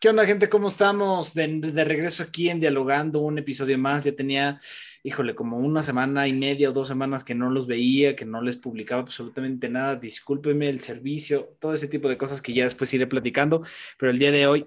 ¿Qué 0.00 0.08
onda, 0.08 0.24
gente? 0.24 0.48
¿Cómo 0.48 0.68
estamos? 0.68 1.34
De, 1.34 1.46
de, 1.46 1.84
regreso 1.84 2.22
aquí 2.22 2.48
en 2.48 2.58
Dialogando, 2.58 3.20
un 3.20 3.36
episodio 3.36 3.76
más. 3.76 4.02
Ya 4.02 4.16
tenía, 4.16 4.58
híjole, 5.02 5.34
como 5.34 5.58
una 5.58 5.82
semana 5.82 6.26
y 6.26 6.32
media 6.32 6.70
o 6.70 6.72
dos 6.72 6.88
semanas 6.88 7.22
que 7.22 7.34
no 7.34 7.50
los 7.50 7.66
veía, 7.66 8.16
que 8.16 8.24
no 8.24 8.40
les 8.40 8.56
publicaba 8.56 9.02
absolutamente 9.02 9.68
nada. 9.68 9.96
Discúlpeme 9.96 10.70
el 10.70 10.80
servicio, 10.80 11.54
todo 11.58 11.74
ese 11.74 11.86
tipo 11.86 12.08
de 12.08 12.16
cosas 12.16 12.40
que 12.40 12.54
ya 12.54 12.64
después 12.64 12.94
iré 12.94 13.06
platicando. 13.06 13.62
Pero 13.98 14.10
el 14.10 14.18
día 14.18 14.32
de 14.32 14.46
hoy 14.46 14.64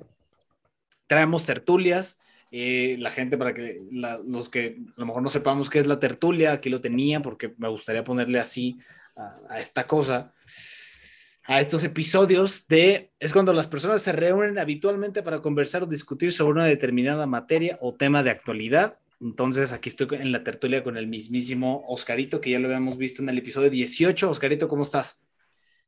traemos 1.08 1.46
tertulias. 1.46 2.20
Eh, 2.52 2.98
la 3.00 3.10
gente, 3.10 3.36
para 3.36 3.56
que 3.56 3.82
los 3.92 4.50
que 4.50 4.78
a 4.96 5.00
lo 5.00 5.08
mejor 5.08 5.24
no 5.24 5.32
sepamos 5.32 5.72
qué 5.72 5.80
es 5.80 5.88
la 5.88 6.00
tertulia, 6.00 6.52
aquí 6.52 6.70
lo 6.70 6.80
tenía 6.80 7.24
porque 7.24 7.56
me 7.58 7.70
gustaría 7.70 8.04
ponerle 8.04 8.38
así 8.38 8.78
a 9.16 9.60
esta 9.60 9.88
cosa 9.88 10.32
a 11.46 11.60
estos 11.60 11.84
episodios 11.84 12.68
de 12.68 13.12
es 13.20 13.34
cuando 13.34 13.54
las 13.54 13.68
personas 13.68 14.02
se 14.02 14.12
reúnen 14.14 14.60
habitualmente 14.60 15.24
para 15.24 15.42
conversar 15.42 15.84
o 15.84 15.88
discutir 15.88 16.32
sobre 16.32 16.54
una 16.54 16.66
determinada 16.66 17.26
materia 17.26 17.78
o 17.82 17.96
tema 17.96 18.24
de 18.24 18.32
actualidad. 18.32 18.98
Entonces, 19.20 19.72
aquí 19.72 19.90
estoy 19.90 20.08
en 20.12 20.32
la 20.32 20.44
tertulia 20.44 20.84
con 20.84 20.98
el 20.98 21.08
mismísimo 21.08 21.84
Oscarito, 21.88 22.42
que 22.42 22.52
ya 22.52 22.60
lo 22.60 22.68
habíamos 22.68 22.98
visto 22.98 23.22
en 23.22 23.30
el 23.30 23.38
episodio 23.38 23.70
18. 23.70 24.30
Oscarito, 24.30 24.68
¿cómo 24.68 24.84
estás? 24.84 25.24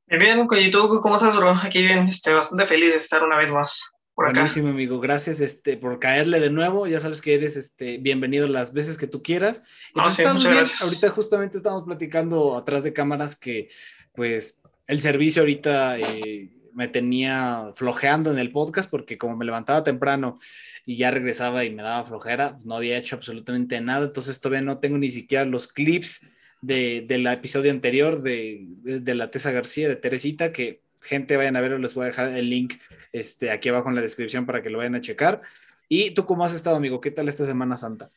Bien, 0.08 0.22
bien, 0.22 0.48
¿y 0.60 0.72
tú 0.72 1.00
cómo 1.02 1.16
estás, 1.16 1.36
bro? 1.36 1.52
Aquí 1.52 1.84
bien, 1.84 2.08
este, 2.08 2.34
bastante 2.34 2.66
feliz 2.66 2.92
de 2.92 2.98
estar 2.98 3.24
una 3.24 3.38
vez 3.38 3.52
más 3.52 3.92
por 4.14 4.28
acá. 4.28 4.42
Buenísimo, 4.42 4.70
amigo. 4.70 5.00
Gracias 5.00 5.42
este, 5.42 5.78
por 5.78 6.00
caerle 6.00 6.40
de 6.40 6.50
nuevo. 6.50 6.86
Ya 6.88 7.00
sabes 7.00 7.22
que 7.22 7.34
eres 7.34 7.58
este, 7.58 7.98
bienvenido 7.98 8.48
las 8.48 8.72
veces 8.72 8.98
que 8.98 9.08
tú 9.08 9.24
quieras. 9.24 9.64
No, 9.96 10.04
pues 10.04 10.16
sí, 10.16 10.24
muchas 10.26 10.54
gracias. 10.54 10.82
Ahorita 10.82 11.10
justamente 11.10 11.58
estamos 11.58 11.84
platicando 11.84 12.56
atrás 12.56 12.84
de 12.84 12.94
cámaras 12.94 13.36
que, 13.36 13.70
pues, 14.14 14.62
el 14.88 15.02
servicio 15.02 15.42
ahorita 15.42 16.00
eh, 16.00 16.50
me 16.74 16.88
tenía 16.88 17.72
flojeando 17.76 18.32
en 18.32 18.40
el 18.40 18.52
podcast 18.52 18.90
porque 18.90 19.18
como 19.18 19.36
me 19.36 19.46
levantaba 19.46 19.84
temprano 19.84 20.38
y 20.86 20.98
ya 20.98 21.12
regresaba 21.12 21.64
y 21.64 21.72
me 21.72 21.84
daba 21.84 22.06
flojera, 22.06 22.54
pues 22.54 22.66
no 22.66 22.76
había 22.76 22.98
hecho 22.98 23.16
absolutamente 23.16 23.80
nada, 23.82 24.06
entonces 24.06 24.40
todavía 24.40 24.62
no 24.62 24.80
tengo 24.80 24.98
ni 24.98 25.10
siquiera 25.10 25.46
los 25.46 25.68
clips 25.68 26.22
de, 26.62 27.06
del 27.08 27.28
episodio 27.28 27.72
anterior 27.72 28.22
de, 28.22 28.66
de, 28.84 29.00
de, 29.00 29.16
la 29.16 29.32
Tesa 29.32 29.52
García, 29.52 29.88
de 29.88 29.96
Teresita, 29.96 30.52
que 30.52 30.82
gente 31.02 31.38
vayan 31.38 31.56
a 31.56 31.62
verlo, 31.62 31.78
les 31.78 31.94
voy 31.94 32.04
a 32.04 32.08
dejar 32.08 32.30
el 32.30 32.50
link 32.50 32.76
este, 33.14 33.52
aquí 33.52 33.70
abajo 33.70 33.90
en 33.90 33.96
la 33.96 34.02
descripción 34.02 34.46
para 34.46 34.62
que 34.62 34.70
lo 34.70 34.80
vayan 34.80 34.96
a 34.96 35.02
checar. 35.02 35.42
¿Y 35.88 36.12
tú 36.12 36.26
cómo 36.26 36.44
has 36.44 36.56
estado, 36.56 36.76
amigo? 36.76 37.00
¿Qué 37.00 37.12
tal 37.12 37.30
esta 37.30 37.46
Semana 37.46 37.78
Santa? 37.78 38.10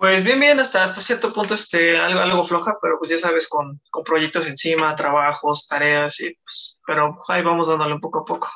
Pues 0.00 0.24
bien, 0.24 0.40
bien, 0.40 0.58
hasta, 0.58 0.82
hasta 0.82 0.98
cierto 1.02 1.30
punto 1.30 1.52
este, 1.52 1.98
algo, 1.98 2.20
algo 2.20 2.42
floja, 2.42 2.78
pero 2.80 2.98
pues 2.98 3.10
ya 3.10 3.18
sabes, 3.18 3.46
con, 3.46 3.82
con 3.90 4.02
proyectos 4.02 4.46
encima, 4.46 4.96
trabajos, 4.96 5.66
tareas, 5.68 6.18
y 6.20 6.34
pues, 6.42 6.80
pero 6.86 7.18
ahí 7.28 7.42
vamos 7.42 7.68
dándole 7.68 7.92
un 7.92 8.00
poco 8.00 8.20
a 8.20 8.24
poco. 8.24 8.48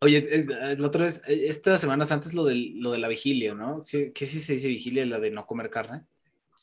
Oye, 0.00 0.26
es, 0.30 0.46
la 0.46 0.86
otra 0.86 1.04
vez, 1.04 1.20
estas 1.28 1.78
semanas 1.78 2.10
antes 2.10 2.32
lo, 2.32 2.42
del, 2.42 2.80
lo 2.80 2.90
de 2.90 2.96
la 2.96 3.08
vigilia, 3.08 3.52
¿no? 3.52 3.82
¿Sí, 3.84 4.12
¿Qué 4.14 4.24
sí 4.24 4.40
se 4.40 4.54
dice 4.54 4.68
vigilia, 4.68 5.04
la 5.04 5.18
de 5.18 5.30
no 5.30 5.44
comer 5.44 5.68
carne? 5.68 6.06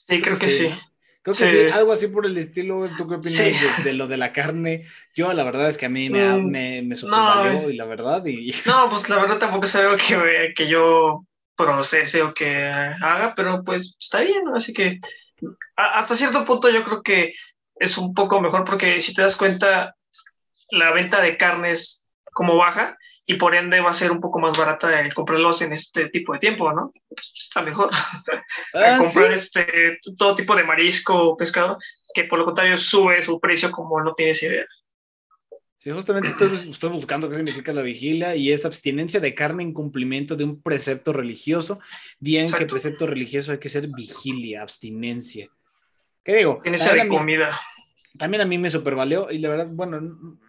Sí, 0.07 0.21
creo, 0.23 0.39
que 0.39 0.49
sí. 0.49 0.69
sí. 0.69 0.75
Creo 1.21 1.35
que 1.35 1.45
sí. 1.45 1.67
sí. 1.67 1.71
algo 1.71 1.91
así 1.91 2.07
por 2.07 2.25
el 2.25 2.35
estilo. 2.35 2.89
¿Tú 2.97 3.07
qué 3.07 3.15
opinas 3.15 3.37
sí. 3.37 3.51
de, 3.51 3.83
de, 3.83 3.93
lo 3.93 4.07
de 4.07 4.17
la 4.17 4.33
carne? 4.33 4.87
Yo, 5.15 5.31
la 5.33 5.43
verdad 5.43 5.69
es 5.69 5.77
que 5.77 5.85
a 5.85 5.89
mí 5.89 6.09
me, 6.09 6.27
mm, 6.29 6.49
me, 6.49 6.81
me 6.81 6.95
no, 6.95 7.69
y 7.69 7.75
la 7.75 7.85
verdad. 7.85 8.25
Y... 8.25 8.55
No, 8.65 8.89
pues 8.89 9.07
la 9.07 9.17
verdad 9.17 9.37
tampoco 9.37 9.65
es 9.65 9.75
algo 9.75 9.97
que, 9.97 10.53
que 10.55 10.67
yo 10.67 11.27
procese 11.55 12.21
o 12.21 12.33
que 12.33 12.65
haga, 12.67 13.33
pero 13.35 13.63
pues 13.63 13.95
está 13.99 14.21
bien, 14.21 14.45
¿no? 14.45 14.55
Así 14.55 14.73
que 14.73 14.99
hasta 15.75 16.15
cierto 16.15 16.45
punto 16.45 16.69
yo 16.69 16.83
creo 16.83 17.01
que 17.01 17.33
es 17.75 17.97
un 17.97 18.13
poco 18.13 18.39
mejor 18.41 18.65
porque 18.65 19.01
si 19.01 19.13
te 19.13 19.21
das 19.21 19.35
cuenta, 19.35 19.95
la 20.71 20.91
venta 20.91 21.21
de 21.21 21.37
carnes 21.37 22.05
como 22.33 22.57
baja 22.57 22.97
y 23.25 23.35
por 23.35 23.55
ende 23.55 23.79
va 23.79 23.91
a 23.91 23.95
ser 23.95 24.11
un 24.11 24.19
poco 24.19 24.39
más 24.39 24.57
barata 24.57 24.99
el 24.99 25.13
comprarlos 25.13 25.61
en 25.61 25.73
este 25.73 26.09
tipo 26.09 26.33
de 26.33 26.39
tiempo, 26.39 26.71
¿no? 26.73 26.91
Pues 27.07 27.31
está 27.35 27.61
mejor 27.61 27.89
ah, 28.73 28.97
comprar 28.99 29.27
¿sí? 29.27 29.33
este 29.33 29.99
todo 30.17 30.35
tipo 30.35 30.55
de 30.55 30.63
marisco 30.63 31.15
o 31.15 31.37
pescado 31.37 31.77
que 32.13 32.25
por 32.25 32.39
lo 32.39 32.45
contrario 32.45 32.77
sube 32.77 33.21
su 33.21 33.39
precio 33.39 33.71
como 33.71 34.01
no 34.01 34.13
tienes 34.13 34.43
idea. 34.43 34.65
Sí, 35.83 35.91
justamente 35.91 36.29
estoy, 36.29 36.69
estoy, 36.69 36.91
buscando 36.91 37.27
qué 37.27 37.35
significa 37.35 37.73
la 37.73 37.81
vigilia 37.81 38.37
y 38.37 38.53
es 38.53 38.63
abstinencia 38.63 39.19
de 39.19 39.35
carne 39.35 39.63
en 39.63 39.73
cumplimiento 39.73 40.37
de 40.37 40.45
un 40.45 40.61
precepto 40.61 41.11
religioso. 41.11 41.81
Bien 42.21 42.49
que 42.49 42.65
precepto 42.65 43.05
religioso 43.05 43.51
hay 43.51 43.57
que 43.57 43.67
ser 43.67 43.89
vigilia, 43.89 44.61
abstinencia. 44.61 45.49
¿Qué 46.23 46.37
digo? 46.37 46.53
Abstinencia 46.53 46.93
de 46.93 47.03
mí, 47.03 47.09
comida. 47.09 47.59
También 48.17 48.39
a 48.39 48.45
mí 48.45 48.57
me 48.57 48.69
supervalió 48.69 49.29
y 49.29 49.39
la 49.39 49.49
verdad, 49.49 49.67
bueno, 49.71 50.39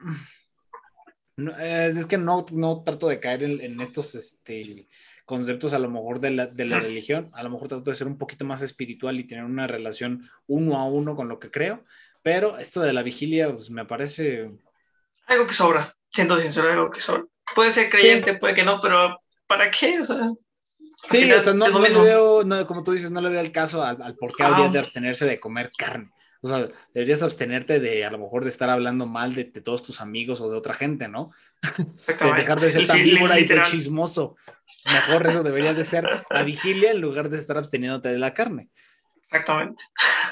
no, 1.37 1.59
es 1.59 2.06
que 2.06 2.17
no, 2.17 2.47
no 2.53 2.84
trato 2.84 3.09
de 3.09 3.19
caer 3.19 3.43
en, 3.43 3.61
en 3.61 3.81
estos 3.81 4.15
este, 4.15 4.87
conceptos 5.25 5.73
a 5.73 5.81
lo 5.81 5.91
mejor 5.91 6.21
de 6.21 6.31
la, 6.31 6.47
de 6.47 6.65
la 6.65 6.78
religión, 6.78 7.33
a 7.33 7.43
lo 7.43 7.50
mejor 7.50 7.67
trato 7.67 7.91
de 7.91 7.97
ser 7.97 8.06
un 8.06 8.19
poquito 8.19 8.44
más 8.44 8.62
espiritual 8.62 9.19
y 9.19 9.25
tener 9.25 9.43
una 9.43 9.67
relación 9.67 10.31
uno 10.47 10.78
a 10.78 10.84
uno 10.84 11.17
con 11.17 11.27
lo 11.27 11.41
que 11.41 11.50
creo, 11.50 11.84
pero 12.23 12.56
esto 12.56 12.83
de 12.83 12.93
la 12.93 13.03
vigilia 13.03 13.50
pues, 13.50 13.69
me 13.69 13.84
parece 13.84 14.53
algo 15.27 15.47
que 15.47 15.55
sobra, 15.55 15.95
siendo 16.11 16.39
sincero, 16.39 16.71
algo 16.71 16.91
que 16.91 17.01
sobra. 17.01 17.25
Puede 17.55 17.71
ser 17.71 17.91
creyente, 17.91 18.33
sí. 18.33 18.39
puede 18.39 18.55
que 18.55 18.65
no, 18.65 18.81
pero 18.81 19.19
¿para 19.47 19.71
qué? 19.71 20.01
O 20.01 20.05
sea, 20.05 20.31
sí, 21.03 21.23
final, 21.23 21.39
o 21.39 21.41
sea, 21.41 21.55
no, 21.55 21.69
no 21.69 21.81
le 21.81 21.95
veo, 21.95 22.43
no, 22.45 22.67
como 22.67 22.83
tú 22.83 22.93
dices, 22.93 23.11
no 23.11 23.21
le 23.21 23.31
veo 23.31 23.41
el 23.41 23.53
caso 23.53 23.83
al, 23.83 24.01
al 24.03 24.17
por 24.17 24.35
qué 24.35 24.43
ah. 24.43 24.49
habría 24.49 24.69
de 24.69 24.79
abstenerse 24.79 25.27
de 25.27 25.41
comer 25.41 25.71
carne. 25.77 26.11
O 26.45 26.49
sea, 26.49 26.69
deberías 26.93 27.23
abstenerte 27.23 27.81
de 27.81 28.05
a 28.05 28.11
lo 28.11 28.19
mejor 28.19 28.45
de 28.45 28.51
estar 28.51 28.69
hablando 28.69 29.07
mal 29.07 29.35
de, 29.35 29.45
de 29.45 29.62
todos 29.62 29.83
tus 29.83 30.03
amigos 30.03 30.43
o 30.43 30.51
de 30.51 30.59
otra 30.59 30.75
gente, 30.75 31.09
¿no? 31.09 31.31
de 31.79 32.33
dejar 32.37 32.61
de 32.61 32.71
ser 32.71 32.87
tan 32.87 33.03
víbora 33.03 33.41
y 33.41 33.47
de 33.47 33.62
chismoso. 33.62 34.37
Mejor 34.85 35.27
eso 35.27 35.43
debería 35.43 35.73
de 35.73 35.85
ser 35.85 36.06
la 36.29 36.43
vigilia 36.43 36.91
en 36.91 37.01
lugar 37.01 37.31
de 37.31 37.39
estar 37.39 37.56
absteniéndote 37.56 38.11
de 38.11 38.19
la 38.19 38.35
carne. 38.35 38.69
Exactamente. 39.34 39.83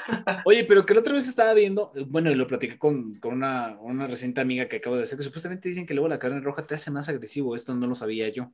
Oye, 0.45 0.63
pero 0.63 0.85
que 0.85 0.93
la 0.93 1.01
otra 1.01 1.13
vez 1.13 1.27
estaba 1.27 1.53
viendo, 1.53 1.91
bueno, 2.07 2.31
y 2.31 2.35
lo 2.35 2.47
platiqué 2.47 2.77
con, 2.77 3.13
con 3.15 3.33
una, 3.33 3.77
una, 3.81 4.07
reciente 4.07 4.39
amiga 4.39 4.69
que 4.69 4.77
acabo 4.77 4.95
de 4.95 5.03
hacer, 5.03 5.17
que 5.17 5.25
supuestamente 5.25 5.67
dicen 5.67 5.85
que 5.85 5.93
luego 5.93 6.07
la 6.07 6.19
carne 6.19 6.39
roja 6.39 6.65
te 6.65 6.75
hace 6.75 6.89
más 6.89 7.09
agresivo, 7.09 7.53
esto 7.55 7.75
no 7.75 7.85
lo 7.85 7.95
sabía 7.95 8.29
yo, 8.29 8.53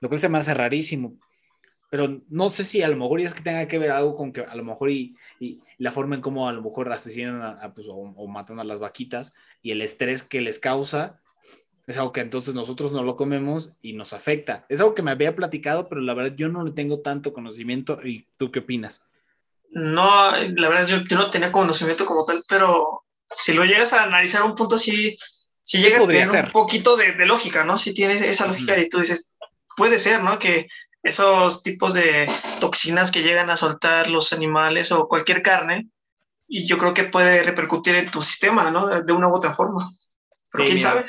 lo 0.00 0.08
cual 0.08 0.20
se 0.20 0.30
me 0.30 0.38
hace 0.38 0.54
rarísimo, 0.54 1.18
pero 1.90 2.22
no 2.28 2.48
sé 2.48 2.64
si 2.64 2.82
a 2.82 2.88
lo 2.88 2.96
mejor 2.96 3.20
es 3.20 3.34
que 3.34 3.42
tenga 3.42 3.68
que 3.68 3.78
ver 3.78 3.90
algo 3.90 4.16
con 4.16 4.32
que 4.32 4.40
a 4.40 4.54
lo 4.56 4.64
mejor 4.64 4.90
y, 4.90 5.16
y 5.38 5.60
la 5.76 5.92
forma 5.92 6.14
en 6.14 6.22
cómo 6.22 6.48
a 6.48 6.52
lo 6.52 6.62
mejor 6.62 6.90
asesinan 6.90 7.42
a, 7.42 7.50
a, 7.50 7.74
pues, 7.74 7.86
o, 7.88 7.94
o, 7.94 8.26
matan 8.26 8.58
a 8.58 8.64
las 8.64 8.80
vaquitas 8.80 9.34
y 9.62 9.70
el 9.70 9.82
estrés 9.82 10.22
que 10.22 10.40
les 10.40 10.58
causa 10.58 11.20
es 11.86 11.98
algo 11.98 12.12
que 12.12 12.22
entonces 12.22 12.54
nosotros 12.54 12.92
no 12.92 13.02
lo 13.02 13.16
comemos 13.16 13.74
y 13.82 13.92
nos 13.92 14.14
afecta. 14.14 14.64
Es 14.70 14.80
algo 14.80 14.94
que 14.94 15.02
me 15.02 15.10
había 15.10 15.36
platicado, 15.36 15.88
pero 15.88 16.00
la 16.00 16.14
verdad 16.14 16.34
yo 16.34 16.48
no 16.48 16.64
le 16.64 16.70
tengo 16.70 17.00
tanto 17.00 17.34
conocimiento. 17.34 18.00
¿Y 18.02 18.26
tú 18.38 18.50
qué 18.50 18.60
opinas? 18.60 19.06
No, 19.74 20.30
la 20.30 20.68
verdad 20.68 20.86
yo, 20.86 20.98
yo, 21.04 21.16
no 21.16 21.30
tenía 21.30 21.52
conocimiento 21.52 22.06
como 22.06 22.24
tal, 22.24 22.42
pero 22.48 23.02
si 23.28 23.52
lo 23.52 23.64
llegas 23.64 23.92
a 23.92 24.04
analizar 24.04 24.42
a 24.42 24.44
un 24.44 24.54
punto, 24.54 24.78
sí, 24.78 25.16
sí, 25.62 25.78
sí 25.78 25.82
llega 25.82 25.98
a 25.98 26.06
tener 26.06 26.28
ser. 26.28 26.44
un 26.46 26.52
poquito 26.52 26.96
de, 26.96 27.12
de, 27.12 27.26
lógica, 27.26 27.64
¿no? 27.64 27.76
Si 27.76 27.92
tienes 27.92 28.22
esa 28.22 28.46
lógica 28.46 28.76
-huh. 28.76 28.86
y 28.86 28.88
tú 28.88 29.00
dices, 29.00 29.34
puede 29.76 29.98
ser, 29.98 30.22
¿no? 30.22 30.38
Que 30.38 30.68
esos 31.02 31.62
tipos 31.62 31.92
de 31.92 32.30
toxinas 32.60 33.10
que 33.10 33.22
llegan 33.22 33.50
a 33.50 33.56
soltar 33.56 34.08
los 34.08 34.32
animales 34.32 34.92
o 34.92 35.08
cualquier 35.08 35.42
carne, 35.42 35.88
y 36.46 36.66
yo 36.66 36.78
creo 36.78 36.94
que 36.94 37.04
puede 37.04 37.42
repercutir 37.42 37.96
en 37.96 38.10
tu 38.10 38.22
sistema, 38.22 38.70
¿no? 38.70 38.86
De 38.86 39.12
una 39.12 39.28
u 39.28 39.34
otra 39.34 39.54
forma. 39.54 39.88
Pero 40.52 40.64
sí, 40.64 40.70
quién 40.70 40.76
mira. 40.76 40.90
sabe. 40.90 41.06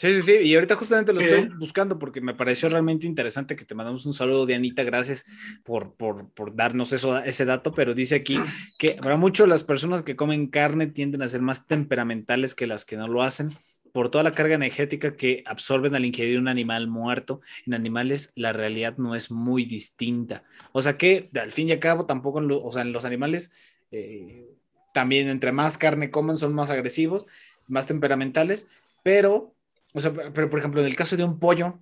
Sí, 0.00 0.14
sí, 0.14 0.22
sí, 0.22 0.32
y 0.44 0.54
ahorita 0.54 0.76
justamente 0.76 1.12
lo 1.12 1.20
estoy 1.20 1.48
buscando 1.58 1.98
porque 1.98 2.20
me 2.20 2.32
pareció 2.32 2.68
realmente 2.68 3.04
interesante 3.04 3.56
que 3.56 3.64
te 3.64 3.74
mandamos 3.74 4.06
un 4.06 4.12
saludo 4.12 4.46
de 4.46 4.54
Anita, 4.54 4.84
gracias 4.84 5.24
por, 5.64 5.96
por, 5.96 6.30
por 6.30 6.54
darnos 6.54 6.92
eso, 6.92 7.18
ese 7.18 7.44
dato, 7.44 7.72
pero 7.72 7.94
dice 7.94 8.14
aquí 8.14 8.38
que 8.78 8.92
para 8.92 9.16
muchos 9.16 9.48
las 9.48 9.64
personas 9.64 10.04
que 10.04 10.14
comen 10.14 10.46
carne 10.46 10.86
tienden 10.86 11.20
a 11.22 11.26
ser 11.26 11.42
más 11.42 11.66
temperamentales 11.66 12.54
que 12.54 12.68
las 12.68 12.84
que 12.84 12.96
no 12.96 13.08
lo 13.08 13.22
hacen 13.22 13.50
por 13.92 14.08
toda 14.08 14.22
la 14.22 14.34
carga 14.34 14.54
energética 14.54 15.16
que 15.16 15.42
absorben 15.44 15.96
al 15.96 16.04
ingerir 16.04 16.38
un 16.38 16.46
animal 16.46 16.86
muerto. 16.86 17.40
En 17.66 17.74
animales 17.74 18.30
la 18.36 18.52
realidad 18.52 18.98
no 18.98 19.16
es 19.16 19.32
muy 19.32 19.64
distinta. 19.64 20.44
O 20.70 20.80
sea 20.80 20.96
que 20.96 21.28
al 21.34 21.50
fin 21.50 21.70
y 21.70 21.72
al 21.72 21.80
cabo 21.80 22.06
tampoco, 22.06 22.38
en 22.38 22.46
lo, 22.46 22.62
o 22.62 22.70
sea, 22.70 22.82
en 22.82 22.92
los 22.92 23.04
animales 23.04 23.50
eh, 23.90 24.46
también 24.94 25.26
entre 25.26 25.50
más 25.50 25.76
carne 25.76 26.12
comen 26.12 26.36
son 26.36 26.54
más 26.54 26.70
agresivos, 26.70 27.26
más 27.66 27.86
temperamentales, 27.86 28.68
pero 29.02 29.56
o 29.94 30.00
sea, 30.00 30.12
pero 30.12 30.50
por 30.50 30.58
ejemplo, 30.58 30.80
en 30.80 30.86
el 30.86 30.96
caso 30.96 31.16
de 31.16 31.24
un 31.24 31.38
pollo, 31.38 31.80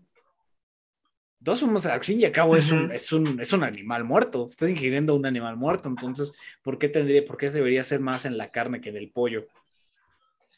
dos 1.39 1.61
somos, 1.61 1.87
al 1.87 2.03
fin 2.03 2.21
y 2.21 2.25
al 2.25 2.33
cabo, 2.33 2.53
uh 2.53 2.55
-huh. 2.55 2.59
es, 2.59 2.71
un, 2.71 2.93
es, 2.93 3.13
un, 3.13 3.41
es 3.41 3.53
un 3.53 3.65
animal 3.65 4.05
muerto. 4.05 4.49
Estás 4.51 4.71
ingiriendo 4.71 5.15
un 5.15 5.27
animal 5.27 5.57
muerto. 5.57 5.89
Entonces, 5.89 6.33
¿por 6.63 6.79
qué 6.79 6.89
tendría, 6.89 7.25
por 7.25 7.37
qué 7.37 7.51
debería 7.51 7.83
ser 7.85 8.01
más 8.01 8.25
en 8.25 8.37
la 8.37 8.51
carne 8.51 8.81
que 8.81 8.89
en 8.89 8.97
el 8.97 9.11
pollo? 9.11 9.47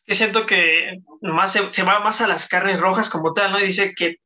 Yo 0.07 0.15
siento 0.15 0.47
que 0.47 1.03
más 1.21 1.53
se, 1.53 1.73
se, 1.73 1.83
va 1.83 2.01
más 2.01 2.21
a 2.21 2.27
las 2.27 2.49
carnes 2.49 2.81
rojas 2.81 3.11
como 3.11 3.35
tal, 3.35 3.53
¿no? 3.53 3.61
Y 3.61 3.67
dice 3.67 3.95
que 3.95 4.17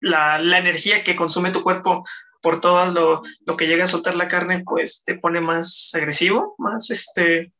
la, 0.00 0.38
la 0.38 0.58
energía 0.58 1.04
que 1.04 1.16
consume 1.16 1.50
tu 1.50 1.62
cuerpo 1.62 2.04
por 2.40 2.60
todo 2.60 2.90
lo, 2.90 3.22
lo, 3.44 3.56
que 3.56 3.66
llega 3.66 3.84
a 3.84 3.86
soltar 3.86 4.16
la 4.16 4.28
carne, 4.28 4.62
pues 4.64 5.04
te 5.04 5.18
pone 5.18 5.42
más 5.42 5.90
agresivo, 5.94 6.54
más 6.56 6.90
este, 6.90 7.52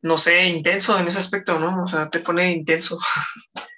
no 0.00 0.16
sé, 0.16 0.46
intenso 0.46 0.98
en 0.98 1.06
ese 1.06 1.18
aspecto, 1.18 1.58
¿no? 1.58 1.84
O 1.84 1.86
sea, 1.86 2.08
te 2.08 2.20
pone 2.20 2.50
intenso. 2.50 2.98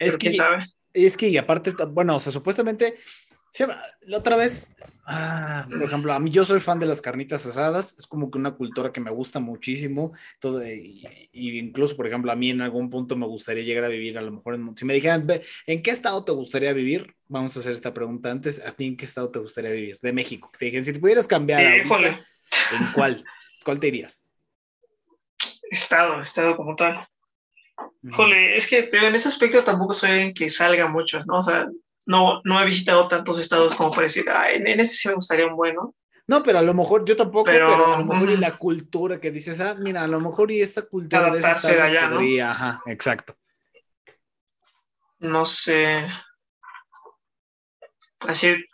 Es 0.00 0.14
que, 0.14 0.30
quién 0.30 0.34
sabe. 0.34 0.66
es 0.92 1.16
que, 1.16 1.28
y 1.28 1.36
aparte, 1.36 1.72
bueno, 1.88 2.16
o 2.16 2.20
sea, 2.20 2.32
supuestamente, 2.32 2.96
la 4.02 4.18
otra 4.18 4.36
vez, 4.36 4.74
ah, 5.06 5.66
por 5.68 5.82
ejemplo, 5.82 6.12
a 6.12 6.20
mí 6.20 6.30
yo 6.30 6.44
soy 6.44 6.60
fan 6.60 6.78
de 6.78 6.86
las 6.86 7.02
carnitas 7.02 7.44
asadas, 7.44 7.96
es 7.98 8.06
como 8.06 8.30
que 8.30 8.38
una 8.38 8.52
cultura 8.52 8.92
que 8.92 9.00
me 9.00 9.10
gusta 9.10 9.40
muchísimo, 9.40 10.12
todo, 10.38 10.64
y, 10.66 11.04
incluso, 11.32 11.96
por 11.96 12.06
ejemplo, 12.06 12.30
a 12.30 12.36
mí 12.36 12.50
en 12.50 12.60
algún 12.60 12.88
punto 12.88 13.16
me 13.16 13.26
gustaría 13.26 13.64
llegar 13.64 13.84
a 13.84 13.88
vivir, 13.88 14.16
a 14.18 14.22
lo 14.22 14.30
mejor, 14.30 14.58
si 14.76 14.84
me 14.84 14.94
dijeran, 14.94 15.26
¿en 15.66 15.82
qué 15.82 15.90
estado 15.90 16.24
te 16.24 16.32
gustaría 16.32 16.72
vivir? 16.72 17.14
Vamos 17.28 17.56
a 17.56 17.60
hacer 17.60 17.72
esta 17.72 17.92
pregunta 17.92 18.30
antes, 18.30 18.64
¿a 18.64 18.70
ti 18.70 18.86
en 18.86 18.96
qué 18.96 19.04
estado 19.04 19.30
te 19.30 19.40
gustaría 19.40 19.72
vivir? 19.72 19.98
De 20.00 20.12
México, 20.12 20.50
te 20.58 20.64
dijeran, 20.66 20.84
si 20.84 20.92
te 20.92 21.00
pudieras 21.00 21.26
cambiar, 21.26 21.62
¿en 21.62 21.88
cuál? 22.94 23.24
¿Cuál 23.64 23.80
te 23.80 23.88
irías? 23.88 24.24
Estado, 25.70 26.20
estado 26.20 26.56
como 26.56 26.74
tal. 26.76 27.06
Jole, 28.12 28.56
es 28.56 28.66
que 28.66 28.88
en 28.92 29.14
ese 29.14 29.28
aspecto 29.28 29.62
tampoco 29.62 29.92
soy 29.92 30.10
alguien 30.10 30.34
que 30.34 30.48
salga 30.48 30.86
mucho, 30.88 31.20
¿no? 31.26 31.38
O 31.38 31.42
sea, 31.42 31.68
no, 32.06 32.40
no 32.44 32.60
he 32.60 32.64
visitado 32.64 33.08
tantos 33.08 33.38
estados 33.38 33.74
como 33.74 33.90
para 33.90 34.02
decir, 34.02 34.24
ah, 34.30 34.50
en, 34.50 34.66
ese 34.80 34.96
sí 34.96 35.08
me 35.08 35.14
gustaría 35.14 35.46
un 35.46 35.56
bueno. 35.56 35.94
No, 36.26 36.42
pero 36.42 36.58
a 36.58 36.62
lo 36.62 36.74
mejor 36.74 37.04
yo 37.04 37.16
tampoco, 37.16 37.44
pero, 37.44 37.94
a 37.94 37.98
lo 37.98 38.04
mejor 38.04 38.30
y 38.30 38.36
la 38.36 38.56
cultura 38.56 39.20
que 39.20 39.30
dices, 39.30 39.60
ah, 39.60 39.74
mira, 39.78 40.02
a 40.02 40.06
lo 40.06 40.20
mejor 40.20 40.50
y 40.50 40.60
esta 40.60 40.82
cultura 40.82 41.30
de 41.30 41.40
ese 41.40 41.50
estado 41.50 41.74
de 41.74 41.82
allá, 41.82 42.10
podría, 42.10 42.50
ajá, 42.52 42.82
exacto. 42.86 43.36
No 45.18 45.44
sé. 45.44 46.08
Así, 48.26 48.64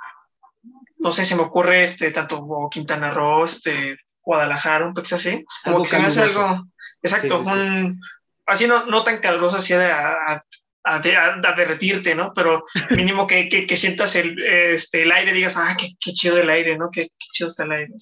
no 0.99 1.12
sé, 1.12 1.25
se 1.25 1.35
me 1.35 1.43
ocurre 1.43 1.85
este, 1.85 2.11
tanto 2.11 2.69
Quintana 2.70 3.12
Roo, 3.12 3.44
este, 3.44 3.97
Guadalajara, 4.20 4.87
un 4.87 4.94
poquito 4.94 5.17
así. 5.17 5.44
Como 5.64 5.82
que 5.82 5.88
se 5.88 5.99
me 5.99 6.06
hace 6.06 6.23
algo. 6.23 6.64
Exacto, 7.02 7.41
un, 7.41 8.00
así 8.46 8.66
no, 8.66 8.87
no 8.87 9.02
tan 9.04 9.19
calgoso 9.19 9.56
así 9.56 9.75
de 9.75 9.87
a, 9.87 10.44
a, 10.84 11.54
derretirte, 11.56 12.14
¿no? 12.14 12.32
Pero 12.34 12.64
mínimo 12.96 13.26
que, 13.26 13.48
que, 13.48 13.76
sientas 13.76 14.16
el, 14.16 14.38
este, 14.43 15.02
el 15.02 15.12
aire, 15.12 15.32
digas, 15.32 15.56
ah, 15.56 15.76
qué, 15.78 15.90
qué 16.00 16.12
chido 16.12 16.38
el 16.38 16.48
aire, 16.48 16.78
¿no? 16.78 16.90
Qué, 16.90 17.08
chido 17.32 17.48
está 17.48 17.64
el 17.64 17.72
aire. 17.72 17.93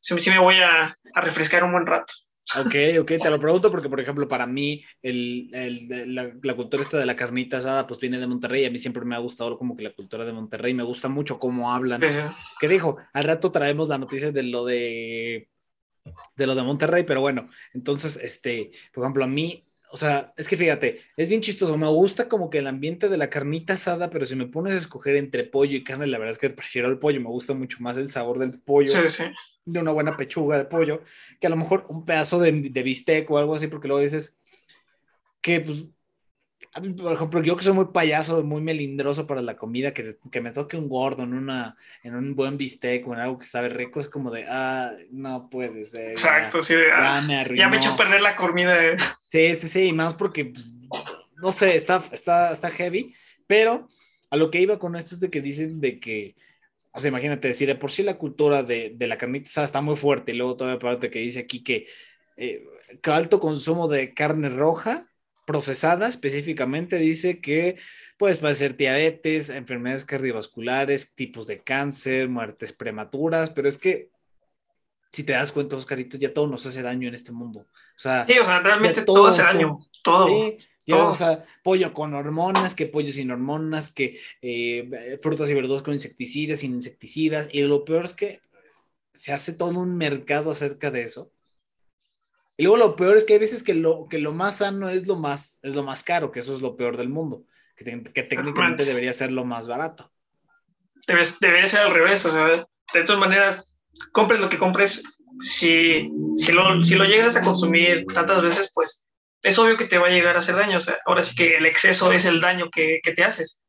Sí, 0.00 0.18
sí, 0.18 0.30
me 0.30 0.38
voy 0.38 0.56
a, 0.56 0.96
a, 1.14 1.20
refrescar 1.20 1.62
un 1.62 1.72
buen 1.72 1.86
rato. 1.86 2.12
Ok, 2.58 2.74
ok, 3.00 3.12
te 3.22 3.30
lo 3.30 3.38
pregunto 3.38 3.70
porque, 3.70 3.88
por 3.88 4.00
ejemplo, 4.00 4.26
para 4.26 4.44
mí 4.44 4.82
el, 5.02 5.50
el, 5.52 6.14
la, 6.14 6.32
la, 6.42 6.56
cultura 6.56 6.82
esta 6.82 6.98
de 6.98 7.06
la 7.06 7.14
carnita 7.14 7.58
asada 7.58 7.86
pues 7.86 8.00
viene 8.00 8.18
de 8.18 8.26
Monterrey. 8.26 8.64
A 8.64 8.70
mí 8.70 8.78
siempre 8.78 9.04
me 9.04 9.14
ha 9.14 9.20
gustado 9.20 9.56
como 9.56 9.76
que 9.76 9.84
la 9.84 9.92
cultura 9.92 10.24
de 10.24 10.32
Monterrey. 10.32 10.74
Me 10.74 10.82
gusta 10.82 11.08
mucho 11.08 11.38
cómo 11.38 11.72
hablan. 11.72 12.00
¿Qué 12.58 12.66
dijo? 12.66 12.96
Al 13.12 13.24
rato 13.24 13.52
traemos 13.52 13.88
la 13.88 13.98
noticia 13.98 14.32
de 14.32 14.42
lo 14.42 14.64
de 14.64 15.48
de 16.36 16.46
lo 16.46 16.54
de 16.54 16.62
Monterrey, 16.62 17.04
pero 17.04 17.20
bueno, 17.20 17.50
entonces, 17.74 18.16
este, 18.16 18.70
por 18.92 19.04
ejemplo, 19.04 19.24
a 19.24 19.28
mí 19.28 19.64
o 19.92 19.96
sea, 19.96 20.32
es 20.36 20.46
que 20.46 20.56
fíjate, 20.56 21.00
es 21.16 21.28
bien 21.28 21.40
chistoso. 21.40 21.76
Me 21.76 21.88
gusta 21.88 22.28
como 22.28 22.48
que 22.48 22.58
el 22.58 22.68
ambiente 22.68 23.08
de 23.08 23.16
la 23.16 23.28
carnita 23.28 23.72
asada, 23.72 24.08
pero 24.08 24.24
si 24.24 24.36
me 24.36 24.46
pones 24.46 24.74
a 24.74 24.78
escoger 24.78 25.16
entre 25.16 25.44
pollo 25.44 25.76
y 25.76 25.82
carne, 25.82 26.06
la 26.06 26.18
verdad 26.18 26.32
es 26.32 26.38
que 26.38 26.50
prefiero 26.50 26.88
el 26.88 26.98
pollo. 26.98 27.20
Me 27.20 27.28
gusta 27.28 27.54
mucho 27.54 27.78
más 27.80 27.96
el 27.96 28.08
sabor 28.08 28.38
del 28.38 28.60
pollo, 28.60 28.92
de 29.64 29.80
una 29.80 29.90
buena 29.90 30.16
pechuga 30.16 30.58
de 30.58 30.64
pollo, 30.64 31.02
que 31.40 31.48
a 31.48 31.50
lo 31.50 31.56
mejor 31.56 31.86
un 31.88 32.04
pedazo 32.04 32.38
de, 32.38 32.52
de 32.52 32.82
bistec 32.84 33.28
o 33.30 33.38
algo 33.38 33.54
así, 33.56 33.66
porque 33.66 33.88
luego 33.88 34.02
dices 34.02 34.40
que, 35.40 35.60
pues, 35.60 35.90
por 36.96 37.12
ejemplo, 37.12 37.42
yo 37.42 37.56
que 37.56 37.64
soy 37.64 37.72
muy 37.72 37.86
payaso, 37.86 38.42
muy 38.44 38.60
melindroso 38.60 39.26
para 39.26 39.40
la 39.40 39.56
comida, 39.56 39.92
que, 39.92 40.18
que, 40.30 40.40
me 40.40 40.52
toque 40.52 40.76
un 40.76 40.88
gordo 40.88 41.22
en, 41.22 41.34
una, 41.34 41.76
en 42.02 42.14
un 42.14 42.34
buen 42.34 42.56
bistec 42.56 43.06
o 43.08 43.14
en 43.14 43.20
algo 43.20 43.38
que 43.38 43.46
sabe 43.46 43.68
rico, 43.68 43.98
es 43.98 44.08
como 44.08 44.30
de, 44.30 44.44
ah, 44.48 44.92
no 45.10 45.48
puede 45.50 45.82
ser. 45.84 46.12
Exacto, 46.12 46.62
sí, 46.62 46.74
de, 46.74 46.92
ah, 46.92 47.26
ya, 47.54 47.68
me 47.68 47.76
he 47.76 47.78
hecho 47.78 47.96
perder 47.96 48.20
la 48.20 48.36
comida. 48.36 48.78
Sí, 49.28 49.54
sí, 49.54 49.68
sí, 49.68 49.92
más 49.92 50.14
porque, 50.14 50.46
pues, 50.46 50.74
no 51.42 51.50
sé, 51.50 51.74
está, 51.74 52.02
está, 52.12 52.52
está 52.52 52.70
heavy, 52.70 53.14
pero 53.46 53.88
a 54.30 54.36
lo 54.36 54.50
que 54.50 54.60
iba 54.60 54.78
con 54.78 54.94
esto 54.96 55.14
es 55.14 55.20
de 55.20 55.30
que 55.30 55.40
dicen 55.40 55.80
de 55.80 55.98
que, 55.98 56.36
o 56.92 57.00
sea, 57.00 57.08
imagínate, 57.08 57.52
si 57.54 57.66
de 57.66 57.74
por 57.74 57.90
sí 57.90 58.02
la 58.02 58.18
cultura 58.18 58.62
de, 58.62 58.90
de 58.94 59.06
la 59.06 59.18
carnita 59.18 59.64
está 59.64 59.80
muy 59.80 59.96
fuerte, 59.96 60.32
y 60.32 60.36
luego 60.36 60.56
todavía 60.56 60.76
aparte 60.76 61.10
que 61.10 61.18
dice 61.18 61.40
aquí 61.40 61.64
que, 61.64 61.86
eh, 62.36 62.64
que 63.02 63.10
alto 63.10 63.40
consumo 63.40 63.88
de 63.88 64.14
carne 64.14 64.48
roja, 64.48 65.09
procesada 65.50 66.06
específicamente 66.06 66.94
dice 66.94 67.40
que 67.40 67.76
puedes 68.16 68.38
padecer 68.38 68.76
diabetes, 68.76 69.48
enfermedades 69.50 70.04
cardiovasculares, 70.04 71.16
tipos 71.16 71.48
de 71.48 71.60
cáncer, 71.60 72.28
muertes 72.28 72.72
prematuras, 72.72 73.50
pero 73.50 73.68
es 73.68 73.76
que 73.76 74.10
si 75.10 75.24
te 75.24 75.32
das 75.32 75.50
cuenta, 75.50 75.74
Oscarito, 75.74 76.16
ya 76.18 76.32
todo 76.32 76.46
nos 76.46 76.64
hace 76.66 76.82
daño 76.82 77.08
en 77.08 77.14
este 77.14 77.32
mundo. 77.32 77.62
O 77.62 77.98
sea, 77.98 78.24
sí, 78.28 78.38
o 78.38 78.44
sea 78.44 78.60
realmente 78.60 79.02
todo, 79.02 79.26
hace 79.26 79.42
daño, 79.42 79.80
todo. 80.04 80.28
Sí, 80.78 80.92
o 80.92 81.16
sea, 81.16 81.42
pollo 81.64 81.92
con 81.92 82.14
hormonas, 82.14 82.76
que 82.76 82.86
pollo 82.86 83.10
sin 83.10 83.32
hormonas, 83.32 83.92
que 83.92 84.20
eh, 84.42 85.18
frutas 85.20 85.50
y 85.50 85.54
verduras 85.54 85.82
con 85.82 85.94
insecticidas, 85.94 86.60
sin 86.60 86.74
insecticidas, 86.74 87.48
y 87.50 87.62
lo 87.62 87.84
peor 87.84 88.04
es 88.04 88.12
que 88.12 88.40
se 89.12 89.32
hace 89.32 89.52
todo 89.52 89.80
un 89.80 89.96
mercado 89.96 90.52
acerca 90.52 90.92
de 90.92 91.02
eso 91.02 91.32
y 92.60 92.62
luego 92.62 92.76
lo 92.76 92.94
peor 92.94 93.16
es 93.16 93.24
que 93.24 93.32
hay 93.32 93.38
veces 93.38 93.62
que 93.62 93.72
lo, 93.72 94.06
que 94.06 94.18
lo 94.18 94.34
más 94.34 94.58
sano 94.58 94.90
es 94.90 95.06
lo 95.06 95.16
más, 95.16 95.60
es 95.62 95.74
lo 95.74 95.82
más 95.82 96.02
caro, 96.02 96.30
que 96.30 96.40
eso 96.40 96.54
es 96.54 96.60
lo 96.60 96.76
peor 96.76 96.98
del 96.98 97.08
mundo, 97.08 97.46
que, 97.74 98.02
que 98.12 98.22
técnicamente 98.22 98.84
debería 98.84 99.14
ser 99.14 99.32
lo 99.32 99.46
más 99.46 99.66
barato. 99.66 100.12
debería 101.40 101.66
ser 101.66 101.80
al 101.80 101.94
revés, 101.94 102.22
o 102.26 102.28
sea, 102.28 102.66
de 102.92 103.04
todas 103.04 103.18
maneras, 103.18 103.74
compres 104.12 104.40
lo 104.40 104.50
que 104.50 104.58
compres, 104.58 105.02
si, 105.40 106.10
si, 106.36 106.52
lo, 106.52 106.84
si 106.84 106.96
lo 106.96 107.06
llegas 107.06 107.34
a 107.34 107.40
consumir 107.40 108.04
tantas 108.12 108.42
veces, 108.42 108.70
pues 108.74 109.06
es 109.42 109.58
obvio 109.58 109.78
que 109.78 109.86
te 109.86 109.96
va 109.96 110.08
a 110.08 110.10
llegar 110.10 110.36
a 110.36 110.40
hacer 110.40 110.54
daño. 110.54 110.76
O 110.76 110.80
sea, 110.80 110.98
ahora 111.06 111.22
sí 111.22 111.34
que 111.34 111.56
el 111.56 111.64
exceso 111.64 112.12
es 112.12 112.26
el 112.26 112.42
daño 112.42 112.68
que, 112.70 113.00
que 113.02 113.12
te 113.12 113.24
haces 113.24 113.62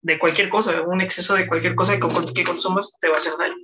de 0.00 0.18
cualquier 0.18 0.48
cosa, 0.48 0.80
un 0.80 1.02
exceso 1.02 1.34
de 1.34 1.46
cualquier 1.46 1.74
cosa 1.74 2.00
que, 2.00 2.08
que 2.34 2.44
consumas 2.44 2.94
te 2.98 3.08
va 3.08 3.16
a 3.16 3.18
hacer 3.18 3.34
daño. 3.38 3.56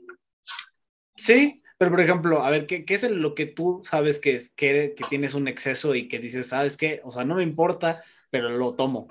Sí, 1.17 1.63
pero, 1.79 1.91
por 1.91 2.01
ejemplo, 2.01 2.45
a 2.45 2.51
ver, 2.51 2.67
¿qué, 2.67 2.85
qué 2.85 2.95
es 2.95 3.03
lo 3.11 3.35
que 3.35 3.47
tú 3.47 3.83
sabes 3.85 4.21
que, 4.21 4.35
es, 4.37 4.51
que, 4.51 4.95
que, 4.97 5.05
tienes 5.11 5.35
un 5.35 5.49
exceso 5.49 5.95
y 5.95 6.09
que 6.09 6.19
dices, 6.19 6.49
¿sabes 6.49 6.77
qué? 6.77 7.01
O 7.05 7.11
sea, 7.11 7.25
no 7.25 7.35
me 7.35 7.43
importa, 7.43 8.03
pero 8.31 8.49
lo 8.51 8.75
tomo. 8.75 9.09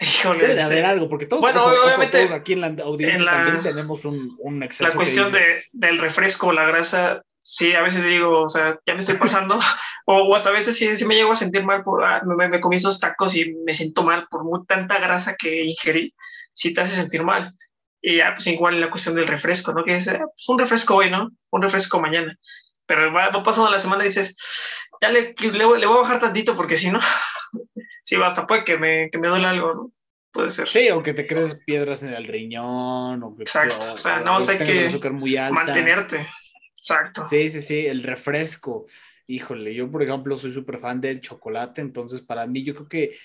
Híjole, 0.00 0.42
Debe 0.42 0.54
de 0.54 0.62
haber 0.62 0.84
algo, 0.84 1.08
porque 1.08 1.26
todos, 1.26 1.40
bueno, 1.40 1.64
obviamente, 1.64 2.18
todos 2.18 2.32
aquí 2.32 2.52
en 2.54 2.60
la 2.60 2.74
audiencia 2.82 3.26
también 3.26 3.62
tenemos 3.62 4.04
un, 4.04 4.36
un, 4.40 4.62
exceso. 4.62 4.88
La 4.88 4.94
cuestión 4.94 5.32
de, 5.32 5.40
del 5.72 5.98
refresco, 5.98 6.52
la 6.52 6.66
grasa, 6.66 7.22
sí, 7.38 7.74
a 7.74 7.82
veces 7.82 8.04
digo, 8.04 8.42
o 8.42 8.48
sea, 8.48 8.78
ya 8.86 8.94
me 8.94 9.00
estoy 9.00 9.16
pasando, 9.16 9.58
o, 10.06 10.16
o, 10.16 10.34
hasta 10.34 10.50
a 10.50 10.52
veces 10.52 10.76
sí, 10.76 10.96
sí, 10.96 11.04
me 11.04 11.14
llego 11.14 11.32
a 11.32 11.36
sentir 11.36 11.64
mal 11.64 11.84
por, 11.84 12.04
ah, 12.04 12.22
me, 12.24 12.48
me, 12.48 12.60
comí 12.60 12.76
esos 12.76 12.98
tacos 12.98 13.36
y 13.36 13.54
me 13.64 13.72
siento 13.72 14.02
mal 14.02 14.26
por 14.30 14.44
muy, 14.44 14.64
tanta 14.66 14.98
grasa 14.98 15.36
que 15.36 15.64
ingerí, 15.64 16.14
sí 16.52 16.74
te 16.74 16.80
hace 16.80 16.96
sentir 16.96 17.22
mal. 17.22 17.52
Y 18.06 18.18
ya, 18.18 18.34
pues 18.34 18.46
igual 18.48 18.78
la 18.82 18.90
cuestión 18.90 19.14
del 19.14 19.26
refresco, 19.26 19.72
¿no? 19.72 19.82
Que 19.82 19.96
es 19.96 20.06
ah, 20.08 20.18
pues, 20.18 20.46
un 20.50 20.58
refresco 20.58 20.96
hoy, 20.96 21.10
¿no? 21.10 21.30
Un 21.48 21.62
refresco 21.62 22.02
mañana. 22.02 22.38
Pero 22.84 23.10
va, 23.10 23.30
pasando 23.42 23.70
la 23.70 23.80
semana 23.80 24.04
y 24.04 24.08
dices, 24.08 24.36
ya 25.00 25.08
le, 25.08 25.34
le, 25.40 25.64
voy 25.64 25.82
a 25.82 25.88
bajar 25.88 26.20
tantito 26.20 26.54
porque 26.54 26.76
si 26.76 26.90
no, 26.90 27.00
sí, 28.02 28.16
basta, 28.16 28.46
puede 28.46 28.62
que 28.62 28.76
me, 28.76 29.08
que 29.10 29.16
me 29.16 29.28
duele 29.28 29.46
algo, 29.46 29.72
¿no? 29.72 29.92
Puede 30.32 30.50
ser. 30.50 30.68
Sí, 30.68 30.86
aunque 30.88 31.14
te 31.14 31.26
crees 31.26 31.54
piedras 31.64 32.02
en 32.02 32.12
el 32.12 32.26
riñón. 32.26 33.22
O 33.22 33.34
que 33.34 33.44
Exacto, 33.44 33.94
o 33.94 33.96
sea, 33.96 34.20
no, 34.20 34.36
o 34.36 34.50
hay 34.50 34.58
que 34.58 35.10
muy 35.10 35.36
mantenerte. 35.36 36.28
Exacto. 36.76 37.24
Sí, 37.24 37.48
sí, 37.48 37.62
sí, 37.62 37.86
el 37.86 38.02
refresco. 38.02 38.84
Híjole, 39.26 39.74
yo 39.74 39.90
por 39.90 40.02
ejemplo 40.02 40.36
soy 40.36 40.52
súper 40.52 40.78
fan 40.78 41.00
del 41.00 41.22
chocolate, 41.22 41.80
entonces 41.80 42.20
para 42.20 42.46
mí 42.46 42.64
yo 42.64 42.74
creo 42.74 42.88
que 42.88 43.16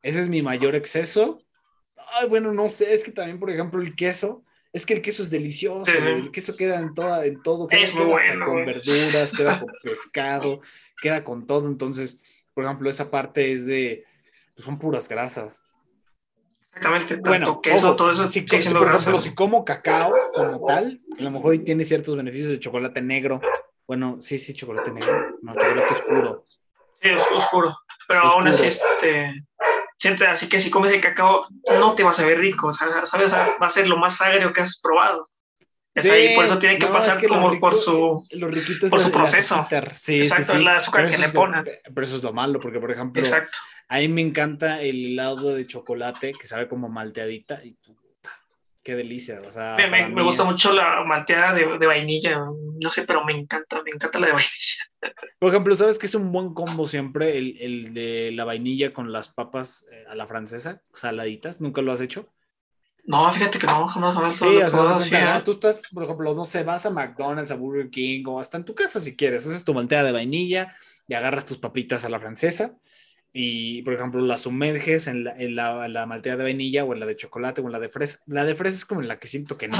ese 0.00 0.20
es 0.20 0.28
mi 0.28 0.40
mayor 0.40 0.74
exceso 0.74 1.42
Ay, 2.12 2.28
bueno, 2.28 2.52
no 2.52 2.68
sé, 2.68 2.92
es 2.92 3.04
que 3.04 3.12
también, 3.12 3.38
por 3.38 3.50
ejemplo, 3.50 3.80
el 3.80 3.94
queso, 3.94 4.44
es 4.72 4.86
que 4.86 4.94
el 4.94 5.02
queso 5.02 5.22
es 5.22 5.30
delicioso, 5.30 5.90
el 5.90 6.30
queso 6.30 6.56
queda 6.56 6.78
en, 6.78 6.94
toda, 6.94 7.24
en 7.26 7.42
todo, 7.42 7.66
queda, 7.66 7.90
con 8.44 8.64
verduras, 8.64 9.32
queda 9.32 9.60
con 9.60 9.72
pescado, 9.82 10.60
queda 11.02 11.24
con 11.24 11.46
todo, 11.46 11.66
entonces, 11.66 12.22
por 12.54 12.64
ejemplo, 12.64 12.88
esa 12.88 13.10
parte 13.10 13.52
es 13.52 13.66
de, 13.66 14.04
pues 14.54 14.64
son 14.64 14.78
puras 14.78 15.08
grasas. 15.08 15.64
Exactamente, 16.72 17.14
tanto 17.14 17.28
bueno, 17.28 17.60
queso, 17.60 17.96
todo 17.96 18.12
eso. 18.12 18.26
Si, 18.28 18.42
por 18.42 18.88
ejemplo, 18.88 19.18
si 19.18 19.34
como 19.34 19.64
cacao 19.64 20.14
como 20.34 20.66
tal, 20.66 21.00
a 21.18 21.22
lo 21.22 21.30
mejor 21.32 21.58
tiene 21.58 21.84
ciertos 21.84 22.16
beneficios 22.16 22.50
de 22.50 22.60
chocolate 22.60 23.02
negro. 23.02 23.40
Bueno, 23.88 24.18
sí, 24.20 24.38
sí, 24.38 24.54
chocolate 24.54 24.92
negro, 24.92 25.38
no, 25.42 25.54
chocolate 25.54 25.92
oscuro. 25.92 26.46
Sí, 27.02 27.08
es 27.08 27.22
oscuro, 27.32 27.76
pero 28.06 28.20
aún 28.20 28.46
así, 28.46 28.66
este, 28.66 29.46
siente 30.00 30.26
así 30.26 30.48
que 30.48 30.58
si 30.58 30.70
comes 30.70 30.92
el 30.92 31.00
cacao 31.00 31.46
no 31.78 31.94
te 31.94 32.02
vas 32.02 32.18
a 32.18 32.26
ver 32.26 32.38
rico, 32.38 32.68
o 32.68 32.72
sea, 32.72 32.88
¿sabes? 33.04 33.32
Va 33.32 33.54
a 33.60 33.70
ser 33.70 33.86
lo 33.86 33.98
más 33.98 34.20
agrio 34.20 34.52
que 34.52 34.62
has 34.62 34.80
probado. 34.80 35.28
Es 35.94 36.08
ahí, 36.08 36.34
por 36.34 36.44
eso 36.44 36.58
tiene 36.58 36.78
que 36.78 36.86
pasar 36.86 37.24
como 37.26 37.58
por 37.58 37.74
su, 37.74 38.26
por 38.88 39.00
su 39.00 39.10
proceso. 39.10 39.66
Sí, 39.92 40.18
Exacto, 40.18 40.52
sí, 40.52 40.58
el 40.58 40.68
azúcar 40.68 41.10
que 41.10 41.18
le 41.18 41.28
ponen. 41.30 41.64
Pero 41.64 42.06
eso 42.06 42.16
es 42.16 42.22
lo 42.22 42.32
malo, 42.32 42.60
porque 42.60 42.78
por 42.78 42.90
ejemplo, 42.90 43.20
Exacto. 43.20 43.58
a 43.88 43.98
mí 43.98 44.08
me 44.08 44.22
encanta 44.22 44.80
el 44.80 45.12
helado 45.12 45.54
de 45.54 45.66
chocolate 45.66 46.32
que 46.32 46.46
sabe 46.46 46.68
como 46.68 46.88
malteadita 46.88 47.62
y 47.64 47.76
Qué 48.82 48.96
delicia. 48.96 49.40
O 49.46 49.50
sea, 49.50 49.76
me, 49.76 50.22
gusta 50.22 50.44
mucho 50.44 50.72
la 50.72 51.04
malteada 51.04 51.54
de, 51.54 51.86
vainilla. 51.86 52.38
No 52.80 52.90
sé, 52.90 53.02
pero 53.02 53.24
me 53.24 53.34
encanta, 53.34 53.82
me 53.82 53.90
encanta 53.90 54.18
la 54.18 54.28
de 54.28 54.32
vainilla. 54.32 54.90
Por 55.38 55.50
ejemplo, 55.50 55.76
¿sabes 55.76 55.98
que 55.98 56.06
es 56.06 56.14
un 56.14 56.32
buen 56.32 56.54
combo 56.54 56.86
siempre 56.86 57.36
el, 57.36 57.56
el 57.60 57.94
de 57.94 58.30
la 58.32 58.44
vainilla 58.44 58.92
con 58.92 59.12
las 59.12 59.28
papas 59.28 59.86
eh, 59.92 60.04
a 60.08 60.14
la 60.14 60.26
francesa, 60.26 60.82
saladitas? 60.94 61.60
¿Nunca 61.60 61.82
lo 61.82 61.92
has 61.92 62.00
hecho? 62.00 62.32
No, 63.04 63.30
fíjate 63.32 63.58
que 63.58 63.66
no, 63.66 63.86
jamás, 63.86 64.14
jamás. 64.14 64.36
Sí, 64.36 64.44
o 64.46 65.00
sea, 65.00 65.42
tú 65.42 65.52
estás, 65.52 65.82
por 65.92 66.04
ejemplo, 66.04 66.34
no 66.34 66.44
sé, 66.44 66.62
vas 66.62 66.86
a 66.86 66.90
McDonald's, 66.90 67.50
a 67.50 67.56
Burger 67.56 67.90
King 67.90 68.24
o 68.26 68.38
hasta 68.38 68.56
en 68.56 68.64
tu 68.64 68.74
casa 68.74 69.00
si 69.00 69.16
quieres, 69.16 69.46
haces 69.46 69.64
tu 69.64 69.74
malteada 69.74 70.04
de 70.04 70.12
vainilla 70.12 70.74
y 71.08 71.14
agarras 71.14 71.46
tus 71.46 71.58
papitas 71.58 72.04
a 72.04 72.08
la 72.08 72.20
francesa 72.20 72.78
y, 73.32 73.82
por 73.82 73.94
ejemplo, 73.94 74.20
la 74.20 74.38
sumerges 74.38 75.06
en 75.06 75.24
la, 75.24 75.36
en 75.36 75.54
la, 75.54 76.06
malteada 76.06 76.38
de 76.38 76.44
vainilla 76.44 76.84
o 76.84 76.92
en 76.92 77.00
la 77.00 77.06
de 77.06 77.16
chocolate 77.16 77.60
o 77.60 77.66
en 77.66 77.72
la 77.72 77.78
de 77.78 77.88
fresa. 77.88 78.18
La 78.26 78.44
de 78.44 78.54
fresa 78.54 78.76
es 78.76 78.84
como 78.84 79.02
en 79.02 79.08
la 79.08 79.18
que 79.18 79.28
siento 79.28 79.56
que 79.56 79.68
no, 79.68 79.78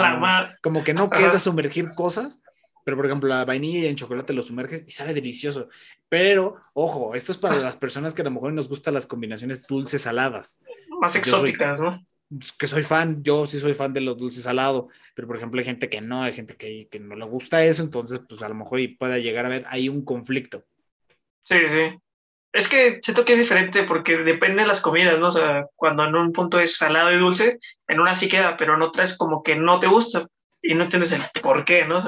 como 0.62 0.84
que 0.84 0.94
no 0.94 1.10
queda 1.10 1.38
sumergir 1.38 1.90
cosas, 1.96 2.40
pero 2.84 2.96
por 2.96 3.06
ejemplo, 3.06 3.28
la 3.28 3.44
vainilla 3.44 3.80
y 3.80 3.86
en 3.86 3.96
chocolate 3.96 4.32
lo 4.32 4.42
sumerges 4.42 4.84
y 4.86 4.92
sabe 4.92 5.14
delicioso. 5.14 5.68
Pero, 6.08 6.56
ojo, 6.74 7.14
esto 7.14 7.32
es 7.32 7.38
para 7.38 7.56
las 7.56 7.76
personas 7.76 8.14
que 8.14 8.22
a 8.22 8.24
lo 8.24 8.30
mejor 8.30 8.52
nos 8.52 8.68
gustan 8.68 8.94
las 8.94 9.06
combinaciones 9.06 9.66
dulces 9.66 10.02
saladas. 10.02 10.60
Más 11.00 11.16
exóticas, 11.16 11.80
¿no? 11.80 12.06
Que 12.56 12.68
soy 12.68 12.84
fan, 12.84 13.24
yo 13.24 13.44
sí 13.46 13.58
soy 13.58 13.74
fan 13.74 13.92
de 13.92 14.00
los 14.00 14.16
dulces 14.16 14.44
salados, 14.44 14.92
pero 15.16 15.26
por 15.26 15.36
ejemplo 15.36 15.58
hay 15.58 15.64
gente 15.64 15.88
que 15.88 16.00
no, 16.00 16.22
hay 16.22 16.32
gente 16.32 16.54
que, 16.54 16.86
que 16.88 17.00
no 17.00 17.16
le 17.16 17.24
gusta 17.24 17.64
eso, 17.64 17.82
entonces 17.82 18.20
pues 18.28 18.40
a 18.42 18.48
lo 18.48 18.54
mejor 18.54 18.78
puede 18.96 19.20
llegar 19.20 19.44
a 19.44 19.48
haber 19.48 19.64
ahí 19.68 19.88
un 19.88 20.04
conflicto. 20.04 20.64
Sí, 21.42 21.56
sí. 21.68 21.98
Es 22.52 22.68
que 22.68 23.00
siento 23.02 23.24
que 23.24 23.34
es 23.34 23.38
diferente 23.38 23.84
porque 23.84 24.18
depende 24.18 24.62
de 24.62 24.68
las 24.68 24.80
comidas, 24.80 25.18
¿no? 25.20 25.28
O 25.28 25.30
sea, 25.30 25.66
cuando 25.76 26.04
en 26.04 26.16
un 26.16 26.32
punto 26.32 26.58
es 26.58 26.76
salado 26.76 27.12
y 27.12 27.18
dulce, 27.18 27.58
en 27.86 28.00
una 28.00 28.16
sí 28.16 28.28
queda, 28.28 28.56
pero 28.56 28.74
en 28.74 28.82
otra 28.82 29.04
es 29.04 29.16
como 29.16 29.42
que 29.42 29.56
no 29.56 29.78
te 29.78 29.86
gusta 29.86 30.26
y 30.60 30.74
no 30.74 30.84
entiendes 30.84 31.12
el 31.12 31.22
por 31.40 31.64
qué, 31.64 31.86
¿no? 31.86 32.02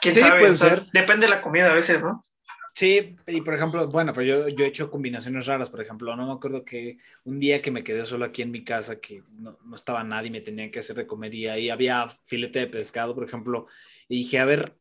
quién 0.00 0.16
sabe. 0.16 0.48
depende 0.92 1.26
de 1.26 1.30
la 1.30 1.42
comida 1.42 1.70
a 1.70 1.74
veces, 1.74 2.02
¿no? 2.02 2.24
Sí, 2.72 3.16
y 3.26 3.40
por 3.40 3.54
ejemplo, 3.54 3.88
bueno, 3.88 4.12
pero 4.12 4.24
yo, 4.24 4.48
yo 4.48 4.64
he 4.64 4.68
hecho 4.68 4.90
combinaciones 4.90 5.46
raras, 5.46 5.68
por 5.68 5.80
ejemplo, 5.80 6.14
no 6.14 6.26
me 6.26 6.32
acuerdo 6.32 6.64
que 6.64 6.98
un 7.24 7.40
día 7.40 7.60
que 7.60 7.72
me 7.72 7.82
quedé 7.82 8.06
solo 8.06 8.24
aquí 8.24 8.42
en 8.42 8.52
mi 8.52 8.64
casa, 8.64 9.00
que 9.00 9.24
no, 9.32 9.58
no 9.64 9.76
estaba 9.76 10.04
nadie, 10.04 10.30
me 10.30 10.40
tenían 10.40 10.70
que 10.70 10.78
hacer 10.78 10.96
de 10.96 11.06
comer 11.06 11.34
y 11.34 11.48
ahí 11.48 11.68
había 11.68 12.08
filete 12.24 12.60
de 12.60 12.66
pescado, 12.68 13.14
por 13.14 13.24
ejemplo, 13.24 13.66
y 14.08 14.18
dije, 14.18 14.38
a 14.38 14.44
ver, 14.44 14.76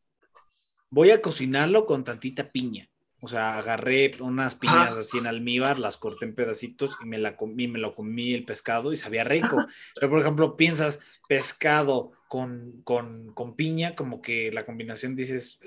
voy 0.90 1.10
a 1.12 1.22
cocinarlo 1.22 1.86
con 1.86 2.04
tantita 2.04 2.52
piña. 2.52 2.90
O 3.22 3.28
sea, 3.28 3.58
agarré 3.58 4.16
unas 4.22 4.56
piñas 4.56 4.98
así 4.98 5.18
en 5.18 5.28
almíbar, 5.28 5.78
las 5.78 5.98
corté 5.98 6.26
en 6.26 6.36
pedacitos 6.36 6.98
y 7.04 7.06
me 7.06 7.18
la 7.18 7.36
comí, 7.36 7.68
me 7.68 7.80
lo 7.80 7.94
comí 7.94 8.34
el 8.34 8.46
pescado 8.46 8.94
y 8.94 8.98
sabía 8.98 9.24
rico. 9.26 9.66
Pero, 9.96 10.10
por 10.10 10.20
ejemplo, 10.20 10.56
piensas 10.56 11.00
pescado 11.28 12.14
con, 12.30 12.82
con, 12.84 13.34
con 13.34 13.56
piña, 13.56 13.96
como 13.96 14.22
que 14.22 14.52
la 14.52 14.66
combinación 14.66 15.16
dices... 15.16 15.60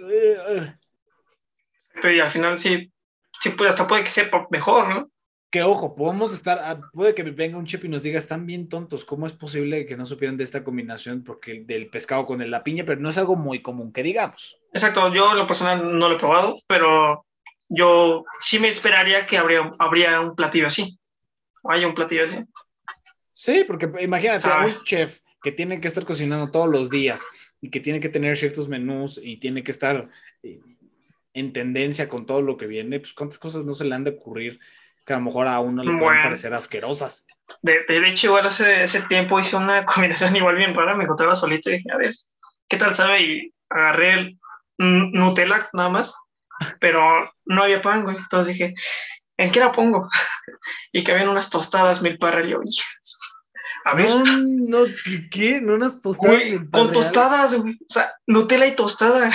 Y 2.03 2.21
al 2.21 2.31
final 2.31 2.59
sí, 2.59 2.91
sí 3.39 3.51
puede, 3.51 3.71
hasta 3.71 3.87
puede 3.87 4.05
que 4.05 4.11
sepa 4.11 4.47
mejor, 4.51 4.89
¿no? 4.89 5.11
Que 5.51 5.63
ojo, 5.63 5.95
podemos 5.95 6.33
estar, 6.33 6.59
ah, 6.65 6.81
puede 6.95 7.15
que 7.15 7.23
venga 7.23 7.59
un 7.59 7.67
chip 7.67 7.85
y 7.85 7.89
nos 7.89 8.03
diga, 8.03 8.19
están 8.19 8.47
bien 8.47 8.71
tontos, 8.71 9.05
¿cómo 9.05 9.27
es 9.27 9.35
posible 9.35 9.85
que 9.85 9.99
no 9.99 10.07
supieran 10.07 10.39
de 10.39 10.45
esta 10.45 10.65
combinación? 10.65 11.23
Porque 11.23 11.63
del 11.67 11.91
pescado 11.91 12.25
con 12.25 12.51
la 12.51 12.65
piña, 12.65 12.85
pero 12.87 12.99
no 13.03 13.11
es 13.11 13.19
algo 13.19 13.37
muy 13.37 13.61
común 13.61 13.93
que 13.93 14.03
digamos. 14.03 14.59
Exacto, 14.73 15.13
yo 15.13 15.35
lo 15.35 15.47
personal 15.47 15.99
no 15.99 16.09
lo 16.09 16.17
he 16.17 16.19
probado, 16.19 16.55
pero 16.67 17.27
yo 17.75 18.25
sí 18.41 18.59
me 18.59 18.69
esperaría 18.69 19.27
que 19.27 19.39
habría, 19.39 19.71
habría 19.79 20.21
un 20.21 20.37
platillo 20.37 20.67
así. 20.67 20.99
O 21.63 21.73
haya 21.73 21.87
un 21.87 21.95
platillo 21.95 22.25
así. 22.25 22.39
Sí, 23.33 23.65
porque 23.67 23.91
imagínate 24.01 24.49
a 24.49 24.67
un 24.67 24.85
chef 24.85 25.21
que 25.43 25.53
tiene 25.53 25.81
que 25.81 25.89
estar 25.89 26.05
cocinando 26.05 26.51
todos 26.51 26.69
los 26.69 26.91
días 26.91 27.27
y 27.61 27.71
que 27.71 27.81
tiene 27.81 28.01
que 28.01 28.09
tener 28.09 28.37
ciertos 28.37 28.69
menús 28.69 29.19
y 29.23 29.39
tiene 29.39 29.63
que 29.63 29.71
estar 29.71 30.09
eh, 30.43 30.61
en 31.33 31.53
tendencia 31.53 32.09
con 32.09 32.27
todo 32.27 32.43
lo 32.43 32.57
que 32.57 32.67
viene, 32.67 33.01
pues 33.01 33.15
cuántas 33.15 33.39
cosas 33.39 33.65
no 33.65 33.75
se 33.75 33.85
le 33.85 33.95
han 33.95 34.05
de 34.05 34.11
ocurrir 34.11 34.61
que 35.05 35.15
a 35.15 35.17
lo 35.17 35.25
mejor 35.25 35.49
a 35.49 35.59
uno 35.59 35.83
le 35.83 35.99
pueden 35.99 36.23
parecer 36.23 36.55
asquerosas. 36.55 37.27
De, 37.63 37.85
de, 37.89 38.09
hecho, 38.09 38.29
igual 38.29 38.47
hace 38.47 38.85
ese 38.85 39.01
tiempo 39.03 39.41
hice 39.41 39.57
una 39.57 39.85
combinación 39.87 40.37
igual 40.37 40.57
bien 40.57 40.75
rara, 40.75 40.95
me 40.95 41.05
encontraba 41.05 41.35
solito 41.35 41.71
y 41.71 41.75
dije, 41.75 41.91
a 41.93 41.97
ver, 41.97 42.13
¿qué 42.69 42.77
tal 42.77 42.95
sabe? 42.95 43.23
Y 43.23 43.55
agarré 43.69 44.13
el 44.13 44.39
Nutella 44.79 45.69
nada 45.73 45.89
más 45.89 46.15
pero 46.81 47.33
no 47.45 47.63
había 47.63 47.83
pan, 47.83 48.03
güey. 48.03 48.17
Entonces 48.17 48.55
dije, 48.55 48.75
¿en 49.37 49.51
qué 49.51 49.61
la 49.61 49.73
pongo? 49.73 50.09
y 50.93 51.05
que 51.05 51.13
habían 51.13 51.29
unas 51.29 51.51
tostadas 51.51 52.03
mil 52.03 52.19
parra. 52.19 52.43
Yo, 52.43 52.61
a 53.85 53.95
ver. 53.95 54.11
No, 54.27 54.85
¿qué? 55.31 55.61
¿No 55.61 55.75
unas 55.75 56.01
tostadas? 56.01 56.43
con 56.71 56.93
tostadas, 56.93 57.55
güey. 57.55 57.75
O 57.75 57.93
sea, 57.93 58.15
Nutella 58.27 58.67
y 58.67 58.77
tostada. 58.77 59.31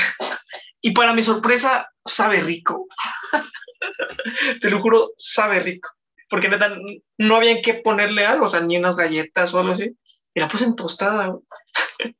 y 0.82 0.92
para 0.92 1.14
mi 1.14 1.22
sorpresa, 1.22 1.92
sabe 2.06 2.42
rico. 2.42 2.88
Te 4.62 4.70
lo 4.70 4.82
juro, 4.82 5.12
sabe 5.18 5.60
rico. 5.60 5.90
Porque 6.30 6.50
neta, 6.50 6.76
no 7.18 7.36
había 7.36 7.52
en 7.52 7.62
qué 7.62 7.76
ponerle 7.76 8.26
algo, 8.26 8.46
o 8.46 8.50
sea, 8.50 8.60
ni 8.60 8.78
unas 8.78 8.98
galletas 8.98 9.54
o 9.54 9.60
algo 9.60 9.72
así 9.72 9.96
y 10.38 10.40
la 10.40 10.48
puse 10.48 10.66
en 10.66 10.76
tostada. 10.76 11.36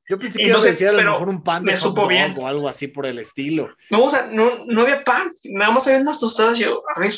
Yo 0.10 0.18
pensé 0.18 0.40
que 0.44 0.50
no 0.50 0.60
sé, 0.60 0.88
a 0.88 0.92
lo 0.92 1.04
mejor 1.04 1.30
un 1.30 1.44
pan 1.44 1.64
de 1.64 1.74
me 1.74 1.78
supo 1.78 2.08
bien. 2.08 2.36
o 2.36 2.48
algo 2.48 2.68
así 2.68 2.88
por 2.88 3.06
el 3.06 3.20
estilo. 3.20 3.70
No, 3.92 4.06
o 4.06 4.10
sea, 4.10 4.28
no, 4.32 4.66
no 4.66 4.82
había 4.82 5.04
pan, 5.04 5.32
nada 5.44 5.72
más 5.72 5.86
había 5.86 6.00
unas 6.00 6.20
tostadas. 6.20 6.58
Yo, 6.58 6.82
a 6.96 7.00
ver, 7.00 7.14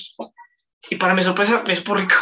y 0.89 0.95
para 0.97 1.13
mi 1.13 1.23
sorpresa, 1.23 1.63
me 1.65 1.73
supo 1.73 1.95
rico. 1.95 2.15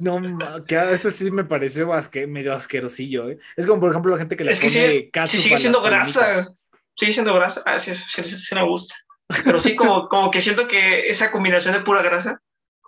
No, 0.00 0.20
que 0.66 0.92
esto 0.92 1.08
sí 1.08 1.30
me 1.30 1.44
pareció 1.44 1.88
medio 2.26 2.52
asquerosillo. 2.52 3.30
¿eh? 3.30 3.38
Es 3.56 3.64
como, 3.64 3.80
por 3.80 3.92
ejemplo, 3.92 4.10
la 4.10 4.18
gente 4.18 4.36
que 4.36 4.42
le 4.42 4.50
es 4.50 4.58
que 4.58 5.10
pone 5.12 5.28
sí, 5.28 5.36
sigue 5.38 5.58
siendo 5.58 5.80
grasa. 5.80 6.48
Sigue 6.96 7.12
siendo 7.12 7.32
grasa. 7.32 7.62
Ah, 7.64 7.78
sí, 7.78 7.94
sí, 7.94 8.24
sí, 8.24 8.36
sí, 8.36 8.54
me 8.56 8.64
gusta. 8.64 8.96
Pero 9.44 9.60
sí, 9.60 9.76
como, 9.76 10.08
como 10.08 10.32
que 10.32 10.40
siento 10.40 10.66
que 10.66 11.08
esa 11.08 11.30
combinación 11.30 11.74
de 11.74 11.80
pura 11.80 12.02
grasa 12.02 12.42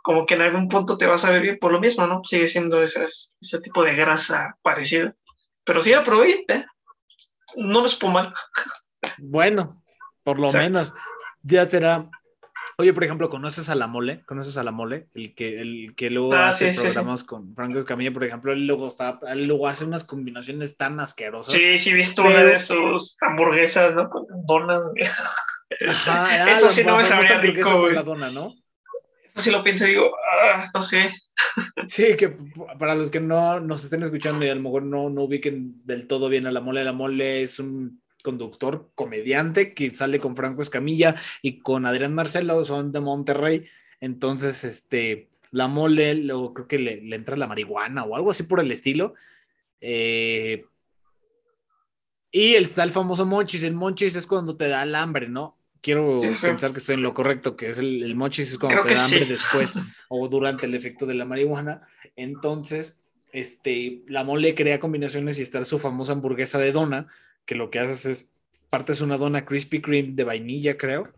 como 0.06 0.24
que 0.24 0.34
en 0.34 0.42
algún 0.42 0.68
punto 0.68 0.96
te 0.96 1.04
vas 1.04 1.24
a 1.24 1.30
ver 1.30 1.42
bien 1.42 1.58
por 1.58 1.72
lo 1.72 1.80
mismo, 1.80 2.06
¿no? 2.06 2.22
Sigue 2.22 2.46
siendo 2.46 2.80
ese, 2.80 3.08
ese 3.40 3.60
tipo 3.60 3.82
de 3.82 3.96
grasa 3.96 4.56
parecida. 4.62 5.16
Pero 5.64 5.80
sí 5.80 5.90
la 5.90 6.04
probé, 6.04 6.44
¿eh? 6.46 6.64
No 7.56 7.82
me 7.82 7.88
supo 7.88 8.06
mal. 8.06 8.32
Bueno, 9.18 9.82
por 10.22 10.38
lo 10.38 10.48
menos 10.52 10.94
ya 11.42 11.66
te 11.66 11.80
da. 11.80 12.08
Oye, 12.78 12.92
por 12.92 13.02
ejemplo, 13.02 13.28
¿conoces 13.28 13.68
a 13.68 13.74
la 13.74 13.88
mole? 13.88 14.22
¿Conoces 14.26 14.56
a 14.56 14.62
la 14.62 14.70
mole? 14.70 15.08
El 15.12 15.34
que, 15.34 15.60
el 15.60 15.94
que 15.96 16.08
luego 16.08 16.34
ah, 16.34 16.50
hace 16.50 16.72
programas 16.72 17.24
con 17.24 17.52
Franco 17.56 17.80
Escamilla, 17.80 18.12
por 18.12 18.22
ejemplo, 18.22 18.52
él 18.52 18.64
luego, 18.64 18.86
está, 18.86 19.18
él 19.26 19.48
luego 19.48 19.66
hace 19.66 19.84
unas 19.86 20.04
combinaciones 20.04 20.76
tan 20.76 21.00
asquerosas. 21.00 21.52
Sí, 21.52 21.78
sí, 21.78 21.90
he 21.90 21.94
visto 21.94 22.22
una 22.22 22.44
de 22.44 22.60
sus 22.60 23.16
hamburguesas, 23.22 23.92
¿no? 23.92 24.08
Con 24.08 24.24
donas. 24.46 24.86
Ajá, 25.84 26.52
Eso 26.58 26.68
sí 26.70 26.84
no 26.84 26.96
me 26.96 27.04
sabría 27.04 27.40
rico, 27.40 27.88
la 27.88 28.04
dona, 28.04 28.30
¿no? 28.30 28.54
Si 29.36 29.50
lo 29.50 29.62
pienso 29.62 29.84
digo, 29.84 30.16
ah, 30.42 30.70
no 30.74 30.82
sé. 30.82 31.12
Sí, 31.88 32.16
que 32.16 32.36
para 32.78 32.94
los 32.94 33.10
que 33.10 33.20
no 33.20 33.60
nos 33.60 33.84
estén 33.84 34.02
escuchando 34.02 34.44
y 34.44 34.48
a 34.48 34.54
lo 34.54 34.62
mejor 34.62 34.82
no, 34.82 35.10
no 35.10 35.24
ubiquen 35.24 35.82
del 35.84 36.06
todo 36.06 36.28
bien 36.28 36.46
a 36.46 36.52
la 36.52 36.60
mole, 36.60 36.84
la 36.84 36.92
mole 36.92 37.42
es 37.42 37.58
un 37.58 38.00
conductor, 38.22 38.90
comediante 38.94 39.72
que 39.72 39.90
sale 39.90 40.18
con 40.18 40.34
Franco 40.34 40.62
Escamilla 40.62 41.14
y 41.42 41.60
con 41.60 41.86
Adrián 41.86 42.14
Marcelo, 42.14 42.64
son 42.64 42.90
de 42.90 43.00
Monterrey. 43.00 43.64
Entonces, 44.00 44.64
este, 44.64 45.28
la 45.52 45.68
mole, 45.68 46.14
lo, 46.14 46.52
creo 46.52 46.66
que 46.66 46.78
le, 46.78 47.14
entra 47.14 47.36
la 47.36 47.46
marihuana 47.46 48.04
o 48.04 48.16
algo 48.16 48.30
así 48.30 48.42
por 48.42 48.60
el 48.60 48.72
estilo. 48.72 49.14
Eh, 49.80 50.64
y 52.32 52.54
está 52.54 52.82
el 52.82 52.90
famoso 52.90 53.24
monchis. 53.26 53.62
El 53.62 53.74
monchis 53.74 54.16
es 54.16 54.26
cuando 54.26 54.56
te 54.56 54.68
da 54.68 54.82
el 54.82 54.94
hambre, 54.94 55.28
¿no? 55.28 55.55
Quiero 55.86 56.20
pensar 56.42 56.72
que 56.72 56.78
estoy 56.78 56.96
en 56.96 57.02
lo 57.02 57.14
correcto, 57.14 57.54
que 57.54 57.68
es 57.68 57.78
el, 57.78 58.02
el 58.02 58.16
mochis 58.16 58.50
es 58.50 58.58
cuando 58.58 58.82
te 58.82 58.92
da 58.92 59.04
hambre 59.04 59.24
después 59.24 59.74
o 60.08 60.26
durante 60.26 60.66
el 60.66 60.74
efecto 60.74 61.06
de 61.06 61.14
la 61.14 61.24
marihuana. 61.24 61.86
Entonces, 62.16 63.04
este, 63.30 64.02
la 64.08 64.24
mole 64.24 64.56
crea 64.56 64.80
combinaciones 64.80 65.38
y 65.38 65.42
está 65.42 65.64
su 65.64 65.78
famosa 65.78 66.10
hamburguesa 66.10 66.58
de 66.58 66.72
dona, 66.72 67.06
que 67.44 67.54
lo 67.54 67.70
que 67.70 67.78
haces 67.78 68.04
es, 68.04 68.30
partes 68.68 69.00
una 69.00 69.16
dona 69.16 69.44
Krispy 69.44 69.80
Kreme 69.80 70.14
de 70.14 70.24
vainilla, 70.24 70.76
creo. 70.76 71.12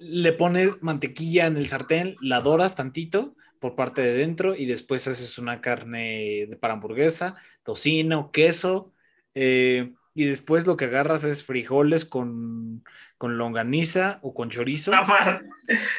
Le 0.00 0.32
pones 0.34 0.82
mantequilla 0.82 1.46
en 1.46 1.56
el 1.56 1.68
sartén, 1.68 2.16
la 2.20 2.42
doras 2.42 2.76
tantito 2.76 3.34
por 3.60 3.76
parte 3.76 4.02
de 4.02 4.12
dentro 4.12 4.54
y 4.54 4.66
después 4.66 5.08
haces 5.08 5.38
una 5.38 5.62
carne 5.62 6.50
para 6.60 6.74
hamburguesa, 6.74 7.34
tocino, 7.62 8.30
queso, 8.30 8.92
eh, 9.34 9.90
y 10.14 10.24
después 10.24 10.66
lo 10.66 10.76
que 10.76 10.86
agarras 10.86 11.24
es 11.24 11.44
frijoles 11.44 12.04
con, 12.04 12.84
con 13.18 13.38
longaniza 13.38 14.18
o 14.22 14.34
con 14.34 14.50
chorizo, 14.50 14.92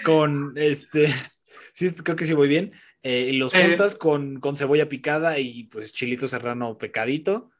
con 0.03 0.53
este, 0.57 1.07
sí, 1.73 1.91
creo 1.93 2.15
que 2.15 2.25
sí 2.25 2.33
voy 2.33 2.47
bien, 2.47 2.73
eh, 3.03 3.29
y 3.31 3.37
los 3.37 3.53
juntas 3.53 3.95
con, 3.95 4.39
con, 4.39 4.55
cebolla 4.55 4.89
picada 4.89 5.39
y 5.39 5.63
pues 5.65 5.93
chilito 5.93 6.27
serrano 6.27 6.77
pecadito, 6.77 7.51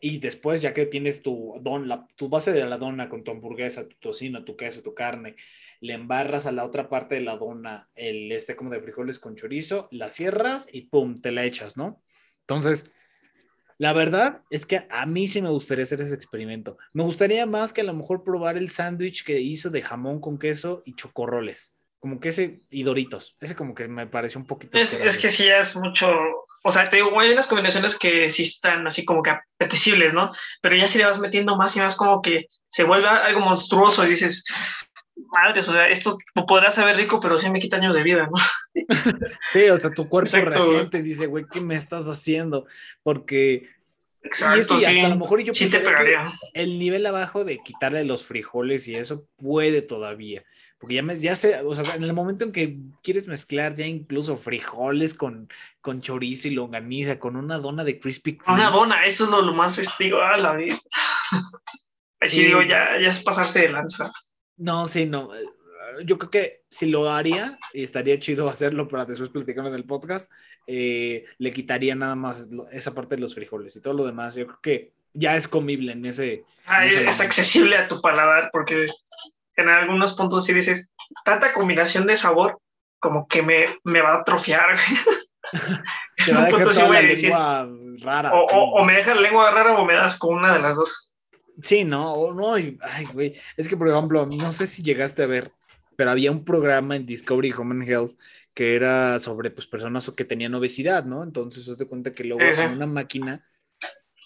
y 0.00 0.18
después 0.18 0.60
ya 0.60 0.74
que 0.74 0.84
tienes 0.84 1.22
tu, 1.22 1.58
don, 1.62 1.88
la, 1.88 2.06
tu 2.16 2.28
base 2.28 2.52
de 2.52 2.64
la 2.66 2.76
dona 2.76 3.08
con 3.08 3.24
tu 3.24 3.30
hamburguesa, 3.30 3.88
tu 3.88 3.96
tocino, 3.96 4.44
tu 4.44 4.54
queso, 4.54 4.82
tu 4.82 4.94
carne, 4.94 5.36
le 5.80 5.94
embarras 5.94 6.44
a 6.44 6.52
la 6.52 6.64
otra 6.64 6.90
parte 6.90 7.14
de 7.14 7.22
la 7.22 7.36
dona 7.36 7.88
el 7.94 8.30
este 8.30 8.54
como 8.54 8.68
de 8.70 8.80
frijoles 8.80 9.18
con 9.18 9.34
chorizo, 9.34 9.88
la 9.90 10.10
cierras 10.10 10.68
y 10.70 10.82
pum, 10.82 11.14
te 11.14 11.32
la 11.32 11.44
echas, 11.44 11.78
¿no? 11.78 12.02
Entonces, 12.40 12.92
La 13.78 13.92
verdad 13.92 14.42
es 14.50 14.66
que 14.66 14.86
a 14.90 15.06
mí 15.06 15.26
sí 15.28 15.42
me 15.42 15.50
gustaría 15.50 15.84
hacer 15.84 16.00
ese 16.00 16.14
experimento. 16.14 16.78
Me 16.92 17.02
gustaría 17.02 17.46
más 17.46 17.72
que 17.72 17.80
a 17.80 17.84
lo 17.84 17.94
mejor 17.94 18.24
probar 18.24 18.56
el 18.56 18.70
sándwich 18.70 19.24
que 19.24 19.40
hizo 19.40 19.70
de 19.70 19.82
jamón 19.82 20.20
con 20.20 20.38
queso 20.38 20.82
y 20.84 20.94
chocorroles. 20.94 21.76
Como 21.98 22.20
que 22.20 22.28
ese 22.28 22.60
y 22.70 22.82
doritos. 22.82 23.36
Ese 23.40 23.56
como 23.56 23.74
que 23.74 23.88
me 23.88 24.06
pareció 24.06 24.38
un 24.38 24.46
poquito. 24.46 24.76
Es, 24.76 25.00
es 25.00 25.16
que 25.18 25.30
sí 25.30 25.48
es 25.48 25.74
mucho. 25.74 26.12
O 26.62 26.70
sea, 26.70 26.88
te 26.88 26.96
digo, 26.96 27.18
hay 27.18 27.30
unas 27.30 27.46
combinaciones 27.46 27.98
que 27.98 28.30
sí 28.30 28.42
están 28.42 28.86
así 28.86 29.04
como 29.04 29.22
que 29.22 29.30
apetecibles, 29.30 30.14
¿no? 30.14 30.32
Pero 30.60 30.76
ya 30.76 30.86
si 30.86 30.98
le 30.98 31.06
vas 31.06 31.18
metiendo 31.18 31.56
más 31.56 31.76
y 31.76 31.80
más, 31.80 31.96
como 31.96 32.22
que 32.22 32.46
se 32.68 32.84
vuelve 32.84 33.08
algo 33.08 33.40
monstruoso 33.40 34.04
y 34.04 34.10
dices, 34.10 34.44
madres, 35.16 35.68
o 35.68 35.72
sea, 35.72 35.88
esto 35.88 36.18
podrá 36.46 36.70
saber 36.70 36.96
rico, 36.96 37.20
pero 37.20 37.38
sí 37.38 37.50
me 37.50 37.60
quita 37.60 37.76
años 37.76 37.94
de 37.94 38.02
vida, 38.02 38.26
¿no? 38.26 38.38
Sí, 39.50 39.68
o 39.68 39.76
sea, 39.76 39.90
tu 39.90 40.08
cuerpo 40.08 40.36
reciente 40.36 41.02
dice, 41.02 41.26
güey, 41.26 41.44
¿qué 41.50 41.60
me 41.60 41.76
estás 41.76 42.08
haciendo? 42.08 42.66
Porque... 43.02 43.68
Exacto, 44.22 44.56
y 44.56 44.60
eso, 44.60 44.78
y 44.78 44.84
hasta 44.84 45.06
a 45.06 45.10
lo 45.10 45.16
mejor 45.16 45.40
yo 45.42 45.52
sí 45.52 45.68
te 45.68 45.80
pegaría. 45.80 46.32
el 46.54 46.78
nivel 46.78 47.04
abajo 47.04 47.44
de 47.44 47.58
quitarle 47.58 48.04
los 48.04 48.24
frijoles 48.24 48.88
y 48.88 48.96
eso 48.96 49.28
puede 49.36 49.82
todavía. 49.82 50.42
Porque 50.78 50.94
ya, 50.94 51.02
me, 51.02 51.14
ya 51.14 51.36
sé, 51.36 51.60
o 51.60 51.74
sea, 51.74 51.94
en 51.94 52.02
el 52.02 52.12
momento 52.14 52.44
en 52.44 52.52
que 52.52 52.78
quieres 53.02 53.28
mezclar 53.28 53.74
ya 53.74 53.86
incluso 53.86 54.36
frijoles 54.36 55.14
con, 55.14 55.48
con 55.82 56.00
chorizo 56.00 56.48
y 56.48 56.52
longaniza, 56.52 57.18
con 57.18 57.36
una 57.36 57.58
dona 57.58 57.84
de 57.84 58.00
crispy 58.00 58.38
Una 58.46 58.70
dona, 58.70 59.04
eso 59.04 59.24
es 59.24 59.30
lo, 59.30 59.42
más 59.52 59.78
estigo, 59.78 60.20
a 60.20 60.36
la 60.38 60.54
vida. 60.54 60.78
Así 62.20 62.44
digo, 62.44 62.62
ya, 62.62 62.98
ya 63.00 63.10
es 63.10 63.22
pasarse 63.22 63.60
de 63.60 63.68
lanza. 63.68 64.10
No, 64.56 64.86
sí, 64.86 65.06
no. 65.06 65.34
Eh, 65.34 65.44
yo 66.04 66.18
creo 66.18 66.30
que 66.30 66.62
si 66.70 66.86
lo 66.86 67.10
haría, 67.10 67.58
y 67.72 67.84
estaría 67.84 68.18
chido 68.18 68.48
hacerlo 68.48 68.88
para 68.88 69.04
después 69.04 69.30
platicar 69.30 69.66
en 69.66 69.74
el 69.74 69.84
podcast, 69.84 70.30
eh, 70.66 71.24
le 71.38 71.52
quitaría 71.52 71.94
nada 71.94 72.14
más 72.14 72.48
esa 72.72 72.94
parte 72.94 73.16
de 73.16 73.22
los 73.22 73.34
frijoles 73.34 73.76
y 73.76 73.80
todo 73.80 73.94
lo 73.94 74.06
demás. 74.06 74.34
Yo 74.34 74.46
creo 74.46 74.60
que 74.62 74.92
ya 75.12 75.36
es 75.36 75.46
comible 75.46 75.92
en 75.92 76.04
ese. 76.04 76.44
es 76.90 77.20
accesible 77.20 77.76
a 77.76 77.88
tu 77.88 78.00
paladar, 78.00 78.50
porque 78.52 78.86
en 79.56 79.68
algunos 79.68 80.14
puntos 80.14 80.44
sí 80.44 80.52
dices, 80.52 80.90
tanta 81.24 81.52
combinación 81.52 82.06
de 82.06 82.16
sabor 82.16 82.58
como 82.98 83.28
que 83.28 83.42
me, 83.42 83.66
me 83.84 84.00
va 84.00 84.14
a 84.14 84.20
atrofiar. 84.20 84.76
Te 86.24 86.32
va 86.32 86.42
a 86.42 86.44
dejar 86.46 86.62
toda 86.62 86.88
la 86.88 87.02
lengua 87.02 87.68
rara. 88.00 88.32
O, 88.34 88.80
o, 88.80 88.84
me 88.84 88.94
deja 88.94 89.14
la 89.14 89.20
lengua 89.20 89.50
rara 89.50 89.74
o 89.74 89.84
me 89.84 89.94
das 89.94 90.18
con 90.18 90.34
una 90.34 90.54
de 90.54 90.60
las 90.60 90.76
dos. 90.76 91.13
Sí, 91.62 91.84
no, 91.84 92.32
no, 92.32 92.54
ay, 92.54 92.76
güey. 93.12 93.34
Es 93.56 93.68
que, 93.68 93.76
por 93.76 93.88
ejemplo, 93.88 94.26
no 94.26 94.52
sé 94.52 94.66
si 94.66 94.82
llegaste 94.82 95.22
a 95.22 95.26
ver, 95.26 95.52
pero 95.96 96.10
había 96.10 96.30
un 96.30 96.44
programa 96.44 96.96
en 96.96 97.06
Discovery 97.06 97.52
Home 97.52 97.74
and 97.74 97.88
Health 97.88 98.18
que 98.54 98.76
era 98.76 99.18
sobre 99.20 99.50
pues, 99.50 99.66
personas 99.66 100.08
que 100.10 100.24
tenían 100.24 100.54
obesidad, 100.54 101.04
¿no? 101.04 101.22
Entonces, 101.22 101.76
de 101.76 101.86
cuenta 101.86 102.12
que 102.12 102.24
luego 102.24 102.42
en 102.42 102.72
una 102.72 102.86
máquina 102.86 103.44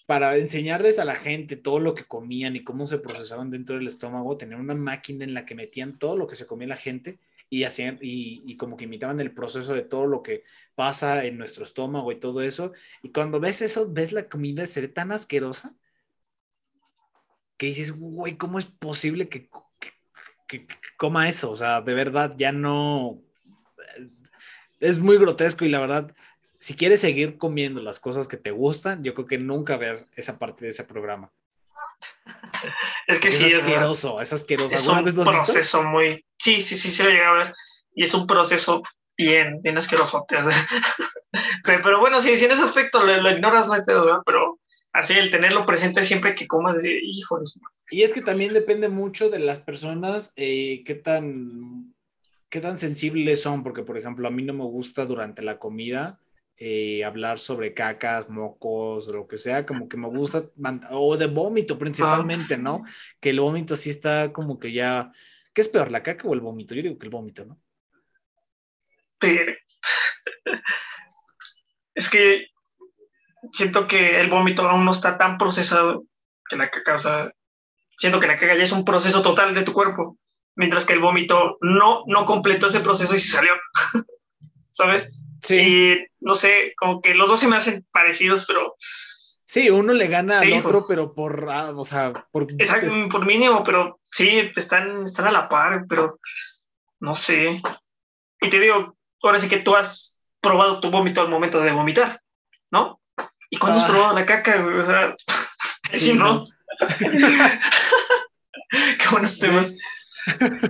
para 0.07 0.37
enseñarles 0.37 0.99
a 0.99 1.05
la 1.05 1.15
gente 1.15 1.57
todo 1.57 1.81
lo 1.81 1.95
que 1.95 2.05
comían 2.05 2.57
y 2.57 2.65
cómo 2.65 2.87
se 2.87 2.99
procesaban 2.99 3.51
dentro 3.51 3.77
del 3.77 3.87
estómago, 3.87 4.39
tenían 4.39 4.61
una 4.61 4.75
máquina 4.75 5.25
en 5.25 5.35
la 5.35 5.45
que 5.45 5.55
metían 5.55 5.99
todo 5.99 6.17
lo 6.17 6.27
que 6.27 6.37
se 6.37 6.47
comía 6.47 6.69
la 6.69 6.77
gente 6.77 7.19
y 7.51 7.65
hacían 7.65 7.99
y, 8.01 8.43
y, 8.47 8.57
como 8.57 8.77
que 8.77 8.85
imitaban 8.85 9.21
el 9.21 9.33
proceso 9.33 9.75
de 9.75 9.83
todo 9.83 10.07
lo 10.07 10.23
que 10.23 10.45
pasa 10.75 11.25
en 11.25 11.39
nuestro 11.39 11.65
estómago 11.65 12.11
y 12.13 12.17
todo 12.17 12.43
eso. 12.43 12.73
Y 13.03 13.13
cuando 13.13 13.41
ves 13.41 13.63
eso, 13.63 13.93
ves 13.93 14.13
la 14.13 14.29
comida 14.29 14.67
se 14.67 14.83
ve 14.83 14.89
tan 14.89 15.13
asquerosa 15.13 15.75
que 17.59 17.67
dices, 17.67 17.93
güey, 17.93 18.39
¿cómo 18.39 18.59
es 18.59 18.67
posible 18.67 19.29
que, 19.29 19.51
coma 20.97 21.29
eso? 21.29 21.51
O 21.51 21.57
sea, 21.57 21.83
de 21.83 21.93
verdad, 21.93 22.35
ya 22.39 22.53
no... 22.53 23.21
Es 24.81 25.01
muy 25.01 25.19
grotesco 25.19 25.65
y 25.65 25.69
la 25.69 25.81
verdad, 25.81 26.15
si 26.59 26.75
quieres 26.75 27.01
seguir 27.01 27.37
comiendo 27.37 27.83
las 27.83 27.99
cosas 27.99 28.29
que 28.29 28.37
te 28.37 28.53
gustan, 28.53 29.03
yo 29.03 29.13
creo 29.13 29.27
que 29.27 29.39
nunca 29.39 29.77
veas 29.77 30.09
esa 30.15 30.39
parte 30.39 30.65
de 30.65 30.71
ese 30.71 30.85
programa. 30.85 31.31
Es 33.07 33.21
que 33.21 33.31
sí, 33.31 33.47
es 33.47 33.59
asqueroso, 33.59 34.21
es 34.21 34.33
asqueroso. 34.33 34.75
Es 34.75 34.87
un 34.87 35.25
proceso 35.25 35.83
muy... 35.85 36.27
Sí, 36.39 36.61
sí, 36.61 36.77
sí, 36.77 36.91
se 36.91 37.05
lo 37.05 37.11
llega 37.11 37.31
a 37.31 37.33
ver. 37.33 37.55
Y 37.95 38.03
es 38.03 38.13
un 38.13 38.27
proceso 38.27 38.83
bien, 39.17 39.61
bien 39.63 39.79
asqueroso. 39.79 40.27
pero, 41.65 42.01
bueno, 42.01 42.21
si, 42.21 42.31
en 42.31 42.51
ese 42.51 42.63
aspecto 42.63 43.05
lo, 43.05 43.31
ignoras, 43.31 43.67
no 43.67 43.73
hay 43.73 43.83
pedo, 43.83 44.23
Pero 44.27 44.58
así 44.99 45.15
el 45.15 45.31
tenerlo 45.31 45.65
presente 45.65 46.03
siempre 46.03 46.35
que 46.35 46.47
comas, 46.47 46.83
de 46.83 46.99
hijos. 47.03 47.59
Y 47.91 48.03
es 48.03 48.13
que 48.13 48.21
también 48.21 48.53
depende 48.53 48.89
mucho 48.89 49.31
de 49.31 49.39
las 49.39 49.61
personas, 49.61 50.33
eh, 50.37 50.83
qué 50.85 50.95
tan 50.95 51.95
qué 52.51 52.61
tan 52.61 52.79
sensibles 52.79 53.43
son, 53.43 53.63
porque 53.63 53.83
por 53.83 53.99
ejemplo 53.99 54.27
a 54.27 54.31
mí 54.31 54.43
no 54.43 54.55
me 54.55 54.65
gusta 54.65 55.05
durante 55.05 55.43
la 55.43 55.59
comida 55.59 56.19
eh, 56.57 57.05
hablar 57.05 57.39
sobre 57.39 57.75
cacas, 57.75 58.29
mocos, 58.29 59.07
lo 59.09 59.29
que 59.29 59.39
sea, 59.39 59.65
como 59.65 59.89
que 59.89 59.97
me 59.97 60.09
gusta, 60.09 60.45
o 60.91 61.17
de 61.17 61.27
vómito 61.27 61.79
principalmente, 61.79 62.57
¿no? 62.59 62.83
Que 63.21 63.31
el 63.31 63.41
vómito 63.41 63.77
sí 63.77 63.91
está 63.91 64.33
como 64.33 64.59
que 64.59 64.73
ya, 64.73 65.13
¿qué 65.53 65.61
es 65.61 65.69
peor, 65.69 65.93
la 65.93 66.03
caca 66.03 66.27
o 66.27 66.35
el 66.35 66.41
vómito? 66.41 66.75
Yo 66.75 66.83
digo 66.83 66.99
que 66.99 67.07
el 67.07 67.13
vómito, 67.13 67.45
¿no? 67.45 67.61
Es 71.95 72.09
que 72.09 72.47
siento 73.53 73.87
que 73.87 74.21
el 74.21 74.31
vómito 74.31 74.69
aún 74.69 74.85
no 74.85 74.93
está 74.93 75.19
tan 75.19 75.39
procesado 75.39 76.05
que 76.49 76.57
la 76.57 76.71
caca, 76.71 76.95
o 76.95 76.99
sea, 76.99 77.31
siento 77.97 78.21
que 78.21 78.27
la 78.27 78.39
caca 78.39 78.57
ya 78.57 78.63
es 78.63 78.73
un 78.73 78.85
proceso 78.85 79.23
total 79.23 79.55
de 79.55 79.63
tu 79.63 79.73
cuerpo, 79.73 80.17
mientras 80.55 80.87
que 80.87 80.95
el 80.95 81.01
vómito 81.01 81.59
no, 81.61 82.05
no 82.07 82.25
completó 82.25 82.69
ese 82.69 82.81
proceso 82.81 83.15
y 83.15 83.21
se 83.21 83.33
salió, 83.33 83.53
¿sabes? 84.71 85.15
Sí. 85.43 85.57
Y 85.57 86.07
no 86.21 86.35
sé, 86.35 86.75
como 86.77 87.01
que 87.01 87.15
los 87.15 87.29
dos 87.29 87.41
se 87.41 87.49
me 87.49 87.57
hacen 87.57 87.87
parecidos, 87.93 88.45
pero... 88.47 88.75
Sí, 89.45 89.71
uno 89.71 89.95
le 89.95 90.09
gana 90.09 90.41
al 90.41 90.53
otro, 90.53 90.85
pero 90.87 91.15
por, 91.15 91.49
ah, 91.51 91.73
o 91.75 91.85
sea, 91.85 92.13
por... 92.31 92.47
Exacto, 92.59 92.93
por 93.11 93.25
mínimo, 93.25 93.65
pero 93.65 93.99
sí, 94.03 94.51
están, 94.55 95.05
están 95.05 95.27
a 95.27 95.33
la 95.33 95.49
par, 95.49 95.87
pero 95.89 96.19
no 97.01 97.15
sé. 97.15 97.63
Y 98.41 98.51
te 98.51 98.61
digo, 98.61 98.97
ahora 99.23 99.39
sí 99.39 99.49
que 99.49 99.59
tú 99.59 99.75
has 99.75 100.23
probado 100.41 100.81
tu 100.81 100.91
vómito 100.91 101.21
al 101.21 101.31
momento 101.31 101.61
de 101.61 101.73
vomitar, 101.73 102.21
¿no? 102.71 102.98
¿Y 103.51 103.57
cuándo 103.57 103.81
has 103.81 103.91
probado 103.91 104.15
la 104.15 104.27
caca, 104.27 104.65
O 104.65 104.83
sea, 104.83 105.15
sí, 105.99 106.15
¿no? 106.15 106.45
Qué 108.71 109.09
buenos 109.11 109.39
temas. 109.39 109.75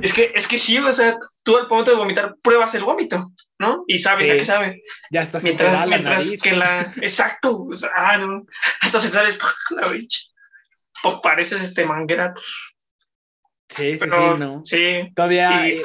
Es 0.03 0.13
que, 0.13 0.33
es 0.35 0.47
que 0.47 0.59
sí, 0.59 0.79
o 0.79 0.93
sea, 0.93 1.19
tú 1.43 1.57
al 1.57 1.69
momento 1.69 1.91
de 1.91 1.97
vomitar 1.97 2.37
pruebas 2.43 2.75
el 2.75 2.85
vómito, 2.85 3.33
¿no? 3.59 3.83
Y 3.89 3.99
sabes 3.99 4.31
a 4.31 4.37
qué 4.37 4.45
sabe. 4.45 4.83
Ya 5.11 5.21
estás 5.21 5.43
mientras, 5.43 5.73
la 5.73 5.87
mientras 5.87 6.41
que 6.41 6.53
la. 6.53 6.93
Exacto, 7.03 7.65
o 7.65 7.75
sea, 7.75 7.91
ah, 7.97 8.19
no, 8.19 8.47
hasta 8.81 9.01
se 9.01 9.09
sale 9.09 9.31
la 9.71 9.89
bicha. 9.89 10.21
Pues 11.03 11.17
pareces 11.23 11.61
este 11.61 11.85
manguera. 11.85 12.35
Sí, 13.69 13.97
sí, 13.97 14.09
sí, 14.09 14.21
no. 14.39 14.63
Sí. 14.65 15.11
Todavía. 15.15 15.69
Eh, 15.69 15.85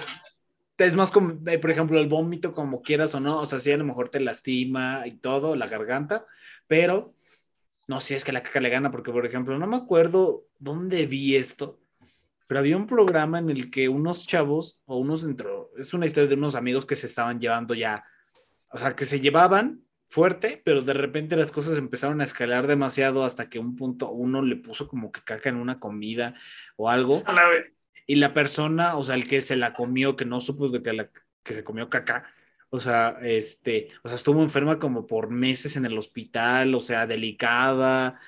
es 0.77 0.95
más 0.95 1.12
como, 1.12 1.39
eh, 1.49 1.60
por 1.60 1.71
ejemplo, 1.71 1.99
el 1.99 2.08
vómito, 2.08 2.53
como 2.53 2.82
quieras 2.82 3.15
o 3.15 3.19
no, 3.19 3.39
o 3.39 3.45
sea, 3.45 3.60
sí, 3.60 3.71
a 3.71 3.77
lo 3.77 3.86
mejor 3.86 4.10
te 4.10 4.19
lastima 4.19 5.03
y 5.06 5.12
todo, 5.13 5.56
la 5.56 5.67
garganta, 5.67 6.25
pero 6.74 7.14
no 7.88 8.02
sé, 8.02 8.16
es 8.16 8.26
que 8.26 8.32
la 8.32 8.42
caca 8.42 8.60
le 8.60 8.72
gana, 8.72 8.90
porque 8.90 9.12
por 9.12 9.28
ejemplo, 9.28 9.60
no 9.60 9.68
me 9.68 9.78
acuerdo 9.78 10.48
dónde 10.58 11.06
vi 11.06 11.36
esto, 11.36 11.80
pero 12.48 12.62
había 12.62 12.78
un 12.78 12.88
programa 12.88 13.38
en 13.38 13.52
el 13.52 13.70
que 13.70 13.90
unos 13.90 14.26
chavos 14.26 14.82
o 14.86 14.98
unos 14.98 15.22
dentro, 15.22 15.70
es 15.78 15.94
una 15.94 16.08
historia 16.08 16.30
de 16.30 16.34
unos 16.34 16.56
amigos 16.56 16.88
que 16.88 16.96
se 16.96 17.06
estaban 17.06 17.40
llevando 17.40 17.76
ya, 17.76 18.04
o 18.72 18.80
sea, 18.80 18.96
que 18.96 19.06
se 19.06 19.20
llevaban 19.20 19.84
fuerte, 20.10 20.64
pero 20.66 20.82
de 20.82 20.94
repente 20.94 21.36
las 21.36 21.52
cosas 21.52 21.78
empezaron 21.78 22.22
a 22.22 22.24
escalar 22.24 22.66
demasiado 22.66 23.24
hasta 23.24 23.50
que 23.50 23.60
un 23.60 23.76
punto 23.76 24.10
uno 24.10 24.42
le 24.42 24.56
puso 24.56 24.88
como 24.88 25.12
que 25.12 25.22
caca 25.22 25.50
en 25.50 25.58
una 25.58 25.80
comida 25.80 26.34
o 26.76 26.90
algo. 26.90 27.22
Y 28.08 28.16
la 28.16 28.34
persona, 28.34 28.98
o 28.98 29.04
sea, 29.06 29.14
el 29.14 29.28
que 29.28 29.44
se 29.44 29.58
la 29.58 29.76
comió, 29.76 30.16
que 30.16 30.26
no 30.26 30.40
supo 30.40 30.70
de 30.70 30.82
que, 30.82 30.94
la, 30.94 31.12
que 31.44 31.54
se 31.54 31.64
comió 31.64 31.88
caca, 31.88 32.33
o 32.74 32.80
sea, 32.80 33.20
este, 33.22 33.90
o 34.04 34.10
sea, 34.10 34.16
estuvo 34.16 34.42
enferma 34.42 34.80
como 34.80 35.06
por 35.06 35.30
meses 35.30 35.76
en 35.76 35.86
el 35.86 35.96
hospital, 35.96 36.74
o 36.74 36.82
sea, 36.82 37.06
delicada, 37.06 38.20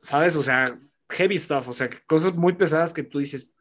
¿sabes? 0.00 0.36
O 0.36 0.42
sea, 0.42 0.80
heavy 1.10 1.36
stuff, 1.36 1.68
o 1.68 1.72
sea, 1.74 1.90
cosas 2.06 2.34
muy 2.34 2.54
pesadas 2.54 2.94
que 2.94 3.02
tú 3.02 3.18
dices, 3.18 3.52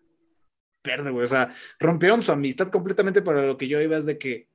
perde, 0.81 1.11
güey, 1.11 1.25
o 1.25 1.27
sea, 1.27 1.53
rompieron 1.77 2.23
su 2.23 2.31
amistad 2.31 2.69
completamente 2.69 3.21
para 3.21 3.45
lo 3.45 3.57
que 3.57 3.67
yo 3.67 3.81
iba 3.81 3.97
es 3.97 4.05
de 4.05 4.17
que 4.17 4.47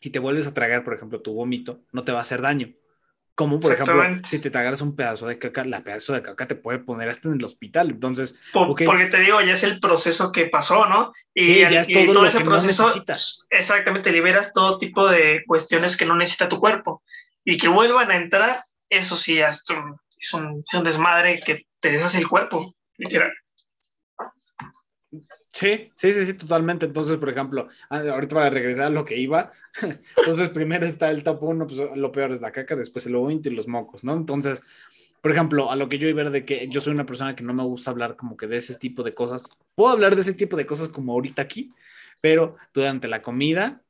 si 0.00 0.08
te 0.08 0.20
vuelves 0.20 0.46
a 0.46 0.54
tragar, 0.54 0.84
por 0.84 0.94
ejemplo, 0.94 1.20
tu 1.20 1.34
vómito, 1.34 1.84
no 1.92 2.02
te 2.02 2.12
va 2.12 2.20
a 2.20 2.22
hacer 2.22 2.40
daño. 2.40 2.72
Como 3.34 3.58
por 3.58 3.72
ejemplo, 3.72 4.00
si 4.28 4.38
te 4.38 4.50
tragas 4.50 4.80
un 4.80 4.94
pedazo 4.94 5.26
de 5.26 5.40
caca, 5.40 5.64
la 5.64 5.82
pedazo 5.82 6.12
de 6.12 6.22
caca 6.22 6.46
te 6.46 6.54
puede 6.54 6.78
poner 6.78 7.08
hasta 7.08 7.28
en 7.28 7.34
el 7.34 7.44
hospital. 7.44 7.90
Entonces, 7.90 8.40
porque 8.52 8.86
te 8.86 9.20
digo, 9.20 9.40
ya 9.40 9.54
es 9.54 9.64
el 9.64 9.80
proceso 9.80 10.30
que 10.30 10.46
pasó, 10.46 10.86
¿no? 10.86 11.12
Y, 11.34 11.60
ya 11.60 11.80
es 11.80 11.88
todo, 11.88 12.26
ese 12.26 12.44
proceso, 12.44 12.92
exactamente, 13.50 14.12
liberas 14.12 14.52
todo 14.52 14.78
tipo 14.78 15.08
de 15.08 15.42
cuestiones 15.48 15.96
que 15.96 16.06
no 16.06 16.14
necesita 16.14 16.48
tu 16.48 16.60
cuerpo 16.60 17.02
y 17.42 17.56
que 17.56 17.66
vuelvan 17.66 18.12
a 18.12 18.16
entrar. 18.16 18.62
Eso 18.88 19.16
sí, 19.16 19.40
es 19.40 19.64
un, 19.68 19.96
es 20.16 20.32
un, 20.32 20.60
es 20.60 20.74
un 20.74 20.84
desmadre 20.84 21.40
que 21.40 21.66
te 21.80 21.90
deshace 21.90 22.18
el 22.18 22.28
cuerpo, 22.28 22.76
literal. 22.98 23.32
Sí, 25.54 25.92
sí, 25.94 26.12
sí, 26.12 26.26
sí, 26.26 26.34
totalmente. 26.34 26.84
Entonces, 26.84 27.16
por 27.16 27.28
ejemplo, 27.28 27.68
ah, 27.88 28.00
ahorita 28.00 28.34
para 28.34 28.50
regresar 28.50 28.86
a 28.86 28.90
lo 28.90 29.04
que 29.04 29.16
iba, 29.16 29.52
entonces 30.16 30.48
primero 30.48 30.84
está 30.84 31.12
el 31.12 31.22
top 31.22 31.44
uno, 31.44 31.68
pues 31.68 31.78
lo 31.94 32.10
peor 32.10 32.32
es 32.32 32.40
la 32.40 32.50
caca, 32.50 32.74
después 32.74 33.06
el 33.06 33.14
vómito 33.14 33.48
y 33.48 33.54
los 33.54 33.68
mocos, 33.68 34.02
¿no? 34.02 34.14
Entonces, 34.14 34.62
por 35.20 35.30
ejemplo, 35.30 35.70
a 35.70 35.76
lo 35.76 35.88
que 35.88 35.98
yo 35.98 36.08
iba 36.08 36.28
de 36.28 36.44
que 36.44 36.66
yo 36.68 36.80
soy 36.80 36.92
una 36.92 37.06
persona 37.06 37.36
que 37.36 37.44
no 37.44 37.54
me 37.54 37.62
gusta 37.62 37.92
hablar 37.92 38.16
como 38.16 38.36
que 38.36 38.48
de 38.48 38.56
ese 38.56 38.74
tipo 38.74 39.04
de 39.04 39.14
cosas. 39.14 39.48
Puedo 39.76 39.92
hablar 39.92 40.16
de 40.16 40.22
ese 40.22 40.34
tipo 40.34 40.56
de 40.56 40.66
cosas 40.66 40.88
como 40.88 41.12
ahorita 41.12 41.42
aquí, 41.42 41.72
pero 42.20 42.56
durante 42.72 43.06
la 43.06 43.22
comida. 43.22 43.80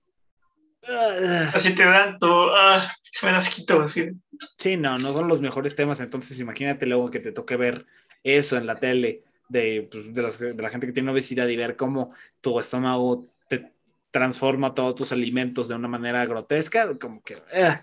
Así 1.55 1.74
te 1.74 1.83
dan 1.83 2.18
tu. 2.18 2.27
Ah, 2.27 2.92
se 3.11 3.24
me 3.24 3.33
asquito, 3.33 3.81
así. 3.81 4.11
Sí, 4.59 4.77
no, 4.77 4.98
no 4.98 5.14
son 5.14 5.29
los 5.29 5.40
mejores 5.40 5.74
temas. 5.74 5.98
Entonces, 6.00 6.38
imagínate 6.38 6.85
luego 6.85 7.11
que 7.11 7.20
te 7.20 7.33
toque 7.33 7.57
ver 7.57 7.87
eso 8.22 8.59
en 8.59 8.66
la 8.66 8.77
tele 8.77 9.22
de, 9.54 9.88
pues, 9.90 10.12
de, 10.12 10.54
la 10.54 10.68
gente 10.68 10.86
que 10.86 10.92
tiene 10.92 11.12
obesidad 11.12 11.46
y 11.46 11.56
ver 11.56 11.76
cómo 11.76 12.12
tu 12.40 12.58
estómago 12.58 13.28
te 13.48 13.72
transforma 14.10 14.74
todos 14.74 14.96
tus 14.96 15.12
alimentos 15.12 15.68
de 15.68 15.76
una 15.76 15.86
manera 15.86 16.26
grotesca, 16.26 16.98
como 16.98 17.22
que. 17.22 17.40
Eh. 17.52 17.78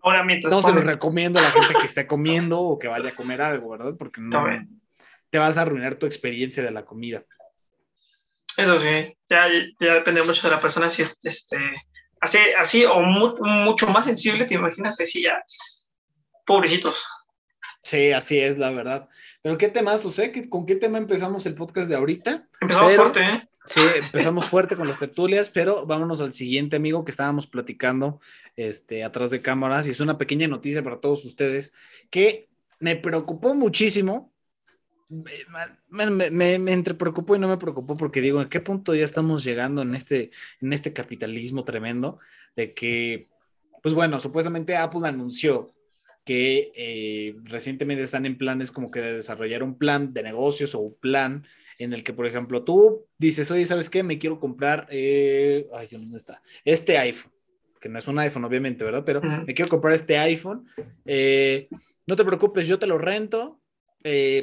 Ahora, 0.00 0.22
mientras 0.22 0.54
no 0.54 0.62
se 0.62 0.72
lo 0.72 0.80
recomiendo 0.80 1.40
a 1.40 1.42
la 1.42 1.50
gente 1.50 1.74
que 1.80 1.86
esté 1.86 2.06
comiendo 2.06 2.60
o 2.60 2.78
que 2.78 2.86
vaya 2.86 3.08
a 3.08 3.16
comer 3.16 3.42
algo, 3.42 3.70
¿verdad? 3.70 3.94
Porque 3.98 4.20
no, 4.20 4.46
te 5.30 5.38
vas 5.38 5.58
a 5.58 5.62
arruinar 5.62 5.96
tu 5.96 6.06
experiencia 6.06 6.62
de 6.62 6.70
la 6.70 6.84
comida. 6.84 7.24
Eso 8.56 8.78
sí, 8.78 9.16
ya, 9.28 9.48
ya 9.80 9.94
depende 9.94 10.22
mucho 10.22 10.48
de 10.48 10.54
la 10.54 10.60
persona 10.60 10.88
si 10.88 11.02
es 11.02 11.18
este, 11.24 11.58
así, 12.20 12.38
así 12.56 12.84
o 12.84 13.00
mucho 13.00 13.88
más 13.88 14.04
sensible, 14.04 14.46
te 14.46 14.54
imaginas 14.54 14.96
que 14.96 15.04
sí, 15.04 15.22
ya, 15.22 15.42
pobrecitos. 16.46 17.04
Sí, 17.86 18.10
así 18.10 18.40
es, 18.40 18.58
la 18.58 18.72
verdad. 18.72 19.08
Pero 19.42 19.56
¿qué 19.56 19.68
temas? 19.68 20.04
O 20.04 20.10
sea, 20.10 20.28
¿con 20.50 20.66
qué 20.66 20.74
tema 20.74 20.98
empezamos 20.98 21.46
el 21.46 21.54
podcast 21.54 21.88
de 21.88 21.94
ahorita? 21.94 22.48
Empezamos 22.60 22.94
fuerte, 22.94 23.20
¿eh? 23.20 23.48
Sí, 23.64 23.80
empezamos 24.02 24.46
fuerte 24.46 24.74
con 24.74 24.88
las 24.88 24.98
tertulias, 24.98 25.50
pero 25.50 25.86
vámonos 25.86 26.20
al 26.20 26.32
siguiente 26.32 26.74
amigo 26.74 27.04
que 27.04 27.12
estábamos 27.12 27.46
platicando 27.46 28.18
este, 28.56 29.04
atrás 29.04 29.30
de 29.30 29.40
cámaras 29.40 29.86
y 29.86 29.92
es 29.92 30.00
una 30.00 30.18
pequeña 30.18 30.48
noticia 30.48 30.82
para 30.82 30.98
todos 30.98 31.24
ustedes 31.24 31.72
que 32.10 32.48
me 32.80 32.96
preocupó 32.96 33.54
muchísimo. 33.54 34.32
Me, 35.88 36.10
me, 36.10 36.58
me, 36.58 36.72
entre 36.72 36.94
preocupó 36.94 37.36
y 37.36 37.38
no 37.38 37.46
me 37.46 37.56
preocupó 37.56 37.96
porque 37.96 38.20
digo, 38.20 38.42
¿en 38.42 38.48
qué 38.48 38.58
punto 38.58 38.96
ya 38.96 39.04
estamos 39.04 39.44
llegando 39.44 39.82
en 39.82 39.94
este, 39.94 40.32
en 40.60 40.72
este 40.72 40.92
capitalismo 40.92 41.62
tremendo 41.62 42.18
de 42.56 42.74
que, 42.74 43.28
pues 43.80 43.94
bueno, 43.94 44.18
supuestamente 44.18 44.76
Apple 44.76 45.06
anunció 45.06 45.75
que 46.26 46.72
eh, 46.74 47.36
recientemente 47.44 48.02
están 48.02 48.26
en 48.26 48.36
planes 48.36 48.72
como 48.72 48.90
que 48.90 49.00
de 49.00 49.14
desarrollar 49.14 49.62
un 49.62 49.78
plan 49.78 50.12
de 50.12 50.24
negocios 50.24 50.74
o 50.74 50.80
un 50.80 50.96
plan 50.96 51.46
en 51.78 51.92
el 51.92 52.02
que, 52.02 52.12
por 52.12 52.26
ejemplo, 52.26 52.64
tú 52.64 53.06
dices, 53.16 53.48
oye, 53.52 53.64
¿sabes 53.64 53.88
qué? 53.88 54.02
Me 54.02 54.18
quiero 54.18 54.40
comprar, 54.40 54.88
eh, 54.90 55.68
ay, 55.72 55.86
¿dónde 55.88 56.16
está? 56.16 56.42
Este 56.64 56.98
iPhone, 56.98 57.30
que 57.80 57.88
no 57.88 58.00
es 58.00 58.08
un 58.08 58.18
iPhone, 58.18 58.44
obviamente, 58.44 58.84
¿verdad? 58.84 59.04
Pero 59.06 59.22
me 59.22 59.54
quiero 59.54 59.70
comprar 59.70 59.94
este 59.94 60.18
iPhone. 60.18 60.66
Eh, 61.04 61.68
no 62.08 62.16
te 62.16 62.24
preocupes, 62.24 62.66
yo 62.66 62.80
te 62.80 62.88
lo 62.88 62.98
rento 62.98 63.60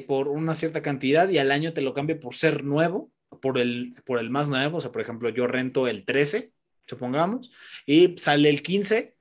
por 0.08 0.28
una 0.30 0.56
cierta 0.56 0.82
cantidad 0.82 1.30
y 1.30 1.38
al 1.38 1.52
año 1.52 1.74
te 1.74 1.82
lo 1.82 1.94
cambio 1.94 2.20
por 2.20 2.34
ser 2.34 2.64
nuevo, 2.64 3.12
por 3.42 3.58
el, 3.58 3.94
por 4.06 4.20
el 4.20 4.30
más 4.30 4.48
nuevo. 4.48 4.78
O 4.78 4.82
sea, 4.82 4.94
por 4.94 5.02
ejemplo, 5.02 5.28
yo 5.28 5.48
rento 5.48 5.90
el 5.90 6.06
13, 6.06 6.54
supongamos, 6.86 7.52
y 7.86 8.16
sale 8.18 8.50
el 8.50 8.62
15 8.62 9.13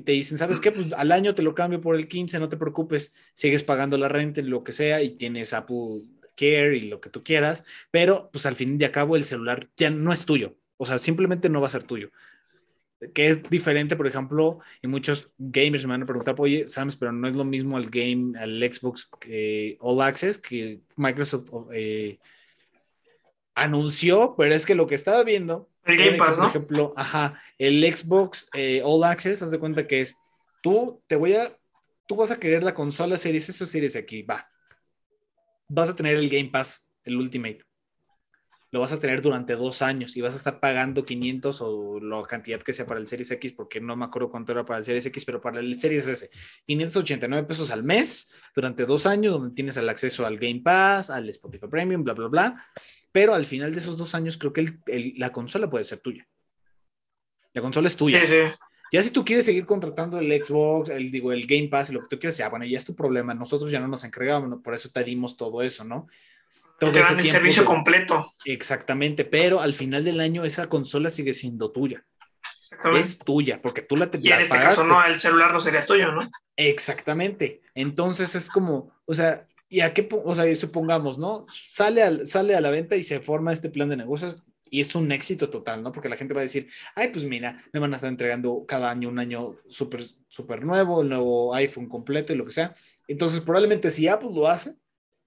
y 0.00 0.02
te 0.02 0.12
dicen, 0.12 0.38
¿sabes 0.38 0.60
qué? 0.60 0.72
Pues 0.72 0.94
al 0.94 1.12
año 1.12 1.34
te 1.34 1.42
lo 1.42 1.54
cambio 1.54 1.78
por 1.82 1.94
el 1.94 2.08
15, 2.08 2.38
no 2.38 2.48
te 2.48 2.56
preocupes, 2.56 3.14
sigues 3.34 3.62
pagando 3.62 3.98
la 3.98 4.08
renta, 4.08 4.40
lo 4.40 4.64
que 4.64 4.72
sea, 4.72 5.02
y 5.02 5.10
tienes 5.10 5.52
Apple 5.52 6.04
Care 6.34 6.78
y 6.78 6.82
lo 6.82 7.02
que 7.02 7.10
tú 7.10 7.22
quieras, 7.22 7.66
pero 7.90 8.30
pues 8.32 8.46
al 8.46 8.56
fin 8.56 8.78
y 8.80 8.84
al 8.84 8.92
cabo 8.92 9.14
el 9.14 9.24
celular 9.24 9.68
ya 9.76 9.90
no 9.90 10.10
es 10.10 10.24
tuyo, 10.24 10.56
o 10.78 10.86
sea, 10.86 10.96
simplemente 10.96 11.50
no 11.50 11.60
va 11.60 11.66
a 11.66 11.70
ser 11.70 11.82
tuyo. 11.82 12.10
Que 13.14 13.28
es 13.28 13.42
diferente, 13.50 13.96
por 13.96 14.06
ejemplo, 14.06 14.60
y 14.82 14.86
muchos 14.86 15.32
gamers 15.36 15.84
me 15.84 15.92
van 15.92 16.02
a 16.02 16.06
preguntar, 16.06 16.34
oye, 16.38 16.66
Sams, 16.66 16.96
pero 16.96 17.12
no 17.12 17.28
es 17.28 17.34
lo 17.34 17.44
mismo 17.44 17.76
al 17.76 17.90
game, 17.90 18.38
al 18.38 18.58
Xbox 18.72 19.10
All 19.80 20.00
Access 20.00 20.38
que 20.38 20.80
Microsoft 20.96 21.50
eh, 21.72 22.18
anunció, 23.54 24.34
pero 24.36 24.54
es 24.54 24.64
que 24.64 24.74
lo 24.74 24.86
que 24.86 24.94
estaba 24.94 25.24
viendo 25.24 25.69
el 25.84 25.96
Game 25.96 26.18
Pass, 26.18 26.38
Por 26.38 26.48
ejemplo, 26.48 26.92
ajá, 26.96 27.40
el 27.58 27.82
Xbox 27.92 28.48
eh, 28.54 28.82
All 28.84 29.04
Access, 29.04 29.42
haz 29.42 29.50
de 29.50 29.58
cuenta 29.58 29.86
que 29.86 30.02
es, 30.02 30.14
tú 30.62 31.02
te 31.06 31.16
voy 31.16 31.34
a, 31.34 31.56
tú 32.06 32.16
vas 32.16 32.30
a 32.30 32.38
querer 32.38 32.62
la 32.62 32.74
consola 32.74 33.16
Series 33.16 33.48
S 33.48 33.62
o 33.64 33.66
Series 33.66 33.96
aquí, 33.96 34.22
va. 34.22 34.48
Vas 35.68 35.88
a 35.88 35.94
tener 35.94 36.16
el 36.16 36.28
Game 36.28 36.50
Pass, 36.50 36.90
el 37.04 37.16
Ultimate. 37.16 37.64
Lo 38.72 38.80
vas 38.80 38.92
a 38.92 39.00
tener 39.00 39.20
durante 39.20 39.54
dos 39.54 39.82
años 39.82 40.16
y 40.16 40.20
vas 40.20 40.34
a 40.34 40.36
estar 40.38 40.60
pagando 40.60 41.04
500 41.04 41.60
o 41.60 42.00
la 42.00 42.22
cantidad 42.22 42.60
que 42.60 42.72
sea 42.72 42.86
para 42.86 43.00
el 43.00 43.08
Series 43.08 43.30
X, 43.32 43.52
porque 43.52 43.80
no 43.80 43.96
me 43.96 44.04
acuerdo 44.04 44.30
cuánto 44.30 44.52
era 44.52 44.64
para 44.64 44.78
el 44.78 44.84
Series 44.84 45.06
X, 45.06 45.24
pero 45.24 45.40
para 45.40 45.58
el 45.60 45.80
Series 45.80 46.06
S, 46.06 46.30
589 46.66 47.48
pesos 47.48 47.70
al 47.70 47.82
mes 47.82 48.32
durante 48.54 48.86
dos 48.86 49.06
años, 49.06 49.34
donde 49.34 49.54
tienes 49.54 49.76
el 49.76 49.88
acceso 49.88 50.24
al 50.24 50.38
Game 50.38 50.60
Pass, 50.62 51.10
al 51.10 51.28
Spotify 51.28 51.66
Premium, 51.66 52.04
bla, 52.04 52.14
bla, 52.14 52.28
bla 52.28 52.64
pero 53.12 53.34
al 53.34 53.44
final 53.44 53.72
de 53.72 53.78
esos 53.78 53.96
dos 53.96 54.14
años 54.14 54.38
creo 54.38 54.52
que 54.52 54.66
la 55.16 55.32
consola 55.32 55.68
puede 55.68 55.84
ser 55.84 55.98
tuya. 55.98 56.26
La 57.52 57.62
consola 57.62 57.88
es 57.88 57.96
tuya. 57.96 58.22
Ya 58.92 59.02
si 59.02 59.10
tú 59.10 59.24
quieres 59.24 59.44
seguir 59.44 59.66
contratando 59.66 60.18
el 60.18 60.44
Xbox, 60.44 60.90
el, 60.90 61.12
digo, 61.12 61.32
el 61.32 61.46
Game 61.46 61.68
Pass, 61.68 61.90
lo 61.90 62.00
que 62.00 62.08
tú 62.08 62.18
quieras, 62.18 62.36
ya, 62.36 62.48
bueno, 62.48 62.64
ya 62.64 62.76
es 62.76 62.84
tu 62.84 62.94
problema. 62.94 63.34
Nosotros 63.34 63.70
ya 63.70 63.78
no 63.78 63.86
nos 63.86 64.02
encargamos, 64.02 64.60
por 64.62 64.74
eso 64.74 64.90
te 64.90 65.04
dimos 65.04 65.36
todo 65.36 65.62
eso, 65.62 65.84
¿no? 65.84 66.08
Todo 66.80 66.92
te 66.92 67.00
dan 67.00 67.20
el 67.20 67.30
servicio 67.30 67.64
completo. 67.64 68.32
Exactamente, 68.44 69.24
pero 69.24 69.60
al 69.60 69.74
final 69.74 70.02
del 70.02 70.18
año 70.18 70.44
esa 70.44 70.68
consola 70.68 71.10
sigue 71.10 71.34
siendo 71.34 71.70
tuya. 71.70 72.04
Es 72.94 73.18
tuya, 73.18 73.60
porque 73.60 73.82
tú 73.82 73.96
la, 73.96 74.10
te, 74.10 74.18
y 74.22 74.32
en 74.32 74.40
este 74.40 74.56
caso 74.56 74.84
no, 74.84 75.04
el 75.04 75.20
celular 75.20 75.52
no 75.52 75.60
sería 75.60 75.84
tuyo, 75.84 76.12
¿no? 76.12 76.20
Exactamente. 76.56 77.60
Entonces 77.74 78.34
es 78.34 78.48
como, 78.48 78.94
o 79.04 79.12
sea, 79.12 79.46
¿Y 79.72 79.82
a 79.82 79.94
qué, 79.94 80.08
o 80.10 80.34
sea, 80.34 80.52
supongamos, 80.56 81.16
¿no? 81.16 81.46
Sale, 81.48 82.26
sale 82.26 82.56
a 82.56 82.60
la 82.60 82.70
venta 82.70 82.96
y 82.96 83.04
se 83.04 83.20
forma 83.20 83.52
este 83.52 83.70
plan 83.70 83.88
de 83.88 83.96
negocios 83.96 84.42
y 84.68 84.80
es 84.80 84.96
un 84.96 85.12
éxito 85.12 85.48
total, 85.48 85.80
¿no? 85.80 85.92
Porque 85.92 86.08
la 86.08 86.16
gente 86.16 86.34
va 86.34 86.40
a 86.40 86.42
decir, 86.42 86.68
ay, 86.96 87.08
pues 87.08 87.24
mira, 87.24 87.56
me 87.72 87.78
van 87.78 87.92
a 87.92 87.96
estar 87.96 88.10
entregando 88.10 88.64
cada 88.66 88.90
año 88.90 89.08
un 89.08 89.20
año 89.20 89.56
súper, 89.68 90.02
súper 90.26 90.64
nuevo, 90.64 91.02
el 91.02 91.08
nuevo 91.08 91.54
iPhone 91.54 91.88
completo 91.88 92.32
y 92.32 92.36
lo 92.36 92.44
que 92.44 92.50
sea. 92.50 92.74
Entonces, 93.06 93.40
probablemente 93.40 93.92
si 93.92 94.08
Apple 94.08 94.30
lo 94.34 94.48
hace, 94.48 94.74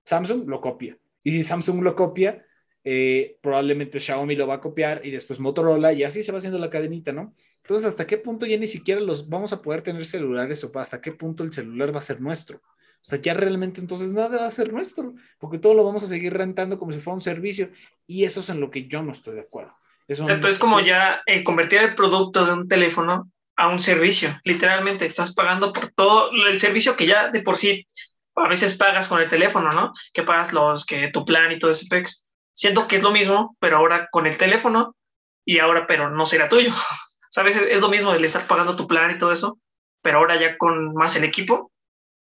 Samsung 0.04 0.46
lo 0.46 0.60
copia. 0.60 0.98
Y 1.24 1.32
si 1.32 1.44
Samsung 1.44 1.82
lo 1.82 1.96
copia, 1.96 2.46
eh, 2.84 3.38
probablemente 3.42 4.00
Xiaomi 4.00 4.36
lo 4.36 4.46
va 4.46 4.56
a 4.56 4.60
copiar 4.60 5.02
y 5.06 5.12
después 5.12 5.40
Motorola 5.40 5.94
y 5.94 6.04
así 6.04 6.22
se 6.22 6.34
va 6.34 6.40
haciendo 6.40 6.60
la 6.60 6.70
cadenita, 6.70 7.14
¿no? 7.14 7.34
Entonces, 7.62 7.88
¿hasta 7.88 8.06
qué 8.06 8.18
punto 8.18 8.46
ya 8.46 8.58
ni 8.58 8.68
siquiera 8.68 9.00
los 9.00 9.30
vamos 9.30 9.54
a 9.54 9.62
poder 9.62 9.82
tener 9.82 10.06
celulares 10.06 10.64
o 10.64 10.72
hasta 10.78 11.02
qué 11.02 11.14
punto 11.14 11.44
el 11.44 11.54
celular 11.54 11.94
va 11.94 12.00
a 12.00 12.02
ser 12.02 12.20
nuestro? 12.20 12.58
O 12.58 13.06
sea, 13.06 13.20
ya 13.20 13.34
realmente 13.34 13.80
entonces 13.82 14.12
nada 14.12 14.38
va 14.38 14.48
a 14.48 14.52
ser 14.52 14.72
nuestro, 14.72 15.14
porque 15.38 15.60
todo 15.60 15.74
lo 15.74 15.84
vamos 15.84 16.04
a 16.04 16.08
seguir 16.08 16.34
rentando 16.34 16.78
como 16.78 16.92
si 16.92 17.00
fuera 17.00 17.16
un 17.16 17.22
servicio 17.22 17.70
y 18.06 18.26
eso 18.26 18.42
es 18.42 18.50
en 18.50 18.60
lo 18.60 18.70
que 18.70 18.88
yo 18.88 19.02
no 19.02 19.12
estoy 19.12 19.36
de 19.36 19.42
acuerdo. 19.42 19.74
Eso 20.08 20.28
entonces, 20.30 20.60
como 20.60 20.82
ya 20.82 21.22
eh, 21.26 21.44
convertir 21.44 21.80
el 21.80 21.96
producto 21.96 22.46
de 22.46 22.54
un 22.54 22.68
teléfono 22.68 23.32
a 23.56 23.70
un 23.70 23.80
servicio, 23.80 24.30
literalmente 24.44 25.06
estás 25.06 25.34
pagando 25.34 25.72
por 25.72 25.92
todo 25.92 26.32
el 26.48 26.60
servicio 26.60 26.96
que 26.98 27.06
ya 27.06 27.30
de 27.30 27.42
por 27.42 27.56
sí 27.56 27.86
a 28.36 28.48
veces 28.48 28.76
pagas 28.76 29.08
con 29.08 29.22
el 29.22 29.28
teléfono, 29.28 29.72
¿no? 29.72 29.94
Que 30.14 30.24
pagas 30.24 30.54
los, 30.54 30.86
que 30.86 31.10
tu 31.10 31.26
plan 31.26 31.52
y 31.52 31.60
todo 31.60 31.72
ese 31.72 31.88
pex. 31.88 32.26
Siento 32.54 32.88
que 32.88 32.98
es 32.98 33.04
lo 33.04 33.12
mismo, 33.12 33.56
pero 33.60 33.78
ahora 33.78 34.08
con 34.12 34.28
el 34.28 34.38
teléfono 34.38 34.96
y 35.46 35.60
ahora, 35.60 35.86
pero 35.88 36.10
no 36.10 36.26
será 36.26 36.50
tuyo. 36.50 36.72
¿Sabes? 37.30 37.56
Es 37.56 37.82
lo 37.82 37.90
mismo 37.90 38.14
de 38.14 38.24
estar 38.26 38.46
pagando 38.46 38.76
tu 38.76 38.88
plan 38.88 39.12
y 39.12 39.18
todo 39.18 39.34
eso, 39.34 39.58
pero 40.02 40.20
ahora 40.20 40.36
ya 40.36 40.58
con 40.58 40.94
más 40.94 41.16
el 41.16 41.24
equipo 41.24 41.72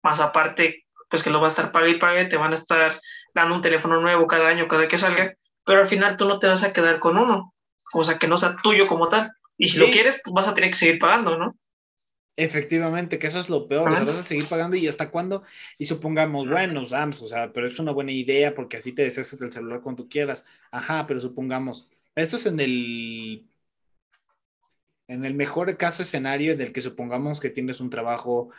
más 0.03 0.19
aparte, 0.19 0.85
pues 1.09 1.23
que 1.23 1.29
lo 1.29 1.39
va 1.39 1.47
a 1.47 1.49
estar 1.49 1.71
pague 1.71 1.91
y 1.91 1.97
pague, 1.97 2.25
te 2.25 2.37
van 2.37 2.51
a 2.51 2.55
estar 2.55 3.01
dando 3.33 3.55
un 3.55 3.61
teléfono 3.61 3.99
nuevo 4.01 4.27
cada 4.27 4.49
año, 4.49 4.67
cada 4.67 4.87
que 4.87 4.97
salga, 4.97 5.33
pero 5.65 5.79
al 5.79 5.87
final 5.87 6.17
tú 6.17 6.27
no 6.27 6.37
te 6.39 6.47
vas 6.47 6.63
a 6.63 6.73
quedar 6.73 6.99
con 6.99 7.17
uno, 7.17 7.53
o 7.93 8.03
sea, 8.03 8.19
que 8.19 8.27
no 8.27 8.37
sea 8.37 8.57
tuyo 8.61 8.87
como 8.87 9.07
tal. 9.07 9.31
Y 9.57 9.67
si 9.67 9.79
lo 9.79 9.89
quieres, 9.89 10.21
pues 10.23 10.33
vas 10.33 10.47
a 10.47 10.53
tener 10.53 10.71
que 10.71 10.75
seguir 10.75 10.99
pagando, 10.99 11.37
¿no? 11.37 11.55
Efectivamente, 12.35 13.19
que 13.19 13.27
eso 13.27 13.39
es 13.39 13.47
lo 13.47 13.67
peor, 13.67 13.91
o 13.91 13.95
sea, 13.95 14.05
vas 14.05 14.15
a 14.15 14.23
seguir 14.23 14.47
pagando 14.47 14.75
y 14.75 14.87
hasta 14.87 15.11
cuándo, 15.11 15.43
y 15.77 15.85
supongamos, 15.85 16.49
bueno, 16.49 16.83
Sams, 16.83 17.21
o 17.21 17.27
sea, 17.27 17.53
pero 17.53 17.67
es 17.67 17.77
una 17.77 17.91
buena 17.91 18.11
idea 18.11 18.55
porque 18.55 18.77
así 18.77 18.91
te 18.91 19.03
deshaces 19.03 19.37
del 19.37 19.51
celular 19.51 19.81
cuando 19.81 20.09
quieras, 20.09 20.43
ajá, 20.71 21.05
pero 21.05 21.19
supongamos, 21.19 21.87
esto 22.15 22.37
es 22.37 22.47
en 22.47 22.59
el, 22.59 23.47
en 25.07 25.25
el 25.25 25.35
mejor 25.35 25.77
caso 25.77 26.01
escenario 26.01 26.57
del 26.57 26.73
que 26.73 26.81
supongamos 26.81 27.39
que 27.39 27.51
tienes 27.51 27.79
un 27.79 27.91
trabajo 27.91 28.49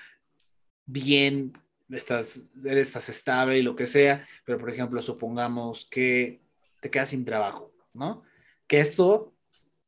bien, 0.86 1.52
estás, 1.90 2.44
estás 2.64 3.08
estable 3.08 3.58
y 3.58 3.62
lo 3.62 3.74
que 3.74 3.86
sea, 3.86 4.24
pero 4.44 4.56
por 4.56 4.70
ejemplo, 4.70 5.02
supongamos 5.02 5.84
que 5.90 6.40
te 6.80 6.90
quedas 6.90 7.08
sin 7.08 7.24
trabajo, 7.24 7.72
¿no? 7.92 8.22
Que 8.68 8.78
esto 8.78 9.33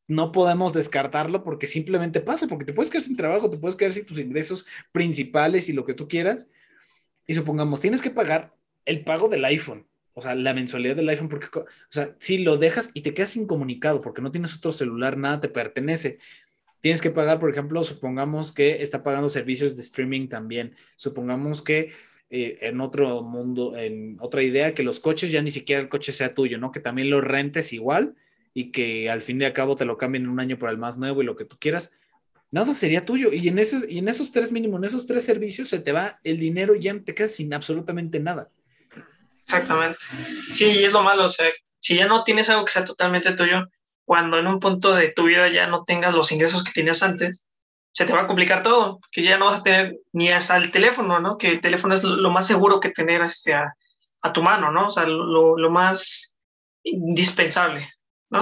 no 0.08 0.32
podemos 0.32 0.72
descartarlo 0.72 1.42
porque 1.42 1.66
simplemente 1.66 2.20
pasa, 2.20 2.46
porque 2.46 2.64
te 2.64 2.72
puedes 2.72 2.90
quedar 2.90 3.02
sin 3.02 3.16
trabajo, 3.16 3.50
te 3.50 3.58
puedes 3.58 3.76
quedar 3.76 3.92
sin 3.92 4.06
tus 4.06 4.18
ingresos 4.18 4.66
principales 4.92 5.68
y 5.68 5.72
lo 5.72 5.84
que 5.84 5.94
tú 5.94 6.08
quieras. 6.08 6.48
Y 7.26 7.34
supongamos, 7.34 7.80
tienes 7.80 8.02
que 8.02 8.10
pagar 8.10 8.54
el 8.84 9.04
pago 9.04 9.28
del 9.28 9.44
iPhone, 9.44 9.86
o 10.14 10.22
sea, 10.22 10.34
la 10.34 10.54
mensualidad 10.54 10.96
del 10.96 11.08
iPhone, 11.08 11.28
porque, 11.28 11.48
o 11.58 11.66
sea, 11.90 12.14
si 12.18 12.38
lo 12.38 12.56
dejas 12.56 12.90
y 12.94 13.00
te 13.02 13.14
quedas 13.14 13.36
incomunicado 13.36 14.00
porque 14.00 14.22
no 14.22 14.30
tienes 14.30 14.54
otro 14.56 14.72
celular, 14.72 15.16
nada 15.16 15.40
te 15.40 15.48
pertenece, 15.48 16.18
Tienes 16.86 17.00
que 17.00 17.10
pagar, 17.10 17.40
por 17.40 17.50
ejemplo, 17.50 17.82
supongamos 17.82 18.52
que 18.52 18.80
está 18.80 19.02
pagando 19.02 19.28
servicios 19.28 19.74
de 19.74 19.82
streaming 19.82 20.28
también. 20.28 20.76
Supongamos 20.94 21.60
que 21.60 21.90
eh, 22.30 22.58
en 22.60 22.80
otro 22.80 23.22
mundo, 23.22 23.76
en 23.76 24.16
otra 24.20 24.42
idea, 24.44 24.72
que 24.72 24.84
los 24.84 25.00
coches 25.00 25.32
ya 25.32 25.42
ni 25.42 25.50
siquiera 25.50 25.82
el 25.82 25.88
coche 25.88 26.12
sea 26.12 26.32
tuyo, 26.32 26.58
¿no? 26.58 26.70
Que 26.70 26.78
también 26.78 27.10
lo 27.10 27.20
rentes 27.20 27.72
igual 27.72 28.14
y 28.58 28.72
que 28.72 29.10
al 29.10 29.20
fin 29.20 29.38
y 29.38 29.44
al 29.44 29.52
cabo 29.52 29.76
te 29.76 29.84
lo 29.84 29.98
cambien 29.98 30.24
en 30.24 30.30
un 30.30 30.40
año 30.40 30.58
por 30.58 30.70
el 30.70 30.78
más 30.78 30.96
nuevo 30.96 31.20
y 31.20 31.26
lo 31.26 31.36
que 31.36 31.44
tú 31.44 31.58
quieras, 31.60 31.92
nada 32.50 32.72
sería 32.72 33.04
tuyo. 33.04 33.30
Y 33.30 33.48
en 33.48 33.58
esos, 33.58 33.86
y 33.86 33.98
en 33.98 34.08
esos 34.08 34.32
tres 34.32 34.50
mínimos, 34.50 34.78
en 34.78 34.84
esos 34.84 35.04
tres 35.04 35.26
servicios, 35.26 35.68
se 35.68 35.78
te 35.78 35.92
va 35.92 36.20
el 36.24 36.38
dinero 36.38 36.74
y 36.74 36.80
ya 36.80 36.98
te 36.98 37.14
quedas 37.14 37.34
sin 37.34 37.52
absolutamente 37.52 38.18
nada. 38.18 38.48
Exactamente. 39.42 39.98
Sí, 40.52 40.82
es 40.82 40.90
lo 40.90 41.02
malo. 41.02 41.26
O 41.26 41.28
sea, 41.28 41.50
si 41.78 41.96
ya 41.96 42.06
no 42.06 42.24
tienes 42.24 42.48
algo 42.48 42.64
que 42.64 42.72
sea 42.72 42.86
totalmente 42.86 43.32
tuyo, 43.32 43.66
cuando 44.06 44.38
en 44.38 44.46
un 44.46 44.58
punto 44.58 44.94
de 44.94 45.08
tu 45.08 45.24
vida 45.24 45.52
ya 45.52 45.66
no 45.66 45.84
tengas 45.84 46.14
los 46.14 46.32
ingresos 46.32 46.64
que 46.64 46.72
tenías 46.72 47.02
antes, 47.02 47.44
se 47.92 48.06
te 48.06 48.14
va 48.14 48.22
a 48.22 48.26
complicar 48.26 48.62
todo, 48.62 49.00
que 49.12 49.22
ya 49.22 49.36
no 49.36 49.46
vas 49.46 49.60
a 49.60 49.62
tener 49.62 49.98
ni 50.14 50.30
hasta 50.30 50.56
el 50.56 50.70
teléfono, 50.70 51.20
¿no? 51.20 51.36
Que 51.36 51.50
el 51.50 51.60
teléfono 51.60 51.92
es 51.92 52.02
lo 52.02 52.30
más 52.30 52.46
seguro 52.46 52.80
que 52.80 52.88
tener 52.88 53.20
este, 53.20 53.52
a, 53.52 53.74
tu 54.32 54.42
mano, 54.42 54.72
¿no? 54.72 54.86
O 54.86 54.90
sea, 54.90 55.06
lo, 55.06 55.58
lo 55.58 55.70
más 55.70 56.38
indispensable. 56.82 57.90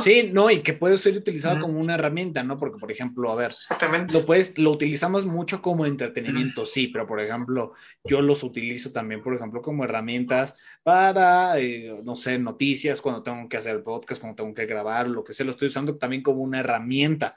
Sí, 0.03 0.31
no, 0.33 0.51
y 0.51 0.61
que 0.61 0.73
puede 0.73 0.97
ser 0.97 1.15
utilizado 1.15 1.61
como 1.61 1.79
una 1.79 1.95
herramienta, 1.95 2.43
¿no? 2.43 2.57
Porque, 2.57 2.79
por 2.79 2.91
ejemplo, 2.91 3.31
a 3.31 3.35
ver, 3.35 3.51
Exactamente. 3.51 4.15
lo 4.15 4.25
puedes, 4.25 4.59
lo 4.59 4.71
utilizamos 4.71 5.27
mucho 5.27 5.61
como 5.61 5.85
entretenimiento, 5.85 6.65
sí, 6.65 6.89
pero 6.89 7.07
por 7.07 7.21
ejemplo, 7.21 7.75
yo 8.03 8.23
los 8.23 8.43
utilizo 8.43 8.93
también, 8.93 9.23
por 9.23 9.35
ejemplo, 9.35 9.61
como 9.61 9.85
herramientas 9.85 10.59
para, 10.83 11.59
eh, 11.59 12.01
no 12.03 12.17
sé, 12.17 12.39
noticias, 12.39 13.03
cuando 13.03 13.23
tengo 13.23 13.47
que 13.47 13.59
hacer 13.59 13.83
podcast, 13.83 14.23
cuando 14.23 14.37
tengo 14.37 14.55
que 14.55 14.65
grabar, 14.65 15.07
lo 15.07 15.23
que 15.23 15.35
sea, 15.35 15.45
lo 15.45 15.53
estoy 15.53 15.69
usando 15.69 15.97
también 15.97 16.23
como 16.23 16.43
una 16.43 16.61
herramienta. 16.61 17.37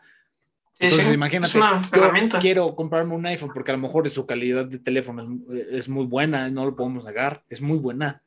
Entonces, 0.79 1.12
imagínate, 1.12 1.60
yo 1.60 2.39
quiero 2.39 2.75
comprarme 2.75 3.15
un 3.15 3.25
iPhone 3.25 3.51
porque 3.53 3.71
a 3.71 3.75
lo 3.75 3.81
mejor 3.81 4.10
su 4.10 4.25
calidad 4.25 4.65
de 4.65 4.79
teléfono 4.79 5.41
es, 5.51 5.67
es 5.67 5.89
muy 5.89 6.05
buena, 6.05 6.49
no 6.49 6.63
lo 6.65 6.75
podemos 6.75 7.03
negar, 7.03 7.43
es 7.49 7.62
muy 7.62 7.77
buena 7.77 8.23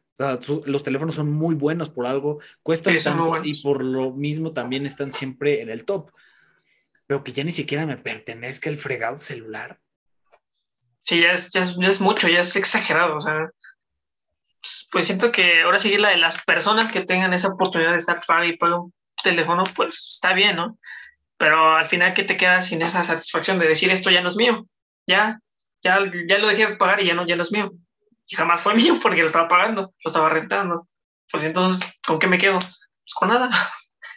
los 0.67 0.83
teléfonos 0.83 1.15
son 1.15 1.33
muy 1.33 1.55
buenos 1.55 1.91
por 1.91 2.07
algo, 2.07 2.41
cuestan 2.63 2.97
tanto 3.03 3.43
y 3.43 3.61
por 3.63 3.83
lo 3.83 4.13
mismo 4.13 4.53
también 4.53 4.85
están 4.85 5.13
siempre 5.13 5.63
en 5.63 5.71
el 5.71 5.85
top. 5.85 6.11
Pero 7.07 7.25
que 7.25 7.33
ya 7.33 7.43
ni 7.43 7.53
siquiera 7.53 7.87
me 7.87 7.97
pertenezca 7.97 8.69
el 8.69 8.77
fregado 8.77 9.17
celular. 9.17 9.81
Sí, 11.03 11.23
ya 11.23 11.33
es, 11.33 11.51
ya 11.51 11.63
es, 11.63 12.01
mucho, 12.01 12.29
ya 12.29 12.41
es 12.41 12.55
exagerado. 12.55 13.17
O 13.17 13.21
sea, 13.21 13.51
pues, 14.61 14.89
pues, 14.93 15.07
siento 15.07 15.33
que 15.33 15.63
ahora 15.63 15.79
sí 15.79 15.97
la 15.97 16.11
de 16.11 16.19
las 16.19 16.43
personas 16.45 16.93
que 16.93 17.01
tengan 17.01 17.33
esa 17.33 17.49
oportunidad 17.49 17.93
de 17.93 17.97
estar 17.97 18.21
pago 18.27 18.45
y 18.45 18.57
pago 18.57 18.85
un 18.85 18.95
teléfono, 19.23 19.65
pues 19.75 20.07
está 20.13 20.35
bien, 20.35 20.57
¿no? 20.57 20.79
Pero 21.39 21.77
al 21.77 21.87
final 21.87 22.13
que 22.13 22.25
te 22.25 22.37
quedas 22.37 22.67
sin 22.67 22.83
esa 22.83 23.03
satisfacción 23.03 23.59
de 23.59 23.69
decir 23.69 23.91
esto 23.91 24.11
ya 24.11 24.21
no 24.21 24.29
es 24.29 24.37
mío, 24.37 24.67
ya, 25.07 25.41
ya, 25.83 25.99
ya 26.29 26.39
lo 26.39 26.49
dejé 26.49 26.67
de 26.67 26.77
pagar 26.77 27.03
y 27.03 27.07
ya 27.07 27.15
no, 27.15 27.27
ya 27.27 27.37
no 27.37 27.43
es 27.43 27.51
mío 27.51 27.73
y 28.31 28.37
jamás 28.37 28.61
fue 28.63 28.75
mío 28.77 28.95
porque 29.03 29.21
lo 29.21 29.27
estaba 29.27 29.49
pagando, 29.49 29.83
lo 29.83 30.09
estaba 30.09 30.31
rentando. 30.31 30.89
Pues 31.31 31.45
entonces, 31.45 31.87
¿con 32.07 32.19
qué 32.19 32.27
me 32.27 32.39
quedo? 32.39 32.59
Pues 32.59 33.15
con 33.15 33.29
nada. 33.29 33.51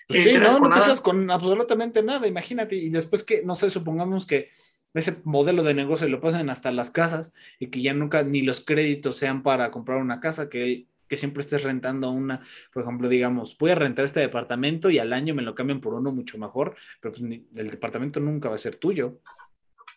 Pues 0.08 0.23
sí, 0.23 0.38
no, 0.38 0.60
no 0.60 0.69
te 0.69 0.82
quedas 0.82 1.02
con 1.02 1.30
absolutamente 1.30 2.02
nada, 2.02 2.28
imagínate. 2.28 2.76
Y 2.76 2.89
después 2.89 3.23
que, 3.23 3.43
no 3.43 3.56
sé, 3.56 3.69
supongamos 3.69 4.26
que 4.26 4.52
ese 4.93 5.17
modelo 5.23 5.63
de 5.63 5.73
negocio 5.73 6.08
lo 6.08 6.21
pasen 6.21 6.49
hasta 6.49 6.71
las 6.71 6.91
casas 6.91 7.34
y 7.58 7.67
que 7.67 7.82
ya 7.82 7.93
nunca 7.93 8.21
ni 8.23 8.43
los 8.43 8.62
créditos 8.62 9.17
sean 9.17 9.41
para 9.41 9.71
comprar 9.71 9.97
una 9.97 10.19
casa, 10.19 10.49
que, 10.49 10.86
que 11.08 11.17
siempre 11.17 11.41
estés 11.41 11.63
rentando 11.63 12.12
una, 12.12 12.39
por 12.71 12.84
ejemplo, 12.84 13.10
digamos, 13.10 13.58
voy 13.58 13.71
a 13.71 13.76
rentar 13.76 14.06
este 14.06 14.19
departamento 14.19 14.91
y 14.91 14.99
al 14.99 15.13
año 15.13 15.34
me 15.34 15.41
lo 15.41 15.56
cambian 15.56 15.82
por 15.82 15.95
uno 15.95 16.12
mucho 16.12 16.38
mejor, 16.38 16.76
pero 17.02 17.12
pues 17.12 17.23
el 17.23 17.71
departamento 17.71 18.19
nunca 18.19 18.49
va 18.49 18.56
a 18.56 18.60
ser 18.60 18.76
tuyo. 18.76 19.19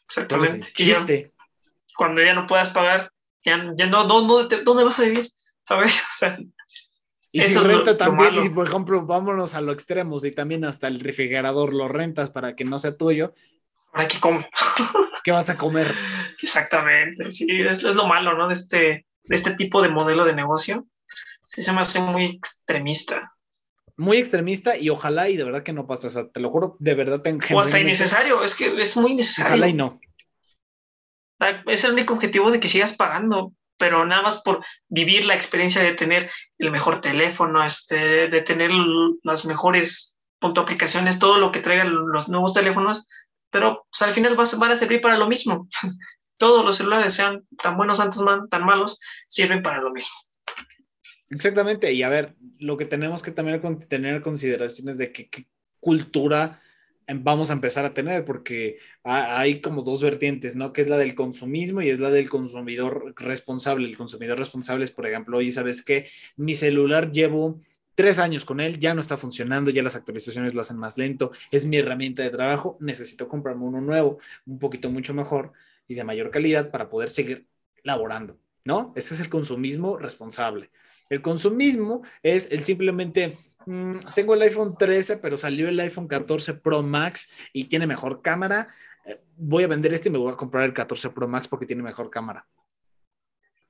Exactamente. 0.06 0.68
Chiste. 0.72 1.26
cuando 1.94 2.22
ya 2.22 2.32
no 2.32 2.46
puedas 2.46 2.70
pagar, 2.70 3.10
ya, 3.46 3.86
no, 3.86 4.04
¿dónde, 4.04 4.62
¿dónde 4.62 4.84
vas 4.84 4.98
a 4.98 5.04
vivir? 5.04 5.30
¿Sabes? 5.62 6.02
y 7.32 7.40
si 7.40 7.54
renta 7.54 7.96
también, 7.96 8.34
y 8.34 8.42
si 8.42 8.50
por 8.50 8.66
ejemplo, 8.66 9.06
vámonos 9.06 9.54
a 9.54 9.60
lo 9.60 9.72
extremo, 9.72 10.18
y 10.22 10.30
también 10.32 10.64
hasta 10.64 10.88
el 10.88 11.00
refrigerador 11.00 11.72
lo 11.72 11.88
rentas 11.88 12.30
para 12.30 12.54
que 12.54 12.64
no 12.64 12.78
sea 12.78 12.96
tuyo. 12.96 13.32
¿Para 13.92 14.08
qué 14.08 14.20
come? 14.20 14.48
¿Qué 15.24 15.32
vas 15.32 15.48
a 15.48 15.56
comer? 15.56 15.94
Exactamente, 16.42 17.30
sí, 17.30 17.46
es, 17.48 17.82
es 17.82 17.94
lo 17.94 18.06
malo, 18.06 18.36
¿no? 18.36 18.48
De 18.48 18.54
este, 18.54 19.06
de 19.24 19.34
este 19.34 19.52
tipo 19.52 19.80
de 19.80 19.88
modelo 19.88 20.24
de 20.24 20.34
negocio. 20.34 20.86
Sí, 21.46 21.62
se 21.62 21.72
me 21.72 21.80
hace 21.80 22.00
muy 22.00 22.26
extremista 22.26 23.36
muy 23.96 24.18
extremista 24.18 24.76
y 24.76 24.90
ojalá 24.90 25.28
y 25.28 25.36
de 25.36 25.44
verdad 25.44 25.62
que 25.62 25.72
no 25.72 25.86
pase, 25.86 26.08
o 26.08 26.10
sea, 26.10 26.28
te 26.28 26.40
lo 26.40 26.50
juro, 26.50 26.76
de 26.78 26.94
verdad 26.94 27.22
tengo 27.22 27.40
O 27.52 27.60
hasta 27.60 27.80
innecesario, 27.80 28.42
es 28.42 28.54
que 28.54 28.80
es 28.80 28.96
muy 28.96 29.12
innecesario. 29.12 29.52
Ojalá 29.52 29.68
y 29.68 29.72
no. 29.72 30.00
Es 31.66 31.84
el 31.84 31.92
único 31.92 32.14
objetivo 32.14 32.50
de 32.50 32.60
que 32.60 32.68
sigas 32.68 32.96
pagando, 32.96 33.52
pero 33.76 34.06
nada 34.06 34.22
más 34.22 34.40
por 34.42 34.64
vivir 34.88 35.24
la 35.24 35.34
experiencia 35.34 35.82
de 35.82 35.94
tener 35.94 36.30
el 36.58 36.70
mejor 36.70 37.00
teléfono, 37.00 37.64
este, 37.64 38.28
de 38.28 38.40
tener 38.42 38.70
las 39.22 39.44
mejores 39.44 40.18
aplicaciones, 40.40 41.18
todo 41.18 41.38
lo 41.38 41.50
que 41.50 41.60
traigan 41.60 41.92
los 42.12 42.28
nuevos 42.28 42.52
teléfonos, 42.52 43.08
pero 43.50 43.86
pues, 43.90 44.02
al 44.02 44.12
final 44.12 44.34
van 44.34 44.70
a 44.70 44.76
servir 44.76 45.00
para 45.00 45.16
lo 45.16 45.28
mismo. 45.28 45.68
Todos 46.38 46.64
los 46.64 46.76
celulares, 46.76 47.14
sean 47.14 47.46
tan 47.62 47.76
buenos 47.78 47.98
antes, 47.98 48.20
tan 48.50 48.64
malos, 48.64 48.98
sirven 49.26 49.62
para 49.62 49.80
lo 49.80 49.90
mismo. 49.90 50.14
Exactamente, 51.30 51.92
y 51.92 52.02
a 52.02 52.08
ver, 52.08 52.36
lo 52.58 52.76
que 52.76 52.84
tenemos 52.84 53.22
que 53.22 53.30
también 53.30 53.60
tener 53.88 54.22
consideraciones 54.22 54.98
de 54.98 55.12
qué 55.12 55.48
cultura 55.80 56.60
vamos 57.14 57.50
a 57.50 57.52
empezar 57.52 57.84
a 57.84 57.94
tener, 57.94 58.24
porque 58.24 58.78
hay 59.02 59.60
como 59.60 59.82
dos 59.82 60.02
vertientes, 60.02 60.56
¿no? 60.56 60.72
Que 60.72 60.82
es 60.82 60.88
la 60.88 60.98
del 60.98 61.14
consumismo 61.14 61.82
y 61.82 61.90
es 61.90 62.00
la 62.00 62.10
del 62.10 62.28
consumidor 62.28 63.14
responsable. 63.16 63.86
El 63.86 63.96
consumidor 63.96 64.38
responsable 64.38 64.84
es, 64.84 64.90
por 64.90 65.06
ejemplo, 65.06 65.38
oye, 65.38 65.52
¿sabes 65.52 65.82
qué? 65.82 66.08
Mi 66.36 66.54
celular 66.54 67.12
llevo 67.12 67.60
tres 67.94 68.18
años 68.18 68.44
con 68.44 68.60
él, 68.60 68.78
ya 68.78 68.94
no 68.94 69.00
está 69.00 69.16
funcionando, 69.16 69.70
ya 69.70 69.82
las 69.82 69.96
actualizaciones 69.96 70.52
lo 70.52 70.60
hacen 70.60 70.76
más 70.76 70.98
lento, 70.98 71.32
es 71.50 71.64
mi 71.64 71.78
herramienta 71.78 72.22
de 72.22 72.30
trabajo, 72.30 72.76
necesito 72.80 73.28
comprarme 73.28 73.64
uno 73.64 73.80
nuevo, 73.80 74.18
un 74.44 74.58
poquito 74.58 74.90
mucho 74.90 75.14
mejor 75.14 75.52
y 75.88 75.94
de 75.94 76.04
mayor 76.04 76.30
calidad 76.30 76.70
para 76.70 76.90
poder 76.90 77.08
seguir 77.08 77.46
laborando, 77.84 78.38
¿no? 78.64 78.92
Ese 78.96 79.14
es 79.14 79.20
el 79.20 79.30
consumismo 79.30 79.96
responsable. 79.96 80.70
El 81.08 81.22
consumismo 81.22 82.02
es 82.22 82.50
el 82.52 82.64
simplemente 82.64 83.36
Mm, 83.66 83.98
tengo 84.14 84.34
el 84.34 84.42
iPhone 84.42 84.76
13, 84.78 85.18
pero 85.18 85.36
salió 85.36 85.68
el 85.68 85.78
iPhone 85.80 86.06
14 86.06 86.54
Pro 86.54 86.82
Max 86.82 87.30
y 87.52 87.64
tiene 87.64 87.86
mejor 87.86 88.22
cámara. 88.22 88.68
Eh, 89.04 89.20
voy 89.36 89.64
a 89.64 89.68
vender 89.68 89.92
este 89.92 90.08
y 90.08 90.12
me 90.12 90.18
voy 90.18 90.32
a 90.32 90.36
comprar 90.36 90.64
el 90.64 90.72
14 90.72 91.10
Pro 91.10 91.28
Max 91.28 91.48
porque 91.48 91.66
tiene 91.66 91.82
mejor 91.82 92.08
cámara. 92.08 92.46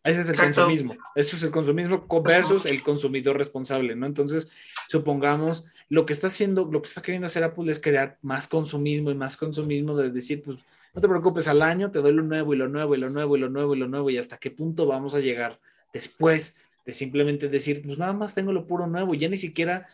Ese 0.05 0.21
es 0.21 0.29
el 0.29 0.37
consumismo. 0.37 0.95
Eso 1.17 1.35
es 1.35 1.43
el 1.43 1.51
consumismo 1.51 2.07
versus 2.23 2.65
el 2.67 2.83
consumidor 2.83 3.37
responsable, 3.37 3.97
¿no? 3.97 4.07
Entonces, 4.07 4.53
supongamos, 4.87 5.67
lo 5.89 6.07
que 6.07 6.13
está 6.13 6.29
haciendo, 6.29 6.69
lo 6.71 6.81
que 6.81 6.89
está 6.89 7.03
queriendo 7.03 7.27
hacer 7.27 7.43
Apple 7.43 7.73
es 7.73 7.81
crear 7.81 8.17
más 8.23 8.47
consumismo 8.47 9.11
y 9.11 9.17
más 9.17 9.37
consumismo 9.37 9.97
de 9.97 10.11
decir, 10.11 10.45
pues, 10.45 10.59
no 10.95 11.01
te 11.01 11.09
preocupes, 11.09 11.49
al 11.49 11.61
año 11.61 11.91
te 11.91 11.99
doy 11.99 12.13
lo 12.13 12.23
nuevo 12.23 12.55
y 12.55 12.57
lo 12.57 12.69
nuevo 12.69 12.95
y 12.95 12.99
lo 12.99 13.11
nuevo 13.11 13.37
y 13.37 13.41
lo 13.41 13.49
nuevo 13.49 13.75
y 13.75 13.79
lo 13.79 13.89
nuevo 13.89 14.11
y 14.11 14.19
hasta 14.19 14.37
qué 14.37 14.51
punto 14.51 14.87
vamos 14.87 15.15
a 15.15 15.21
llegar 15.21 15.59
después 15.93 16.57
de 16.87 16.95
simplemente 16.95 17.49
decir, 17.49 17.83
pues 17.85 17.99
nada 17.99 18.13
más 18.13 18.35
tengo 18.35 18.53
lo 18.53 18.67
puro 18.67 18.87
nuevo, 18.87 19.13
ya 19.15 19.29
ni 19.29 19.37
siquiera... 19.37 19.89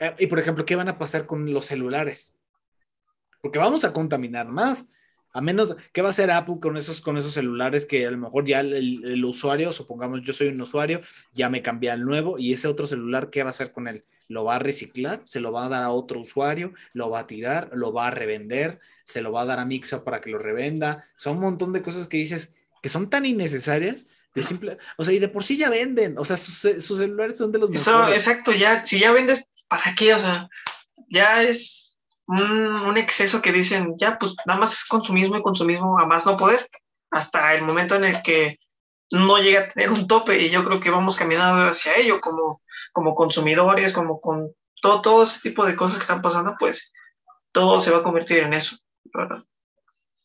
Eh, 0.00 0.14
y 0.18 0.26
por 0.26 0.38
ejemplo, 0.38 0.64
¿qué 0.64 0.74
van 0.74 0.88
a 0.88 0.98
pasar 0.98 1.26
con 1.26 1.52
los 1.52 1.66
celulares? 1.66 2.34
Porque 3.42 3.58
vamos 3.58 3.84
a 3.84 3.92
contaminar 3.92 4.48
más. 4.48 4.94
A 5.34 5.42
menos, 5.42 5.76
¿qué 5.92 6.00
va 6.00 6.08
a 6.08 6.10
hacer 6.10 6.30
Apple 6.30 6.56
con 6.60 6.78
esos, 6.78 7.02
con 7.02 7.18
esos 7.18 7.34
celulares 7.34 7.84
que 7.84 8.06
a 8.06 8.10
lo 8.10 8.16
mejor 8.16 8.46
ya 8.46 8.60
el, 8.60 9.24
usuario, 9.26 9.70
supongamos 9.72 10.22
yo 10.22 10.32
soy 10.32 10.48
un 10.48 10.60
usuario, 10.60 11.02
ya 11.34 11.50
me 11.50 11.62
cambié 11.62 11.90
al 11.90 12.02
nuevo 12.02 12.38
y 12.38 12.54
ese 12.54 12.66
otro 12.66 12.86
celular, 12.86 13.28
¿qué 13.28 13.42
va 13.42 13.50
a 13.50 13.50
hacer 13.50 13.70
con 13.70 13.88
él? 13.88 14.04
¿Lo 14.26 14.44
va 14.44 14.56
a 14.56 14.58
reciclar? 14.58 15.20
¿Se 15.24 15.40
lo 15.40 15.52
va 15.52 15.66
a 15.66 15.68
dar 15.68 15.82
a 15.82 15.90
otro 15.90 16.20
usuario? 16.20 16.72
¿Lo 16.94 17.10
va 17.10 17.20
a 17.20 17.26
tirar? 17.26 17.70
¿Lo 17.74 17.92
va 17.92 18.08
a 18.08 18.10
revender? 18.10 18.80
¿Se 19.04 19.20
lo 19.20 19.32
va 19.32 19.42
a 19.42 19.46
dar 19.46 19.58
a 19.58 19.66
Mixa 19.66 20.02
para 20.02 20.22
que 20.22 20.30
lo 20.30 20.38
revenda? 20.38 21.04
Son 21.16 21.36
un 21.36 21.42
montón 21.42 21.74
de 21.74 21.82
cosas 21.82 22.08
que 22.08 22.16
dices 22.16 22.56
que 22.82 22.88
son 22.88 23.10
tan 23.10 23.26
innecesarias 23.26 24.06
simple, 24.44 24.78
o 24.96 25.04
sea, 25.04 25.14
y 25.14 25.18
de 25.18 25.28
por 25.28 25.44
sí 25.44 25.56
ya 25.56 25.70
venden, 25.70 26.18
o 26.18 26.24
sea, 26.24 26.36
sus, 26.36 26.58
celulares 26.58 27.38
son 27.38 27.52
de 27.52 27.58
los 27.58 27.70
mejores. 27.70 28.14
Exacto, 28.14 28.52
ya, 28.52 28.84
si 28.84 29.00
ya 29.00 29.12
vendes, 29.12 29.44
¿para 29.68 29.94
qué? 29.94 30.14
O 30.14 30.18
sea, 30.18 30.48
ya 31.08 31.42
es 31.42 31.96
un, 32.26 32.96
exceso 32.96 33.40
que 33.40 33.52
dicen, 33.52 33.94
ya, 33.98 34.18
pues 34.18 34.34
nada 34.46 34.60
más 34.60 34.72
es 34.72 34.84
consumismo 34.84 35.36
y 35.36 35.42
consumismo 35.42 35.98
a 35.98 36.06
más 36.06 36.26
no 36.26 36.36
poder, 36.36 36.68
hasta 37.10 37.54
el 37.54 37.62
momento 37.62 37.94
en 37.94 38.04
el 38.04 38.22
que 38.22 38.58
no 39.10 39.38
llega 39.38 39.60
a 39.60 39.68
tener 39.68 39.90
un 39.90 40.06
tope 40.06 40.38
y 40.38 40.50
yo 40.50 40.64
creo 40.64 40.80
que 40.80 40.90
vamos 40.90 41.16
caminando 41.16 41.70
hacia 41.70 41.96
ello 41.96 42.20
como, 42.20 42.62
como 42.92 43.14
consumidores, 43.14 43.94
como 43.94 44.20
con 44.20 44.52
todo, 44.82 45.00
todo 45.00 45.22
ese 45.22 45.40
tipo 45.40 45.64
de 45.64 45.76
cosas 45.76 45.98
que 45.98 46.02
están 46.02 46.20
pasando, 46.20 46.54
pues 46.58 46.92
todo 47.52 47.80
se 47.80 47.90
va 47.90 47.98
a 47.98 48.02
convertir 48.02 48.40
en 48.40 48.52
eso. 48.52 48.76
¿verdad? 49.12 49.42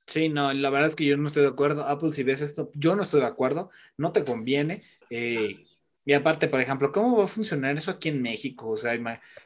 Sí, 0.06 0.30
no, 0.30 0.54
la 0.54 0.70
verdad 0.70 0.90
es 0.90 0.96
que 0.96 1.06
yo 1.06 1.18
no 1.18 1.28
estoy 1.28 1.44
de 1.44 1.50
acuerdo. 1.50 1.88
Apple, 1.88 2.10
si 2.10 2.24
ves 2.24 2.42
esto, 2.42 2.70
yo 2.74 2.96
no 2.96 3.04
estoy 3.04 3.22
de 3.22 3.28
acuerdo, 3.28 3.70
no 3.98 4.12
te 4.12 4.26
conviene. 4.26 4.84
Eh, 5.10 5.66
y 6.06 6.14
aparte, 6.14 6.48
por 6.48 6.60
ejemplo, 6.60 6.92
¿cómo 6.92 7.18
va 7.18 7.24
a 7.24 7.28
funcionar 7.28 7.76
eso 7.76 7.92
aquí 7.92 8.10
en 8.10 8.22
México? 8.22 8.70
O 8.70 8.78
sea, 8.78 8.98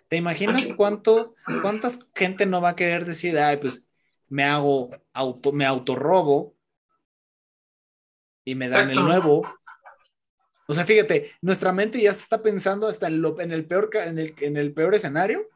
¿te 0.07 0.17
imaginas 0.17 0.69
cuánto, 0.75 1.35
cuántas 1.61 2.07
gente 2.15 2.45
no 2.47 2.61
va 2.61 2.69
a 2.69 2.75
querer 2.75 3.05
decir, 3.05 3.37
ay, 3.37 3.57
pues 3.57 3.87
me 4.29 4.43
hago 4.43 4.89
auto, 5.13 5.51
me 5.51 5.65
autorrobo 5.65 6.55
y 8.43 8.55
me 8.55 8.69
dan 8.69 8.89
el 8.89 8.99
nuevo. 8.99 9.47
O 10.67 10.73
sea, 10.73 10.85
fíjate, 10.85 11.31
nuestra 11.41 11.71
mente 11.71 12.01
ya 12.01 12.09
está 12.09 12.41
pensando 12.41 12.87
hasta 12.87 13.07
en, 13.07 13.23
en, 13.39 13.51
el, 13.51 13.65
peor, 13.65 13.89
en, 13.93 14.17
el, 14.17 14.33
en 14.39 14.57
el 14.57 14.73
peor 14.73 14.95
escenario 14.95 15.47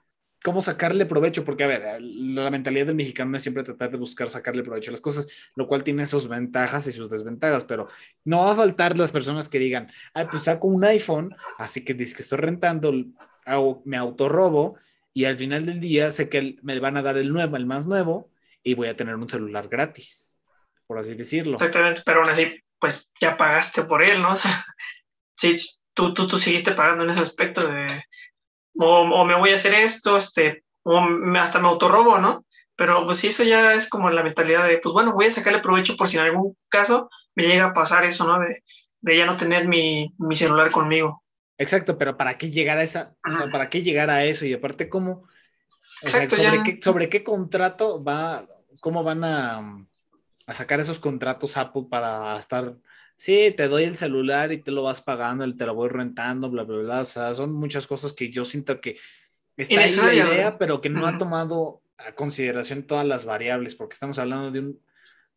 cómo 0.43 0.61
sacarle 0.61 1.05
provecho, 1.05 1.43
porque 1.43 1.63
a 1.63 1.67
ver, 1.67 2.01
la 2.01 2.49
mentalidad 2.49 2.87
del 2.87 2.95
mexicano 2.95 3.35
es 3.37 3.43
siempre 3.43 3.63
tratar 3.63 3.91
de 3.91 3.97
buscar 3.97 4.29
sacarle 4.29 4.63
provecho 4.63 4.89
a 4.89 4.93
las 4.93 5.01
cosas, 5.01 5.27
lo 5.55 5.67
cual 5.67 5.83
tiene 5.83 6.05
sus 6.05 6.27
ventajas 6.27 6.87
y 6.87 6.91
sus 6.91 7.09
desventajas, 7.09 7.63
pero 7.65 7.87
no 8.23 8.39
va 8.39 8.51
a 8.51 8.55
faltar 8.55 8.97
las 8.97 9.11
personas 9.11 9.49
que 9.49 9.59
digan, 9.59 9.91
ay, 10.13 10.27
pues 10.29 10.43
saco 10.43 10.67
un 10.67 10.83
iPhone, 10.83 11.35
así 11.57 11.85
que 11.85 11.93
dice 11.93 12.15
que 12.15 12.23
estoy 12.23 12.39
rentando, 12.39 12.93
hago, 13.45 13.81
me 13.85 13.97
autorrobo 13.97 14.77
y 15.13 15.25
al 15.25 15.37
final 15.37 15.65
del 15.65 15.79
día 15.79 16.11
sé 16.11 16.29
que 16.29 16.57
me 16.61 16.79
van 16.79 16.97
a 16.97 17.01
dar 17.01 17.17
el 17.17 17.31
nuevo, 17.31 17.57
el 17.57 17.65
más 17.65 17.85
nuevo, 17.85 18.31
y 18.63 18.73
voy 18.73 18.87
a 18.87 18.95
tener 18.95 19.15
un 19.15 19.29
celular 19.29 19.67
gratis, 19.67 20.39
por 20.87 20.97
así 20.97 21.13
decirlo. 21.15 21.53
Exactamente, 21.53 22.01
pero 22.05 22.21
aún 22.21 22.29
así, 22.29 22.55
pues 22.79 23.11
ya 23.19 23.37
pagaste 23.37 23.83
por 23.83 24.01
él, 24.01 24.21
¿no? 24.21 24.33
O 24.33 24.35
sea, 24.35 24.63
sí, 25.33 25.55
tú, 25.93 26.13
tú, 26.13 26.27
tú 26.27 26.37
seguiste 26.37 26.71
pagando 26.71 27.03
en 27.03 27.11
ese 27.11 27.21
aspecto 27.21 27.67
de 27.67 27.87
o, 28.77 29.25
me 29.25 29.35
voy 29.35 29.51
a 29.51 29.55
hacer 29.55 29.73
esto, 29.73 30.17
este, 30.17 30.63
o 30.83 30.99
hasta 31.37 31.59
me 31.59 31.67
autorrobo, 31.67 32.17
¿no? 32.17 32.45
Pero 32.75 33.05
pues 33.05 33.17
sí, 33.17 33.27
eso 33.27 33.43
ya 33.43 33.73
es 33.73 33.87
como 33.87 34.09
la 34.09 34.23
mentalidad 34.23 34.67
de, 34.67 34.77
pues 34.79 34.93
bueno, 34.93 35.13
voy 35.13 35.25
a 35.27 35.31
sacarle 35.31 35.59
provecho 35.59 35.95
por 35.95 36.07
si 36.07 36.17
en 36.17 36.23
algún 36.23 36.57
caso 36.69 37.09
me 37.35 37.47
llega 37.47 37.65
a 37.65 37.73
pasar 37.73 38.05
eso, 38.05 38.25
¿no? 38.25 38.39
De, 38.39 38.63
de 39.01 39.17
ya 39.17 39.25
no 39.25 39.37
tener 39.37 39.67
mi, 39.67 40.13
mi, 40.17 40.35
celular 40.35 40.71
conmigo. 40.71 41.23
Exacto, 41.57 41.97
pero 41.97 42.17
¿para 42.17 42.37
qué 42.37 42.49
llegar 42.49 42.77
a 42.77 42.83
esa, 42.83 43.15
o 43.27 43.33
sea, 43.33 43.51
¿para 43.51 43.69
qué 43.69 43.83
llegar 43.83 44.09
a 44.09 44.23
eso? 44.23 44.45
Y 44.45 44.53
aparte, 44.53 44.89
¿cómo? 44.89 45.27
Exacto, 46.01 46.37
sobre, 46.37 46.63
qué, 46.63 46.79
¿Sobre 46.81 47.09
qué 47.09 47.23
contrato 47.23 48.03
va, 48.03 48.45
cómo 48.81 49.03
van 49.03 49.23
a, 49.23 49.85
a 50.47 50.53
sacar 50.53 50.79
esos 50.79 50.99
contratos 50.99 51.57
Apple 51.57 51.83
para 51.89 52.35
estar 52.37 52.75
sí, 53.21 53.53
te 53.55 53.67
doy 53.67 53.83
el 53.83 53.97
celular 53.97 54.51
y 54.51 54.63
te 54.63 54.71
lo 54.71 54.81
vas 54.81 54.99
pagando, 54.99 55.45
te 55.55 55.65
lo 55.67 55.75
voy 55.75 55.89
rentando, 55.89 56.49
bla, 56.49 56.63
bla, 56.63 56.77
bla. 56.77 57.01
O 57.01 57.05
sea, 57.05 57.35
son 57.35 57.53
muchas 57.53 57.85
cosas 57.85 58.13
que 58.13 58.31
yo 58.31 58.43
siento 58.43 58.81
que 58.81 58.97
está 59.55 59.81
ahí 59.81 59.95
la 59.95 60.13
idea, 60.15 60.57
pero 60.57 60.81
que 60.81 60.89
no 60.89 61.05
ha 61.05 61.19
tomado 61.19 61.83
a 61.99 62.13
consideración 62.13 62.87
todas 62.87 63.05
las 63.05 63.25
variables, 63.25 63.75
porque 63.75 63.93
estamos 63.93 64.17
hablando 64.17 64.49
de, 64.49 64.61
un, 64.61 64.83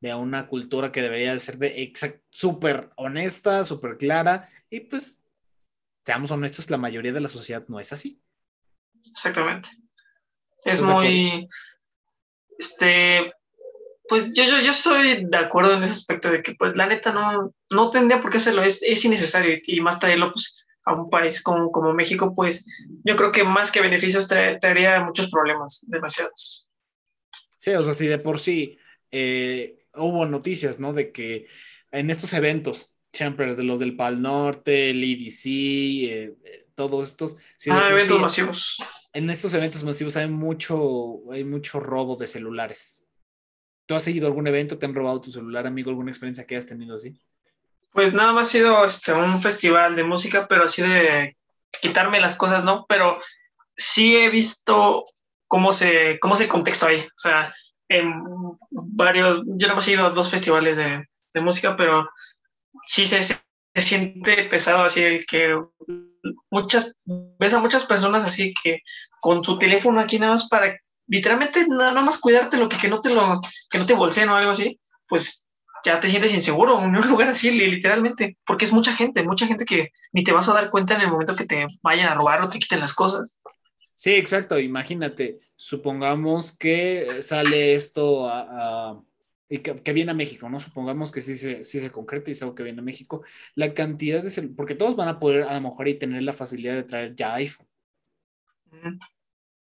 de 0.01 0.15
una 0.15 0.49
cultura 0.49 0.91
que 0.91 1.03
debería 1.03 1.39
ser 1.39 1.59
de 1.59 1.93
súper 2.31 2.89
honesta, 2.97 3.67
súper 3.67 3.99
clara, 3.99 4.49
y 4.71 4.81
pues, 4.81 5.21
seamos 6.07 6.31
honestos, 6.31 6.71
la 6.71 6.79
mayoría 6.79 7.13
de 7.13 7.21
la 7.21 7.29
sociedad 7.29 7.67
no 7.69 7.79
es 7.79 7.93
así. 7.93 8.23
Exactamente. 9.11 9.69
Es 10.65 10.81
muy, 10.81 11.47
este, 12.59 13.31
pues 14.09 14.33
yo, 14.35 14.45
yo, 14.45 14.61
yo 14.61 14.71
estoy 14.71 15.25
de 15.25 15.37
acuerdo 15.37 15.75
en 15.75 15.83
ese 15.83 15.93
aspecto 15.93 16.31
de 16.31 16.43
que 16.43 16.55
pues 16.55 16.77
la 16.77 16.87
neta 16.87 17.13
no, 17.13 17.55
no 17.71 17.91
tendría 17.91 18.21
por 18.21 18.31
qué 18.31 18.39
hacerlo, 18.39 18.63
es, 18.63 18.83
es 18.83 19.05
innecesario 19.05 19.59
y 19.65 19.81
más 19.81 19.99
traerlo 19.99 20.33
pues 20.33 20.67
a 20.85 20.93
un 20.93 21.09
país 21.09 21.43
como, 21.43 21.73
como 21.73 21.95
México, 21.95 22.35
pues 22.35 22.67
yo 23.05 23.17
creo 23.17 23.33
que 23.33 23.45
más 23.45 23.71
que 23.71 23.81
beneficios 23.81 24.29
traería 24.29 25.01
muchos 25.01 25.31
problemas, 25.31 25.85
demasiados. 25.89 26.69
Sí, 27.57 27.71
o 27.71 27.83
sea, 27.83 27.95
si 27.95 28.07
de 28.07 28.19
por 28.19 28.39
sí 28.39 28.77
eh, 29.11 29.87
hubo 29.95 30.27
noticias, 30.27 30.79
¿no? 30.79 30.93
De 30.93 31.11
que 31.11 31.47
en 31.91 32.11
estos 32.11 32.35
eventos, 32.35 32.93
siempre 33.13 33.55
de 33.55 33.63
los 33.63 33.81
del 33.81 33.97
Pal 33.97 34.21
Norte, 34.21 34.91
el 34.91 35.03
EDC, 35.03 35.47
eh, 35.47 36.35
eh, 36.45 36.67
todos 36.75 37.09
estos... 37.09 37.37
ah, 37.71 37.89
eventos 37.91 38.21
masivos. 38.21 38.77
En 39.15 39.31
estos 39.31 39.55
eventos 39.55 39.83
masivos 39.85 40.17
hay 40.19 40.29
mucho, 40.29 41.33
hay 41.33 41.45
mucho 41.45 41.81
robo 41.81 42.17
de 42.17 42.27
celulares 42.27 43.04
¿Tú 43.87 43.95
has 43.95 44.03
seguido 44.03 44.27
algún 44.27 44.47
evento? 44.47 44.79
¿Te 44.79 44.87
han 44.87 44.95
robado 44.95 45.21
tu 45.21 45.31
celular, 45.31 45.67
amigo? 45.67 45.91
¿Alguna 45.91 46.11
experiencia 46.11 46.47
que 46.47 46.55
hayas 46.55 46.67
tenido 46.67 46.97
así? 46.97 47.21
Pues 47.93 48.15
nada 48.15 48.33
más 48.33 48.49
ha 48.49 48.51
sido 48.51 48.85
este, 48.85 49.13
un 49.13 49.41
festival 49.41 49.95
de 49.95 50.05
música, 50.05 50.47
pero 50.49 50.65
así 50.65 50.83
de 50.83 51.37
quitarme 51.81 52.21
las 52.21 52.37
cosas, 52.37 52.65
¿no? 52.65 52.87
Pero 52.89 53.21
sí 53.77 54.17
he 54.17 54.31
visto 54.31 55.05
cómo 55.49 55.73
se, 55.73 56.19
cómo 56.21 56.35
se 56.35 56.49
contexto 56.49 56.87
ahí. 56.87 57.01
O 57.01 57.19
sea, 57.19 57.55
en 57.89 58.25
varios, 58.71 59.43
yo 59.47 59.67
nada 59.67 59.75
más 59.75 59.87
he 59.89 59.93
ido 59.93 60.07
a 60.07 60.11
dos 60.11 60.31
festivales 60.31 60.77
de, 60.77 61.05
de 61.35 61.41
música, 61.41 61.77
pero 61.77 62.09
sí 62.87 63.07
se, 63.07 63.23
se, 63.23 63.39
siente 63.77 64.45
pesado, 64.45 64.85
así 64.85 65.19
que 65.29 65.57
muchas, 66.51 66.97
ves 67.05 67.55
a 67.55 67.61
muchas 67.61 67.85
personas 67.85 68.25
así 68.25 68.55
que 68.63 68.81
con 69.21 69.45
su 69.45 69.59
teléfono 69.59 70.01
aquí 70.01 70.19
nada 70.19 70.33
más 70.33 70.49
para 70.49 70.79
literalmente 71.07 71.67
nada 71.69 72.03
más 72.03 72.19
cuidarte 72.19 72.57
lo 72.57 72.69
que, 72.69 72.77
que 72.77 72.89
no 72.89 73.01
te 73.01 73.11
lo, 73.11 73.41
que 73.71 73.79
no 73.79 73.87
te 73.87 73.95
bolseen 73.95 74.29
o 74.29 74.37
algo 74.37 74.53
así, 74.53 74.81
pues 75.09 75.47
ya 75.85 76.01
te 76.01 76.09
sientes 76.09 76.33
inseguro 76.33 76.83
en 76.83 76.97
un 76.97 77.09
lugar 77.09 77.29
así, 77.29 77.51
literalmente, 77.51 78.39
porque 78.47 78.65
es 78.65 78.73
mucha 78.73 78.95
gente, 78.95 79.23
mucha 79.23 79.47
gente 79.47 79.65
que 79.65 79.93
ni 80.13 80.25
te 80.25 80.33
vas 80.33 80.49
a 80.49 80.55
dar 80.55 80.71
cuenta 80.71 80.95
en 80.95 81.03
el 81.03 81.11
momento 81.11 81.37
que 81.37 81.45
te 81.45 81.67
vayan 81.83 82.09
a 82.09 82.15
robar 82.15 82.43
o 82.43 82.49
te 82.49 82.59
quiten 82.59 82.81
las 82.81 82.95
cosas. 82.95 83.39
Sí, 83.95 84.13
exacto. 84.13 84.59
Imagínate, 84.59 85.39
supongamos 85.57 86.57
que 86.57 87.19
sale 87.21 87.75
esto 87.75 88.27
a, 88.27 89.01
y 89.49 89.59
que, 89.59 89.93
viene 89.93 90.11
a 90.11 90.15
México, 90.15 90.49
¿no? 90.49 90.59
Supongamos 90.59 91.13
que 91.13 91.21
sí 91.21 91.37
se, 91.37 91.65
sí 91.65 91.81
se 91.81 91.93
concreta 91.93 92.31
y 92.31 92.33
es 92.33 92.43
algo 92.43 92.55
que 92.55 92.63
viene 92.63 92.81
a 92.81 92.85
México. 92.85 93.23
La 93.55 93.75
cantidad 93.75 94.23
de... 94.23 94.49
Porque 94.49 94.75
todos 94.75 94.97
van 94.97 95.09
a 95.09 95.21
poder 95.21 95.43
a 95.43 95.55
lo 95.55 95.61
mejor 95.61 95.87
y 95.87 95.95
tener 95.95 96.23
la 96.23 96.33
facilidad 96.33 96.75
de 96.75 96.83
traer 96.83 97.15
ya 97.15 97.35
iPhone. 97.35 97.69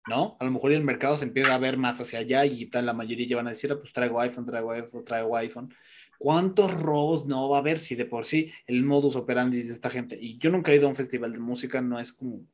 ¿No? 0.09 0.37
A 0.39 0.45
lo 0.45 0.51
mejor 0.51 0.73
el 0.73 0.85
mercado 0.85 1.17
se 1.17 1.25
empieza 1.25 1.55
a 1.55 1.59
ver 1.59 1.77
más 1.77 2.01
hacia 2.01 2.19
allá 2.19 2.45
y 2.45 2.67
tal, 2.67 2.87
la 2.87 2.93
mayoría 2.93 3.27
ya 3.27 3.37
van 3.37 3.47
a 3.47 3.51
decir, 3.51 3.73
ah, 3.73 3.79
pues 3.79 3.93
traigo 3.93 4.21
iPhone, 4.21 4.47
traigo 4.47 4.73
iPhone, 4.73 5.05
traigo 5.05 5.37
iPhone. 5.37 5.75
¿Cuántos 6.19 6.81
robos 6.81 7.27
no 7.27 7.49
va 7.49 7.59
a 7.59 7.61
haber 7.61 7.79
si 7.79 7.95
de 7.95 8.05
por 8.05 8.25
sí 8.25 8.51
el 8.67 8.85
modus 8.85 9.17
operandi 9.17 9.63
de 9.63 9.73
esta 9.73 9.91
gente? 9.91 10.19
Y 10.21 10.39
yo 10.39 10.51
nunca 10.51 10.73
he 10.73 10.77
ido 10.77 10.87
a 10.87 10.91
un 10.91 10.97
festival 10.97 11.33
de 11.33 11.39
música, 11.39 11.81
no 11.81 11.99
es 11.99 12.13
como, 12.13 12.47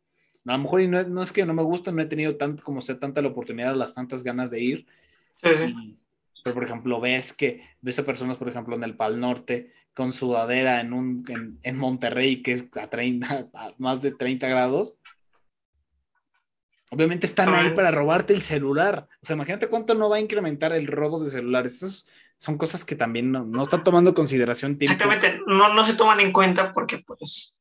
a 0.47 0.53
lo 0.53 0.59
mejor 0.59 0.83
no, 0.83 1.23
es 1.23 1.33
que 1.33 1.45
no 1.45 1.55
me 1.55 1.63
gusta, 1.63 1.93
no 1.93 2.01
he 2.01 2.07
tenido 2.07 2.37
tanto 2.37 2.63
como 2.63 2.81
sea 2.81 2.99
tanta 2.99 3.23
la 3.23 3.29
oportunidad, 3.29 3.75
las 3.75 3.95
tantas 3.95 4.23
ganas 4.23 4.51
de 4.51 4.61
ir. 4.61 4.87
pero 5.43 6.55
por 6.55 6.65
ejemplo, 6.65 7.01
ves 7.01 7.33
que 7.33 7.63
ves 7.81 7.99
a 7.99 8.07
personas, 8.07 8.39
por 8.39 8.49
ejemplo, 8.49 8.77
en 8.77 8.85
el 8.85 8.97
Pal 8.97 9.21
Norte 9.21 9.71
con 9.93 10.13
sudadera 10.13 10.81
en, 10.81 10.93
un, 10.93 11.59
en, 11.63 11.77
Monterrey 11.77 12.43
que 12.43 12.53
es 12.53 12.69
a, 12.77 12.87
30, 12.87 13.51
a 13.53 13.75
más 13.79 14.01
de 14.01 14.13
30 14.13 14.49
grados 14.49 15.00
Obviamente 16.91 17.27
están 17.27 17.55
ahí 17.55 17.71
para 17.71 17.93
robarte 17.93 18.35
el 18.35 18.43
celular. 18.43 19.07
O 19.23 19.27
sea, 19.27 19.37
imagínate 19.37 19.69
cuánto 19.69 19.95
no 19.95 20.09
va 20.09 20.17
a 20.17 20.21
incrementar 20.21 20.73
el 20.73 20.89
robo 20.89 21.23
de 21.23 21.31
celulares. 21.31 21.77
Esas 21.77 22.09
son 22.37 22.59
cosas 22.59 22.85
que 22.85 22.97
también 22.97 23.31
no, 23.31 23.45
no 23.45 23.63
están 23.63 23.85
tomando 23.85 24.13
consideración. 24.13 24.77
Exactamente, 24.81 25.41
no, 25.47 25.73
no 25.73 25.85
se 25.87 25.95
toman 25.95 26.19
en 26.21 26.33
cuenta 26.33 26.73
porque 26.73 26.99
pues 27.07 27.61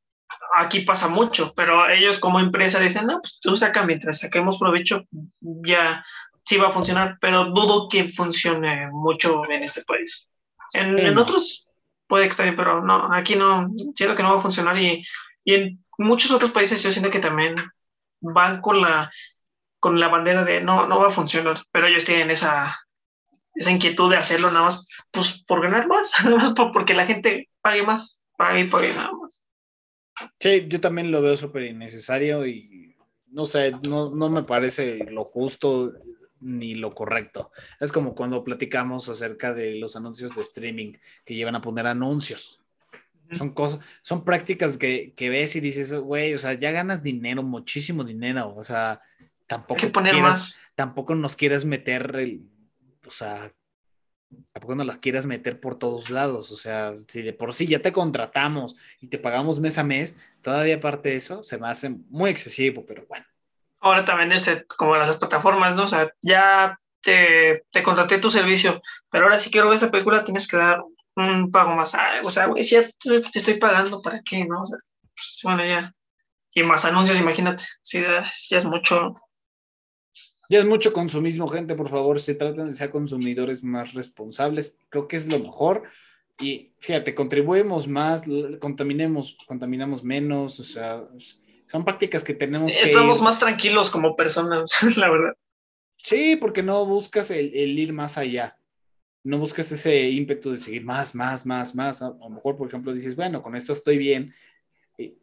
aquí 0.55 0.81
pasa 0.81 1.07
mucho, 1.07 1.53
pero 1.55 1.87
ellos 1.89 2.17
como 2.17 2.39
empresa 2.39 2.79
dicen, 2.79 3.05
no, 3.05 3.21
pues 3.21 3.39
tú 3.39 3.55
saca 3.55 3.83
mientras 3.83 4.19
saquemos 4.19 4.57
provecho, 4.57 5.05
ya 5.41 6.03
sí 6.43 6.57
va 6.57 6.69
a 6.69 6.71
funcionar, 6.71 7.17
pero 7.21 7.45
dudo 7.45 7.87
que 7.87 8.09
funcione 8.09 8.89
mucho 8.91 9.43
en 9.49 9.63
este 9.63 9.83
país. 9.83 10.27
En, 10.73 10.97
en 10.97 11.17
otros 11.17 11.71
puede 12.07 12.23
que 12.25 12.29
esté 12.31 12.43
bien, 12.43 12.55
pero 12.55 12.83
no, 12.83 13.13
aquí 13.13 13.35
no, 13.35 13.69
siento 13.95 14.15
que 14.15 14.23
no 14.23 14.33
va 14.33 14.39
a 14.39 14.41
funcionar 14.41 14.77
y, 14.77 15.05
y 15.43 15.53
en 15.53 15.85
muchos 15.99 16.31
otros 16.31 16.51
países 16.51 16.81
yo 16.81 16.91
siento 16.91 17.11
que 17.11 17.19
también 17.19 17.55
van 18.21 18.61
con 18.61 18.81
la, 18.81 19.11
con 19.79 19.99
la 19.99 20.07
bandera 20.07 20.43
de 20.43 20.61
no, 20.61 20.87
no 20.87 20.99
va 20.99 21.07
a 21.07 21.11
funcionar, 21.11 21.63
pero 21.71 21.87
ellos 21.87 22.05
tienen 22.05 22.31
esa, 22.31 22.77
esa 23.53 23.71
inquietud 23.71 24.09
de 24.09 24.17
hacerlo 24.17 24.51
nada 24.51 24.65
más 24.65 24.87
pues, 25.11 25.43
por 25.45 25.61
ganar 25.61 25.87
más, 25.87 26.11
nada 26.23 26.37
más 26.37 26.53
porque 26.73 26.93
la 26.93 27.05
gente 27.05 27.49
pague 27.61 27.83
más, 27.83 28.21
pague 28.37 28.61
y 28.61 28.69
pague 28.69 28.93
nada 28.93 29.11
más. 29.13 29.43
Sí, 30.39 30.65
yo 30.67 30.81
también 30.81 31.11
lo 31.11 31.21
veo 31.21 31.37
súper 31.37 31.63
innecesario 31.63 32.45
y 32.45 32.97
no 33.27 33.45
sé, 33.45 33.71
no, 33.87 34.09
no 34.13 34.29
me 34.29 34.43
parece 34.43 34.97
lo 35.05 35.23
justo 35.23 35.93
ni 36.41 36.75
lo 36.75 36.93
correcto. 36.93 37.51
Es 37.79 37.91
como 37.91 38.15
cuando 38.15 38.43
platicamos 38.43 39.09
acerca 39.09 39.53
de 39.53 39.75
los 39.75 39.95
anuncios 39.95 40.35
de 40.35 40.41
streaming 40.41 40.93
que 41.25 41.35
llevan 41.35 41.55
a 41.55 41.61
poner 41.61 41.87
anuncios. 41.87 42.63
Son 43.33 43.53
cosas, 43.53 43.79
son 44.01 44.23
prácticas 44.23 44.77
que, 44.77 45.13
que 45.15 45.29
ves 45.29 45.55
y 45.55 45.59
dices, 45.59 45.93
güey, 45.93 46.33
o 46.33 46.37
sea, 46.37 46.53
ya 46.53 46.71
ganas 46.71 47.03
dinero, 47.03 47.43
muchísimo 47.43 48.03
dinero, 48.03 48.53
o 48.55 48.63
sea, 48.63 49.01
tampoco, 49.45 49.81
tampoco 50.75 51.15
nos 51.15 51.35
quieras 51.35 51.65
meter, 51.65 52.15
el, 52.15 52.41
o 53.05 53.09
sea, 53.11 53.51
tampoco 54.51 54.75
nos 54.75 54.85
las 54.85 54.97
quieras 54.97 55.25
meter 55.25 55.59
por 55.59 55.77
todos 55.77 56.09
lados, 56.09 56.51
o 56.51 56.55
sea, 56.55 56.95
si 56.97 57.21
de 57.21 57.33
por 57.33 57.53
sí 57.53 57.67
ya 57.67 57.81
te 57.81 57.91
contratamos 57.91 58.75
y 58.99 59.07
te 59.07 59.19
pagamos 59.19 59.59
mes 59.59 59.77
a 59.77 59.83
mes, 59.83 60.15
todavía 60.41 60.75
aparte 60.75 61.09
de 61.09 61.15
eso, 61.15 61.43
se 61.43 61.57
me 61.57 61.67
hace 61.67 61.89
muy 62.09 62.29
excesivo, 62.29 62.85
pero 62.85 63.05
bueno. 63.07 63.25
Ahora 63.79 64.03
también 64.05 64.31
es 64.31 64.49
como 64.67 64.95
las 64.95 65.17
plataformas, 65.17 65.75
¿no? 65.75 65.83
O 65.83 65.87
sea, 65.87 66.11
ya 66.21 66.79
te, 67.01 67.63
te 67.71 67.81
contraté 67.81 68.17
tu 68.17 68.29
servicio, 68.29 68.81
pero 69.09 69.25
ahora 69.25 69.37
si 69.37 69.49
quiero 69.51 69.69
ver 69.69 69.77
esa 69.77 69.91
película 69.91 70.23
tienes 70.23 70.47
que 70.47 70.57
dar 70.57 70.83
un 71.19 71.51
pago 71.51 71.75
más. 71.75 71.93
o 72.23 72.29
sea, 72.29 72.47
güey, 72.47 72.63
si 72.63 72.75
ya 72.75 72.89
te, 72.99 73.23
estoy 73.33 73.55
pagando, 73.55 74.01
¿para 74.01 74.21
qué? 74.21 74.45
¿No? 74.45 74.61
O 74.61 74.65
sea, 74.65 74.77
pues, 75.15 75.39
bueno, 75.43 75.65
ya. 75.65 75.93
Y 76.51 76.63
más 76.63 76.85
anuncios, 76.85 77.19
imagínate. 77.19 77.63
Sí, 77.81 78.01
ya 78.01 78.57
es 78.57 78.65
mucho. 78.65 79.13
Ya 80.49 80.59
es 80.59 80.65
mucho 80.65 80.93
consumismo, 80.93 81.47
gente, 81.47 81.75
por 81.75 81.89
favor, 81.89 82.19
se 82.19 82.33
tratan 82.33 82.65
de 82.65 82.71
ser 82.71 82.89
consumidores 82.89 83.63
más 83.63 83.93
responsables. 83.93 84.79
Creo 84.89 85.07
que 85.07 85.15
es 85.15 85.27
lo 85.27 85.39
mejor, 85.39 85.83
Y 86.39 86.73
fíjate, 86.79 87.13
contribuimos 87.13 87.87
más, 87.87 88.23
contaminemos, 88.59 89.37
contaminamos 89.45 90.03
menos, 90.03 90.59
o 90.59 90.63
sea, 90.63 91.03
son 91.67 91.85
prácticas 91.85 92.23
que 92.23 92.33
tenemos 92.33 92.75
Estamos 92.75 93.21
más 93.21 93.39
tranquilos 93.39 93.91
como 93.91 94.15
personas, 94.15 94.71
la 94.97 95.09
verdad. 95.09 95.33
Sí, 95.97 96.35
porque 96.35 96.63
no 96.63 96.85
buscas 96.85 97.29
el, 97.29 97.53
ir 97.53 97.93
más 97.93 98.17
allá. 98.17 98.57
No 99.23 99.37
buscas 99.37 99.71
ese 99.71 100.09
ímpetu 100.09 100.51
de 100.51 100.57
seguir 100.57 100.83
más, 100.83 101.13
más, 101.13 101.45
más, 101.45 101.75
más. 101.75 102.01
A 102.01 102.09
lo 102.09 102.29
mejor, 102.29 102.55
por 102.55 102.67
ejemplo, 102.67 102.93
dices, 102.93 103.15
bueno, 103.15 103.41
con 103.41 103.55
esto 103.55 103.73
estoy 103.73 103.97
bien. 103.97 104.33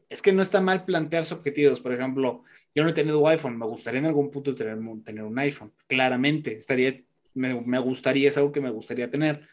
Es 0.08 0.22
que 0.22 0.32
no 0.32 0.42
está 0.42 0.60
mal 0.60 0.84
plantearse 0.84 1.34
objetivos. 1.34 1.80
Por 1.80 1.92
ejemplo, 1.92 2.44
yo 2.74 2.82
no 2.82 2.90
he 2.90 2.94
tenido 2.94 3.26
iPhone, 3.26 3.58
me 3.58 3.66
gustaría 3.66 4.00
en 4.00 4.06
algún 4.06 4.30
punto 4.30 4.54
tener, 4.54 4.78
tener 5.04 5.24
un 5.24 5.38
iPhone. 5.38 5.72
Claramente, 5.86 6.54
estaría, 6.54 7.02
me, 7.34 7.60
me 7.60 7.78
gustaría, 7.78 8.28
es 8.28 8.36
algo 8.36 8.52
que 8.52 8.60
me 8.60 8.70
gustaría 8.70 9.10
tener 9.10 9.48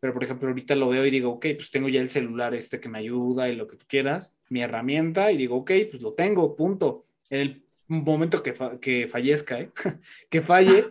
pero 0.00 0.12
por 0.12 0.24
ejemplo 0.24 0.48
ahorita 0.48 0.76
lo 0.76 0.88
veo 0.88 1.04
y 1.06 1.10
digo, 1.10 1.30
ok, 1.32 1.46
pues 1.56 1.70
tengo 1.70 1.88
ya 1.88 2.00
el 2.00 2.08
celular 2.08 2.54
este 2.54 2.80
que 2.80 2.88
me 2.88 2.98
ayuda 2.98 3.48
y 3.48 3.56
lo 3.56 3.66
que 3.66 3.76
tú 3.76 3.86
quieras, 3.88 4.36
mi 4.48 4.60
herramienta, 4.60 5.32
y 5.32 5.36
digo, 5.36 5.56
ok, 5.56 5.72
pues 5.90 6.02
lo 6.02 6.14
tengo, 6.14 6.54
punto. 6.54 7.06
En 7.30 7.40
el 7.40 7.64
momento 7.88 8.42
que, 8.42 8.54
que 8.80 9.08
fallezca, 9.08 9.60
¿eh? 9.60 9.70
que 10.30 10.42
falle, 10.42 10.84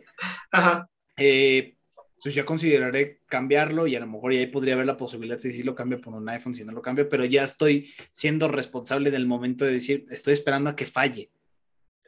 eh, 1.18 1.77
pues 2.22 2.34
ya 2.34 2.46
consideraré 2.46 3.22
cambiarlo 3.28 3.88
y 3.88 3.96
a 3.96 4.00
lo 4.00 4.08
mejor 4.08 4.34
ya 4.34 4.40
ahí 4.40 4.48
podría 4.48 4.74
haber 4.74 4.86
la 4.86 4.98
posibilidad 4.98 5.40
de 5.40 5.52
si 5.52 5.64
lo 5.64 5.76
cambio 5.76 6.02
por 6.02 6.14
un 6.14 6.28
iPhone, 6.30 6.54
si 6.54 6.66
no 6.66 6.72
lo 6.72 6.82
cambio, 6.82 7.08
pero 7.08 7.26
ya 7.26 7.44
estoy 7.44 7.94
siendo 8.12 8.48
responsable 8.48 9.12
del 9.12 9.28
momento 9.28 9.66
de 9.66 9.74
decir, 9.74 10.06
estoy 10.10 10.34
esperando 10.34 10.70
a 10.70 10.76
que 10.76 10.86
falle. 10.86 11.30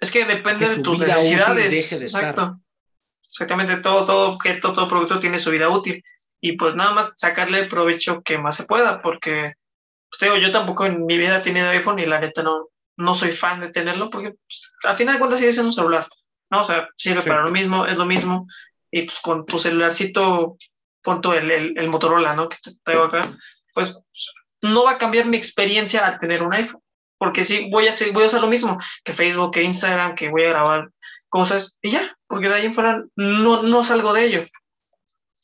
Es 0.02 0.12
que 0.12 0.26
depende 0.26 0.66
de 0.66 0.82
tus 0.82 1.00
necesidades. 1.00 1.92
Exacto. 1.92 2.60
Exactamente, 3.28 3.78
todo, 3.78 4.06
todo 4.06 4.30
objeto, 4.32 4.74
todo 4.74 4.90
producto 4.90 5.20
tiene 5.20 5.38
su 5.38 5.52
vida 5.52 5.70
útil 5.70 6.04
y 6.42 6.54
pues 6.54 6.76
nada 6.76 6.94
más 6.94 7.14
sacarle 7.16 7.60
el 7.60 7.70
provecho 7.70 8.24
que 8.24 8.40
más 8.40 8.56
se 8.56 8.64
pueda, 8.64 9.02
porque 9.02 9.54
pues, 10.10 10.42
yo 10.42 10.52
tampoco 10.52 10.86
en 10.86 11.06
mi 11.06 11.18
vida 11.18 11.38
he 11.38 11.42
tenido 11.42 11.70
iPhone 11.70 12.00
y 12.00 12.08
la 12.08 12.20
neta 12.20 12.42
no, 12.42 12.70
no 12.98 13.14
soy 13.14 13.32
fan 13.32 13.60
de 13.60 13.70
tenerlo, 13.70 14.10
porque 14.10 14.32
pues, 14.32 14.74
al 14.84 14.96
final 14.96 15.16
de 15.16 15.20
cuentas 15.20 15.40
sigue 15.40 15.54
siendo 15.54 15.70
un 15.70 15.74
celular, 15.74 16.08
¿no? 16.50 16.62
O 16.62 16.64
sea, 16.64 16.90
sirve 16.98 17.22
para 17.22 17.44
lo 17.44 17.52
mismo, 17.52 17.86
es 17.86 17.98
lo 17.98 18.06
mismo, 18.06 18.48
y 18.92 19.04
pues 19.04 19.20
con 19.20 19.46
tu 19.46 19.60
celularcito, 19.60 20.58
punto 21.02 21.34
el, 21.34 21.52
el, 21.52 21.78
el 21.78 21.90
Motorola, 21.90 22.36
¿no? 22.36 22.50
Que 22.50 22.58
te 22.62 22.72
traigo 22.84 23.06
acá, 23.06 23.38
pues 23.74 23.98
no 24.62 24.84
va 24.84 24.92
a 24.92 24.98
cambiar 24.98 25.26
mi 25.26 25.38
experiencia 25.38 26.06
al 26.06 26.20
tener 26.20 26.44
un 26.44 26.54
iPhone, 26.54 26.82
porque 27.18 27.44
sí, 27.44 27.70
voy 27.72 27.88
a, 27.88 27.92
hacer, 27.92 28.12
voy 28.12 28.24
a 28.24 28.28
usar 28.28 28.42
lo 28.42 28.48
mismo 28.48 28.78
que 29.04 29.14
Facebook, 29.14 29.54
que 29.54 29.64
Instagram, 29.64 30.16
que 30.16 30.30
voy 30.30 30.44
a 30.44 30.50
grabar 30.50 30.90
cosas 31.30 31.78
y 31.82 31.92
ya, 31.92 32.18
porque 32.28 32.50
de 32.50 32.56
ahí 32.56 32.66
en 32.66 32.74
fuera 32.74 33.04
no, 33.16 33.64
no 33.64 33.84
salgo 33.84 34.14
de 34.14 34.26
ello 34.26 34.46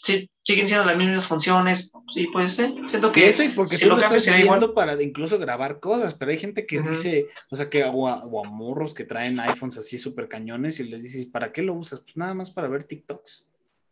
sí, 0.06 0.30
siguen 0.46 0.68
siendo 0.68 0.86
las 0.86 0.98
mismas 0.98 1.28
funciones. 1.28 1.92
Sí, 2.08 2.28
pues 2.32 2.54
siento 2.54 3.12
que. 3.12 3.28
eso 3.28 3.44
y 3.44 3.50
porque 3.50 3.78
si 3.78 3.86
tú 3.86 3.92
lo, 3.92 3.98
estás 3.98 4.28
igual. 4.28 4.74
para 4.74 5.02
incluso 5.02 5.40
grabar 5.40 5.80
cosas, 5.80 6.14
pero 6.14 6.32
hay 6.32 6.38
gente 6.38 6.66
que 6.66 6.82
dice, 6.82 7.28
o 7.50 7.58
sea, 7.58 7.70
que 7.70 7.84
o 7.84 8.08
a, 8.08 8.24
morros 8.50 8.94
que 8.94 9.06
traen 9.06 9.40
iPhones 9.40 9.78
así 9.78 9.98
súper 9.98 10.28
cañones 10.28 10.80
y 10.80 10.84
les 10.84 11.04
dices, 11.04 11.26
¿para 11.26 11.52
qué 11.52 11.64
lo 11.64 11.74
usas? 11.74 12.00
Pues 12.02 12.16
nada 12.16 12.34
más 12.36 12.52
para 12.52 12.68
ver 12.68 12.84
TikToks. 12.84 13.48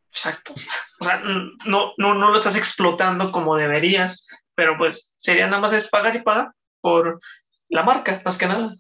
Exacto. 0.09 0.53
O 0.99 1.05
sea, 1.05 1.21
no, 1.65 1.93
no, 1.97 2.13
no 2.13 2.29
lo 2.29 2.37
estás 2.37 2.55
explotando 2.55 3.31
como 3.31 3.55
deberías, 3.55 4.27
pero 4.53 4.77
pues 4.77 5.15
sería 5.17 5.47
nada 5.47 5.59
más 5.59 5.73
es 5.73 5.89
pagar 5.89 6.15
y 6.15 6.21
pagar 6.21 6.51
por 6.81 7.19
la 7.69 7.81
marca, 7.81 8.21
más 8.23 8.37
que 8.37 8.45
nada. 8.45 8.71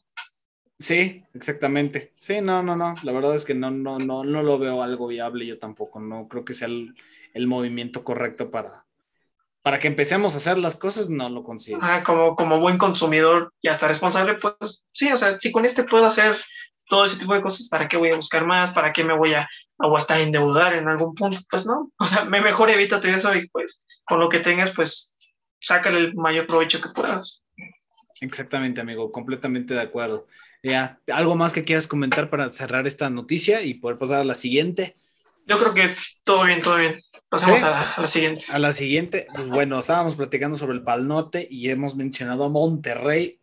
Sí, 0.77 1.23
exactamente. 1.33 2.13
Sí, 2.19 2.41
no, 2.41 2.61
no, 2.61 2.75
no. 2.75 2.93
La 3.03 3.13
verdad 3.13 3.33
es 3.35 3.45
que 3.45 3.55
no, 3.55 3.71
no, 3.71 3.97
no, 3.97 4.23
no 4.23 4.43
lo 4.43 4.59
veo 4.59 4.83
algo 4.83 5.07
viable. 5.07 5.45
Yo 5.47 5.57
tampoco. 5.57 5.99
No 5.99 6.27
creo 6.27 6.43
que 6.43 6.53
sea 6.53 6.67
el, 6.67 6.93
el 7.33 7.47
movimiento 7.47 8.03
correcto 8.03 8.51
para, 8.51 8.85
para 9.61 9.79
que 9.79 9.87
empecemos 9.87 10.33
a 10.33 10.37
hacer 10.37 10.59
las 10.59 10.75
cosas, 10.75 11.09
no 11.09 11.29
lo 11.29 11.43
considero. 11.43 11.81
como, 12.05 12.35
como 12.35 12.59
buen 12.59 12.77
consumidor 12.77 13.53
y 13.61 13.69
hasta 13.69 13.87
responsable, 13.87 14.35
pues 14.35 14.85
sí, 14.93 15.11
o 15.11 15.17
sea, 15.17 15.39
si 15.39 15.51
con 15.51 15.65
este 15.65 15.83
puedo 15.83 16.05
hacer 16.05 16.35
todo 16.87 17.05
ese 17.05 17.17
tipo 17.17 17.33
de 17.33 17.41
cosas, 17.41 17.67
¿para 17.69 17.87
qué 17.87 17.97
voy 17.97 18.11
a 18.11 18.15
buscar 18.15 18.45
más? 18.45 18.71
¿Para 18.71 18.91
qué 18.91 19.03
me 19.03 19.17
voy 19.17 19.33
a, 19.33 19.49
o 19.77 19.97
hasta 19.97 20.19
endeudar 20.19 20.75
en 20.75 20.87
algún 20.87 21.15
punto? 21.15 21.39
Pues 21.49 21.65
no, 21.65 21.91
o 21.97 22.07
sea, 22.07 22.25
me 22.25 22.41
mejor 22.41 22.69
evítate 22.69 23.11
eso 23.11 23.33
y 23.33 23.47
pues 23.49 23.81
con 24.05 24.19
lo 24.19 24.29
que 24.29 24.39
tengas, 24.39 24.71
pues 24.71 25.15
sácale 25.61 25.97
el 25.97 26.15
mayor 26.15 26.45
provecho 26.45 26.81
que 26.81 26.89
puedas. 26.89 27.43
Exactamente, 28.19 28.81
amigo, 28.81 29.11
completamente 29.11 29.73
de 29.73 29.81
acuerdo. 29.81 30.27
Ya, 30.61 30.99
¿algo 31.11 31.35
más 31.35 31.51
que 31.51 31.63
quieras 31.63 31.87
comentar 31.87 32.29
para 32.29 32.47
cerrar 32.49 32.87
esta 32.87 33.09
noticia 33.09 33.61
y 33.63 33.73
poder 33.73 33.97
pasar 33.97 34.21
a 34.21 34.23
la 34.23 34.33
siguiente? 34.33 34.95
Yo 35.45 35.59
creo 35.59 35.73
que 35.73 35.95
todo 36.23 36.45
bien, 36.45 36.61
todo 36.61 36.77
bien. 36.77 37.01
Pasamos 37.33 37.63
a, 37.63 37.95
la 37.97 38.07
siguiente. 38.07 38.45
A 38.49 38.59
la 38.59 38.73
siguiente, 38.73 39.25
pues 39.33 39.47
bueno, 39.47 39.79
estábamos 39.79 40.15
platicando 40.15 40.55
sobre 40.55 40.75
el 40.75 40.83
Pal 40.83 41.07
Norte 41.07 41.47
y 41.49 41.67
hemos 41.71 41.95
mencionado 41.95 42.43
a 42.43 42.49
Monterrey 42.49 43.39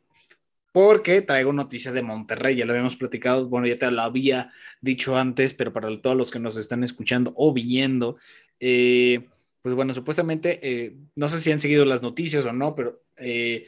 porque 0.71 1.23
traigo 1.23 1.53
noticias 1.53 1.93
de 1.93 2.03
Monterrey, 2.03 2.55
ya 2.55 2.67
lo 2.67 2.71
habíamos 2.71 2.95
platicado, 2.95 3.49
bueno, 3.49 3.67
ya 3.67 3.77
te 3.77 3.91
lo 3.91 4.01
había 4.01 4.53
dicho 4.81 5.17
antes, 5.17 5.55
pero 5.55 5.73
para 5.73 5.89
todos 6.01 6.17
los 6.17 6.31
que 6.31 6.39
nos 6.39 6.57
están 6.57 6.85
escuchando 6.85 7.33
o 7.35 7.53
viendo, 7.53 8.17
eh, 8.61 9.27
pues 9.61 9.75
bueno, 9.75 9.93
supuestamente, 9.93 10.61
eh, 10.63 10.95
no 11.17 11.29
sé 11.29 11.41
si 11.41 11.51
han 11.51 11.59
seguido 11.59 11.85
las 11.85 12.01
noticias 12.01 12.45
o 12.45 12.53
no, 12.53 12.77
pero 12.77 13.03
eh, 13.17 13.67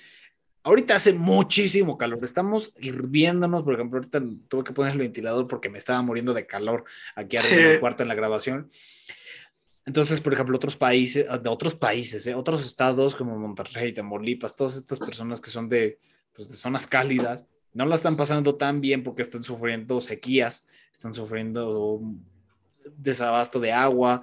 ahorita 0.62 0.94
hace 0.94 1.14
muchísimo 1.14 1.98
calor, 1.98 2.20
estamos 2.22 2.74
hirviéndonos, 2.78 3.64
por 3.64 3.74
ejemplo, 3.74 3.98
ahorita 3.98 4.22
tuve 4.46 4.62
que 4.62 4.72
poner 4.72 4.92
el 4.92 4.98
ventilador 4.98 5.48
porque 5.48 5.68
me 5.68 5.78
estaba 5.78 6.00
muriendo 6.02 6.32
de 6.32 6.46
calor 6.46 6.84
aquí 7.16 7.38
arriba 7.38 7.62
en 7.62 7.70
el 7.70 7.80
cuarto 7.80 8.04
en 8.04 8.08
la 8.08 8.14
grabación. 8.14 8.70
Entonces, 9.84 10.20
por 10.20 10.32
ejemplo, 10.32 10.56
otros 10.56 10.76
países, 10.76 11.26
de 11.42 11.48
otros 11.50 11.74
países, 11.74 12.26
¿eh? 12.26 12.34
otros 12.34 12.64
estados 12.64 13.16
como 13.16 13.36
Monterrey, 13.36 13.92
Tamaulipas, 13.92 14.54
todas 14.54 14.76
estas 14.76 15.00
personas 15.00 15.40
que 15.40 15.50
son 15.50 15.68
de, 15.68 15.98
pues, 16.32 16.48
de 16.48 16.54
zonas 16.54 16.86
cálidas, 16.86 17.46
no 17.74 17.86
la 17.86 17.96
están 17.96 18.16
pasando 18.16 18.54
tan 18.54 18.80
bien 18.80 19.02
porque 19.02 19.22
están 19.22 19.42
sufriendo 19.42 20.00
sequías, 20.00 20.68
están 20.92 21.14
sufriendo 21.14 22.00
desabasto 22.96 23.58
de 23.58 23.72
agua. 23.72 24.22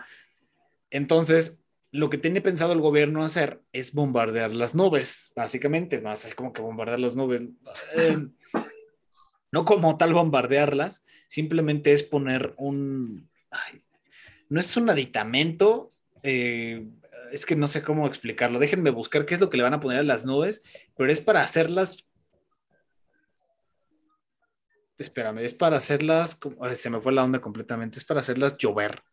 Entonces, 0.92 1.60
lo 1.92 2.10
que 2.10 2.18
tiene 2.18 2.42
pensado 2.42 2.74
el 2.74 2.82
gobierno 2.82 3.24
hacer 3.24 3.62
es 3.74 3.94
bombardear 3.94 4.54
las 4.54 4.76
nubes, 4.76 5.32
básicamente, 5.36 6.00
no 6.00 6.12
es 6.14 6.36
como 6.36 6.54
que 6.54 6.62
bombardear 6.62 7.00
las 7.00 7.16
nubes. 7.16 7.42
Eh, 7.98 8.28
no 9.52 9.66
como 9.66 9.98
tal 9.98 10.14
bombardearlas, 10.14 11.06
simplemente 11.28 11.92
es 11.92 12.04
poner 12.04 12.54
un 12.58 13.30
no 14.50 14.60
es 14.60 14.76
un 14.76 14.90
aditamento, 14.90 15.94
eh, 16.24 16.88
es 17.32 17.46
que 17.46 17.56
no 17.56 17.68
sé 17.68 17.84
cómo 17.84 18.08
explicarlo. 18.08 18.60
Déjenme 18.60 18.90
buscar 18.90 19.26
qué 19.26 19.36
es 19.36 19.40
lo 19.40 19.50
que 19.50 19.58
le 19.58 19.64
van 19.64 19.76
a 19.76 19.80
poner 19.80 20.00
a 20.00 20.04
las 20.04 20.26
nubes, 20.26 20.64
pero 20.98 21.12
es 21.12 21.22
para 21.22 21.42
hacerlas. 21.42 21.98
Espérame, 24.98 25.40
es 25.40 25.54
para 25.54 25.78
hacerlas. 25.78 26.40
Se 26.74 26.90
me 26.90 27.00
fue 27.00 27.14
la 27.14 27.24
onda 27.24 27.40
completamente. 27.40 28.00
Es 28.00 28.06
para 28.06 28.20
hacerlas 28.20 28.58
llover, 28.58 29.04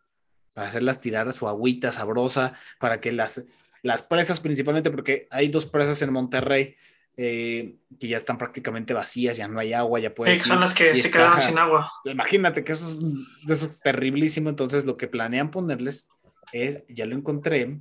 para 0.55 0.69
hacerlas 0.69 1.01
tirar 1.01 1.33
su 1.33 1.47
agüita 1.47 1.93
sabrosa, 1.93 2.55
para 2.81 3.01
que 3.01 3.13
las, 3.13 3.45
las 3.83 4.03
presas, 4.03 4.41
principalmente, 4.41 4.91
porque 4.91 5.29
hay 5.31 5.49
dos 5.49 5.67
presas 5.67 6.01
en 6.03 6.13
Monterrey 6.13 6.77
eh, 7.19 7.79
que 7.99 8.09
ya 8.09 8.19
están 8.19 8.37
prácticamente 8.37 8.93
vacías, 8.93 9.37
ya 9.37 9.49
no 9.49 9.59
hay 9.59 9.73
agua, 9.73 9.99
ya 10.01 10.15
puedes. 10.15 10.43
son 10.43 10.61
las 10.61 10.75
que 10.75 10.95
se 10.95 11.11
quedaron 11.11 11.41
sin 11.41 11.59
agua. 11.59 11.91
Imagínate 12.05 12.63
que 12.63 12.73
eso 12.73 12.87
es, 12.89 13.51
eso 13.51 13.65
es 13.65 13.81
terriblísimo. 13.81 14.51
Entonces, 14.51 14.85
lo 14.85 14.97
que 14.99 15.09
planean 15.09 15.51
ponerles 15.51 16.09
es, 16.53 16.85
ya 16.89 17.07
lo 17.07 17.17
encontré, 17.17 17.81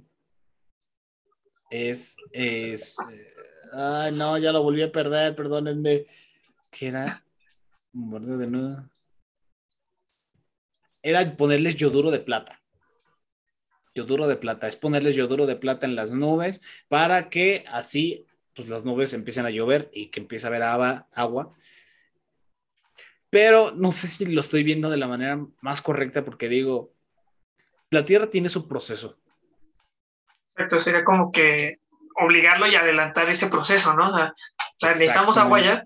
es, 1.70 2.16
es, 2.32 2.96
eh, 3.12 3.34
ay, 3.74 4.14
no, 4.14 4.38
ya 4.38 4.52
lo 4.52 4.64
volví 4.64 4.82
a 4.82 4.92
perder, 4.92 5.36
perdónenme, 5.36 6.06
que 6.72 6.88
era, 6.88 7.24
de 7.92 8.48
nuevo. 8.48 8.90
Era 11.02 11.36
ponerles 11.36 11.76
yoduro 11.76 12.10
de 12.10 12.20
plata. 12.20 12.62
Yoduro 13.94 14.28
de 14.28 14.36
plata, 14.36 14.68
es 14.68 14.76
ponerles 14.76 15.16
yoduro 15.16 15.46
de 15.46 15.56
plata 15.56 15.86
en 15.86 15.96
las 15.96 16.12
nubes 16.12 16.62
para 16.90 17.30
que 17.30 17.64
así 17.72 18.26
pues 18.56 18.70
las 18.70 18.86
nubes 18.86 19.14
empiezan 19.14 19.46
a 19.46 19.50
llover 19.50 19.90
y 19.94 20.08
que 20.08 20.20
empieza 20.20 20.48
a 20.48 20.50
haber 20.50 20.64
agua, 20.64 21.54
Pero 23.30 23.72
no 23.72 23.92
sé 23.92 24.08
si 24.08 24.26
lo 24.26 24.42
estoy 24.42 24.64
viendo 24.64 24.90
de 24.90 24.98
la 24.98 25.08
manera 25.08 25.46
más 25.62 25.82
correcta 25.82 26.24
porque 26.24 26.48
digo, 26.48 26.94
la 27.92 28.06
Tierra 28.06 28.30
tiene 28.30 28.50
su 28.50 28.68
proceso. 28.68 29.18
Exacto, 30.52 30.80
sería 30.80 31.04
como 31.04 31.32
que 31.32 31.80
obligarlo 32.16 32.68
y 32.68 32.76
adelantar 32.76 33.30
ese 33.30 33.48
proceso, 33.48 33.94
¿no? 33.94 34.10
O 34.10 34.34
sea, 34.78 34.92
necesitamos 34.92 35.38
agua 35.38 35.60
ya. 35.60 35.84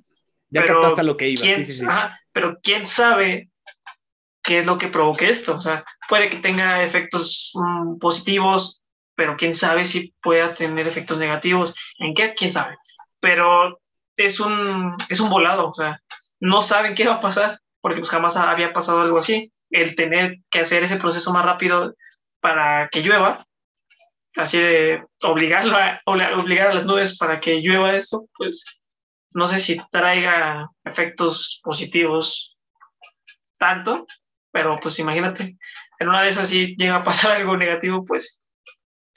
Ya 0.51 0.65
captaste 0.65 1.03
lo 1.03 1.17
que 1.17 1.29
iba. 1.29 1.41
sí, 1.41 1.63
sí, 1.63 1.73
sí. 1.73 1.85
pero 2.31 2.59
quién 2.61 2.85
sabe 2.85 3.49
qué 4.43 4.59
es 4.59 4.65
lo 4.65 4.77
que 4.77 4.87
provoque 4.87 5.29
esto. 5.29 5.55
O 5.55 5.61
sea, 5.61 5.85
puede 6.07 6.29
que 6.29 6.37
tenga 6.37 6.83
efectos 6.83 7.51
mm, 7.53 7.97
positivos, 7.97 8.83
pero 9.19 9.35
quién 9.35 9.53
sabe 9.53 9.83
si 9.83 10.13
pueda 10.23 10.53
tener 10.53 10.87
efectos 10.87 11.17
negativos. 11.17 11.75
¿En 11.97 12.13
qué? 12.13 12.33
¿Quién 12.35 12.53
sabe? 12.53 12.77
Pero 13.19 13.81
es 14.15 14.39
un, 14.39 14.93
es 15.09 15.19
un 15.19 15.29
volado, 15.29 15.71
o 15.71 15.73
sea, 15.73 16.01
no 16.39 16.61
saben 16.61 16.95
qué 16.95 17.05
va 17.05 17.15
a 17.15 17.21
pasar, 17.21 17.59
porque 17.81 17.99
pues 17.99 18.09
jamás 18.09 18.37
había 18.37 18.71
pasado 18.71 19.01
algo 19.01 19.17
así. 19.17 19.51
El 19.71 19.97
tener 19.97 20.37
que 20.49 20.61
hacer 20.61 20.83
ese 20.83 20.95
proceso 20.95 21.33
más 21.33 21.43
rápido 21.43 21.95
para 22.39 22.87
que 22.87 23.01
llueva, 23.01 23.45
así 24.37 24.57
de 24.57 25.03
obligarlo 25.23 25.77
obligar 26.05 26.69
a 26.69 26.73
las 26.75 26.85
nubes 26.85 27.17
para 27.17 27.41
que 27.41 27.59
llueva 27.59 27.97
esto, 27.97 28.25
pues 28.37 28.63
no 29.31 29.47
sé 29.47 29.59
si 29.59 29.81
traiga 29.91 30.69
efectos 30.85 31.59
positivos 31.61 32.57
tanto, 33.57 34.07
pero 34.49 34.79
pues 34.79 34.97
imagínate, 34.99 35.57
en 35.99 36.07
una 36.07 36.23
de 36.23 36.29
esas 36.29 36.47
si 36.47 36.77
llega 36.77 36.95
a 36.95 37.03
pasar 37.03 37.31
algo 37.35 37.57
negativo, 37.57 38.05
pues 38.05 38.41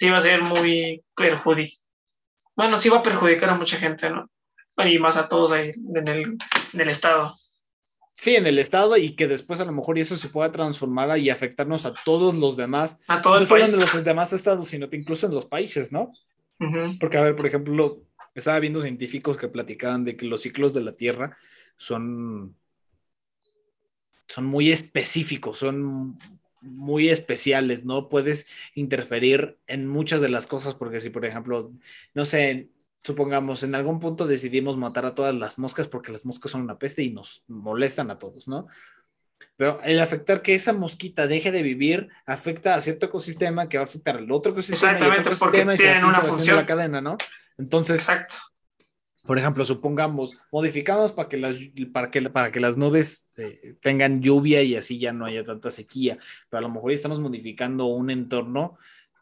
sí 0.02 0.10
va 0.10 0.18
a 0.18 0.20
ser 0.20 0.42
muy 0.42 1.00
perjudicial. 1.14 1.80
Bueno, 2.56 2.76
sí 2.76 2.88
va 2.88 2.98
a 2.98 3.02
perjudicar 3.04 3.50
a 3.50 3.54
mucha 3.54 3.76
gente, 3.76 4.10
¿no? 4.10 4.28
Y 4.84 4.98
más 4.98 5.16
a 5.16 5.28
todos 5.28 5.52
ahí 5.52 5.70
en 5.94 6.08
el, 6.08 6.38
en 6.72 6.80
el 6.80 6.88
estado. 6.88 7.36
Sí, 8.12 8.34
en 8.34 8.48
el 8.48 8.58
estado 8.58 8.96
y 8.96 9.14
que 9.14 9.28
después 9.28 9.60
a 9.60 9.64
lo 9.64 9.70
mejor 9.70 10.00
eso 10.00 10.16
se 10.16 10.28
pueda 10.28 10.50
transformar 10.50 11.16
y 11.20 11.30
afectarnos 11.30 11.86
a 11.86 11.94
todos 12.04 12.34
los 12.34 12.56
demás. 12.56 13.00
A 13.06 13.20
todos 13.20 13.42
no 13.42 13.46
solo 13.46 13.64
en 13.64 13.78
los 13.78 14.02
demás 14.02 14.32
estados, 14.32 14.66
sino 14.66 14.88
incluso 14.90 15.28
en 15.28 15.34
los 15.34 15.46
países, 15.46 15.92
¿no? 15.92 16.12
Porque, 16.98 17.18
a 17.18 17.22
ver, 17.22 17.36
por 17.36 17.46
ejemplo, 17.46 18.02
estaba 18.34 18.58
viendo 18.58 18.80
científicos 18.80 19.36
que 19.36 19.46
platicaban 19.46 20.02
de 20.02 20.16
que 20.16 20.26
los 20.26 20.42
ciclos 20.42 20.74
de 20.74 20.80
la 20.80 20.96
Tierra 20.96 21.36
son, 21.76 22.56
son 24.26 24.46
muy 24.46 24.72
específicos, 24.72 25.58
son 25.58 26.18
muy 26.62 27.08
especiales, 27.08 27.84
no 27.84 28.08
puedes 28.08 28.46
interferir 28.74 29.58
en 29.66 29.86
muchas 29.86 30.20
de 30.20 30.28
las 30.28 30.46
cosas, 30.46 30.74
porque 30.74 31.00
si, 31.00 31.10
por 31.10 31.24
ejemplo, 31.24 31.72
no 32.14 32.24
sé, 32.24 32.70
supongamos, 33.02 33.62
en 33.62 33.74
algún 33.74 34.00
punto 34.00 34.26
decidimos 34.26 34.76
matar 34.76 35.04
a 35.06 35.14
todas 35.14 35.34
las 35.34 35.58
moscas 35.58 35.88
porque 35.88 36.12
las 36.12 36.24
moscas 36.24 36.52
son 36.52 36.62
una 36.62 36.78
peste 36.78 37.02
y 37.02 37.10
nos 37.10 37.44
molestan 37.48 38.10
a 38.10 38.18
todos, 38.18 38.48
¿no? 38.48 38.68
Pero 39.56 39.80
el 39.82 39.98
afectar 40.00 40.40
que 40.40 40.54
esa 40.54 40.72
mosquita 40.72 41.26
deje 41.26 41.50
de 41.50 41.62
vivir 41.62 42.08
afecta 42.26 42.74
a 42.74 42.80
cierto 42.80 43.06
ecosistema 43.06 43.68
que 43.68 43.76
va 43.76 43.82
a 43.82 43.86
afectar 43.86 44.16
al 44.16 44.30
otro 44.30 44.52
ecosistema 44.52 44.98
y 45.00 45.02
otro 45.02 45.32
ecosistema 45.32 45.72
y 45.74 45.76
así 45.76 46.00
se 46.00 46.06
va 46.06 46.28
haciendo 46.28 46.56
la 46.56 46.66
cadena, 46.66 47.00
¿no? 47.00 47.16
Entonces, 47.58 48.00
Exacto. 48.00 48.36
Por 49.24 49.38
ejemplo, 49.38 49.64
supongamos, 49.64 50.36
modificamos 50.50 51.12
para 51.12 51.28
que 51.28 51.36
las, 51.36 51.56
para 51.92 52.10
que, 52.10 52.22
para 52.22 52.50
que 52.50 52.60
las 52.60 52.76
nubes 52.76 53.28
eh, 53.36 53.76
tengan 53.80 54.20
lluvia 54.20 54.62
y 54.62 54.74
así 54.74 54.98
ya 54.98 55.12
no 55.12 55.24
haya 55.24 55.44
tanta 55.44 55.70
sequía, 55.70 56.18
pero 56.50 56.58
a 56.58 56.62
lo 56.62 56.68
mejor 56.68 56.92
estamos 56.92 57.20
modificando 57.20 57.86
un 57.86 58.10
entorno 58.10 58.78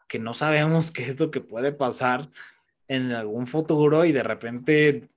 que 0.07 0.19
no 0.19 0.33
sabemos 0.33 0.91
qué 0.91 1.03
es 1.03 1.19
lo 1.19 1.29
que 1.29 1.41
puede 1.41 1.71
pasar 1.71 2.29
en 2.87 3.11
algún 3.11 3.45
futuro 3.47 4.03
y 4.03 4.11
de 4.11 4.23
repente 4.23 5.09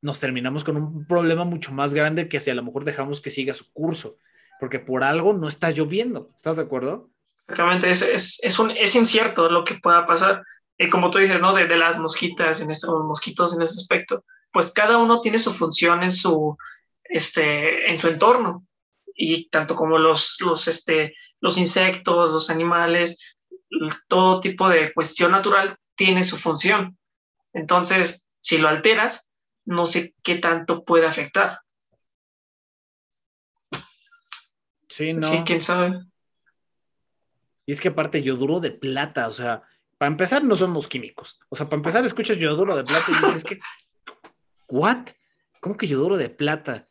nos 0.00 0.20
terminamos 0.20 0.64
con 0.64 0.76
un 0.76 1.04
problema 1.04 1.44
mucho 1.44 1.72
más 1.72 1.92
grande 1.92 2.28
que 2.28 2.40
si 2.40 2.50
a 2.50 2.54
lo 2.54 2.62
mejor 2.62 2.84
dejamos 2.84 3.20
que 3.20 3.30
siga 3.30 3.52
su 3.52 3.70
curso, 3.72 4.16
porque 4.58 4.78
por 4.78 5.04
algo 5.04 5.32
no 5.32 5.48
está 5.48 5.70
lloviendo. 5.70 6.30
¿Estás 6.36 6.56
de 6.56 6.62
acuerdo? 6.62 7.10
Exactamente, 7.48 7.90
es, 7.90 8.02
es, 8.02 8.40
es, 8.42 8.58
un, 8.58 8.70
es 8.70 8.94
incierto 8.94 9.50
lo 9.50 9.64
que 9.64 9.74
pueda 9.74 10.06
pasar. 10.06 10.44
Y 10.82 10.88
como 10.88 11.10
tú 11.10 11.18
dices, 11.18 11.42
¿no? 11.42 11.52
De, 11.52 11.66
de 11.66 11.76
las 11.76 11.98
mosquitas, 11.98 12.62
en 12.62 12.70
este, 12.70 12.86
mosquitos 12.86 13.54
en 13.54 13.60
ese 13.60 13.78
aspecto, 13.78 14.24
pues 14.50 14.72
cada 14.72 14.96
uno 14.96 15.20
tiene 15.20 15.38
su 15.38 15.52
función 15.52 16.02
en 16.02 16.10
su, 16.10 16.56
este, 17.04 17.90
en 17.90 18.00
su 18.00 18.08
entorno. 18.08 18.66
Y 19.14 19.50
tanto 19.50 19.76
como 19.76 19.98
los, 19.98 20.38
los, 20.40 20.68
este, 20.68 21.14
los 21.38 21.58
insectos, 21.58 22.30
los 22.30 22.48
animales, 22.48 23.18
todo 24.08 24.40
tipo 24.40 24.70
de 24.70 24.94
cuestión 24.94 25.32
natural 25.32 25.76
tiene 25.94 26.24
su 26.24 26.38
función. 26.38 26.96
Entonces, 27.52 28.30
si 28.40 28.56
lo 28.56 28.70
alteras, 28.70 29.30
no 29.66 29.84
sé 29.84 30.14
qué 30.22 30.36
tanto 30.36 30.86
puede 30.86 31.06
afectar. 31.06 31.60
Sí, 34.88 35.12
no. 35.12 35.30
Sí, 35.30 35.42
quién 35.44 35.60
sabe. 35.60 36.00
Y 37.66 37.72
es 37.72 37.82
que 37.82 37.88
aparte 37.88 38.22
yoduro 38.22 38.60
de 38.60 38.70
plata, 38.70 39.28
o 39.28 39.32
sea, 39.32 39.62
para 40.00 40.10
empezar 40.10 40.42
no 40.42 40.56
somos 40.56 40.88
químicos. 40.88 41.38
O 41.50 41.56
sea, 41.56 41.68
para 41.68 41.76
empezar 41.76 42.02
escuchas 42.06 42.38
yoduro 42.38 42.74
de 42.74 42.84
plata 42.84 43.04
y 43.06 43.26
dices 43.26 43.44
que, 43.44 43.60
¿what? 44.66 45.08
¿Cómo 45.60 45.76
que 45.76 45.86
yoduro 45.86 46.16
de 46.16 46.30
plata? 46.30 46.88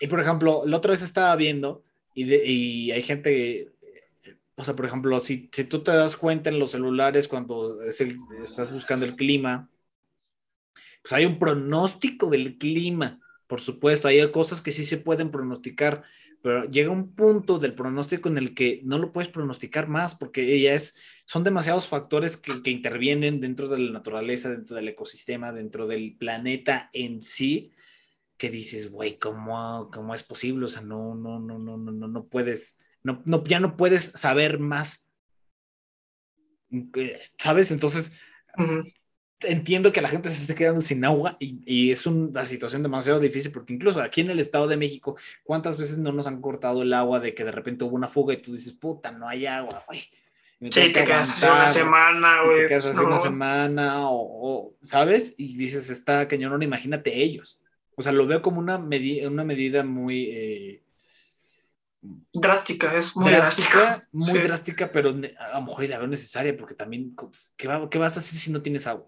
Y 0.00 0.06
por 0.06 0.18
ejemplo, 0.18 0.62
la 0.64 0.78
otra 0.78 0.92
vez 0.92 1.02
estaba 1.02 1.36
viendo 1.36 1.84
y, 2.14 2.24
y 2.34 2.90
hay 2.90 3.02
gente 3.02 3.76
o 4.56 4.64
sea, 4.64 4.74
por 4.74 4.86
ejemplo, 4.86 5.20
si, 5.20 5.50
si 5.52 5.64
tú 5.64 5.82
te 5.82 5.90
das 5.90 6.16
cuenta 6.16 6.48
en 6.48 6.58
los 6.58 6.70
celulares 6.70 7.28
cuando 7.28 7.82
estás 7.82 8.72
buscando 8.72 9.04
el 9.04 9.14
clima, 9.14 9.68
pues 11.02 11.12
hay 11.12 11.26
un 11.26 11.38
pronóstico 11.38 12.30
del 12.30 12.56
clima, 12.56 13.20
por 13.46 13.60
supuesto, 13.60 14.08
hay 14.08 14.32
cosas 14.32 14.62
que 14.62 14.70
sí 14.70 14.86
se 14.86 14.96
pueden 14.96 15.30
pronosticar, 15.30 16.04
pero 16.40 16.64
llega 16.64 16.90
un 16.90 17.14
punto 17.14 17.58
del 17.58 17.74
pronóstico 17.74 18.30
en 18.30 18.38
el 18.38 18.54
que 18.54 18.80
no 18.84 18.96
lo 18.96 19.12
puedes 19.12 19.28
pronosticar 19.28 19.88
más 19.88 20.14
porque 20.14 20.54
ella 20.54 20.72
es, 20.72 21.02
son 21.26 21.44
demasiados 21.44 21.86
factores 21.86 22.38
que, 22.38 22.62
que 22.62 22.70
intervienen 22.70 23.42
dentro 23.42 23.68
de 23.68 23.78
la 23.78 23.92
naturaleza, 23.92 24.48
dentro 24.48 24.74
del 24.74 24.88
ecosistema, 24.88 25.52
dentro 25.52 25.86
del 25.86 26.16
planeta 26.16 26.88
en 26.94 27.20
sí, 27.20 27.72
que 28.38 28.48
dices, 28.48 28.90
güey, 28.90 29.18
¿cómo, 29.18 29.90
¿cómo 29.92 30.14
es 30.14 30.22
posible? 30.22 30.64
O 30.64 30.68
sea, 30.68 30.80
no, 30.80 31.14
no, 31.14 31.38
no, 31.38 31.58
no, 31.58 31.76
no, 31.76 31.92
no, 31.92 32.08
no 32.08 32.24
puedes 32.26 32.78
no, 33.24 33.44
ya 33.44 33.60
no 33.60 33.76
puedes 33.76 34.04
saber 34.04 34.58
más. 34.58 35.08
¿Sabes? 37.38 37.70
Entonces, 37.70 38.12
entiendo 39.40 39.92
que 39.92 40.00
la 40.00 40.08
gente 40.08 40.28
se 40.28 40.40
esté 40.42 40.54
quedando 40.56 40.80
sin 40.80 41.04
agua 41.04 41.36
y, 41.38 41.90
es 41.92 42.06
una 42.06 42.44
situación 42.44 42.82
demasiado 42.82 43.20
difícil 43.20 43.52
porque 43.52 43.74
incluso 43.74 44.00
aquí 44.00 44.22
en 44.22 44.30
el 44.30 44.40
Estado 44.40 44.66
de 44.66 44.76
México, 44.76 45.16
¿cuántas 45.44 45.76
veces 45.76 45.98
no 45.98 46.10
nos 46.10 46.26
han 46.26 46.40
cortado 46.40 46.82
el 46.82 46.92
agua 46.92 47.20
de 47.20 47.34
que 47.34 47.44
de 47.44 47.52
repente 47.52 47.84
hubo 47.84 47.94
una 47.94 48.08
fuga 48.08 48.34
y 48.34 48.42
tú 48.42 48.52
dices, 48.52 48.72
puta, 48.72 49.12
no 49.12 49.28
hay 49.28 49.46
agua, 49.46 49.84
güey? 49.86 50.02
Sí, 50.60 50.92
te 50.92 51.04
quedas 51.04 51.30
hace 51.30 51.46
una 51.46 51.68
semana, 51.68 52.42
güey. 52.44 52.62
Te 52.62 52.66
quedas 52.68 52.86
hace 52.86 53.04
una 53.04 53.18
semana, 53.18 54.10
o, 54.10 54.74
¿sabes? 54.84 55.34
Y 55.36 55.56
dices, 55.56 55.90
está 55.90 56.26
cañón, 56.28 56.62
imagínate 56.62 57.14
ellos. 57.14 57.60
O 57.94 58.02
sea, 58.02 58.12
lo 58.12 58.26
veo 58.26 58.40
como 58.40 58.60
una, 58.60 58.78
medida 58.78 59.28
una 59.28 59.44
medida 59.44 59.84
muy, 59.84 60.30
eh, 60.30 60.82
drástica, 62.32 62.96
es 62.96 63.16
muy 63.16 63.30
drástica. 63.30 64.06
muy 64.12 64.38
drástica, 64.38 64.90
pero 64.90 65.10
a 65.10 65.58
lo 65.60 65.62
mejor 65.62 65.88
la 65.88 65.98
veo 65.98 66.06
necesaria 66.06 66.56
porque 66.56 66.74
también, 66.74 67.14
¿qué, 67.56 67.68
¿qué, 67.90 67.98
vas 67.98 68.16
a 68.16 68.20
hacer 68.20 68.38
si 68.38 68.50
no 68.52 68.62
tienes 68.62 68.86
agua? 68.86 69.06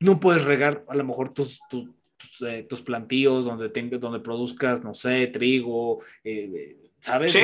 No 0.00 0.20
puedes 0.20 0.44
regar 0.44 0.84
a 0.88 0.94
lo 0.94 1.04
mejor 1.04 1.32
tus, 1.32 1.60
tus, 1.68 1.88
eh, 2.46 2.66
plantíos 2.84 3.44
donde, 3.44 3.68
tengas, 3.68 4.00
donde 4.00 4.20
produzcas, 4.20 4.82
no 4.82 4.94
sé, 4.94 5.26
trigo, 5.28 6.02
eh, 6.22 6.90
¿sabes? 7.00 7.32
Sí, 7.32 7.40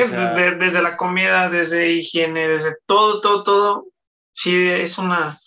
desde 0.59 0.83
la 0.83 0.97
comida, 0.97 1.49
desde 1.49 1.93
higiene, 1.93 2.49
desde 2.49 2.77
todo, 2.87 3.21
todo, 3.21 3.43
todo. 3.43 3.87
Sí, 4.33 4.69
es 4.69 4.99
una, 4.99 5.39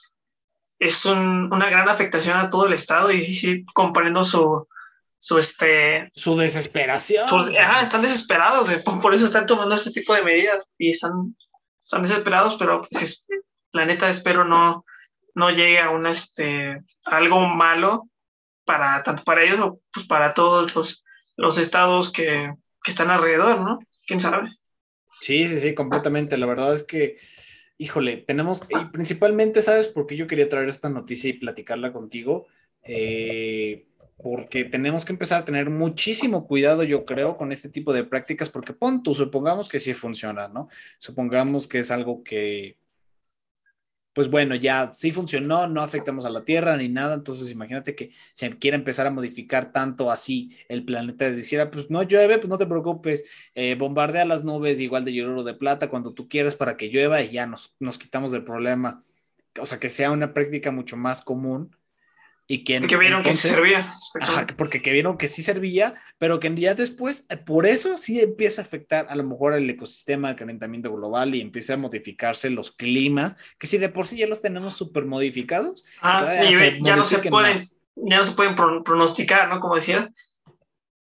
es 0.80 1.06
una 1.06 1.70
gran 1.70 1.90
afectación 1.90 2.38
a 2.38 2.50
todo 2.50 2.68
el 2.68 2.74
estado 2.74 3.12
y 3.12 3.24
sí, 3.24 3.66
comprendo 3.74 4.24
su, 4.24 4.68
su 5.18 5.38
este 5.40 6.12
su 6.16 6.36
desesperación. 6.36 7.26
están 7.82 8.02
desesperados, 8.02 8.70
por, 8.84 9.14
eso 9.14 9.26
están 9.26 9.46
tomando 9.46 9.76
este 9.76 9.92
tipo 9.92 10.14
de 10.14 10.24
medidas 10.24 10.66
y 10.78 10.90
están, 10.90 11.36
están 11.82 12.04
desesperados, 12.04 12.56
pero 12.56 12.86
pues 12.92 13.26
la 13.72 13.86
neta 13.86 14.10
espero 14.10 14.44
no, 14.44 14.86
no 15.34 15.50
llegue 15.50 15.80
a 15.80 15.90
un 15.90 16.06
este 16.08 16.82
algo 17.06 17.40
malo 17.48 18.10
para 18.66 19.04
tanto 19.04 19.24
para 19.24 19.44
ellos 19.44 19.60
o 19.60 19.82
pues 19.92 20.06
para 20.06 20.34
todos 20.34 20.76
los, 20.76 21.04
los 21.38 21.58
estados 21.58 22.12
que, 22.12 22.54
que 22.84 22.92
están 22.92 23.10
alrededor, 23.10 23.60
¿no? 23.62 23.80
¿Quién 24.06 24.20
sabe? 24.20 24.50
Sí, 25.20 25.48
sí, 25.48 25.60
sí, 25.60 25.74
completamente. 25.74 26.38
La 26.38 26.46
verdad 26.46 26.74
es 26.74 26.84
que, 26.84 27.16
híjole, 27.78 28.18
tenemos, 28.18 28.64
y 28.70 28.86
principalmente, 28.92 29.62
¿sabes 29.62 29.88
por 29.88 30.06
qué 30.06 30.18
yo 30.18 30.28
quería 30.28 30.50
traer 30.50 30.68
esta 30.68 30.90
noticia 30.90 31.30
y 31.30 31.34
platicarla 31.34 31.94
contigo? 31.94 32.48
Eh, 32.84 33.88
porque 34.18 34.66
tenemos 34.66 35.06
que 35.06 35.14
empezar 35.14 35.42
a 35.42 35.46
tener 35.46 35.70
muchísimo 35.70 36.46
cuidado, 36.46 36.84
yo 36.84 37.06
creo, 37.06 37.38
con 37.38 37.52
este 37.52 37.70
tipo 37.70 37.94
de 37.94 38.04
prácticas, 38.04 38.50
porque 38.50 38.74
pon 38.74 39.02
tú, 39.02 39.14
supongamos 39.14 39.70
que 39.70 39.80
sí 39.80 39.94
funciona, 39.94 40.48
¿no? 40.48 40.68
Supongamos 40.98 41.68
que 41.68 41.80
es 41.80 41.92
algo 41.92 42.24
que, 42.24 42.78
pues 44.14 44.30
bueno, 44.30 44.56
ya 44.56 44.94
sí 44.94 45.12
funcionó, 45.12 45.68
no 45.68 45.82
afectamos 45.82 46.26
a 46.26 46.30
la 46.30 46.46
Tierra 46.46 46.78
ni 46.78 46.88
nada, 46.88 47.16
entonces 47.16 47.52
imagínate 47.52 47.96
que 47.96 48.12
si 48.34 48.50
quiere 48.52 48.78
empezar 48.78 49.08
a 49.08 49.12
modificar 49.12 49.72
tanto 49.72 50.12
así 50.12 50.56
el 50.70 50.86
planeta, 50.86 51.32
dijera, 51.32 51.72
pues 51.72 51.90
no 51.90 52.04
llueve, 52.04 52.38
pues 52.38 52.50
no 52.50 52.58
te 52.58 52.68
preocupes, 52.68 53.26
eh, 53.56 53.76
bombardea 53.76 54.26
las 54.26 54.44
nubes 54.44 54.80
igual 54.80 55.04
de 55.06 55.24
oro 55.24 55.44
de 55.44 55.56
plata 55.56 55.90
cuando 55.90 56.14
tú 56.14 56.28
quieras 56.28 56.56
para 56.56 56.78
que 56.78 56.90
llueva 56.90 57.22
y 57.22 57.32
ya 57.32 57.48
nos, 57.48 57.76
nos 57.80 57.98
quitamos 57.98 58.32
del 58.32 58.44
problema. 58.44 59.02
O 59.60 59.66
sea, 59.66 59.80
que 59.80 59.90
sea 59.90 60.12
una 60.12 60.34
práctica 60.34 60.72
mucho 60.72 60.98
más 60.98 61.22
común 61.22 61.76
y 62.54 62.64
que, 62.64 62.80
vieron 62.98 63.24
que 63.24 63.34
sí 63.34 63.48
servía. 63.48 63.98
porque 64.58 64.82
que 64.82 64.92
vieron 64.92 65.18
que 65.18 65.28
sí 65.28 65.42
servía, 65.42 65.96
pero 66.20 66.40
que 66.40 66.54
ya 66.56 66.76
después, 66.76 67.26
eh, 67.30 67.38
por 67.38 67.66
eso 67.66 67.98
sí 67.98 68.20
empieza 68.20 68.62
a 68.62 68.66
afectar 68.66 69.08
a 69.10 69.16
lo 69.16 69.24
mejor 69.24 69.54
el 69.54 69.70
ecosistema, 69.70 70.30
el 70.30 70.36
calentamiento 70.36 70.94
global 70.94 71.34
y 71.34 71.42
empieza 71.42 71.74
a 71.74 71.78
modificarse 71.78 72.50
los 72.50 72.72
climas, 72.72 73.36
que 73.58 73.68
si 73.68 73.80
de 73.80 73.90
por 73.90 74.08
sí 74.08 74.18
ya 74.18 74.28
los 74.28 74.42
tenemos 74.42 74.74
súper 74.74 75.06
modificados, 75.06 75.84
ah, 76.02 76.32
ya 76.84 76.96
no 76.96 77.06
se 77.06 77.18
pueden, 77.18 77.58
ya 77.96 78.18
no 78.18 78.26
se 78.26 78.34
pueden 78.34 78.56
pronosticar, 78.56 79.50
¿no? 79.50 79.60
Como 79.60 79.76
decías, 79.76 80.10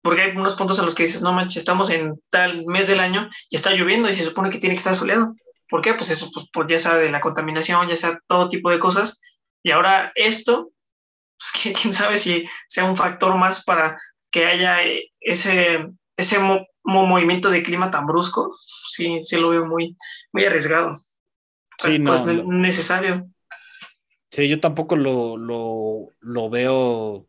porque 0.00 0.22
hay 0.22 0.36
unos 0.36 0.55
puntos 0.55 0.78
en 0.78 0.86
los 0.86 0.94
que 0.94 1.05
dices, 1.05 1.22
no 1.22 1.32
manches, 1.32 1.59
estamos 1.59 1.90
en 1.90 2.20
tal 2.30 2.64
mes 2.64 2.88
del 2.88 3.00
año 3.00 3.28
y 3.50 3.57
está 3.57 3.72
lloviendo 3.72 4.09
y 4.09 4.14
se 4.14 4.24
supone 4.24 4.50
que 4.50 4.59
tiene 4.59 4.74
que 4.74 4.78
estar 4.78 4.96
soleado. 4.96 5.36
¿Por 5.68 5.80
qué? 5.80 5.94
Pues 5.94 6.11
eso, 6.11 6.30
pues, 6.32 6.48
pues 6.53 6.66
ya 6.68 6.78
sea 6.78 6.96
de 6.96 7.11
la 7.11 7.20
contaminación, 7.20 7.88
ya 7.88 7.96
sea 7.96 8.20
todo 8.26 8.48
tipo 8.48 8.70
de 8.70 8.78
cosas. 8.78 9.20
Y 9.62 9.70
ahora 9.70 10.12
esto, 10.16 10.72
pues, 11.62 11.76
quién 11.80 11.93
sabe 11.93 12.18
si 12.18 12.45
sea 12.68 12.84
un 12.84 12.97
factor 12.97 13.36
más 13.36 13.64
para 13.64 13.99
que 14.30 14.47
haya 14.47 14.82
eh, 14.84 15.11
ese, 15.20 15.86
ese 16.16 16.38
movimiento 16.84 17.51
de 17.51 17.62
clima 17.62 17.90
tan 17.90 18.07
brusco. 18.07 18.55
Sí, 18.88 19.20
sí 19.24 19.36
lo 19.36 19.51
veo 19.51 19.66
muy, 19.66 19.97
muy 20.32 20.45
arriesgado. 20.45 20.99
Sí, 21.78 21.99
no, 21.99 22.12
pues 22.12 22.24
necesario. 22.45 23.28
Sí, 24.30 24.49
yo 24.49 24.61
tampoco 24.61 24.97
lo, 24.97 25.36
lo, 25.36 26.09
lo 26.20 26.49
veo 26.49 27.28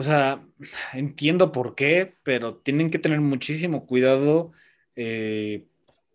o 0.00 0.02
sea, 0.04 0.46
entiendo 0.92 1.50
por 1.50 1.74
qué, 1.74 2.14
pero 2.22 2.54
tienen 2.54 2.88
que 2.88 3.00
tener 3.00 3.20
muchísimo 3.20 3.84
cuidado 3.84 4.52
eh, 4.94 5.66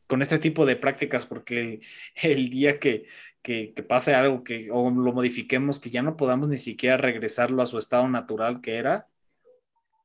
con 0.08 0.22
este 0.22 0.40
tipo 0.40 0.66
de 0.66 0.78
prácticas, 0.78 1.26
porque 1.26 1.82
el, 2.22 2.50
día 2.50 2.80
que, 2.80 3.08
que, 3.44 3.74
pase 3.88 4.16
algo 4.16 4.44
que, 4.44 4.70
o 4.72 4.90
lo 4.90 5.14
modifiquemos, 5.14 5.80
que 5.80 5.90
ya 5.90 6.02
no 6.02 6.16
podamos 6.16 6.48
ni 6.48 6.58
siquiera 6.58 6.98
regresarlo 6.98 7.62
a 7.62 7.68
su 7.68 7.78
estado 7.78 8.08
natural 8.08 8.62
que 8.62 8.78
era, 8.78 9.08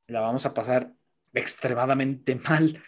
la 0.07 0.19
vamos 0.19 0.45
a 0.45 0.53
pasar 0.53 0.91
extremadamente 1.33 2.35
mal. 2.49 2.83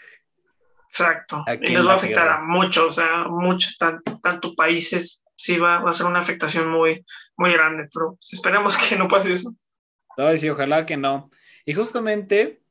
Exacto. 0.89 1.45
Y 1.61 1.73
nos 1.73 1.87
va 1.87 1.93
a 1.93 1.95
afectar 1.95 2.27
a 2.27 2.41
muchos, 2.41 2.85
o 2.85 2.91
sea, 2.91 3.23
muchos, 3.29 3.77
tanto, 3.77 4.53
países, 4.55 5.23
sí 5.37 5.57
va, 5.57 5.79
va, 5.79 5.89
a 5.89 5.93
ser 5.93 6.05
una 6.05 6.19
afectación 6.19 6.69
muy, 6.69 7.05
muy 7.37 7.53
grande, 7.53 7.87
pero 7.91 8.17
esperemos 8.29 8.75
que 8.77 8.97
no 8.97 9.07
pase 9.07 9.31
eso. 9.31 9.55
No, 10.17 10.35
sí, 10.35 10.49
ojalá 10.49 10.85
que 10.85 10.97
no. 10.97 11.29
Y 11.65 11.73
justamente 11.73 12.61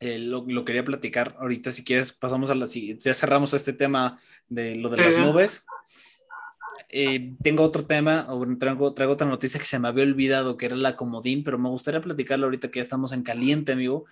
eh, 0.00 0.18
lo, 0.18 0.64
quería 0.64 0.84
platicar 0.84 1.36
ahorita, 1.38 1.70
si 1.70 1.84
quieres, 1.84 2.12
pasamos 2.12 2.50
a 2.50 2.56
la 2.56 2.66
ya 2.66 3.14
cerramos 3.14 3.54
este 3.54 3.72
tema 3.72 4.18
de 4.48 4.74
lo 4.74 4.90
de 4.90 4.96
las 4.96 5.18
nubes. 5.18 5.64
Eh, 6.96 7.34
tengo 7.42 7.64
otro 7.64 7.84
tema, 7.86 8.24
o 8.28 8.46
traigo, 8.56 8.94
traigo, 8.94 9.14
otra 9.14 9.26
noticia 9.26 9.58
que 9.58 9.66
se 9.66 9.80
me 9.80 9.88
había 9.88 10.04
olvidado, 10.04 10.56
que 10.56 10.66
era 10.66 10.76
la 10.76 10.94
comodín, 10.94 11.42
pero 11.42 11.58
me 11.58 11.68
gustaría 11.68 12.00
platicarlo 12.00 12.46
ahorita 12.46 12.70
que 12.70 12.78
ya 12.78 12.82
estamos 12.82 13.10
en 13.10 13.24
caliente, 13.24 13.72
amigo, 13.72 14.04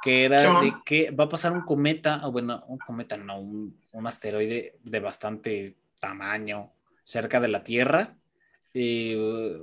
que 0.00 0.26
era 0.26 0.60
de 0.60 0.72
que 0.84 1.10
va 1.10 1.24
a 1.24 1.28
pasar 1.28 1.50
un 1.50 1.62
cometa, 1.62 2.20
o 2.22 2.30
bueno, 2.30 2.62
un 2.68 2.78
cometa, 2.78 3.16
no, 3.16 3.40
un, 3.40 3.76
un 3.90 4.06
asteroide 4.06 4.76
de 4.84 5.00
bastante 5.00 5.74
tamaño 5.98 6.70
cerca 7.02 7.40
de 7.40 7.48
la 7.48 7.64
Tierra, 7.64 8.14
eh, 8.74 9.58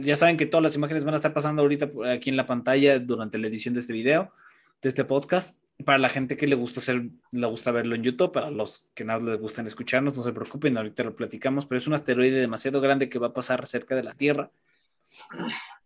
ya 0.00 0.14
saben 0.14 0.36
que 0.36 0.44
todas 0.44 0.62
las 0.62 0.76
imágenes 0.76 1.04
van 1.04 1.14
a 1.14 1.16
estar 1.16 1.32
pasando 1.32 1.62
ahorita 1.62 1.90
aquí 2.10 2.28
en 2.28 2.36
la 2.36 2.44
pantalla 2.44 2.98
durante 2.98 3.38
la 3.38 3.46
edición 3.46 3.72
de 3.72 3.80
este 3.80 3.94
video, 3.94 4.32
de 4.82 4.90
este 4.90 5.06
podcast. 5.06 5.56
Para 5.84 5.98
la 5.98 6.08
gente 6.08 6.36
que 6.36 6.46
le 6.46 6.54
gusta 6.54 6.80
hacer, 6.80 7.08
le 7.30 7.46
gusta 7.46 7.70
verlo 7.70 7.94
en 7.94 8.02
YouTube, 8.02 8.32
para 8.32 8.50
los 8.50 8.86
que 8.94 9.04
no 9.04 9.18
les 9.18 9.38
gustan 9.38 9.66
escucharnos, 9.66 10.16
no 10.16 10.22
se 10.22 10.32
preocupen, 10.32 10.76
ahorita 10.76 11.04
lo 11.04 11.16
platicamos, 11.16 11.66
pero 11.66 11.78
es 11.78 11.86
un 11.86 11.94
asteroide 11.94 12.40
demasiado 12.40 12.80
grande 12.80 13.08
que 13.08 13.18
va 13.18 13.28
a 13.28 13.32
pasar 13.32 13.66
cerca 13.66 13.96
de 13.96 14.02
la 14.02 14.14
Tierra. 14.14 14.50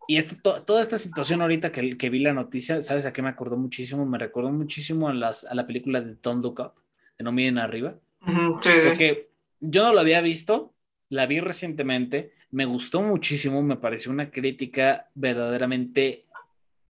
Y 0.09 0.23
toda 0.23 0.81
esta 0.81 0.99
situación 0.99 1.43
ahorita 1.43 1.73
que, 1.73 1.97
que, 1.97 2.11
vi 2.11 2.21
la 2.21 2.33
noticia, 2.33 2.81
¿sabes 2.81 3.07
a 3.07 3.13
qué 3.13 3.23
me 3.23 3.29
acordó 3.29 3.57
muchísimo? 3.57 4.07
Me 4.07 4.19
recordó 4.19 4.53
muchísimo 4.53 5.09
a, 5.09 5.15
las, 5.15 5.45
a 5.45 5.55
la 5.55 5.67
película 5.67 6.01
de 6.01 6.17
Don't 6.23 6.43
Look 6.43 6.61
Up, 6.61 6.73
de 7.19 7.25
No 7.25 7.33
Miren 7.33 7.59
Arriba. 7.59 7.97
Porque 8.21 9.31
yo 9.61 9.83
no 9.83 9.93
lo 9.93 10.01
había 10.01 10.21
visto, 10.21 10.75
la 11.09 11.27
vi 11.27 11.41
recientemente 11.41 12.33
me 12.51 12.65
gustó 12.65 13.03
muchísimo, 13.03 13.63
me 13.63 13.77
pareció 13.77 14.11
una 14.11 14.31
crítica 14.31 15.11
verdaderamente 15.15 16.26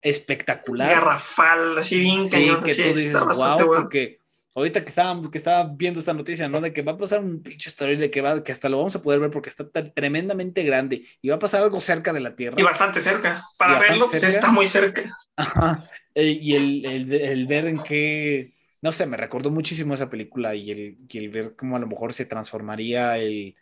espectacular. 0.04 0.90
Garrafal, 0.90 1.78
así 1.78 2.00
bien 2.00 2.28
sí, 2.28 2.52
que 2.64 2.76
tú 2.76 2.96
dices, 2.96 3.14
wow, 3.14 3.58
porque 3.58 4.20
ahorita 4.56 4.84
que 4.84 4.90
estaba, 4.90 5.32
que 5.32 5.38
estaba 5.38 5.72
viendo 5.76 6.00
esta 6.00 6.14
noticia, 6.14 6.48
¿no? 6.48 6.62
De 6.62 6.74
que 6.74 6.82
va 6.82 6.92
a 6.92 6.98
pasar 6.98 7.22
un 7.22 7.42
pinche 7.42 7.72
de 7.96 8.12
que 8.12 8.22
va, 8.22 8.44
que 8.44 8.52
hasta 8.52 8.70
lo 8.70 8.78
vamos 8.78 8.96
a 8.96 9.02
poder 9.02 9.20
ver 9.20 9.32
porque 9.32 9.50
está 9.50 9.66
tremendamente 9.70 10.64
grande 10.64 11.04
y 11.22 11.30
va 11.30 11.36
a 11.36 11.40
pasar 11.40 11.64
algo 11.64 11.80
cerca 11.80 12.14
de 12.14 12.20
la 12.20 12.36
Tierra. 12.36 12.60
Y 12.60 12.64
bastante 12.64 13.02
cerca. 13.02 13.44
Para 13.58 13.80
verlo, 13.80 14.08
pues 14.10 14.24
está 14.24 14.52
muy 14.52 14.68
cerca. 14.68 15.18
Ajá. 15.36 15.90
Eh, 16.16 16.38
y 16.42 16.56
el, 16.56 16.86
el, 16.86 17.14
el, 17.14 17.48
ver 17.48 17.68
en 17.68 17.82
qué, 17.82 18.54
no 18.82 18.92
sé, 18.92 19.08
me 19.08 19.18
recordó 19.18 19.50
muchísimo 19.50 19.96
esa 19.96 20.10
película 20.10 20.54
y 20.54 20.70
el, 20.70 20.98
y 21.10 21.18
el 21.18 21.30
ver 21.30 21.56
cómo 21.56 21.76
a 21.76 21.80
lo 21.80 21.88
mejor 21.88 22.14
se 22.14 22.26
transformaría 22.26 23.18
el, 23.18 23.56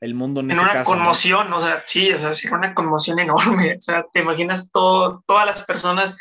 el 0.00 0.14
mundo 0.14 0.40
en, 0.40 0.50
en 0.50 0.58
una 0.58 0.84
conmoción, 0.84 1.52
o 1.52 1.60
sea, 1.60 1.82
sí, 1.86 2.12
o 2.12 2.18
sea, 2.18 2.34
sería 2.34 2.56
una 2.56 2.74
conmoción 2.74 3.18
enorme. 3.18 3.76
O 3.78 3.80
sea, 3.80 4.04
te 4.12 4.20
imaginas 4.20 4.70
todo, 4.70 5.22
todas 5.26 5.46
las 5.46 5.64
personas 5.64 6.16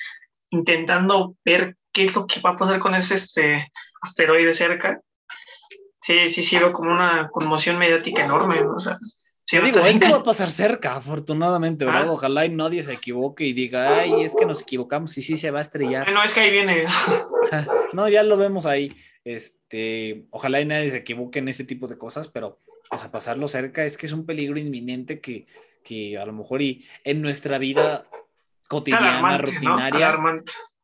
intentando 0.50 1.36
ver 1.44 1.76
qué 1.92 2.06
es 2.06 2.16
lo 2.16 2.28
que 2.28 2.42
va 2.42 2.52
a 2.52 2.56
pasar 2.56 2.80
con 2.80 2.96
ese 2.96 3.16
este, 3.16 3.72
asteroide 4.02 4.54
cerca. 4.54 5.02
Sí, 6.02 6.28
sí, 6.28 6.44
sí, 6.44 6.58
como 6.72 6.92
una 6.92 7.30
conmoción 7.32 7.78
mediática 7.78 8.24
enorme, 8.24 8.62
o 8.62 8.80
sea. 8.80 8.98
Sí, 9.48 9.58
digo, 9.60 9.80
esto 9.86 10.10
va 10.10 10.18
a 10.18 10.24
pasar 10.24 10.52
cerca, 10.52 10.96
afortunadamente, 10.96 11.86
¿verdad? 11.86 12.06
Ah. 12.08 12.12
Ojalá 12.12 12.46
y 12.46 12.50
nadie 12.50 12.84
se 12.84 12.94
equivoque 12.94 13.46
y 13.46 13.54
diga, 13.54 14.00
ay, 14.00 14.24
es 14.24 14.36
que 14.36 14.46
nos 14.46 14.62
equivocamos 14.62 15.18
y 15.18 15.22
sí 15.22 15.38
se 15.38 15.52
va 15.52 15.60
a 15.60 15.62
estrellar. 15.62 16.12
No, 16.12 16.24
es 16.24 16.34
que 16.34 16.42
ahí 16.42 16.52
viene. 16.52 16.86
no, 17.94 18.08
ya 18.10 18.24
lo 18.24 18.38
vemos 18.38 18.66
ahí. 18.66 18.96
Este, 19.24 20.28
ojalá 20.32 20.62
y 20.62 20.66
nadie 20.66 20.90
se 20.90 20.98
equivoque 20.98 21.40
en 21.40 21.48
ese 21.48 21.64
tipo 21.64 21.88
de 21.88 21.98
cosas, 21.98 22.28
pero 22.28 22.60
pues 22.90 23.04
a 23.04 23.12
pasarlo 23.12 23.48
cerca, 23.48 23.84
es 23.84 23.98
que 23.98 24.06
es 24.06 24.14
un 24.14 24.26
peligro 24.26 24.60
inminente 24.60 25.20
que, 25.20 25.46
que 25.84 26.18
a 26.18 26.26
lo 26.26 26.34
mejor 26.34 26.62
y 26.62 26.86
en 27.04 27.22
nuestra 27.22 27.58
vida 27.58 28.08
cotidiana, 28.68 29.38
rutinaria, 29.38 30.18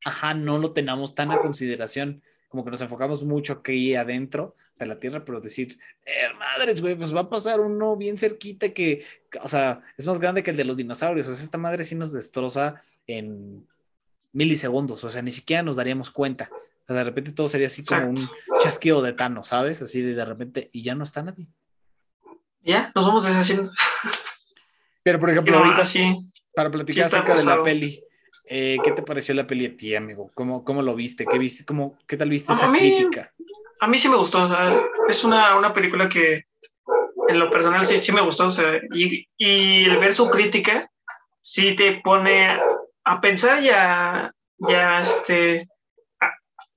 ajá, 0.06 0.34
no 0.34 0.58
lo 0.58 0.72
tenemos 0.72 1.16
tan 1.16 1.32
a 1.32 1.40
consideración, 1.40 2.22
como 2.50 2.64
que 2.64 2.72
nos 2.72 2.82
enfocamos 2.82 3.24
mucho 3.24 3.54
aquí 3.54 3.96
adentro 3.96 4.56
de 4.78 4.86
la 4.86 5.00
Tierra, 5.00 5.24
pero 5.24 5.42
decir, 5.42 5.80
eh, 6.06 6.34
madres, 6.38 6.82
güey, 6.82 6.96
pues 6.96 7.16
va 7.16 7.22
a 7.22 7.30
pasar 7.30 7.60
uno 7.60 7.96
bien 7.96 8.18
cerquita 8.18 8.70
que, 8.70 9.06
o 9.42 9.48
sea, 9.48 9.82
es 9.98 10.06
más 10.08 10.20
grande 10.20 10.44
que 10.44 10.52
el 10.52 10.58
de 10.58 10.66
los 10.66 10.78
dinosaurios, 10.78 11.28
o 11.28 11.36
sea, 11.36 11.44
esta 11.44 11.58
madre 11.58 11.84
sí 11.84 11.96
nos 11.96 12.12
destroza 12.12 12.82
en 13.08 13.68
milisegundos, 14.34 15.04
o 15.04 15.10
sea, 15.10 15.22
ni 15.22 15.32
siquiera 15.32 15.64
nos 15.64 15.78
daríamos 15.78 16.10
cuenta. 16.10 16.50
O 16.84 16.88
sea, 16.88 16.96
de 16.98 17.04
repente 17.04 17.32
todo 17.32 17.48
sería 17.48 17.68
así 17.68 17.86
como 17.86 18.10
un 18.10 18.30
chasquido 18.60 19.02
de 19.02 19.14
Tano, 19.14 19.44
¿sabes? 19.44 19.82
Así 19.82 20.02
de, 20.02 20.16
de 20.16 20.26
repente, 20.26 20.70
y 20.74 20.82
ya 20.82 20.96
no 20.96 21.04
está 21.04 21.22
nadie 21.22 21.48
ya, 22.62 22.92
nos 22.96 23.06
vamos 23.06 23.24
deshaciendo. 23.24 23.70
Pero, 25.04 25.20
por 25.20 25.30
ejemplo, 25.30 25.58
ahorita 25.58 25.86
sí, 25.86 26.16
para 26.54 26.70
platicar 26.70 27.06
acerca 27.06 27.36
de 27.36 27.46
la 27.46 27.64
peli, 27.64 28.04
eh, 28.48 28.78
¿qué 28.84 28.92
te 28.92 29.02
pareció 29.02 29.34
la 29.34 29.48
peli 29.48 29.66
a 29.66 29.78
ti, 29.78 29.96
amigo? 29.96 30.32
¿Cómo, 30.34 30.64
cómo 30.64 30.82
lo 30.82 30.96
viste? 30.96 31.26
¿Qué 31.26 31.40
viste? 31.40 31.66
¿Cómo, 31.66 31.98
¿Qué 32.08 32.18
tal 32.18 32.30
viste 32.30 32.54
esa 32.54 32.72
crítica? 32.72 33.32
A 33.80 33.88
mí 33.88 33.98
sí 33.98 34.10
me 34.10 34.18
gustó, 34.18 34.48
es 35.08 35.24
una, 35.24 35.58
una, 35.58 35.74
película 35.74 36.08
que 36.08 36.44
en 37.28 37.40
lo 37.40 37.50
personal 37.50 37.86
sí, 37.86 37.98
sí 37.98 38.12
me 38.12 38.22
gustó, 38.22 38.48
o 38.48 38.52
sea, 38.52 38.80
y, 38.94 39.28
y 39.38 39.86
el 39.86 39.98
ver 39.98 40.14
su 40.14 40.30
crítica 40.30 40.88
sí 41.42 41.76
te 41.76 42.00
pone 42.04 42.60
a 43.04 43.22
pensar 43.22 43.62
ya, 43.62 44.32
ya, 44.58 45.00
este, 45.00 45.68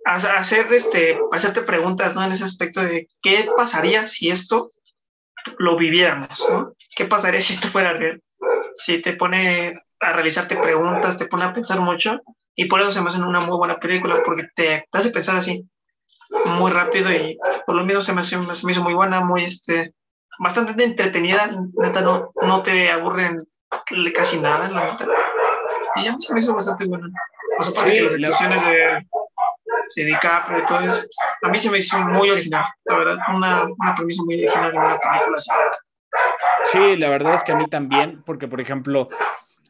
a, 0.04 0.14
hacer, 0.14 0.72
este, 0.72 1.18
hacerte 1.32 1.62
preguntas, 1.62 2.14
¿no? 2.14 2.24
En 2.24 2.32
ese 2.32 2.44
aspecto 2.44 2.82
de 2.82 3.08
qué 3.22 3.48
pasaría 3.56 4.06
si 4.06 4.30
esto 4.30 4.70
lo 5.58 5.76
viviéramos, 5.76 6.46
¿no? 6.50 6.72
¿Qué 6.94 7.04
pasaría 7.04 7.40
si 7.40 7.54
esto 7.54 7.68
fuera 7.68 7.92
real? 7.92 8.22
Si 8.74 9.00
te 9.00 9.14
pone 9.14 9.82
a 10.00 10.12
realizarte 10.12 10.56
preguntas, 10.56 11.18
te 11.18 11.26
pone 11.26 11.44
a 11.44 11.52
pensar 11.52 11.80
mucho 11.80 12.20
y 12.54 12.66
por 12.66 12.80
eso 12.80 12.92
se 12.92 13.00
me 13.00 13.08
hace 13.08 13.20
una 13.20 13.40
muy 13.40 13.56
buena 13.56 13.78
película 13.78 14.22
porque 14.24 14.48
te, 14.54 14.86
hace 14.92 15.10
pensar 15.10 15.36
así 15.36 15.68
muy 16.46 16.70
rápido 16.70 17.12
y 17.12 17.38
por 17.66 17.76
lo 17.76 17.84
menos 17.84 18.04
se 18.04 18.12
me, 18.12 18.20
hace, 18.20 18.36
me 18.38 18.72
hizo 18.72 18.82
muy 18.82 18.94
buena, 18.94 19.20
muy 19.20 19.44
este, 19.44 19.94
bastante 20.38 20.82
entretenida, 20.82 21.50
neta 21.74 22.00
no, 22.00 22.32
no 22.42 22.62
te 22.62 22.90
aburren 22.90 23.46
casi 24.14 24.38
nada, 24.40 24.68
la 24.68 24.92
neta. 24.92 25.06
Y 25.96 26.04
ya 26.04 26.16
se 26.18 26.34
me 26.34 26.40
hizo 26.40 26.54
bastante 26.54 26.86
buena. 26.86 27.08
Por 27.56 27.66
supuesto 27.66 27.92
que 27.92 28.02
las 28.02 28.12
relaciones 28.12 28.64
de 28.64 29.06
de 29.96 30.04
DiCaprio 30.04 30.58
y. 30.58 31.46
A 31.46 31.50
mí 31.50 31.58
se 31.58 31.70
me 31.70 31.78
hizo 31.78 31.98
muy 31.98 32.30
original, 32.30 32.64
la 32.84 32.96
verdad, 32.96 33.18
una, 33.34 33.64
una 33.64 33.94
premisa 33.94 34.22
muy 34.24 34.36
original 34.36 34.70
en 34.70 34.78
una 34.78 34.98
película 34.98 35.36
así. 35.36 35.50
Sí, 36.64 36.96
la 36.96 37.08
verdad 37.08 37.34
es 37.34 37.44
que 37.44 37.52
a 37.52 37.56
mí 37.56 37.66
también, 37.66 38.22
porque 38.24 38.48
por 38.48 38.60
ejemplo, 38.60 39.08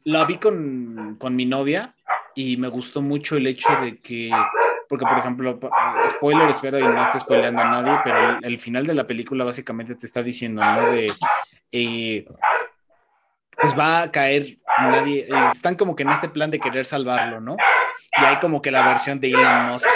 la 0.05 0.25
vi 0.25 0.39
con, 0.39 1.17
con 1.19 1.35
mi 1.35 1.47
novia 1.47 1.95
y 2.35 2.57
me 2.57 2.69
gustó 2.69 3.01
mucho 3.01 3.37
el 3.37 3.47
hecho 3.47 3.75
de 3.81 4.01
que, 4.01 4.31
porque 4.89 5.05
por 5.07 5.19
ejemplo, 5.19 5.59
spoiler, 6.09 6.49
espero 6.49 6.79
y 6.79 6.83
no 6.83 7.03
esté 7.03 7.19
spoileando 7.19 7.63
a 7.63 7.71
nadie, 7.71 7.99
pero 8.05 8.39
el, 8.43 8.59
final 8.59 8.87
de 8.87 8.95
la 8.95 9.07
película 9.07 9.45
básicamente 9.45 9.95
te 9.95 10.07
está 10.07 10.23
diciendo, 10.23 10.63
¿no? 10.65 10.91
De, 10.91 11.13
eh, 11.73 12.25
pues 13.61 13.79
va 13.79 14.03
a 14.03 14.13
caer 14.13 14.59
nadie, 14.79 15.23
eh, 15.23 15.51
están 15.53 15.77
como 15.77 15.95
que 15.95 16.03
en 16.03 16.11
este 16.11 16.29
plan 16.29 16.51
de 16.51 16.59
querer 16.59 16.85
salvarlo, 16.85 17.41
¿no? 17.41 17.57
Y 18.21 18.25
hay 18.25 18.39
como 18.39 18.63
que 18.63 18.71
la 18.71 18.87
versión 18.87 19.21
de 19.21 19.31
Elon 19.31 19.67
Musk 19.67 19.89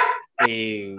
eh, 0.47 0.97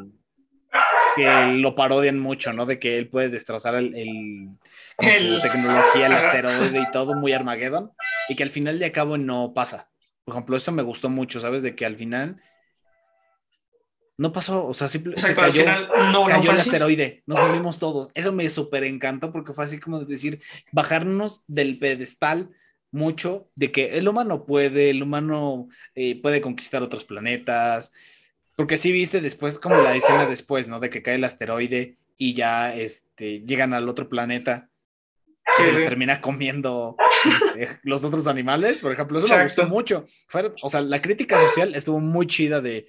que 1.15 1.53
lo 1.57 1.75
parodian 1.75 2.19
mucho, 2.19 2.53
¿no? 2.53 2.65
De 2.65 2.79
que 2.79 2.97
él 2.97 3.09
puede 3.09 3.29
destrozar 3.29 3.75
el, 3.75 3.93
el, 3.95 5.41
tecnología, 5.41 6.07
el 6.07 6.13
asteroide 6.13 6.79
y 6.79 6.91
todo, 6.91 7.15
muy 7.15 7.33
Armageddon, 7.33 7.91
y 8.27 8.35
que 8.35 8.43
al 8.43 8.49
final 8.49 8.79
de 8.79 8.85
acabo 8.85 9.17
no 9.17 9.53
pasa. 9.53 9.89
Por 10.23 10.35
ejemplo, 10.35 10.57
eso 10.57 10.71
me 10.71 10.83
gustó 10.83 11.09
mucho, 11.09 11.39
¿sabes? 11.39 11.63
De 11.63 11.75
que 11.75 11.85
al 11.85 11.95
final 11.95 12.41
no 14.19 14.33
pasó, 14.33 14.67
o 14.67 14.73
sea, 14.73 14.89
simplemente 14.89 15.25
se 15.25 15.33
cayó, 15.33 15.63
cayó 15.63 16.51
el 16.51 16.57
asteroide, 16.57 17.23
nos 17.25 17.39
morimos 17.39 17.79
todos. 17.79 18.09
Eso 18.13 18.33
me 18.33 18.49
súper 18.49 18.83
encantó 18.83 19.31
porque 19.31 19.53
fue 19.53 19.63
así 19.63 19.79
como 19.79 20.03
decir, 20.03 20.41
bajarnos 20.73 21.45
del 21.47 21.79
pedestal 21.79 22.49
mucho 22.91 23.49
de 23.55 23.71
que 23.71 23.97
el 23.97 24.09
humano 24.09 24.45
puede, 24.45 24.89
el 24.89 25.03
humano 25.03 25.69
eh, 25.95 26.21
puede 26.21 26.41
conquistar 26.41 26.83
otros 26.83 27.05
planetas, 27.05 27.93
porque 28.57 28.77
sí 28.77 28.91
viste 28.91 29.21
después 29.21 29.57
como 29.57 29.77
la 29.77 29.95
escena 29.95 30.25
después, 30.25 30.67
¿no? 30.67 30.81
De 30.81 30.89
que 30.89 31.01
cae 31.01 31.15
el 31.15 31.23
asteroide 31.23 31.97
y 32.17 32.33
ya 32.33 32.75
este, 32.75 33.39
llegan 33.45 33.73
al 33.73 33.87
otro 33.87 34.09
planeta. 34.09 34.69
y 35.57 35.63
se 35.63 35.71
les 35.71 35.85
termina 35.85 36.19
comiendo 36.19 36.97
este, 37.23 37.79
los 37.83 38.03
otros 38.03 38.27
animales, 38.27 38.81
por 38.81 38.91
ejemplo, 38.91 39.17
eso 39.19 39.33
me 39.33 39.43
gustó 39.43 39.65
mucho. 39.65 40.05
o 40.61 40.67
sea, 40.67 40.81
la 40.81 41.01
crítica 41.01 41.37
social 41.37 41.73
estuvo 41.73 42.01
muy 42.01 42.27
chida 42.27 42.59
de 42.59 42.85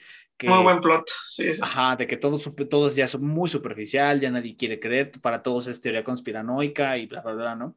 muy 0.49 0.62
buen 0.62 0.80
plot, 0.80 1.05
sí, 1.28 1.51
Ajá, 1.61 1.97
de 1.97 2.07
que 2.07 2.16
todos, 2.16 2.51
todos 2.68 2.95
ya 2.97 3.07
son 3.07 3.26
muy 3.26 3.49
superficial, 3.49 4.20
ya 4.20 4.30
nadie 4.30 4.57
quiere 4.57 4.80
creer, 4.80 5.12
para 5.20 5.43
todos 5.43 5.66
es 5.66 5.80
teoría 5.80 6.05
conspiranoica 6.05 6.97
y 6.97 7.07
bla, 7.07 7.20
bla, 7.20 7.32
bla, 7.32 7.57
¿no? 7.57 7.76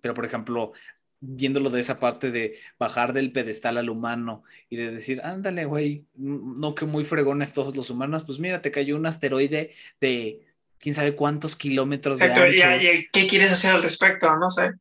Pero, 0.00 0.14
por 0.14 0.24
ejemplo, 0.24 0.72
viéndolo 1.20 1.70
de 1.70 1.80
esa 1.80 1.98
parte 1.98 2.30
de 2.30 2.58
bajar 2.78 3.12
del 3.12 3.32
pedestal 3.32 3.78
al 3.78 3.90
humano 3.90 4.44
y 4.68 4.76
de 4.76 4.90
decir, 4.90 5.20
ándale, 5.24 5.64
güey, 5.64 6.06
no 6.14 6.74
que 6.74 6.84
muy 6.84 7.04
fregones 7.04 7.52
todos 7.52 7.74
los 7.74 7.90
humanos, 7.90 8.24
pues 8.24 8.38
mira, 8.38 8.60
te 8.60 8.70
cayó 8.70 8.96
un 8.96 9.06
asteroide 9.06 9.72
de 10.00 10.46
quién 10.78 10.94
sabe 10.94 11.16
cuántos 11.16 11.56
kilómetros 11.56 12.18
de 12.18 12.26
ancho. 12.26 12.46
Y, 12.46 13.08
¿Qué 13.12 13.26
quieres 13.26 13.52
hacer 13.52 13.74
al 13.74 13.82
respecto? 13.82 14.36
No 14.36 14.50
sé. 14.50 14.72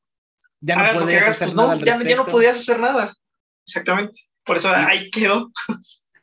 Ya 0.60 0.94
no 0.94 1.00
podías 1.00 1.28
hacer 1.28 1.48
pues, 1.48 1.56
nada. 1.56 1.80
ya, 1.84 2.02
ya, 2.02 2.16
no 2.16 2.26
podías 2.26 2.58
hacer 2.58 2.80
nada. 2.80 3.14
Exactamente. 3.66 4.20
Por 4.44 4.58
eso 4.58 4.70
ahí 4.70 5.10
quedó. 5.10 5.52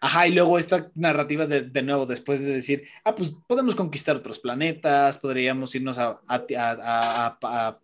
Ajá, 0.00 0.26
y 0.26 0.32
luego 0.32 0.58
esta 0.58 0.90
narrativa 0.94 1.46
de, 1.46 1.62
de, 1.62 1.82
nuevo, 1.82 2.06
después 2.06 2.40
de 2.40 2.46
decir, 2.46 2.88
ah, 3.04 3.14
pues 3.14 3.32
podemos 3.46 3.74
conquistar 3.74 4.16
otros 4.16 4.38
planetas, 4.38 5.18
podríamos 5.18 5.74
irnos 5.74 5.98
a, 5.98 6.20
a, 6.26 7.78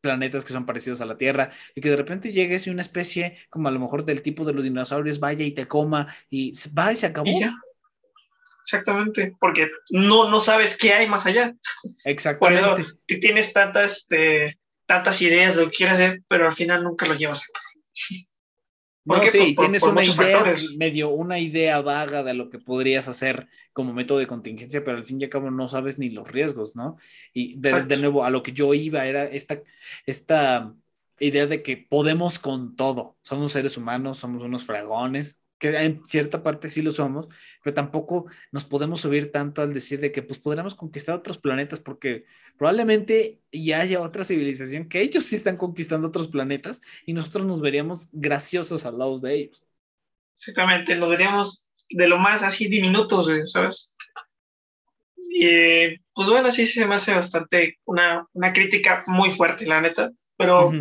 planetas 0.00 0.44
que 0.44 0.52
son 0.52 0.66
parecidos 0.66 1.00
a 1.00 1.06
la 1.06 1.16
Tierra, 1.16 1.50
y 1.74 1.80
que 1.80 1.90
de 1.90 1.96
repente 1.96 2.32
llegues 2.32 2.66
y 2.66 2.70
una 2.70 2.82
especie, 2.82 3.38
como 3.48 3.68
a 3.68 3.70
lo 3.70 3.78
mejor 3.78 4.04
del 4.04 4.22
tipo 4.22 4.44
de 4.44 4.54
los 4.54 4.64
dinosaurios, 4.64 5.20
vaya 5.20 5.44
y 5.44 5.52
te 5.52 5.68
coma, 5.68 6.12
y 6.28 6.52
va 6.76 6.92
y 6.92 6.96
se 6.96 7.06
acabó. 7.06 7.30
Exactamente, 8.64 9.36
porque 9.38 9.70
no, 9.90 10.28
no 10.28 10.40
sabes 10.40 10.76
qué 10.76 10.94
hay 10.94 11.08
más 11.08 11.26
allá. 11.26 11.54
Exactamente. 12.04 12.64
Por 12.64 12.80
eso 12.80 12.92
tienes 13.06 13.52
tantas, 13.52 13.98
este, 13.98 14.58
tantas 14.84 15.22
ideas 15.22 15.54
de 15.54 15.62
lo 15.62 15.70
que 15.70 15.76
quieres 15.76 15.94
hacer, 15.94 16.22
pero 16.26 16.48
al 16.48 16.54
final 16.54 16.82
nunca 16.82 17.06
lo 17.06 17.14
llevas 17.14 17.42
a 17.42 17.46
cabo. 17.52 18.24
No, 19.04 19.22
sí, 19.26 19.54
tienes 19.54 19.82
una 19.82 20.02
idea, 20.02 20.54
medio 20.78 21.10
una 21.10 21.38
idea 21.38 21.82
vaga 21.82 22.22
de 22.22 22.32
lo 22.32 22.48
que 22.48 22.58
podrías 22.58 23.06
hacer 23.06 23.48
como 23.74 23.92
método 23.92 24.18
de 24.18 24.26
contingencia, 24.26 24.82
pero 24.82 24.96
al 24.96 25.04
fin 25.04 25.20
y 25.20 25.24
al 25.24 25.30
cabo 25.30 25.50
no 25.50 25.68
sabes 25.68 25.98
ni 25.98 26.08
los 26.08 26.30
riesgos, 26.30 26.74
¿no? 26.74 26.96
Y 27.34 27.56
de, 27.58 27.98
nuevo, 27.98 28.24
a 28.24 28.30
lo 28.30 28.42
que 28.42 28.52
yo 28.52 28.72
iba 28.72 29.04
era 29.04 29.24
esta, 29.24 29.60
esta 30.06 30.74
idea 31.18 31.46
de 31.46 31.62
que 31.62 31.76
podemos 31.76 32.38
con 32.38 32.76
todo. 32.76 33.18
Somos 33.20 33.52
seres 33.52 33.76
humanos, 33.76 34.18
somos 34.18 34.42
unos 34.42 34.64
fragones, 34.64 35.43
que 35.58 35.76
en 35.76 36.02
cierta 36.06 36.42
parte 36.42 36.68
sí 36.68 36.82
lo 36.82 36.90
somos, 36.90 37.28
pero 37.62 37.74
tampoco 37.74 38.26
nos 38.52 38.64
podemos 38.64 39.00
subir 39.00 39.32
tanto 39.32 39.62
al 39.62 39.72
decir 39.72 40.00
de 40.00 40.12
que 40.12 40.22
pues 40.22 40.38
podremos 40.38 40.74
conquistar 40.74 41.14
otros 41.14 41.38
planetas 41.38 41.80
porque 41.80 42.24
probablemente 42.58 43.40
ya 43.52 43.80
haya 43.80 44.00
otra 44.00 44.24
civilización 44.24 44.88
que 44.88 45.00
ellos 45.00 45.24
sí 45.26 45.36
están 45.36 45.56
conquistando 45.56 46.08
otros 46.08 46.28
planetas 46.28 46.82
y 47.06 47.12
nosotros 47.12 47.46
nos 47.46 47.60
veríamos 47.60 48.10
graciosos 48.12 48.84
al 48.84 48.98
lado 48.98 49.18
de 49.18 49.34
ellos. 49.34 49.64
Exactamente, 50.38 50.96
nos 50.96 51.08
veríamos 51.08 51.64
de 51.88 52.08
lo 52.08 52.18
más 52.18 52.42
así 52.42 52.68
diminutos, 52.68 53.30
¿sabes? 53.46 53.94
Pues 55.16 56.28
bueno, 56.28 56.52
sí 56.52 56.66
se 56.66 56.86
me 56.86 56.96
hace 56.96 57.14
bastante 57.14 57.78
una, 57.84 58.26
una 58.32 58.52
crítica 58.52 59.04
muy 59.06 59.30
fuerte, 59.30 59.66
la 59.66 59.80
neta, 59.80 60.10
pero 60.36 60.72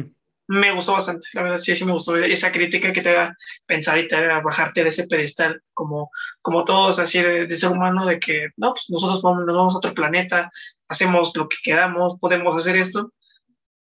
me 0.47 0.71
gustó 0.71 0.93
bastante, 0.93 1.27
la 1.33 1.43
verdad, 1.43 1.57
sí, 1.57 1.75
sí 1.75 1.85
me 1.85 1.93
gustó 1.93 2.17
esa 2.17 2.51
crítica 2.51 2.91
que 2.91 3.01
te 3.01 3.13
da 3.13 3.35
pensar 3.65 3.97
y 3.97 4.07
te 4.07 4.15
da 4.15 4.41
bajarte 4.41 4.83
de 4.83 4.89
ese 4.89 5.07
pedestal, 5.07 5.61
como, 5.73 6.11
como 6.41 6.65
todos 6.65 6.99
así 6.99 7.21
de, 7.21 7.55
ser 7.55 7.71
humano, 7.71 8.05
de 8.05 8.19
que 8.19 8.49
no, 8.57 8.73
pues 8.73 8.89
nosotros 8.89 9.21
vamos, 9.21 9.45
nos 9.45 9.55
vamos 9.55 9.75
a 9.75 9.77
otro 9.77 9.93
planeta, 9.93 10.51
hacemos 10.87 11.31
lo 11.35 11.47
que 11.47 11.57
queramos, 11.63 12.19
podemos 12.19 12.55
hacer 12.57 12.75
esto, 12.75 13.13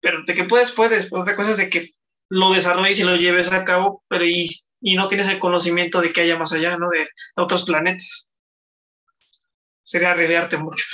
pero 0.01 0.23
de 0.27 0.35
que 0.35 0.45
puedes, 0.45 0.73
puedes, 0.73 1.09
otra 1.11 1.37
cosa 1.37 1.53
es 1.53 1.57
de 1.57 1.71
que 1.71 1.91
lo 2.29 2.53
desarrolles 2.53 2.99
y 2.99 3.05
lo 3.05 3.17
lleves 3.17 3.53
a 3.53 3.65
cabo, 3.65 4.05
pero 4.09 4.25
y, 4.27 4.49
y 4.81 4.95
no 4.95 5.09
tienes 5.09 5.29
el 5.29 5.39
conocimiento 5.39 6.01
de 6.01 6.13
que 6.13 6.23
haya 6.23 6.39
más 6.39 6.53
allá, 6.53 6.77
¿no? 6.77 6.89
De, 6.91 7.01
de 7.01 7.09
otros 7.37 7.65
planetas. 7.65 8.31
Sería 9.85 10.13
arriesgarte 10.13 10.57
mucho. 10.57 10.85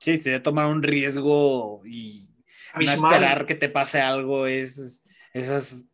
Sí, 0.00 0.16
sería 0.16 0.42
tomar 0.42 0.66
un 0.66 0.82
riesgo 0.82 1.82
y 1.84 2.27
no 2.74 2.82
esperar 2.82 3.46
que 3.46 3.54
te 3.54 3.68
pase 3.68 4.00
algo 4.00 4.46
es, 4.46 5.08
esas, 5.32 5.90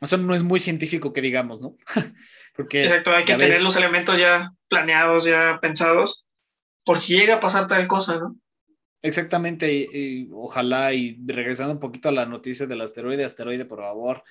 eso 0.00 0.16
no 0.18 0.34
es 0.34 0.42
muy 0.42 0.60
científico 0.60 1.12
que 1.12 1.20
digamos, 1.20 1.60
¿no? 1.60 1.76
Porque 2.56 2.84
Exacto, 2.84 3.14
hay 3.14 3.24
que 3.24 3.34
tener 3.36 3.60
los 3.60 3.76
elementos 3.76 4.18
ya 4.18 4.52
planeados, 4.68 5.24
ya 5.24 5.58
pensados, 5.60 6.26
por 6.84 6.98
si 6.98 7.18
llega 7.18 7.34
a 7.34 7.40
pasar 7.40 7.66
tal 7.68 7.86
cosa, 7.86 8.18
¿no? 8.18 8.36
Exactamente, 9.02 9.72
y, 9.72 10.28
ojalá, 10.32 10.92
y 10.92 11.18
regresando 11.26 11.74
un 11.74 11.80
poquito 11.80 12.08
a 12.08 12.12
la 12.12 12.26
noticia 12.26 12.66
del 12.66 12.80
asteroide, 12.80 13.24
asteroide, 13.24 13.64
por 13.64 13.80
favor, 13.80 14.24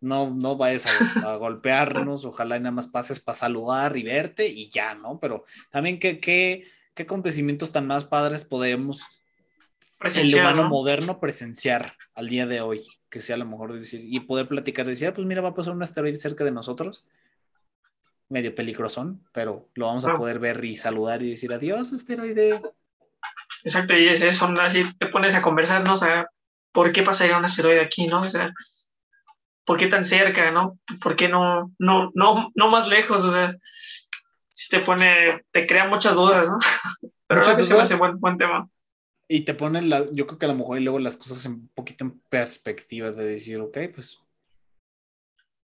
no, 0.00 0.34
no 0.34 0.56
vayas 0.56 0.86
a, 1.26 1.36
golpearnos, 1.36 2.24
ojalá 2.24 2.56
y 2.56 2.60
nada 2.60 2.72
más 2.72 2.86
pases 2.86 3.20
para 3.20 3.36
saludar 3.36 3.96
y 3.96 4.02
verte 4.02 4.46
y 4.46 4.68
ya, 4.68 4.94
¿no? 4.94 5.18
Pero 5.20 5.44
también 5.70 5.98
qué, 5.98 6.20
qué, 6.20 6.64
qué 6.94 7.02
acontecimientos 7.02 7.72
tan 7.72 7.86
más 7.86 8.04
padres 8.04 8.44
podemos 8.44 9.02
el 10.04 10.34
humano 10.34 10.68
moderno 10.68 11.20
presenciar 11.20 11.96
al 12.14 12.28
día 12.28 12.46
de 12.46 12.60
hoy, 12.60 12.86
que 13.10 13.20
sea 13.20 13.36
a 13.36 13.38
lo 13.38 13.46
mejor 13.46 13.72
decir, 13.72 14.00
y 14.02 14.20
poder 14.20 14.48
platicar, 14.48 14.86
decir, 14.86 15.08
ah, 15.08 15.14
pues 15.14 15.26
mira, 15.26 15.40
va 15.40 15.50
a 15.50 15.54
pasar 15.54 15.74
un 15.74 15.82
asteroide 15.82 16.16
cerca 16.16 16.44
de 16.44 16.52
nosotros, 16.52 17.04
medio 18.28 18.54
peligrosón, 18.54 19.22
pero 19.32 19.68
lo 19.74 19.86
vamos 19.86 20.04
a 20.04 20.14
poder 20.14 20.38
ver 20.38 20.64
y 20.64 20.76
saludar 20.76 21.22
y 21.22 21.30
decir 21.30 21.52
adiós, 21.52 21.92
asteroide. 21.92 22.60
Exacto, 23.64 23.96
y 23.96 24.08
es 24.08 24.20
eso, 24.20 24.46
así 24.60 24.84
te 24.98 25.06
pones 25.06 25.34
a 25.34 25.42
conversar, 25.42 25.84
¿no? 25.84 25.94
O 25.94 25.96
sea, 25.96 26.28
¿por 26.72 26.92
qué 26.92 27.02
pasaría 27.02 27.38
un 27.38 27.44
asteroide 27.44 27.80
aquí, 27.80 28.06
no? 28.06 28.22
O 28.22 28.30
sea, 28.30 28.52
¿por 29.64 29.76
qué 29.76 29.86
tan 29.86 30.04
cerca, 30.04 30.50
no? 30.50 30.78
¿Por 31.00 31.16
qué 31.16 31.28
no, 31.28 31.72
no, 31.78 32.10
no, 32.14 32.50
no 32.54 32.68
más 32.68 32.88
lejos? 32.88 33.24
O 33.24 33.32
sea, 33.32 33.56
si 34.46 34.68
te 34.68 34.80
pone, 34.80 35.44
te 35.50 35.66
crea 35.66 35.88
muchas 35.88 36.14
dudas, 36.14 36.48
¿no? 36.48 36.58
Pero 37.26 37.40
a 37.40 37.48
veces 37.48 37.68
se 37.68 37.74
me 37.74 37.80
hace 37.80 37.96
buen, 37.96 38.20
buen 38.20 38.36
tema 38.36 38.68
y 39.28 39.42
te 39.42 39.54
ponen 39.54 39.88
la, 39.88 40.06
yo 40.12 40.26
creo 40.26 40.38
que 40.38 40.46
a 40.46 40.48
lo 40.48 40.54
mejor 40.54 40.78
y 40.78 40.84
luego 40.84 40.98
las 40.98 41.16
cosas 41.16 41.44
un 41.46 41.68
poquito 41.68 42.04
en 42.04 42.20
perspectivas 42.28 43.16
de 43.16 43.26
decir, 43.26 43.58
ok, 43.58 43.78
pues 43.94 44.20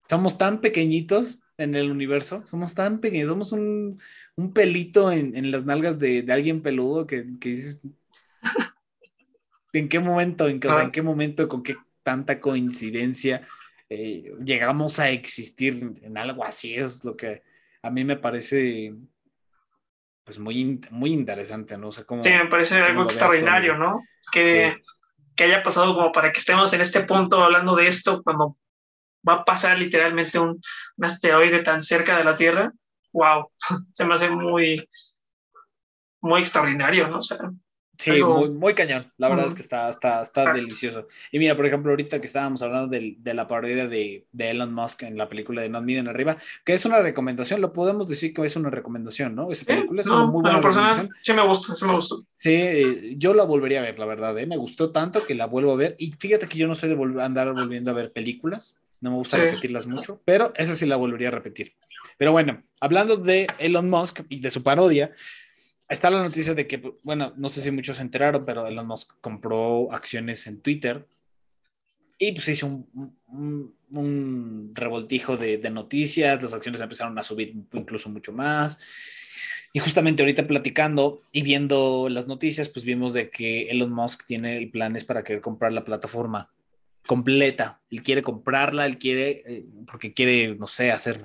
somos 0.08 0.38
tan 0.38 0.60
pequeñitos 0.60 1.42
en 1.56 1.74
el 1.74 1.90
universo, 1.90 2.44
somos 2.46 2.74
tan 2.74 3.00
pequeños, 3.00 3.28
somos 3.28 3.52
un, 3.52 3.98
un 4.36 4.52
pelito 4.52 5.12
en, 5.12 5.36
en, 5.36 5.50
las 5.50 5.64
nalgas 5.64 5.98
de, 5.98 6.22
de 6.22 6.32
alguien 6.32 6.62
peludo 6.62 7.06
que, 7.06 7.26
que, 7.40 7.50
dices, 7.50 7.80
¿en 9.72 9.88
qué 9.88 10.00
momento, 10.00 10.48
en, 10.48 10.60
en 10.62 10.90
qué 10.90 11.02
momento, 11.02 11.48
con 11.48 11.62
qué 11.62 11.76
tanta 12.02 12.40
coincidencia 12.40 13.46
eh, 13.88 14.32
llegamos 14.44 14.98
a 14.98 15.10
existir 15.10 15.98
en 16.02 16.16
algo 16.16 16.44
así? 16.44 16.74
Es 16.74 17.04
lo 17.04 17.16
que 17.16 17.42
a 17.82 17.90
mí 17.90 18.04
me 18.04 18.16
parece 18.16 18.94
pues 20.30 20.38
muy, 20.38 20.80
muy 20.92 21.12
interesante, 21.12 21.76
¿no? 21.76 21.90
sé 21.90 22.04
cómo, 22.06 22.22
sí, 22.22 22.30
me 22.30 22.46
parece 22.46 22.78
algo 22.78 23.02
extraordinario, 23.02 23.76
¿no? 23.76 24.00
Que, 24.30 24.80
que 25.34 25.42
haya 25.42 25.60
pasado 25.60 25.92
como 25.92 26.12
para 26.12 26.30
que 26.30 26.38
estemos 26.38 26.72
en 26.72 26.80
este 26.80 27.00
punto 27.00 27.42
hablando 27.42 27.74
de 27.74 27.88
esto 27.88 28.22
cuando 28.22 28.56
va 29.28 29.32
a 29.32 29.44
pasar 29.44 29.76
literalmente 29.76 30.38
un, 30.38 30.60
un 30.96 31.04
asteroide 31.04 31.64
tan 31.64 31.82
cerca 31.82 32.16
de 32.16 32.22
la 32.22 32.36
Tierra. 32.36 32.72
¡Wow! 33.12 33.50
Se 33.90 34.04
me 34.04 34.14
hace 34.14 34.30
muy, 34.30 34.88
muy 36.20 36.42
extraordinario, 36.42 37.08
¿no? 37.08 37.18
O 37.18 37.22
sea, 37.22 37.38
Sí, 38.00 38.22
muy, 38.22 38.48
muy, 38.48 38.74
cañón. 38.74 39.12
La 39.18 39.28
verdad 39.28 39.46
es 39.46 39.54
que 39.54 39.60
está, 39.60 39.90
está, 39.90 40.22
está 40.22 40.54
delicioso. 40.54 41.06
Y 41.30 41.38
mira, 41.38 41.54
por 41.54 41.66
ejemplo, 41.66 41.92
ahorita 41.92 42.18
que 42.18 42.26
estábamos 42.26 42.62
hablando 42.62 42.88
de, 42.88 43.16
de 43.18 43.34
la 43.34 43.46
parodia 43.46 43.86
de, 43.86 44.26
de, 44.32 44.50
Elon 44.50 44.72
Musk 44.72 45.02
en 45.02 45.18
la 45.18 45.28
película 45.28 45.60
de 45.60 45.68
Not 45.68 45.84
Miren 45.84 46.08
Arriba, 46.08 46.38
que 46.64 46.72
es 46.72 46.86
una 46.86 47.02
recomendación, 47.02 47.60
lo 47.60 47.74
podemos 47.74 48.08
decir 48.08 48.32
que 48.32 48.42
es 48.42 48.56
una 48.56 48.70
recomendación, 48.70 49.34
¿no? 49.34 49.52
Esa 49.52 49.66
película 49.66 50.00
es 50.00 50.06
una 50.06 50.24
muy 50.24 50.40
buena 50.40 50.62
recomendación. 50.62 51.10
Sí, 51.20 51.34
me 51.34 51.46
gusta, 51.46 51.74
sí 51.74 51.84
me 51.84 51.94
gustó. 51.94 52.22
Sí, 52.32 53.16
yo 53.18 53.34
la 53.34 53.44
volvería 53.44 53.80
a 53.80 53.82
ver, 53.82 53.98
la 53.98 54.06
verdad, 54.06 54.38
¿eh? 54.38 54.46
Me 54.46 54.56
gustó 54.56 54.92
tanto 54.92 55.22
que 55.26 55.34
la 55.34 55.44
vuelvo 55.44 55.72
a 55.72 55.76
ver. 55.76 55.96
Y 55.98 56.12
fíjate 56.12 56.48
que 56.48 56.56
yo 56.56 56.66
no 56.66 56.74
soy 56.74 56.88
de 56.88 57.22
andar 57.22 57.52
volviendo 57.52 57.90
a 57.90 57.94
ver 57.94 58.12
películas, 58.12 58.78
no 59.02 59.10
me 59.10 59.16
gusta 59.16 59.36
repetirlas 59.36 59.86
mucho, 59.86 60.16
pero 60.24 60.52
esa 60.56 60.74
sí 60.74 60.86
la 60.86 60.96
volvería 60.96 61.28
a 61.28 61.32
repetir. 61.32 61.74
Pero 62.16 62.32
bueno, 62.32 62.62
hablando 62.80 63.16
de 63.16 63.46
Elon 63.58 63.88
Musk 63.88 64.20
y 64.28 64.40
de 64.40 64.50
su 64.50 64.62
parodia, 64.62 65.12
está 65.90 66.08
la 66.08 66.22
noticia 66.22 66.54
de 66.54 66.66
que, 66.66 66.94
bueno, 67.02 67.34
no 67.36 67.48
sé 67.48 67.60
si 67.60 67.70
muchos 67.70 67.96
se 67.96 68.02
enteraron, 68.02 68.44
pero 68.44 68.66
Elon 68.66 68.86
Musk 68.86 69.12
compró 69.20 69.92
acciones 69.92 70.46
en 70.46 70.60
Twitter 70.60 71.06
Y 72.18 72.32
pues 72.32 72.48
hizo 72.48 72.66
un, 72.66 73.74
un, 73.90 74.72
revoltijo 74.74 75.36
de, 75.36 75.58
noticias, 75.70 76.40
las 76.40 76.54
acciones 76.54 76.80
empezaron 76.80 77.18
a 77.18 77.22
subir 77.22 77.54
incluso 77.72 78.08
mucho 78.08 78.32
más. 78.32 78.80
Y 79.72 79.80
justamente 79.80 80.22
ahorita 80.22 80.46
platicando 80.46 81.22
y 81.32 81.42
viendo 81.42 82.08
las 82.08 82.26
noticias, 82.26 82.68
pues 82.68 82.84
vimos 82.84 83.14
de 83.14 83.30
que 83.30 83.68
Elon 83.68 83.92
Musk 83.92 84.26
tiene 84.26 84.66
planes 84.68 85.04
para 85.04 85.22
querer 85.22 85.40
comprar 85.40 85.72
la 85.72 85.84
plataforma 85.84 86.50
completa. 87.06 87.80
Él 87.90 88.02
quiere 88.02 88.22
comprarla, 88.22 88.86
él 88.86 88.98
quiere, 88.98 89.42
eh, 89.46 89.64
porque 89.86 90.12
quiere, 90.12 90.54
no 90.56 90.66
sé, 90.66 90.90
hacer... 90.90 91.20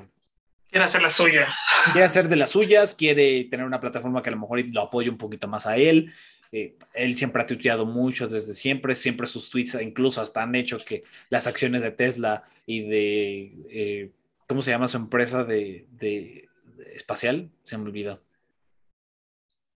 Quiere 0.75 0.87
hacer 0.87 1.01
la 1.03 1.09
suya. 1.09 1.47
Quiere 1.93 2.03
hacer 2.03 2.27
de 2.27 2.35
las 2.35 2.49
suyas, 2.49 2.95
quiere 2.95 3.45
tener 3.45 3.65
una 3.65 3.79
plataforma 3.79 4.21
que 4.21 4.27
a 4.27 4.33
lo 4.33 4.39
mejor 4.39 4.59
lo 4.73 4.81
apoye 4.81 5.09
un 5.09 5.17
poquito 5.17 5.47
más 5.47 5.65
a 5.67 5.77
él. 5.77 6.11
Eh, 6.51 6.77
él 6.95 7.15
siempre 7.15 7.41
ha 7.41 7.47
tuiteado 7.47 7.85
mucho 7.85 8.27
desde 8.27 8.53
siempre, 8.53 8.93
siempre 8.93 9.25
sus 9.25 9.49
tweets 9.49 9.81
incluso 9.81 10.19
hasta 10.19 10.43
han 10.43 10.53
hecho 10.53 10.77
que 10.85 11.05
las 11.29 11.47
acciones 11.47 11.81
de 11.81 11.91
Tesla 11.91 12.43
y 12.65 12.81
de, 12.81 13.53
eh, 13.69 14.11
¿cómo 14.47 14.61
se 14.61 14.71
llama 14.71 14.89
su 14.89 14.97
empresa 14.97 15.45
de, 15.45 15.87
de, 15.91 16.49
espacial? 16.93 17.49
Se 17.63 17.77
me 17.77 17.85
olvidó. 17.85 18.21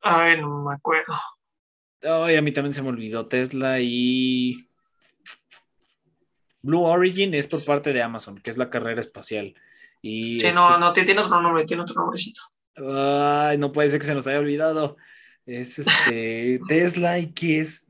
Ay, 0.00 0.40
no 0.40 0.64
me 0.64 0.74
acuerdo. 0.74 1.14
Ay, 2.02 2.34
a 2.34 2.42
mí 2.42 2.50
también 2.50 2.72
se 2.72 2.82
me 2.82 2.88
olvidó 2.88 3.28
Tesla 3.28 3.78
y 3.78 4.68
Blue 6.60 6.82
Origin 6.82 7.34
es 7.34 7.46
por 7.46 7.64
parte 7.64 7.92
de 7.92 8.02
Amazon, 8.02 8.40
que 8.40 8.50
es 8.50 8.56
la 8.56 8.68
carrera 8.68 9.00
espacial. 9.00 9.54
Y 10.02 10.40
sí, 10.40 10.46
no, 10.54 10.68
este 10.68 10.80
no, 10.80 10.92
tiene 10.92 11.20
otro 11.20 11.40
nombre, 11.40 11.64
tiene 11.64 11.82
otro 11.82 11.94
nombrecito. 11.96 12.40
Ay, 12.76 13.58
no 13.58 13.72
puede 13.72 13.88
ser 13.88 14.00
que 14.00 14.06
se 14.06 14.14
nos 14.14 14.26
haya 14.26 14.38
olvidado. 14.38 14.96
Es 15.46 15.78
este 15.78 16.60
Tesla 16.68 17.18
y 17.18 17.32
qué 17.32 17.60
es 17.60 17.86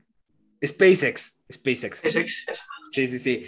SpaceX. 0.65 1.39
SpaceX. 1.51 1.99
SpaceX. 1.99 2.45
Sí, 2.89 3.07
sí, 3.07 3.19
sí. 3.19 3.45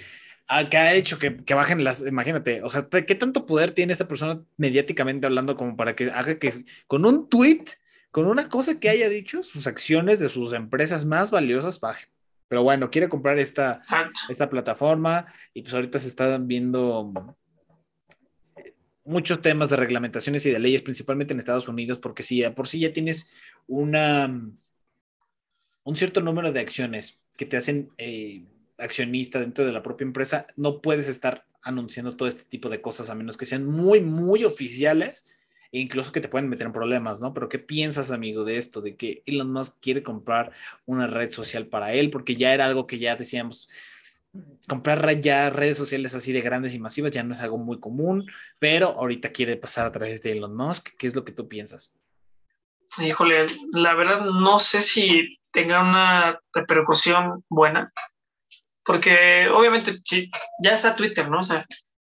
Ah, 0.48 0.70
que 0.70 0.78
ha 0.78 0.94
hecho 0.94 1.18
que, 1.18 1.38
que, 1.38 1.54
bajen 1.54 1.84
las, 1.84 2.06
imagínate, 2.06 2.62
o 2.62 2.70
sea, 2.70 2.86
¿qué 2.90 3.16
tanto 3.16 3.46
poder 3.46 3.72
tiene 3.72 3.94
esta 3.94 4.10
persona 4.10 4.42
mediáticamente 4.58 5.26
hablando 5.26 5.56
como 5.56 5.78
para 5.78 5.96
que 5.96 6.12
haga 6.12 6.38
que 6.40 6.66
con 6.88 7.06
un 7.06 7.30
tweet, 7.30 7.64
con 8.12 8.28
una 8.28 8.50
cosa 8.50 8.78
que 8.78 8.90
haya 8.90 9.08
dicho, 9.08 9.44
sus 9.44 9.66
acciones 9.66 10.20
de 10.20 10.28
sus 10.28 10.52
empresas 10.52 11.06
más 11.06 11.32
valiosas 11.32 11.80
bajen? 11.80 12.10
Pero 12.50 12.64
bueno, 12.64 12.90
quiere 12.92 13.08
comprar 13.08 13.40
esta, 13.40 13.82
esta 14.28 14.50
plataforma 14.50 15.26
y 15.54 15.62
pues 15.62 15.74
ahorita 15.74 16.00
se 16.00 16.10
están 16.10 16.50
viendo 16.50 17.38
muchos 19.12 19.42
temas 19.42 19.70
de 19.70 19.76
reglamentaciones 19.76 20.46
y 20.46 20.52
de 20.52 20.60
leyes, 20.60 20.82
principalmente 20.82 21.34
en 21.34 21.40
Estados 21.40 21.68
Unidos, 21.68 22.00
porque 22.00 22.24
si 22.24 22.42
por 22.52 22.68
sí 22.68 22.80
ya 22.80 22.94
tienes 22.94 23.32
una, 23.68 24.26
un 25.84 25.96
cierto 25.96 26.22
número 26.22 26.52
de 26.52 26.62
acciones 26.62 27.20
que 27.38 27.46
te 27.46 27.58
hacen 27.58 27.92
eh, 27.98 28.46
accionista 28.78 29.40
dentro 29.40 29.66
de 29.66 29.74
la 29.74 29.84
propia 29.84 30.06
empresa, 30.06 30.48
no 30.56 30.82
puedes 30.82 31.08
estar 31.08 31.46
anunciando 31.62 32.16
todo 32.16 32.28
este 32.28 32.46
tipo 32.46 32.70
de 32.70 32.82
cosas 32.82 33.10
a 33.10 33.16
menos 33.16 33.38
que 33.38 33.46
sean 33.46 33.66
muy, 33.66 34.02
muy 34.02 34.44
oficiales 34.44 35.30
e 35.72 35.80
incluso 35.80 36.12
que 36.12 36.22
te 36.22 36.28
pueden 36.28 36.50
meter 36.50 36.68
en 36.68 36.74
problemas, 36.74 37.22
¿no? 37.22 37.34
Pero 37.34 37.48
¿qué 37.48 37.60
piensas, 37.60 38.12
amigo, 38.12 38.44
de 38.44 38.58
esto? 38.58 38.82
De 38.82 38.96
que 38.96 39.24
Elon 39.26 39.52
Musk 39.52 39.80
quiere 39.80 40.04
comprar 40.04 40.52
una 40.86 41.08
red 41.08 41.32
social 41.32 41.68
para 41.68 41.94
él, 41.94 42.10
porque 42.10 42.36
ya 42.36 42.54
era 42.54 42.66
algo 42.66 42.88
que 42.88 43.00
ya 43.00 43.16
decíamos, 43.16 43.70
comprar 44.68 45.20
ya 45.20 45.50
redes 45.50 45.78
sociales 45.78 46.16
así 46.16 46.32
de 46.32 46.42
grandes 46.42 46.74
y 46.74 46.80
masivas 46.80 47.12
ya 47.12 47.24
no 47.24 47.34
es 47.34 47.42
algo 47.42 47.58
muy 47.58 47.80
común, 47.80 48.30
pero 48.60 48.90
ahorita 48.90 49.32
quiere 49.32 49.58
pasar 49.58 49.86
a 49.86 49.92
través 49.92 50.22
de 50.22 50.32
Elon 50.32 50.56
Musk. 50.56 50.90
¿Qué 50.98 51.08
es 51.08 51.16
lo 51.16 51.26
que 51.26 51.32
tú 51.32 51.48
piensas? 51.48 51.94
Híjole, 52.98 53.48
la 53.74 53.96
verdad 53.96 54.22
no 54.22 54.60
sé 54.60 54.82
si 54.82 55.40
tenga 55.52 55.82
una 55.82 56.40
repercusión 56.54 57.44
buena, 57.50 57.92
porque 58.84 59.48
obviamente 59.50 60.00
ya 60.62 60.74
está 60.74 60.96
Twitter, 60.96 61.30
¿no? 61.30 61.40
O 61.40 61.44
sea, 61.44 61.66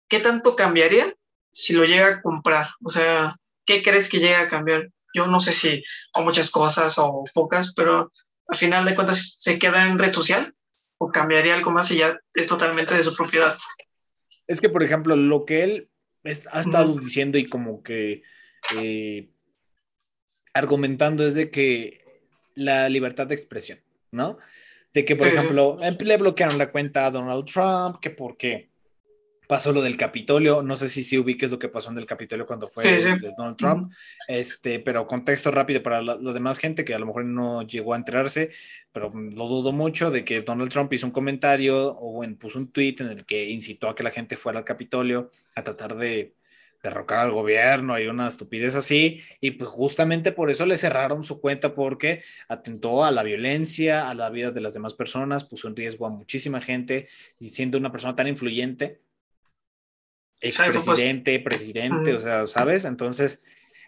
¿qué 0.10 0.20
tanto 0.20 0.56
cambiaría 0.56 1.14
si 1.52 1.74
lo 1.74 1.86
llega 1.86 2.08
a 2.08 2.22
comprar? 2.22 2.70
O 2.84 2.90
sea, 2.90 3.36
¿qué 3.66 3.82
crees 3.82 4.10
que 4.10 4.20
llega 4.20 4.42
a 4.42 4.48
cambiar? 4.48 4.90
Yo 5.14 5.28
no 5.28 5.40
sé 5.40 5.52
si 5.52 5.84
o 6.16 6.24
muchas 6.24 6.50
cosas 6.50 6.98
o 6.98 7.24
pocas, 7.34 7.74
pero 7.76 8.12
al 8.48 8.58
final 8.58 8.86
de 8.86 8.96
cuentas 8.96 9.38
se 9.40 9.60
queda 9.60 9.88
en 9.88 10.00
red 10.00 10.14
social 10.14 10.54
o 11.04 11.12
cambiaría 11.12 11.56
algo 11.56 11.72
más 11.72 11.92
y 11.92 11.98
ya 11.98 12.18
es 12.34 12.48
totalmente 12.48 12.96
de 12.96 13.04
su 13.04 13.16
propiedad. 13.16 13.58
Es 14.48 14.62
que, 14.62 14.70
por 14.70 14.84
ejemplo, 14.84 15.16
lo 15.16 15.46
que 15.46 15.64
él 15.64 15.90
ha 16.52 16.60
estado 16.62 16.98
diciendo 16.98 17.38
y 17.38 17.46
como 17.46 17.84
que 17.84 18.24
eh, 18.78 19.30
argumentando 20.54 21.26
es 21.26 21.36
de 21.36 21.52
que 21.52 22.06
la 22.56 22.88
libertad 22.88 23.28
de 23.28 23.36
expresión, 23.36 23.80
¿no? 24.12 24.38
De 24.94 25.04
que, 25.04 25.16
por 25.16 25.28
ejemplo, 25.28 25.78
le 26.00 26.18
bloquearon 26.18 26.58
la 26.58 26.72
cuenta 26.72 27.06
a 27.06 27.12
Donald 27.12 27.46
Trump, 27.46 28.00
que 28.00 28.12
por 28.12 28.38
qué 28.38 28.70
pasó 29.48 29.74
lo 29.74 29.82
del 29.82 29.98
Capitolio, 29.98 30.62
no 30.62 30.76
sé 30.76 30.88
si 30.88 31.04
sí 31.04 31.18
ubiques 31.18 31.52
lo 31.52 31.60
que 31.60 31.68
pasó 31.68 31.92
en 31.92 31.98
el 31.98 32.06
Capitolio 32.06 32.46
cuando 32.46 32.68
fue 32.68 32.84
de 32.86 33.34
Donald 33.38 33.58
Trump, 33.58 33.92
este, 34.28 34.80
pero 34.80 35.06
contexto 35.06 35.52
rápido 35.52 35.84
para 35.84 36.02
la, 36.02 36.18
demás 36.18 36.60
gente 36.60 36.86
que 36.86 36.94
a 36.94 37.00
lo 37.00 37.08
mejor 37.08 37.26
no 37.26 37.64
llegó 37.64 37.94
a 37.94 37.98
enterarse, 37.98 38.52
pero 38.94 39.12
lo 39.12 39.48
dudo 39.48 39.72
mucho 39.72 40.12
de 40.12 40.24
que 40.24 40.42
Donald 40.42 40.72
Trump 40.72 40.94
hizo 40.94 41.08
un 41.08 41.12
comentario 41.12 41.90
o 41.90 42.24
puso 42.40 42.60
un 42.60 42.72
tweet 42.72 42.98
en 43.00 43.08
el 43.08 43.26
que 43.26 43.50
incitó 43.50 43.90
a 43.90 43.96
que 43.96 44.04
la 44.04 44.12
gente 44.12 44.38
fuera 44.38 44.60
al 44.60 44.66
Capitolio 44.66 45.32
a 45.56 45.64
tratar 45.64 45.98
de 45.98 46.36
derrocar 46.84 47.20
al 47.20 47.32
gobierno 47.32 47.98
y 47.98 48.08
una 48.08 48.28
estupidez 48.28 48.76
así, 48.76 49.22
y 49.40 49.52
pues 49.52 49.70
justamente 49.70 50.34
por 50.34 50.52
eso 50.52 50.66
le 50.66 50.78
cerraron 50.78 51.24
su 51.24 51.40
cuenta 51.40 51.74
porque 51.74 52.22
atentó 52.50 53.06
a 53.06 53.12
la 53.12 53.24
violencia, 53.24 54.10
a 54.10 54.14
la 54.14 54.30
vida 54.30 54.52
de 54.52 54.60
las 54.60 54.74
demás 54.74 54.94
personas, 54.94 55.46
puso 55.46 55.70
en 55.70 55.78
riesgo 55.78 56.06
a 56.06 56.10
muchísima 56.10 56.62
gente 56.62 57.08
y 57.40 57.52
siendo 57.52 57.78
una 57.78 57.92
persona 57.92 58.18
tan 58.18 58.28
influyente, 58.28 59.02
expresidente, 60.42 61.40
presidente, 61.40 62.16
o 62.16 62.20
sea, 62.20 62.48
¿sabes? 62.48 62.84
Entonces, 62.84 63.46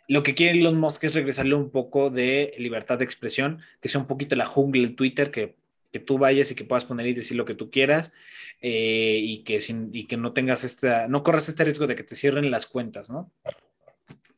lo 0.07 0.23
que 0.23 0.35
quiere 0.35 0.59
Elon 0.59 0.79
Musk 0.79 1.03
es 1.05 1.13
regresarle 1.13 1.55
un 1.55 1.69
poco 1.69 2.09
de 2.09 2.53
libertad 2.57 2.99
de 2.99 3.05
expresión, 3.05 3.61
que 3.81 3.89
sea 3.89 4.01
un 4.01 4.07
poquito 4.07 4.35
la 4.35 4.45
jungla 4.45 4.83
en 4.83 4.95
Twitter, 4.95 5.31
que, 5.31 5.55
que 5.91 5.99
tú 5.99 6.17
vayas 6.17 6.51
y 6.51 6.55
que 6.55 6.65
puedas 6.65 6.85
poner 6.85 7.07
y 7.07 7.13
decir 7.13 7.37
lo 7.37 7.45
que 7.45 7.55
tú 7.55 7.71
quieras, 7.71 8.13
eh, 8.61 9.19
y, 9.21 9.43
que 9.43 9.61
sin, 9.61 9.89
y 9.93 10.05
que 10.05 10.17
no 10.17 10.33
tengas 10.33 10.63
esta, 10.63 11.07
no 11.07 11.23
corras 11.23 11.49
este 11.49 11.63
riesgo 11.63 11.87
de 11.87 11.95
que 11.95 12.03
te 12.03 12.15
cierren 12.15 12.51
las 12.51 12.67
cuentas, 12.67 13.09
¿no? 13.09 13.31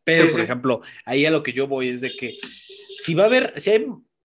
Pero, 0.04 0.30
por 0.30 0.40
ejemplo, 0.40 0.82
ahí 1.04 1.26
a 1.26 1.32
lo 1.32 1.44
que 1.44 1.52
yo 1.52 1.68
voy 1.68 1.90
es 1.90 2.00
de 2.00 2.16
que 2.16 2.38
si 3.00 3.14
va 3.14 3.24
a 3.24 3.26
haber, 3.26 3.54
si 3.60 3.72
hay, 3.72 3.86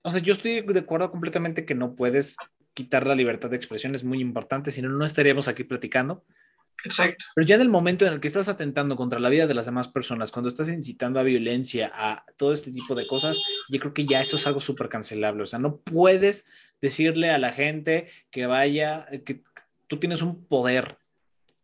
o 0.03 0.11
sea, 0.11 0.20
yo 0.20 0.33
estoy 0.33 0.62
de 0.62 0.79
acuerdo 0.79 1.11
completamente 1.11 1.66
que 1.66 1.74
no 1.74 1.95
puedes 1.95 2.37
quitar 2.72 3.07
la 3.07 3.14
libertad 3.14 3.51
de 3.51 3.57
expresión, 3.57 3.95
es 3.95 4.03
muy 4.03 4.20
importante, 4.20 4.70
si 4.70 4.81
no, 4.81 4.89
no 4.89 5.05
estaríamos 5.05 5.47
aquí 5.47 5.64
platicando. 5.64 6.24
Exacto. 6.85 7.24
Pero 7.35 7.47
ya 7.47 7.57
en 7.57 7.62
el 7.62 7.68
momento 7.68 8.07
en 8.07 8.12
el 8.12 8.20
que 8.20 8.29
estás 8.29 8.49
atentando 8.49 8.97
contra 8.97 9.18
la 9.18 9.29
vida 9.29 9.47
de 9.47 9.55
las 9.55 9.66
demás 9.66 9.89
personas, 9.89 10.31
cuando 10.31 10.49
estás 10.49 10.68
incitando 10.68 11.18
a 11.18 11.24
violencia, 11.24 11.91
a 11.93 12.24
todo 12.37 12.53
este 12.53 12.70
tipo 12.70 12.95
de 12.95 13.07
cosas, 13.07 13.41
yo 13.68 13.81
creo 13.81 13.95
que 13.95 14.07
ya 14.07 14.20
eso 14.20 14.37
es 14.37 14.47
algo 14.47 14.61
súper 14.61 14.89
cancelable. 14.89 15.43
O 15.43 15.47
sea, 15.47 15.59
no 15.59 15.79
puedes 15.79 16.47
decirle 16.81 17.31
a 17.31 17.39
la 17.39 17.51
gente 17.51 18.09
que 18.31 18.47
vaya, 18.47 19.07
que 19.24 19.43
tú 19.87 19.99
tienes 19.99 20.22
un 20.22 20.45
poder 20.45 20.99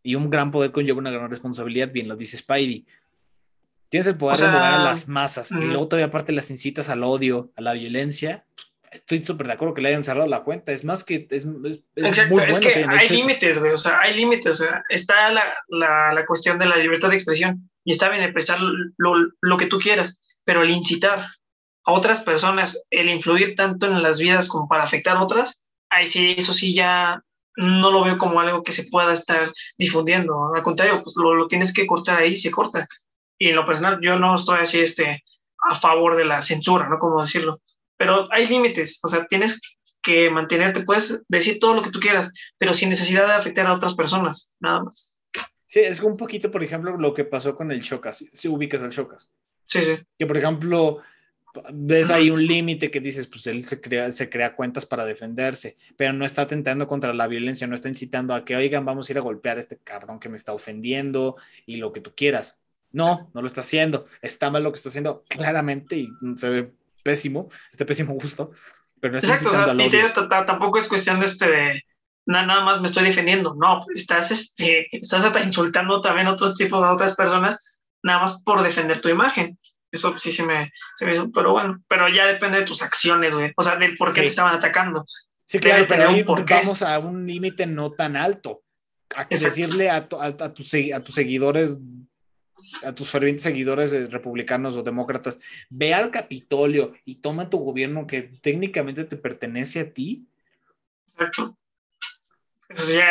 y 0.03 0.15
un 0.15 0.29
gran 0.29 0.51
poder 0.51 0.71
conlleva 0.71 0.99
una 0.99 1.11
gran 1.11 1.29
responsabilidad, 1.29 1.91
bien 1.91 2.07
lo 2.07 2.15
dice 2.15 2.37
Spidey. 2.37 2.85
Tienes 3.89 4.07
el 4.07 4.17
poder 4.17 4.37
de 4.39 4.47
mover 4.47 4.63
a 4.63 4.83
las 4.83 5.07
masas 5.07 5.51
y 5.51 5.55
luego 5.55 5.87
todavía 5.87 6.07
aparte 6.07 6.31
las 6.33 6.51
incitas 6.51 6.89
al 6.89 7.03
odio, 7.03 7.51
a 7.55 7.61
la 7.61 7.73
violencia, 7.73 8.45
pues, 8.55 8.64
estoy 8.91 9.23
súper 9.23 9.47
de 9.47 9.53
acuerdo 9.53 9.73
que 9.73 9.81
le 9.81 9.89
hayan 9.89 10.03
cerrado 10.03 10.27
la 10.27 10.43
cuenta. 10.43 10.71
Es 10.71 10.83
más 10.83 11.03
que 11.03 11.27
es, 11.29 11.45
es, 11.45 11.79
Exacto, 11.95 12.39
es 12.41 12.59
que, 12.59 12.85
hay 12.87 13.09
límites, 13.09 13.59
güey. 13.59 13.71
O 13.71 13.77
sea, 13.77 13.99
hay 13.99 14.15
límites. 14.15 14.61
O 14.61 14.65
sea, 14.65 14.83
está 14.89 15.31
la, 15.31 15.43
la, 15.67 16.13
la, 16.13 16.25
cuestión 16.25 16.57
de 16.57 16.65
la 16.65 16.77
libertad 16.77 17.09
de 17.09 17.15
expresión 17.15 17.69
y 17.83 17.91
está 17.91 18.09
bien 18.09 18.23
expresar 18.23 18.59
lo, 18.59 19.13
lo, 19.41 19.57
que 19.57 19.67
tú 19.67 19.79
quieras, 19.79 20.19
pero 20.43 20.63
el 20.63 20.69
incitar 20.69 21.27
a 21.85 21.91
otras 21.91 22.21
personas, 22.21 22.83
el 22.89 23.09
influir 23.09 23.55
tanto 23.55 23.85
en 23.85 24.01
las 24.01 24.19
vidas 24.19 24.47
como 24.47 24.67
para 24.67 24.83
afectar 24.83 25.17
a 25.17 25.23
otras, 25.23 25.63
ahí 25.89 26.07
sí, 26.07 26.35
eso 26.37 26.53
sí 26.53 26.73
ya 26.73 27.21
no 27.57 27.91
lo 27.91 28.03
veo 28.03 28.17
como 28.17 28.39
algo 28.39 28.63
que 28.63 28.71
se 28.71 28.85
pueda 28.85 29.13
estar 29.13 29.53
difundiendo. 29.77 30.53
Al 30.53 30.63
contrario, 30.63 31.01
pues 31.03 31.15
lo, 31.17 31.35
lo 31.35 31.47
tienes 31.47 31.73
que 31.73 31.85
cortar 31.85 32.17
ahí, 32.17 32.35
se 32.35 32.51
corta. 32.51 32.87
Y 33.37 33.49
en 33.49 33.55
lo 33.55 33.65
personal, 33.65 33.99
yo 34.01 34.17
no 34.17 34.35
estoy 34.35 34.59
así 34.59 34.79
este, 34.79 35.23
a 35.69 35.75
favor 35.75 36.15
de 36.15 36.25
la 36.25 36.41
censura, 36.41 36.89
¿no? 36.89 36.97
Como 36.99 37.21
decirlo 37.21 37.59
pero 37.97 38.27
hay 38.31 38.47
límites, 38.47 38.99
o 39.03 39.07
sea, 39.07 39.25
tienes 39.25 39.59
que 40.01 40.29
mantenerte, 40.29 40.83
puedes 40.83 41.23
decir 41.27 41.59
todo 41.59 41.73
lo 41.73 41.81
que 41.81 41.89
tú 41.89 41.99
quieras, 41.99 42.31
pero 42.57 42.73
sin 42.73 42.89
necesidad 42.89 43.27
de 43.27 43.33
afectar 43.33 43.65
a 43.67 43.73
otras 43.73 43.95
personas, 43.95 44.53
nada 44.59 44.83
más. 44.83 45.15
Sí, 45.65 45.79
es 45.79 45.99
un 45.99 46.15
poquito, 46.15 46.51
por 46.51 46.63
ejemplo, 46.63 46.95
lo 46.97 47.13
que 47.13 47.25
pasó 47.25 47.55
con 47.55 47.71
el 47.71 47.81
Chocas, 47.81 48.23
si 48.31 48.47
ubicas 48.47 48.81
al 48.81 48.91
Chocas. 48.91 49.29
Sí, 49.65 49.81
sí. 49.81 49.97
Que, 50.17 50.27
por 50.27 50.37
ejemplo, 50.37 50.99
ves 51.73 52.11
ahí 52.11 52.29
un 52.29 52.45
límite 52.45 52.91
que 52.91 52.99
dices, 52.99 53.27
pues 53.27 53.47
él 53.47 53.65
se 53.65 53.81
crea, 53.81 54.11
se 54.11 54.29
crea 54.29 54.55
cuentas 54.55 54.85
para 54.85 55.05
defenderse, 55.05 55.77
pero 55.97 56.13
no 56.13 56.23
está 56.23 56.43
atentando 56.43 56.87
contra 56.87 57.13
la 57.13 57.27
violencia, 57.27 57.67
no 57.67 57.75
está 57.75 57.89
incitando 57.89 58.33
a 58.33 58.45
que, 58.45 58.55
oigan, 58.55 58.85
vamos 58.85 59.09
a 59.09 59.13
ir 59.13 59.17
a 59.17 59.21
golpear 59.21 59.57
a 59.57 59.61
este 59.61 59.77
cabrón 59.77 60.19
que 60.19 60.29
me 60.29 60.37
está 60.37 60.53
ofendiendo 60.53 61.35
y 61.65 61.77
lo 61.77 61.91
que 61.91 62.01
tú 62.01 62.13
quieras. 62.15 62.61
No, 62.91 63.29
no 63.33 63.41
lo 63.41 63.47
está 63.47 63.61
haciendo. 63.61 64.05
Está 64.21 64.49
mal 64.49 64.63
lo 64.63 64.71
que 64.71 64.77
está 64.77 64.89
haciendo 64.89 65.25
claramente 65.27 65.97
y 65.97 66.09
se 66.37 66.49
ve 66.49 66.71
pésimo, 67.05 67.49
este 67.71 67.85
pésimo 67.85 68.15
gusto, 68.15 68.51
pero 68.99 69.13
no 69.13 69.19
Exacto, 69.19 69.49
o 69.49 69.51
sea, 69.51 70.45
tampoco 70.45 70.79
es 70.79 70.87
cuestión 70.89 71.19
de 71.19 71.27
este 71.27 71.83
nada 72.25 72.63
más 72.63 72.81
me 72.81 72.87
estoy 72.87 73.03
defendiendo. 73.03 73.55
No, 73.55 73.85
estás, 73.93 74.31
este, 74.31 74.87
estás 74.91 75.23
hasta 75.23 75.43
insultando 75.43 76.01
también 76.01 76.25
a 76.25 76.33
otros 76.33 76.55
tipos, 76.55 76.83
a 76.83 76.93
otras 76.93 77.15
personas, 77.15 77.79
nada 78.01 78.21
más 78.21 78.41
por 78.41 78.63
defender 78.63 78.99
tu 78.99 79.09
imagen. 79.09 79.59
Eso 79.91 80.17
sí 80.17 80.31
se 80.31 80.43
me, 80.43 80.71
se 80.95 81.05
me 81.05 81.13
hizo, 81.13 81.31
pero 81.31 81.51
bueno, 81.51 81.83
pero 81.87 82.09
ya 82.09 82.25
depende 82.25 82.59
de 82.59 82.65
tus 82.65 82.81
acciones, 82.81 83.35
güey. 83.35 83.53
O 83.55 83.61
sea, 83.61 83.75
del 83.75 83.95
por 83.95 84.11
qué 84.11 84.21
te 84.21 84.27
estaban 84.27 84.55
atacando. 84.55 85.05
Sí, 85.45 85.59
claro, 85.59 85.85
pero 85.87 86.09
ahí 86.09 86.23
vamos 86.23 86.81
a 86.81 86.97
un 86.97 87.27
límite 87.27 87.67
no 87.67 87.91
tan 87.91 88.17
alto. 88.17 88.63
A 89.15 89.25
decirle 89.25 89.91
a, 89.91 90.07
a, 90.19 90.25
a, 90.25 90.53
tus, 90.53 90.73
a 90.73 90.99
tus 90.99 91.13
seguidores 91.13 91.77
a 92.83 92.93
tus 92.93 93.09
fervientes 93.09 93.43
seguidores 93.43 94.11
republicanos 94.11 94.75
o 94.75 94.83
demócratas, 94.83 95.39
ve 95.69 95.93
al 95.93 96.11
Capitolio 96.11 96.93
y 97.05 97.15
toma 97.15 97.49
tu 97.49 97.57
gobierno 97.59 98.07
que 98.07 98.23
técnicamente 98.23 99.03
te 99.03 99.17
pertenece 99.17 99.79
a 99.79 99.93
ti. 99.93 100.27
Exacto. 101.07 101.57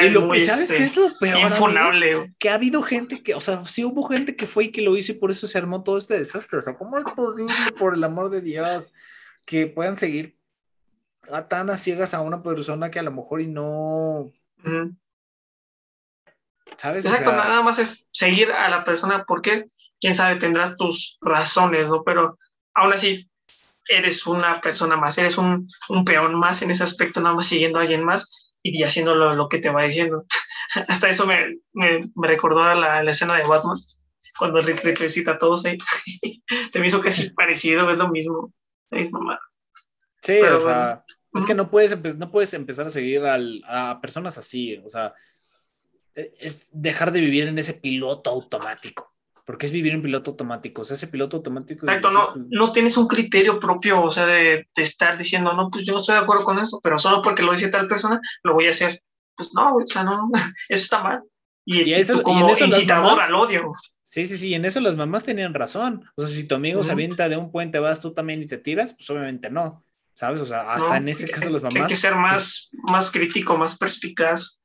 y 0.03 0.11
lo 0.11 0.29
que 0.29 0.41
sabes 0.41 0.73
que 0.73 0.85
es 0.85 0.97
lo 0.97 1.07
este, 1.07 1.31
peor. 1.31 2.31
que 2.39 2.51
ha 2.51 2.55
habido 2.55 2.83
gente 2.83 3.23
que, 3.23 3.35
o 3.35 3.41
sea, 3.41 3.65
sí 3.65 3.85
hubo 3.85 4.07
gente 4.09 4.37
que 4.37 4.47
fue 4.47 4.65
y 4.65 4.73
que 4.73 4.83
lo 4.83 4.97
hizo 4.97 5.13
y 5.13 5.17
por 5.17 5.31
eso 5.31 5.47
se 5.47 5.59
armó 5.59 5.83
todo 5.83 5.99
este 5.99 6.19
desastre. 6.19 6.59
O 6.59 6.63
sea, 6.63 6.77
¿cómo 6.77 6.99
es 6.99 7.05
posible, 7.05 7.55
por 7.79 7.95
el 7.95 8.05
amor 8.05 8.31
de 8.31 8.41
Dios, 8.41 8.93
que 9.47 9.67
puedan 9.67 9.97
seguir 9.97 10.37
tan 11.49 11.71
a 11.71 11.77
ciegas 11.77 12.15
a 12.15 12.21
una 12.21 12.43
persona 12.43 12.91
que 12.91 12.99
a 12.99 13.03
lo 13.03 13.13
mejor 13.13 13.41
y 13.41 13.47
no. 13.47 14.33
¿Sabes? 16.77 17.05
Exacto, 17.05 17.33
nada 17.33 17.63
más 17.63 17.79
es 17.79 18.09
seguir 18.13 18.53
a 18.53 18.69
la 18.69 18.85
persona 18.85 19.25
porque, 19.27 19.65
quién 20.01 20.15
sabe, 20.15 20.37
tendrás 20.37 20.77
tus 20.77 21.19
razones, 21.21 21.89
¿no? 21.89 22.03
Pero 22.05 22.39
aún 22.75 22.93
así, 22.93 23.29
eres 23.89 24.27
una 24.27 24.61
persona 24.61 24.97
más, 24.97 25.19
eres 25.19 25.39
un, 25.39 25.69
un 25.89 26.05
peón 26.05 26.35
más 26.35 26.63
en 26.63 26.71
ese 26.71 26.85
aspecto, 26.85 27.21
nada 27.21 27.35
más 27.35 27.47
siguiendo 27.47 27.79
a 27.79 27.83
alguien 27.83 28.05
más 28.05 28.53
y 28.63 28.83
haciendo 28.83 29.15
lo, 29.15 29.49
que 29.49 29.59
te 29.59 29.71
va 29.71 29.85
diciendo. 29.85 30.25
Hasta 30.89 31.09
eso 31.09 31.27
me, 31.27 31.59
me, 31.73 32.11
recordó 32.17 32.63
a 32.63 32.75
la, 32.75 33.03
la, 33.03 33.11
escena 33.11 33.37
de 33.37 33.45
Batman, 33.45 33.77
cuando 34.39 34.63
Rick 34.63 34.99
recita 34.99 35.33
a 35.33 35.39
todos 35.39 35.65
ahí. 35.65 35.79
Se 36.71 36.81
me 36.81 36.87
hizo 36.87 37.01
casi 37.01 37.31
parecido, 37.35 37.89
es 37.91 37.99
lo 37.99 38.09
mismo, 38.09 38.53
la 38.91 38.99
misma 38.99 39.39
Sí, 40.23 40.41
o 40.41 40.61
sea, 40.61 41.05
es 41.35 41.45
que 41.45 41.55
no 41.55 41.71
puedes, 41.71 42.17
no 42.17 42.31
puedes 42.31 42.55
empezar 42.55 42.87
a 42.87 42.91
seguir 42.91 43.25
al, 43.27 43.63
a 43.67 44.01
personas 44.01 44.39
así, 44.39 44.79
o 44.79 44.89
sea, 44.89 45.13
es 46.15 46.69
dejar 46.73 47.13
de 47.13 47.21
vivir 47.21 47.49
en 47.49 47.59
ese 47.59 47.75
piloto 47.75 48.31
automático. 48.31 49.13
Porque 49.45 49.67
es 49.67 49.73
vivir 49.73 49.93
en 49.93 50.03
piloto 50.03 50.31
automático. 50.31 50.83
O 50.83 50.85
sea, 50.85 50.95
ese 50.95 51.09
piloto 51.09 51.37
automático. 51.37 51.85
Exacto, 51.85 52.11
no, 52.11 52.33
no 52.49 52.73
tienes 52.73 52.97
un 52.97 53.07
criterio 53.07 53.61
propio, 53.61 54.01
o 54.03 54.11
sea, 54.11 54.27
de, 54.27 54.67
estar 54.77 55.19
diciendo, 55.19 55.53
no, 55.53 55.69
pues 55.69 55.85
yo 55.85 55.93
no 55.93 56.01
estoy 56.01 56.15
de 56.15 56.23
acuerdo 56.23 56.45
con 56.45 56.59
eso, 56.59 56.81
pero 56.83 56.97
solo 56.99 57.21
porque 57.21 57.43
lo 57.43 57.53
dice 57.53 57.69
tal 57.69 57.87
persona, 57.87 58.21
lo 58.43 58.55
voy 58.55 58.69
a 58.69 58.71
hacer. 58.71 59.03
Pues 59.37 59.53
no, 59.55 59.77
o 59.77 59.87
sea, 59.87 60.05
no, 60.05 60.31
eso 60.69 60.83
está 60.83 61.03
mal. 61.03 61.23
Y, 61.67 61.93
eso, 61.93 62.23
como 62.23 62.49
incitador 62.51 63.21
al 63.21 63.35
odio. 63.35 63.73
Sí, 64.03 64.27
sí, 64.27 64.37
sí, 64.37 64.55
en 64.55 64.67
eso 64.67 64.81
las 64.81 64.97
mamás 64.97 65.25
tenían 65.25 65.55
razón. 65.55 66.05
O 66.15 66.23
sea, 66.23 66.35
si 66.35 66.45
tu 66.45 66.55
amigo 66.55 66.85
se 66.85 66.93
avienta 66.93 67.29
de 67.29 67.39
un 67.39 67.51
puente, 67.51 67.79
vas 67.79 68.01
tú 68.01 68.13
también 68.13 68.43
y 68.43 68.47
te 68.47 68.59
tiras, 68.59 68.93
pues 68.93 69.09
obviamente 69.11 69.51
no. 69.51 69.85
¿Sabes? 70.13 70.41
O 70.41 70.47
sea, 70.47 70.73
hasta 70.73 70.99
en 70.99 71.09
ese 71.09 71.29
caso 71.29 71.51
las 71.51 71.63
mamás. 71.63 71.83
Hay 71.83 71.89
que 71.89 71.97
ser 71.97 72.15
más, 72.15 72.71
más 72.85 73.11
crítico, 73.11 73.57
más 73.57 73.77
perspicaz. 73.77 74.63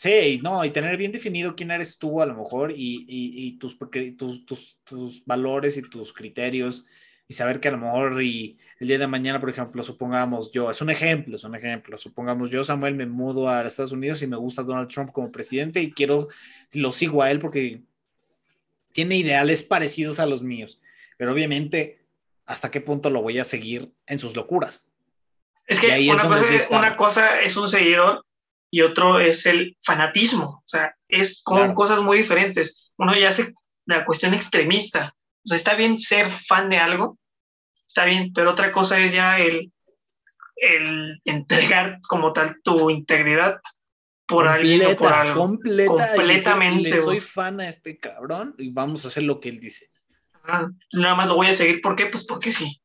Sí, 0.00 0.40
no, 0.42 0.64
y 0.64 0.70
tener 0.70 0.96
bien 0.96 1.12
definido 1.12 1.54
quién 1.54 1.70
eres 1.70 1.98
tú 1.98 2.22
a 2.22 2.24
lo 2.24 2.34
mejor 2.34 2.72
y, 2.72 3.04
y, 3.06 3.58
tus, 3.58 3.76
tus, 4.16 4.46
tus, 4.46 4.78
tus, 4.82 5.22
valores 5.26 5.76
y 5.76 5.82
tus 5.82 6.14
criterios 6.14 6.86
y 7.28 7.34
saber 7.34 7.60
que 7.60 7.68
a 7.68 7.72
lo 7.72 7.76
mejor 7.76 8.22
y 8.22 8.56
el 8.78 8.88
día 8.88 8.98
de 8.98 9.06
mañana, 9.06 9.38
por 9.40 9.50
ejemplo, 9.50 9.82
supongamos 9.82 10.52
yo, 10.52 10.70
es 10.70 10.80
un 10.80 10.88
ejemplo, 10.88 11.36
es 11.36 11.44
un 11.44 11.54
ejemplo, 11.54 11.98
supongamos 11.98 12.48
yo, 12.48 12.64
Samuel, 12.64 12.94
me 12.94 13.04
mudo 13.04 13.46
a 13.46 13.60
Estados 13.60 13.92
Unidos 13.92 14.22
y 14.22 14.26
me 14.26 14.38
gusta 14.38 14.62
Donald 14.62 14.88
Trump 14.88 15.12
como 15.12 15.30
presidente 15.30 15.82
y 15.82 15.92
quiero, 15.92 16.28
lo 16.72 16.92
sigo 16.92 17.22
a 17.22 17.30
él 17.30 17.38
porque 17.38 17.82
tiene 18.92 19.18
ideales 19.18 19.62
parecidos 19.62 20.18
a 20.18 20.24
los 20.24 20.40
míos, 20.40 20.80
pero 21.18 21.30
obviamente, 21.30 22.06
¿hasta 22.46 22.70
qué 22.70 22.80
punto 22.80 23.10
lo 23.10 23.20
voy 23.20 23.38
a 23.38 23.44
seguir 23.44 23.92
en 24.06 24.18
sus 24.18 24.34
locuras? 24.34 24.88
Es 25.66 25.78
que 25.78 26.08
una, 26.10 26.26
cosa 26.26 26.54
es, 26.54 26.66
una 26.70 26.96
cosa 26.96 27.40
es 27.42 27.54
un 27.58 27.68
seguidor 27.68 28.24
y 28.70 28.82
otro 28.82 29.18
es 29.18 29.46
el 29.46 29.76
fanatismo, 29.82 30.62
o 30.64 30.68
sea, 30.68 30.94
es 31.08 31.42
con 31.42 31.74
cosas 31.74 32.00
muy 32.00 32.18
diferentes. 32.18 32.92
Uno 32.96 33.16
ya 33.16 33.28
hace 33.28 33.52
la 33.86 34.04
cuestión 34.04 34.34
extremista, 34.34 35.14
o 35.44 35.48
sea, 35.48 35.56
está 35.56 35.74
bien 35.74 35.98
ser 35.98 36.30
fan 36.30 36.70
de 36.70 36.78
algo, 36.78 37.18
está 37.86 38.04
bien, 38.04 38.32
pero 38.32 38.52
otra 38.52 38.70
cosa 38.70 38.98
es 39.00 39.12
ya 39.12 39.38
el, 39.40 39.72
el 40.56 41.20
entregar 41.24 41.98
como 42.08 42.32
tal 42.32 42.56
tu 42.62 42.90
integridad 42.90 43.60
por 44.26 44.46
alguien 44.46 44.86
o 44.86 44.96
por 44.96 45.12
algo. 45.12 45.40
completamente. 45.40 46.90
Le 46.90 47.02
soy, 47.02 47.20
fan 47.20 47.60
a 47.60 47.68
este 47.68 47.98
cabrón 47.98 48.54
y 48.58 48.70
vamos 48.70 49.04
a 49.04 49.08
hacer 49.08 49.24
lo 49.24 49.40
que 49.40 49.48
él 49.48 49.58
dice. 49.58 49.90
nada 50.92 51.14
más 51.16 51.26
lo 51.26 51.34
voy 51.34 51.48
a 51.48 51.52
seguir, 51.52 51.82
¿por 51.82 51.96
qué? 51.96 52.06
Pues 52.06 52.24
porque 52.24 52.52
sí. 52.52 52.80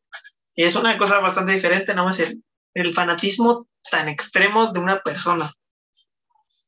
Es 0.55 0.75
una 0.75 0.97
cosa 0.97 1.19
bastante 1.19 1.51
diferente, 1.51 1.93
nada 1.93 2.07
más 2.07 2.19
el, 2.19 2.41
el 2.73 2.93
fanatismo 2.93 3.67
tan 3.91 4.07
extremo 4.07 4.71
de 4.71 4.79
una 4.79 4.99
persona. 4.99 5.53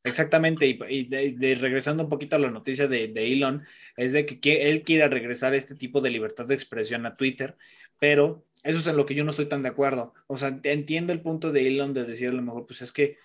Exactamente, 0.08 0.66
y, 0.90 1.04
de, 1.06 1.56
regresando 1.56 2.04
un 2.04 2.10
poquito 2.10 2.36
a 2.36 2.40
la 2.40 2.52
noticia 2.52 2.88
de, 2.88 3.12
Elon, 3.16 3.64
es 3.96 4.14
de 4.14 4.26
que, 4.26 4.70
él 4.70 4.84
quiere 4.84 5.08
regresar 5.08 5.54
este 5.54 5.76
tipo 5.76 6.02
de 6.02 6.10
libertad 6.10 6.46
de 6.46 6.56
expresión 6.56 7.06
a 7.06 7.16
Twitter, 7.16 7.58
pero 8.00 8.46
eso 8.64 8.80
es 8.80 8.88
en 8.88 8.98
lo 8.98 9.06
que 9.06 9.16
yo 9.16 9.24
no 9.24 9.32
estoy 9.32 9.48
tan 9.48 9.64
de 9.64 9.70
acuerdo. 9.70 10.14
O 10.28 10.38
sea, 10.38 10.60
entiendo 10.64 11.14
el 11.14 11.22
punto 11.22 11.52
de 11.52 11.68
Elon 11.68 11.94
de 11.94 12.06
decir 12.06 12.30
a 12.30 12.34
lo 12.34 12.42
mejor, 12.42 12.66
pues 12.66 12.82
es 12.82 12.92
que, 12.92 13.18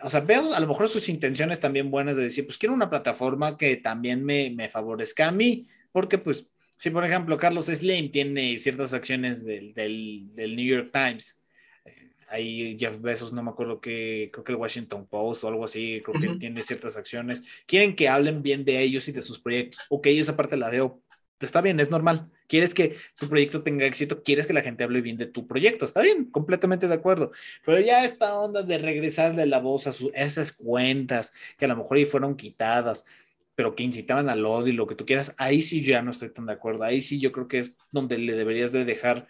o 0.00 0.10
sea, 0.10 0.20
veo 0.20 0.54
a 0.54 0.60
lo 0.60 0.66
mejor 0.66 0.88
sus 0.88 1.08
intenciones 1.08 1.60
también 1.60 1.90
buenas 1.90 2.16
de 2.16 2.24
decir, 2.24 2.44
pues 2.46 2.58
quiero 2.58 2.74
una 2.74 2.90
plataforma 2.90 3.56
que 3.56 3.76
también 3.76 4.24
me, 4.24 4.68
favorezca 4.68 5.28
a 5.28 5.32
mí, 5.32 5.68
porque 5.92 6.18
pues, 6.18 6.46
si 6.76 6.90
por 6.90 7.04
ejemplo 7.04 7.38
Carlos 7.38 7.66
Slim 7.66 8.10
tiene 8.10 8.58
ciertas 8.58 8.94
acciones 8.94 9.44
del, 9.44 9.74
del 9.74 10.56
New 10.56 10.66
York 10.66 10.90
Times, 10.92 11.43
ahí 12.30 12.76
Jeff 12.78 13.00
Bezos, 13.00 13.32
no 13.32 13.42
me 13.42 13.50
acuerdo 13.50 13.80
que, 13.80 14.30
creo 14.32 14.44
que 14.44 14.52
el 14.52 14.58
Washington 14.58 15.06
Post 15.06 15.44
o 15.44 15.48
algo 15.48 15.64
así, 15.64 16.02
creo 16.04 16.20
que 16.20 16.38
tiene 16.38 16.62
ciertas 16.62 16.96
acciones, 16.96 17.42
quieren 17.66 17.96
que 17.96 18.08
hablen 18.08 18.42
bien 18.42 18.64
de 18.64 18.80
ellos 18.80 19.08
y 19.08 19.12
de 19.12 19.22
sus 19.22 19.38
proyectos. 19.38 19.80
Ok, 19.88 20.06
esa 20.08 20.36
parte 20.36 20.56
la 20.56 20.70
veo, 20.70 21.02
está 21.40 21.60
bien, 21.60 21.80
es 21.80 21.90
normal. 21.90 22.30
Quieres 22.46 22.74
que 22.74 22.96
tu 23.16 23.28
proyecto 23.28 23.62
tenga 23.62 23.86
éxito, 23.86 24.22
quieres 24.22 24.46
que 24.46 24.52
la 24.52 24.62
gente 24.62 24.84
hable 24.84 25.00
bien 25.00 25.16
de 25.16 25.26
tu 25.26 25.46
proyecto, 25.46 25.84
está 25.84 26.00
bien, 26.00 26.30
completamente 26.30 26.88
de 26.88 26.94
acuerdo. 26.94 27.30
Pero 27.64 27.80
ya 27.80 28.04
esta 28.04 28.38
onda 28.38 28.62
de 28.62 28.78
regresarle 28.78 29.46
la 29.46 29.60
voz 29.60 29.86
a, 29.86 29.92
esas 30.14 30.52
cuentas 30.52 31.32
que 31.58 31.64
a 31.64 31.68
lo 31.68 31.76
mejor 31.76 31.96
ahí 31.96 32.04
fueron 32.04 32.36
quitadas, 32.36 33.06
pero 33.54 33.74
que 33.74 33.84
incitaban 33.84 34.28
al 34.28 34.44
odio 34.44 34.72
y 34.72 34.76
lo 34.76 34.86
que 34.86 34.96
tú 34.96 35.06
quieras, 35.06 35.34
ahí 35.38 35.62
sí 35.62 35.84
ya 35.84 36.02
no 36.02 36.10
estoy 36.10 36.30
tan 36.30 36.46
de 36.46 36.52
acuerdo. 36.54 36.84
Ahí 36.84 37.02
sí 37.02 37.20
yo 37.20 37.32
creo 37.32 37.48
que 37.48 37.60
es 37.60 37.76
donde 37.92 38.18
le 38.18 38.34
deberías 38.34 38.72
de 38.72 38.84
dejar 38.84 39.28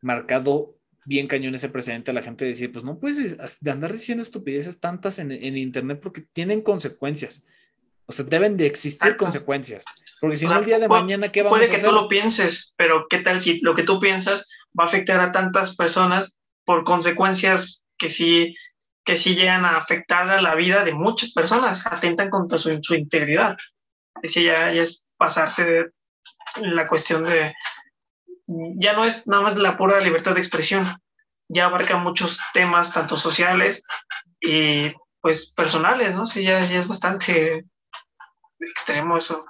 marcado 0.00 0.77
bien 1.08 1.26
cañón 1.26 1.54
ese 1.54 1.70
precedente 1.70 2.10
a 2.10 2.14
la 2.14 2.22
gente 2.22 2.44
decir, 2.44 2.70
pues 2.70 2.84
no 2.84 2.98
puedes 2.98 3.36
de 3.60 3.70
andar 3.70 3.92
diciendo 3.92 4.22
estupideces 4.22 4.78
tantas 4.78 5.18
en, 5.18 5.32
Internet 5.56 6.00
porque 6.02 6.20
tienen 6.32 6.60
consecuencias. 6.60 7.46
O 8.04 8.12
sea, 8.12 8.26
deben 8.26 8.56
de 8.56 8.66
existir 8.66 9.16
consecuencias. 9.16 9.84
Porque 10.20 10.36
si 10.36 10.46
no, 10.46 10.58
el 10.58 10.64
día 10.66 10.78
de 10.78 10.88
mañana, 10.88 11.32
¿qué 11.32 11.42
vamos 11.42 11.58
a 11.58 11.62
hacer? 11.62 11.70
Puede 11.70 11.82
que 11.82 11.88
tú 11.88 11.94
lo 11.94 12.08
pienses, 12.08 12.74
pero 12.76 13.06
¿qué 13.08 13.18
tal 13.20 13.40
si 13.40 13.58
lo 13.60 13.74
que 13.74 13.84
tú 13.84 13.98
piensas 13.98 14.48
va 14.78 14.84
a 14.84 14.86
afectar 14.86 15.18
a 15.20 15.32
tantas 15.32 15.76
personas 15.76 16.38
por 16.64 16.84
consecuencias 16.84 17.86
que 17.96 18.10
sí, 18.10 18.54
que 19.04 19.16
sí 19.16 19.34
llegan 19.34 19.64
a 19.64 19.76
afectar 19.78 20.28
a 20.28 20.42
la 20.42 20.54
vida 20.54 20.84
de 20.84 20.92
muchas 20.92 21.32
personas, 21.32 21.86
atentan 21.86 22.28
contra 22.28 22.58
su, 22.58 22.78
su 22.82 22.94
integridad? 22.94 23.56
Es 24.22 24.34
ya, 24.34 24.72
ya 24.72 24.82
es 24.82 25.06
pasarse 25.16 25.64
de 25.64 25.86
la 26.60 26.86
cuestión 26.86 27.24
de, 27.24 27.54
ya 28.76 28.94
no 28.94 29.04
es 29.04 29.26
nada 29.26 29.42
más 29.42 29.56
la 29.56 29.76
pura 29.76 30.00
libertad 30.00 30.34
de 30.34 30.40
expresión, 30.40 30.86
ya 31.48 31.66
abarca 31.66 31.96
muchos 31.96 32.40
temas, 32.52 32.92
tanto 32.92 33.16
sociales 33.16 33.82
y 34.40 34.92
pues 35.20 35.52
personales, 35.52 36.14
¿no? 36.14 36.26
Sí, 36.26 36.42
ya, 36.42 36.64
es 36.64 36.86
bastante 36.86 37.64
extremo 38.60 39.16
eso. 39.16 39.44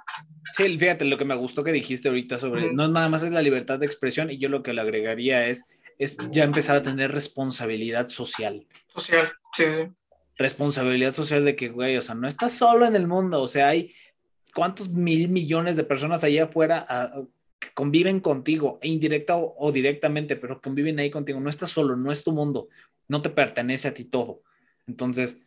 Sí, 0.55 0.77
fíjate, 0.77 1.05
lo 1.05 1.17
que 1.17 1.25
me 1.25 1.35
gustó 1.35 1.63
que 1.63 1.71
dijiste 1.71 2.09
ahorita 2.09 2.37
sobre, 2.37 2.73
no 2.73 2.87
nada 2.87 3.09
más 3.09 3.23
es 3.23 3.31
la 3.31 3.41
libertad 3.41 3.79
de 3.79 3.85
expresión 3.85 4.31
y 4.31 4.37
yo 4.37 4.49
lo 4.49 4.63
que 4.63 4.73
le 4.73 4.81
agregaría 4.81 5.47
es, 5.47 5.65
es 5.97 6.17
ya 6.31 6.43
empezar 6.43 6.75
a 6.75 6.81
tener 6.81 7.11
responsabilidad 7.11 8.09
social. 8.09 8.67
Social, 8.87 9.31
sí. 9.53 9.65
Responsabilidad 10.37 11.13
social 11.13 11.45
de 11.45 11.55
que, 11.55 11.69
güey, 11.69 11.97
o 11.97 12.01
sea, 12.01 12.15
no 12.15 12.27
estás 12.27 12.53
solo 12.53 12.85
en 12.85 12.95
el 12.95 13.07
mundo, 13.07 13.41
o 13.41 13.47
sea, 13.47 13.69
hay 13.69 13.93
cuántos 14.53 14.89
mil 14.89 15.29
millones 15.29 15.75
de 15.75 15.83
personas 15.83 16.23
allá 16.23 16.45
afuera 16.45 16.85
ah, 16.87 17.21
que 17.59 17.69
conviven 17.73 18.19
contigo, 18.21 18.79
indirecta 18.81 19.35
o, 19.37 19.71
directamente, 19.71 20.35
pero 20.35 20.61
conviven 20.61 20.99
ahí 20.99 21.11
contigo. 21.11 21.39
No 21.39 21.49
estás 21.49 21.69
solo, 21.69 21.95
no 21.95 22.11
es 22.11 22.23
tu 22.23 22.31
mundo, 22.31 22.69
no 23.07 23.21
te 23.21 23.29
pertenece 23.29 23.87
a 23.87 23.93
ti 23.93 24.05
todo. 24.05 24.41
Entonces, 24.87 25.45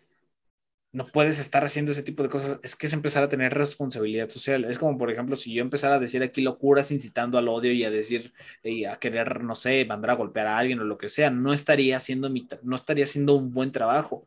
no 0.92 1.06
puedes 1.06 1.38
estar 1.38 1.64
haciendo 1.64 1.92
ese 1.92 2.02
tipo 2.02 2.22
de 2.22 2.28
cosas. 2.28 2.60
Es 2.62 2.76
que 2.76 2.86
es 2.86 2.92
empezar 2.92 3.22
a 3.22 3.28
tener 3.28 3.54
responsabilidad 3.54 4.28
social. 4.28 4.66
Es 4.66 4.78
como, 4.78 4.98
por 4.98 5.10
ejemplo, 5.10 5.36
si 5.36 5.54
yo 5.54 5.62
empezara 5.62 5.94
a 5.94 5.98
decir 5.98 6.22
aquí 6.22 6.42
locuras 6.42 6.90
incitando 6.90 7.38
al 7.38 7.48
odio 7.48 7.72
y 7.72 7.82
a 7.84 7.90
decir, 7.90 8.34
y 8.62 8.84
a 8.84 8.96
querer, 8.96 9.42
no 9.42 9.54
sé, 9.54 9.86
mandar 9.86 10.10
a 10.10 10.16
golpear 10.16 10.46
a 10.48 10.58
alguien 10.58 10.80
o 10.80 10.84
lo 10.84 10.98
que 10.98 11.08
sea, 11.08 11.30
no 11.30 11.54
estaría 11.54 11.96
haciendo 11.96 12.28
mi, 12.28 12.46
no 12.62 12.76
estaría 12.76 13.04
haciendo 13.04 13.34
un 13.34 13.52
buen 13.52 13.72
trabajo. 13.72 14.26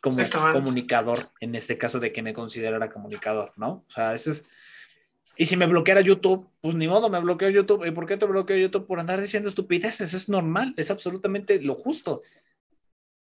como 0.00 0.18
comunicador, 0.52 1.30
en 1.40 1.56
este 1.56 1.78
caso 1.78 1.98
de 1.98 2.12
que 2.12 2.22
me 2.22 2.32
considerara 2.32 2.90
comunicador, 2.90 3.52
¿no? 3.56 3.84
O 3.88 3.90
sea, 3.90 4.14
ese 4.14 4.30
es... 4.30 4.48
Y 5.36 5.46
si 5.46 5.56
me 5.56 5.66
bloqueara 5.66 6.00
YouTube, 6.00 6.46
pues 6.60 6.74
ni 6.74 6.86
modo, 6.86 7.08
me 7.08 7.20
bloqueó 7.20 7.48
YouTube. 7.48 7.86
¿Y 7.86 7.90
por 7.90 8.06
qué 8.06 8.16
te 8.16 8.26
bloqueó 8.26 8.56
YouTube? 8.56 8.86
Por 8.86 9.00
andar 9.00 9.20
diciendo 9.20 9.48
estupideces. 9.48 10.12
Es 10.14 10.28
normal, 10.28 10.74
es 10.76 10.90
absolutamente 10.90 11.60
lo 11.60 11.74
justo. 11.74 12.22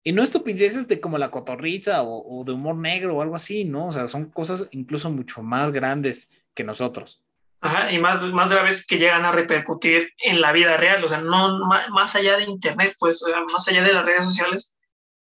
Y 0.04 0.12
no 0.12 0.22
estupideces 0.22 0.86
de 0.86 1.00
como 1.00 1.18
la 1.18 1.30
cotorriza 1.30 2.02
o, 2.04 2.44
de 2.44 2.52
humor 2.52 2.76
negro 2.76 3.16
o 3.16 3.22
algo 3.22 3.34
así, 3.34 3.64
¿no? 3.64 3.88
O 3.88 3.92
sea, 3.92 4.06
son 4.06 4.26
cosas 4.26 4.68
incluso 4.70 5.10
mucho 5.10 5.42
más 5.42 5.72
grandes 5.72 6.44
que 6.54 6.62
nosotros. 6.62 7.24
Ajá, 7.60 7.90
y 7.90 7.98
más, 7.98 8.22
más 8.32 8.50
graves 8.50 8.86
que 8.86 8.98
llegan 8.98 9.24
a 9.24 9.32
repercutir 9.32 10.10
en 10.18 10.40
la 10.40 10.52
vida 10.52 10.76
real, 10.76 11.02
o 11.02 11.08
sea, 11.08 11.22
no 11.22 11.66
más 11.90 12.14
allá 12.14 12.36
de 12.36 12.44
Internet, 12.44 12.94
pues, 12.98 13.20
o 13.22 13.26
sea, 13.26 13.40
más 13.50 13.66
allá 13.66 13.82
de 13.82 13.94
las 13.94 14.04
redes 14.04 14.24
sociales, 14.24 14.74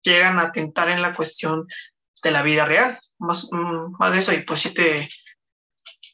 llegan 0.02 0.38
a 0.38 0.52
tentar 0.52 0.88
en 0.88 1.02
la 1.02 1.14
cuestión 1.14 1.66
de 2.22 2.30
la 2.30 2.42
vida 2.42 2.64
real, 2.64 2.98
más, 3.18 3.48
mm, 3.50 3.96
más 3.98 4.12
de 4.12 4.18
eso, 4.18 4.32
y 4.32 4.44
pues 4.44 4.60
sí 4.60 4.72
te, 4.72 5.08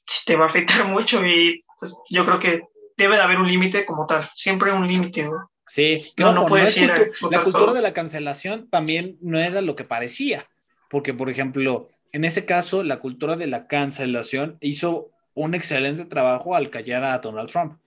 sí 0.06 0.24
te 0.24 0.36
va 0.36 0.44
a 0.44 0.48
afectar 0.48 0.88
mucho 0.88 1.24
y 1.24 1.62
pues 1.78 1.96
yo 2.08 2.24
creo 2.24 2.38
que 2.38 2.62
debe 2.96 3.16
de 3.16 3.22
haber 3.22 3.38
un 3.38 3.48
límite 3.48 3.84
como 3.84 4.06
tal, 4.06 4.28
siempre 4.34 4.72
un 4.72 4.88
límite, 4.88 5.28
Sí, 5.68 5.98
no, 6.16 6.32
no, 6.32 6.46
puede 6.46 6.68
ser. 6.68 7.10
La 7.28 7.42
cultura 7.42 7.72
de 7.72 7.82
la 7.82 7.92
cancelación 7.92 8.70
también 8.70 9.18
no 9.20 9.38
era 9.38 9.60
lo 9.60 9.74
que 9.74 9.82
parecía, 9.82 10.48
porque, 10.88 11.12
por 11.12 11.28
ejemplo, 11.28 11.88
en 12.12 12.24
ese 12.24 12.44
caso, 12.46 12.84
la 12.84 13.00
cultura 13.00 13.36
de 13.36 13.48
la 13.48 13.66
cancelación 13.66 14.58
hizo 14.60 15.10
un 15.34 15.54
excelente 15.54 16.04
trabajo 16.04 16.54
al 16.54 16.70
callar 16.70 17.04
a 17.04 17.18
Donald 17.18 17.50
Trump, 17.50 17.80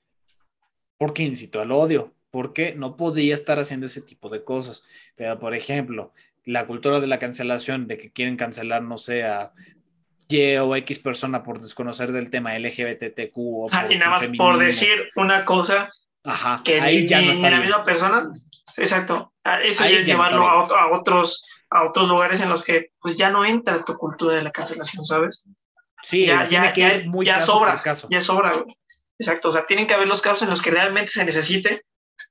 porque 0.97 1.23
incitó 1.23 1.61
al 1.61 1.71
odio, 1.71 2.13
porque 2.31 2.75
no 2.75 2.97
podía 2.97 3.33
estar 3.33 3.59
haciendo 3.59 3.85
ese 3.85 4.01
tipo 4.01 4.27
de 4.27 4.43
cosas. 4.43 4.83
Pero, 5.15 5.39
por 5.39 5.55
ejemplo, 5.55 6.11
la 6.43 6.67
cultura 6.67 6.99
de 6.99 7.07
la 7.07 7.17
cancelación, 7.17 7.87
de 7.87 7.97
que 7.97 8.11
quieren 8.11 8.35
cancelar, 8.35 8.83
no 8.83 8.97
sé, 8.97 9.23
a 9.23 9.53
Y 10.29 10.55
o 10.57 10.75
X 10.75 10.99
persona 10.99 11.43
por 11.43 11.59
desconocer 11.59 12.11
del 12.11 12.29
tema 12.29 12.57
LGBTQ. 12.57 13.33
O 13.35 13.69
ah, 13.71 13.87
y 13.89 13.97
nada 13.97 14.11
más 14.11 14.25
por 14.37 14.57
decir 14.57 15.09
una 15.15 15.43
cosa 15.43 15.91
Ajá, 16.23 16.61
que 16.63 16.79
ahí 16.79 17.07
ya 17.07 17.21
no 17.21 17.31
está 17.31 17.49
la 17.49 17.61
misma 17.61 17.83
persona, 17.83 18.29
exacto, 18.77 19.33
eso 19.63 19.83
ya 19.85 19.99
es 19.99 20.05
llevarlo 20.05 20.47
a, 20.47 20.91
otros, 20.91 21.45
a 21.69 21.85
otros 21.85 22.07
lugares 22.07 22.41
en 22.41 22.49
los 22.49 22.63
que 22.63 22.91
pues 22.99 23.15
ya 23.15 23.29
no 23.29 23.45
entra 23.45 23.83
tu 23.83 23.95
cultura 23.95 24.35
de 24.35 24.43
la 24.43 24.51
cancelación, 24.51 25.05
¿sabes? 25.05 25.43
Sí, 26.03 26.25
ya, 26.25 26.47
ya, 26.47 26.73
ya, 26.73 27.01
muy 27.05 27.25
ya 27.25 27.39
sobra, 27.39 27.81
ya 28.09 28.21
sobra, 28.21 28.63
exacto, 29.17 29.49
o 29.49 29.51
sea, 29.51 29.65
tienen 29.65 29.87
que 29.87 29.93
haber 29.93 30.07
los 30.07 30.21
casos 30.21 30.43
en 30.43 30.49
los 30.49 30.61
que 30.61 30.71
realmente 30.71 31.11
se 31.11 31.25
necesite 31.25 31.83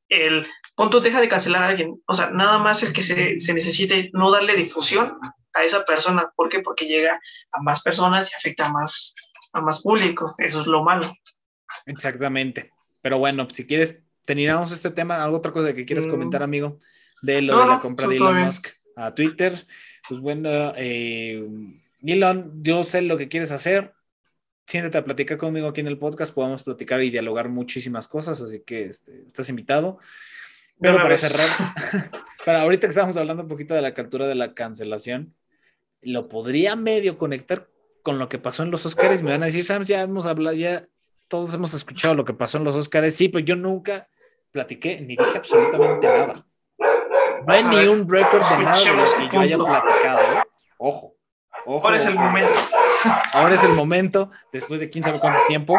el 0.09 0.46
punto 0.74 1.01
deja 1.01 1.20
de 1.20 1.28
cancelar 1.28 1.62
a 1.62 1.68
alguien, 1.68 2.01
o 2.07 2.14
sea, 2.14 2.30
nada 2.30 2.59
más 2.59 2.82
el 2.82 2.92
que 2.92 3.03
se, 3.03 3.38
se 3.38 3.55
necesite 3.55 4.11
no 4.12 4.30
darle 4.30 4.55
difusión 4.55 5.18
a 5.59 5.64
esa 5.64 5.84
persona, 5.84 6.32
¿por 6.34 6.48
qué? 6.48 6.61
Porque 6.61 6.86
llega 6.86 7.20
a 7.52 7.62
más 7.62 7.82
personas 7.82 8.30
y 8.30 8.34
afecta 8.34 8.66
a 8.66 8.70
más, 8.70 9.14
a 9.52 9.61
más 9.61 9.82
público, 9.82 10.34
eso 10.38 10.61
es 10.61 10.66
lo 10.66 10.82
malo. 10.82 11.12
Exactamente. 11.86 12.70
Pero 13.00 13.18
bueno, 13.18 13.48
si 13.52 13.66
quieres, 13.66 14.02
terminamos 14.24 14.72
este 14.72 14.90
tema. 14.90 15.22
¿Algo 15.22 15.38
otra 15.38 15.52
cosa 15.52 15.74
que 15.74 15.84
quieres 15.84 16.06
mm. 16.06 16.11
comentar, 16.11 16.42
amigo? 16.42 16.78
De 17.22 17.42
lo 17.42 17.59
de 17.59 17.66
la 17.66 17.80
compra 17.80 18.06
de 18.06 18.16
Elon 18.16 18.44
Musk 18.44 18.68
a 18.96 19.14
Twitter. 19.14 19.54
Pues 20.09 20.20
bueno, 20.20 20.72
eh, 20.76 21.46
Elon, 22.02 22.62
yo 22.62 22.84
sé 22.84 23.02
lo 23.02 23.16
que 23.16 23.28
quieres 23.28 23.50
hacer. 23.50 23.94
Siéntate 24.66 24.98
a 24.98 25.04
platicar 25.04 25.38
conmigo 25.38 25.68
aquí 25.68 25.80
en 25.80 25.86
el 25.86 25.98
podcast. 25.98 26.34
Podemos 26.34 26.62
platicar 26.62 27.02
y 27.02 27.11
dialogar 27.11 27.48
muchísimas 27.48 28.06
cosas, 28.06 28.40
así 28.40 28.62
que 28.66 28.84
este, 28.84 29.22
estás 29.26 29.48
invitado. 29.48 29.98
Pero 30.80 30.96
para 30.98 31.16
cerrar, 31.16 31.48
para 32.44 32.62
ahorita 32.62 32.86
que 32.86 32.90
estamos 32.90 33.16
hablando 33.16 33.42
un 33.42 33.48
poquito 33.48 33.74
de 33.74 33.82
la 33.82 33.94
captura 33.94 34.28
de 34.28 34.34
la 34.34 34.54
cancelación, 34.54 35.34
lo 36.03 36.28
podría 36.28 36.76
medio 36.76 37.18
conectar 37.18 37.68
con 38.03 38.18
lo 38.18 38.28
que 38.28 38.38
pasó 38.38 38.62
en 38.62 38.70
los 38.70 38.86
Oscars. 38.86 39.22
Me 39.22 39.30
van 39.30 39.42
a 39.42 39.46
decir, 39.46 39.64
Sam, 39.64 39.84
ya 39.84 40.03
hemos 40.03 40.26
hablado, 40.26 40.57
ya 40.57 40.86
todos 41.28 41.53
hemos 41.55 41.74
escuchado 41.74 42.14
lo 42.14 42.24
que 42.24 42.32
pasó 42.32 42.59
en 42.59 42.64
los 42.64 42.74
Oscars, 42.74 43.14
sí, 43.14 43.28
pero 43.28 43.44
yo 43.44 43.57
nunca 43.57 44.09
platiqué 44.51 45.01
ni 45.01 45.16
dije 45.16 45.36
absolutamente 45.36 46.07
nada. 46.07 46.46
No 47.46 47.53
hay 47.53 47.64
ni 47.64 47.86
un 47.86 48.09
récord 48.09 48.42
de 48.42 48.64
nada 48.64 48.78
de 48.78 48.92
lo 48.92 49.05
que 49.05 49.28
yo 49.32 49.40
haya 49.40 49.59
platicado. 49.59 50.20
¿eh? 50.20 50.42
Ojo, 50.78 51.16
ojo. 51.66 51.86
Ahora 51.86 51.99
es 51.99 52.07
el 52.07 52.14
momento. 52.14 52.59
Ahora 53.32 53.55
es 53.55 53.64
el 53.64 53.72
momento, 53.72 54.30
después 54.53 54.80
de 54.80 54.88
quién 54.88 55.05
sabe 55.05 55.20
cuánto 55.20 55.40
tiempo. 55.46 55.78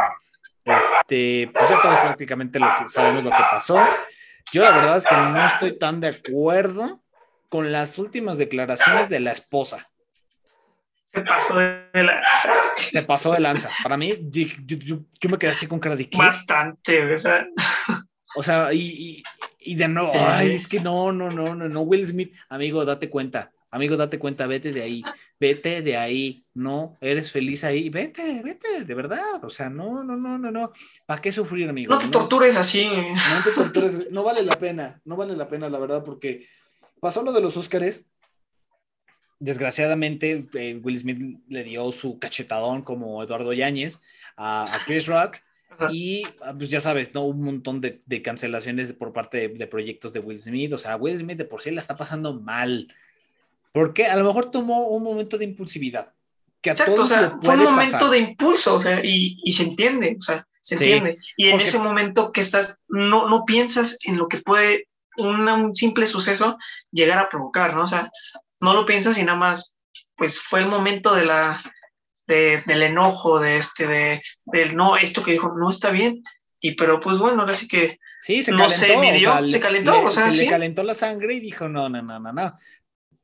Este, 0.63 1.49
pues 1.53 1.69
ya 1.69 1.81
todos 1.81 1.97
prácticamente 1.97 2.59
lo 2.59 2.67
que 2.77 2.89
sabemos 2.89 3.23
lo 3.23 3.31
que 3.31 3.43
pasó. 3.51 3.79
Yo 4.51 4.63
la 4.63 4.71
verdad 4.71 4.97
es 4.97 5.05
que 5.05 5.15
no 5.15 5.45
estoy 5.45 5.77
tan 5.77 5.99
de 5.99 6.09
acuerdo 6.09 7.01
con 7.49 7.71
las 7.71 7.97
últimas 7.97 8.37
declaraciones 8.37 9.09
de 9.09 9.19
la 9.19 9.31
esposa. 9.31 9.87
Se 11.13 11.21
pasó 11.21 11.57
de 11.57 11.87
lanza. 11.93 12.53
Se 12.77 13.01
pasó 13.01 13.31
de 13.33 13.39
lanza. 13.39 13.69
Para 13.81 13.97
mí, 13.97 14.13
yo, 14.29 14.99
me 15.29 15.37
quedé 15.37 15.51
así 15.51 15.67
con 15.67 15.79
cara 15.79 15.95
de 15.95 16.09
Bastante, 16.15 17.13
o 17.13 17.17
sea. 17.17 17.47
O 18.35 18.43
sea, 18.43 18.71
y, 18.73 19.23
y, 19.59 19.75
de 19.75 19.87
nuevo, 19.87 20.11
ay, 20.13 20.51
es 20.51 20.67
que 20.67 20.79
no, 20.79 21.11
no, 21.11 21.31
no, 21.31 21.55
no, 21.55 21.67
no, 21.67 21.81
Will 21.81 22.05
Smith, 22.05 22.35
amigo, 22.47 22.85
date 22.85 23.09
cuenta, 23.09 23.51
amigo, 23.71 23.97
date 23.97 24.19
cuenta, 24.19 24.45
vete 24.45 24.71
de 24.71 24.83
ahí, 24.83 25.03
vete 25.39 25.81
de 25.81 25.97
ahí, 25.97 26.45
no, 26.53 26.95
eres 27.01 27.31
feliz 27.31 27.63
ahí, 27.63 27.89
vete, 27.89 28.41
vete, 28.43 28.83
de 28.85 28.93
verdad, 28.93 29.43
o 29.43 29.49
sea, 29.49 29.71
no, 29.71 30.03
no, 30.03 30.15
no, 30.15 30.37
no, 30.37 30.51
no, 30.51 30.71
¿para 31.07 31.19
qué 31.19 31.31
sufrir, 31.31 31.67
amigo? 31.67 31.91
No 31.91 31.99
te 31.99 32.09
tortures 32.09 32.55
así. 32.55 32.85
No 32.85 33.43
te 33.43 33.51
tortures, 33.51 34.11
no 34.11 34.23
vale 34.23 34.43
la 34.43 34.59
pena, 34.59 35.01
no 35.05 35.15
vale 35.15 35.35
la 35.35 35.47
pena, 35.47 35.67
la 35.67 35.79
verdad, 35.79 36.03
porque 36.03 36.47
pasó 37.01 37.23
lo 37.23 37.31
de 37.31 37.41
los 37.41 37.57
Óscares, 37.57 38.05
desgraciadamente 39.39 40.47
eh, 40.53 40.79
Will 40.83 40.97
Smith 40.97 41.39
le 41.47 41.63
dio 41.63 41.91
su 41.91 42.19
cachetadón 42.19 42.81
como 42.81 43.23
Eduardo 43.23 43.53
Yáñez 43.53 44.01
a, 44.37 44.79
Chris 44.85 45.07
Rock 45.07 45.37
y 45.91 46.23
ah, 46.43 46.53
pues 46.57 46.69
ya 46.69 46.81
sabes, 46.81 47.13
¿no? 47.13 47.23
Un 47.23 47.41
montón 47.41 47.79
de, 47.79 48.21
cancelaciones 48.21 48.91
por 48.93 49.13
parte 49.13 49.47
de, 49.47 49.67
proyectos 49.67 50.11
de 50.11 50.19
Will 50.19 50.39
Smith, 50.39 50.73
o 50.73 50.77
sea, 50.77 50.97
Will 50.97 51.17
Smith 51.17 51.37
de 51.37 51.45
por 51.45 51.61
sí 51.61 51.71
la 51.71 51.79
está 51.79 51.95
pasando 51.95 52.33
mal, 52.33 52.93
porque 53.71 54.07
a 54.07 54.17
lo 54.17 54.25
mejor 54.25 54.51
tomó 54.51 54.87
un 54.89 55.03
momento 55.03 55.37
de 55.37 55.45
impulsividad. 55.45 56.13
Que 56.61 56.71
a 56.71 56.73
Exacto, 56.73 57.03
o 57.03 57.05
sea, 57.05 57.37
fue 57.41 57.55
un 57.55 57.63
momento 57.63 58.09
de 58.09 58.17
impulso, 58.17 58.75
o 58.75 58.81
sea, 58.81 58.99
y, 59.01 59.39
y, 59.41 59.53
se 59.53 59.63
entiende, 59.63 60.17
o 60.19 60.21
sea, 60.21 60.45
se 60.59 60.75
entiende. 60.75 61.17
Y 61.37 61.47
en 61.47 61.61
ese 61.61 61.79
momento 61.79 62.33
que 62.33 62.41
estás, 62.41 62.83
no, 62.89 63.29
no 63.29 63.45
piensas 63.45 63.97
en 64.03 64.17
lo 64.17 64.27
que 64.27 64.39
puede 64.39 64.89
un 65.15 65.73
simple 65.73 66.07
suceso 66.07 66.57
llegar 66.91 67.19
a 67.19 67.29
provocar, 67.29 67.75
¿no? 67.75 67.83
O 67.83 67.87
sea, 67.87 68.11
no 68.61 68.73
lo 68.73 68.85
piensas 68.85 69.17
y 69.17 69.23
nada 69.23 69.37
más, 69.37 69.77
pues 70.15 70.39
fue 70.39 70.59
el 70.59 70.67
momento 70.67 71.15
de 71.15 71.25
la, 71.25 71.61
del 72.27 72.83
enojo, 72.83 73.39
de 73.39 73.57
este, 73.57 73.87
de, 73.87 74.21
del 74.45 74.75
no, 74.75 74.97
esto 74.97 75.23
que 75.23 75.31
dijo, 75.31 75.53
no 75.57 75.69
está 75.69 75.91
bien. 75.91 76.23
Y 76.61 76.75
pero 76.75 76.99
pues 76.99 77.17
bueno, 77.17 77.41
ahora 77.41 77.55
sí 77.55 77.67
que 77.67 77.99
sí, 78.21 78.41
se 78.41 78.51
calentó, 78.51 79.49
se 79.49 79.59
calentó, 79.59 80.03
o 80.03 80.11
sea, 80.11 80.29
se 80.29 80.43
le 80.43 80.49
calentó 80.49 80.83
la 80.83 80.93
sangre 80.93 81.35
y 81.35 81.39
dijo, 81.39 81.69
no, 81.69 81.87
no, 81.87 82.01
no, 82.01 82.19
no, 82.19 82.33
no. 82.33 82.57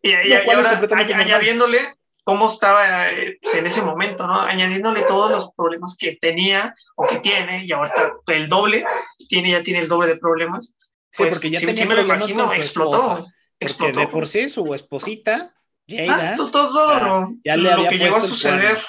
Y, 0.02 0.10
y, 0.10 0.34
ahora, 0.34 0.80
añadiéndole 1.16 1.96
cómo 2.24 2.48
estaba 2.48 3.08
eh, 3.08 3.38
pues, 3.42 3.56
en 3.56 3.68
ese 3.68 3.82
momento, 3.82 4.26
¿no? 4.26 4.42
Añadiéndole 4.42 5.04
todos 5.04 5.30
los 5.32 5.52
problemas 5.52 5.96
que 5.98 6.18
tenía 6.20 6.74
o 6.96 7.06
que 7.06 7.20
tiene, 7.20 7.66
y 7.66 7.72
ahorita 7.72 8.14
el 8.28 8.48
doble, 8.50 8.86
tiene, 9.30 9.52
ya 9.52 9.64
tiene 9.64 9.82
el 9.82 9.88
doble 9.88 10.08
de 10.08 10.18
problemas. 10.18 10.74
Sí, 11.12 11.24
pues, 11.24 11.34
porque 11.36 11.50
ya 11.50 11.60
tenía 11.60 11.86
problemas 11.88 12.34
con 12.34 12.48
su 12.48 12.54
explotó. 12.54 13.28
Porque 13.60 13.92
de 13.92 14.08
por 14.08 14.28
sí 14.28 14.50
su 14.50 14.74
esposita, 14.74 15.56
Jada, 15.88 16.34
ah, 16.34 16.36
todo, 16.36 17.34
ya, 17.44 17.58
le 17.58 17.72
había 17.72 17.90
que 17.90 17.98
llegó 17.98 18.18
a 18.18 18.22
suceder. 18.22 18.80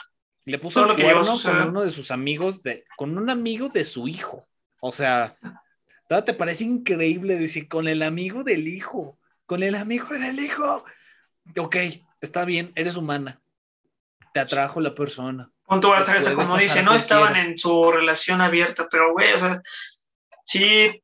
Le 0.44 0.58
puso 0.58 0.88
el 0.88 1.00
cuerno 1.00 1.38
con 1.42 1.68
uno 1.68 1.82
de 1.82 1.90
sus 1.90 2.10
amigos, 2.10 2.62
de, 2.62 2.84
con 2.96 3.18
un 3.18 3.28
amigo 3.28 3.68
de 3.68 3.84
su 3.84 4.08
hijo. 4.08 4.46
O 4.80 4.92
sea, 4.92 5.36
¿te 6.08 6.32
parece 6.34 6.64
increíble 6.64 7.36
decir 7.36 7.68
con 7.68 7.88
el 7.88 8.02
amigo 8.02 8.44
del 8.44 8.68
hijo? 8.68 9.18
Con 9.44 9.62
el 9.62 9.74
amigo 9.74 10.06
del 10.08 10.38
hijo. 10.38 10.84
Ok, 11.58 11.76
está 12.20 12.44
bien, 12.44 12.72
eres 12.76 12.96
humana. 12.96 13.40
Te 14.32 14.40
atrajo 14.40 14.80
la 14.80 14.94
persona. 14.94 15.50
Punto 15.64 15.90
vas 15.90 16.08
a 16.08 16.34
como 16.34 16.56
dice, 16.56 16.82
no 16.82 16.94
estaban 16.94 17.34
en 17.34 17.58
su 17.58 17.90
relación 17.90 18.40
abierta, 18.40 18.86
pero 18.88 19.12
güey, 19.12 19.32
o 19.32 19.38
sea, 19.38 19.60
sí, 20.44 21.02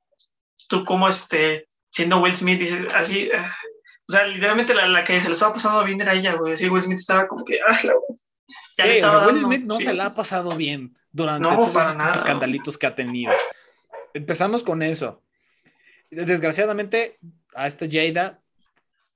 tú 0.68 0.84
como 0.84 1.08
este, 1.08 1.66
siendo 1.92 2.20
Will 2.20 2.34
Smith, 2.34 2.58
dices 2.58 2.86
así, 2.94 3.28
ah, 3.36 3.54
o 4.08 4.12
sea, 4.12 4.26
literalmente 4.26 4.74
la, 4.74 4.88
la, 4.88 5.04
que 5.04 5.20
se 5.20 5.28
le 5.28 5.34
estaba 5.34 5.52
pasando 5.52 5.84
bien 5.84 6.00
era 6.00 6.14
ella, 6.14 6.34
güey. 6.34 6.56
Sí, 6.56 6.68
Will 6.68 6.82
Smith 6.82 6.98
estaba 6.98 7.28
como 7.28 7.44
que, 7.44 7.60
ah, 7.60 7.78
la 7.84 7.92
sí, 8.76 9.00
o 9.02 9.10
sea, 9.10 9.26
Will 9.26 9.40
Smith 9.40 9.62
no 9.62 9.78
se 9.78 9.94
la 9.94 10.06
ha 10.06 10.14
pasado 10.14 10.56
bien 10.56 10.94
durante 11.12 11.48
todos 11.48 11.68
estos 11.68 12.16
escandalitos 12.16 12.78
que 12.78 12.86
ha 12.86 12.94
tenido. 12.94 13.32
Empezamos 14.14 14.62
con 14.62 14.82
eso. 14.82 15.22
Desgraciadamente, 16.10 17.18
a 17.54 17.66
esta 17.66 17.86
Jada, 17.90 18.42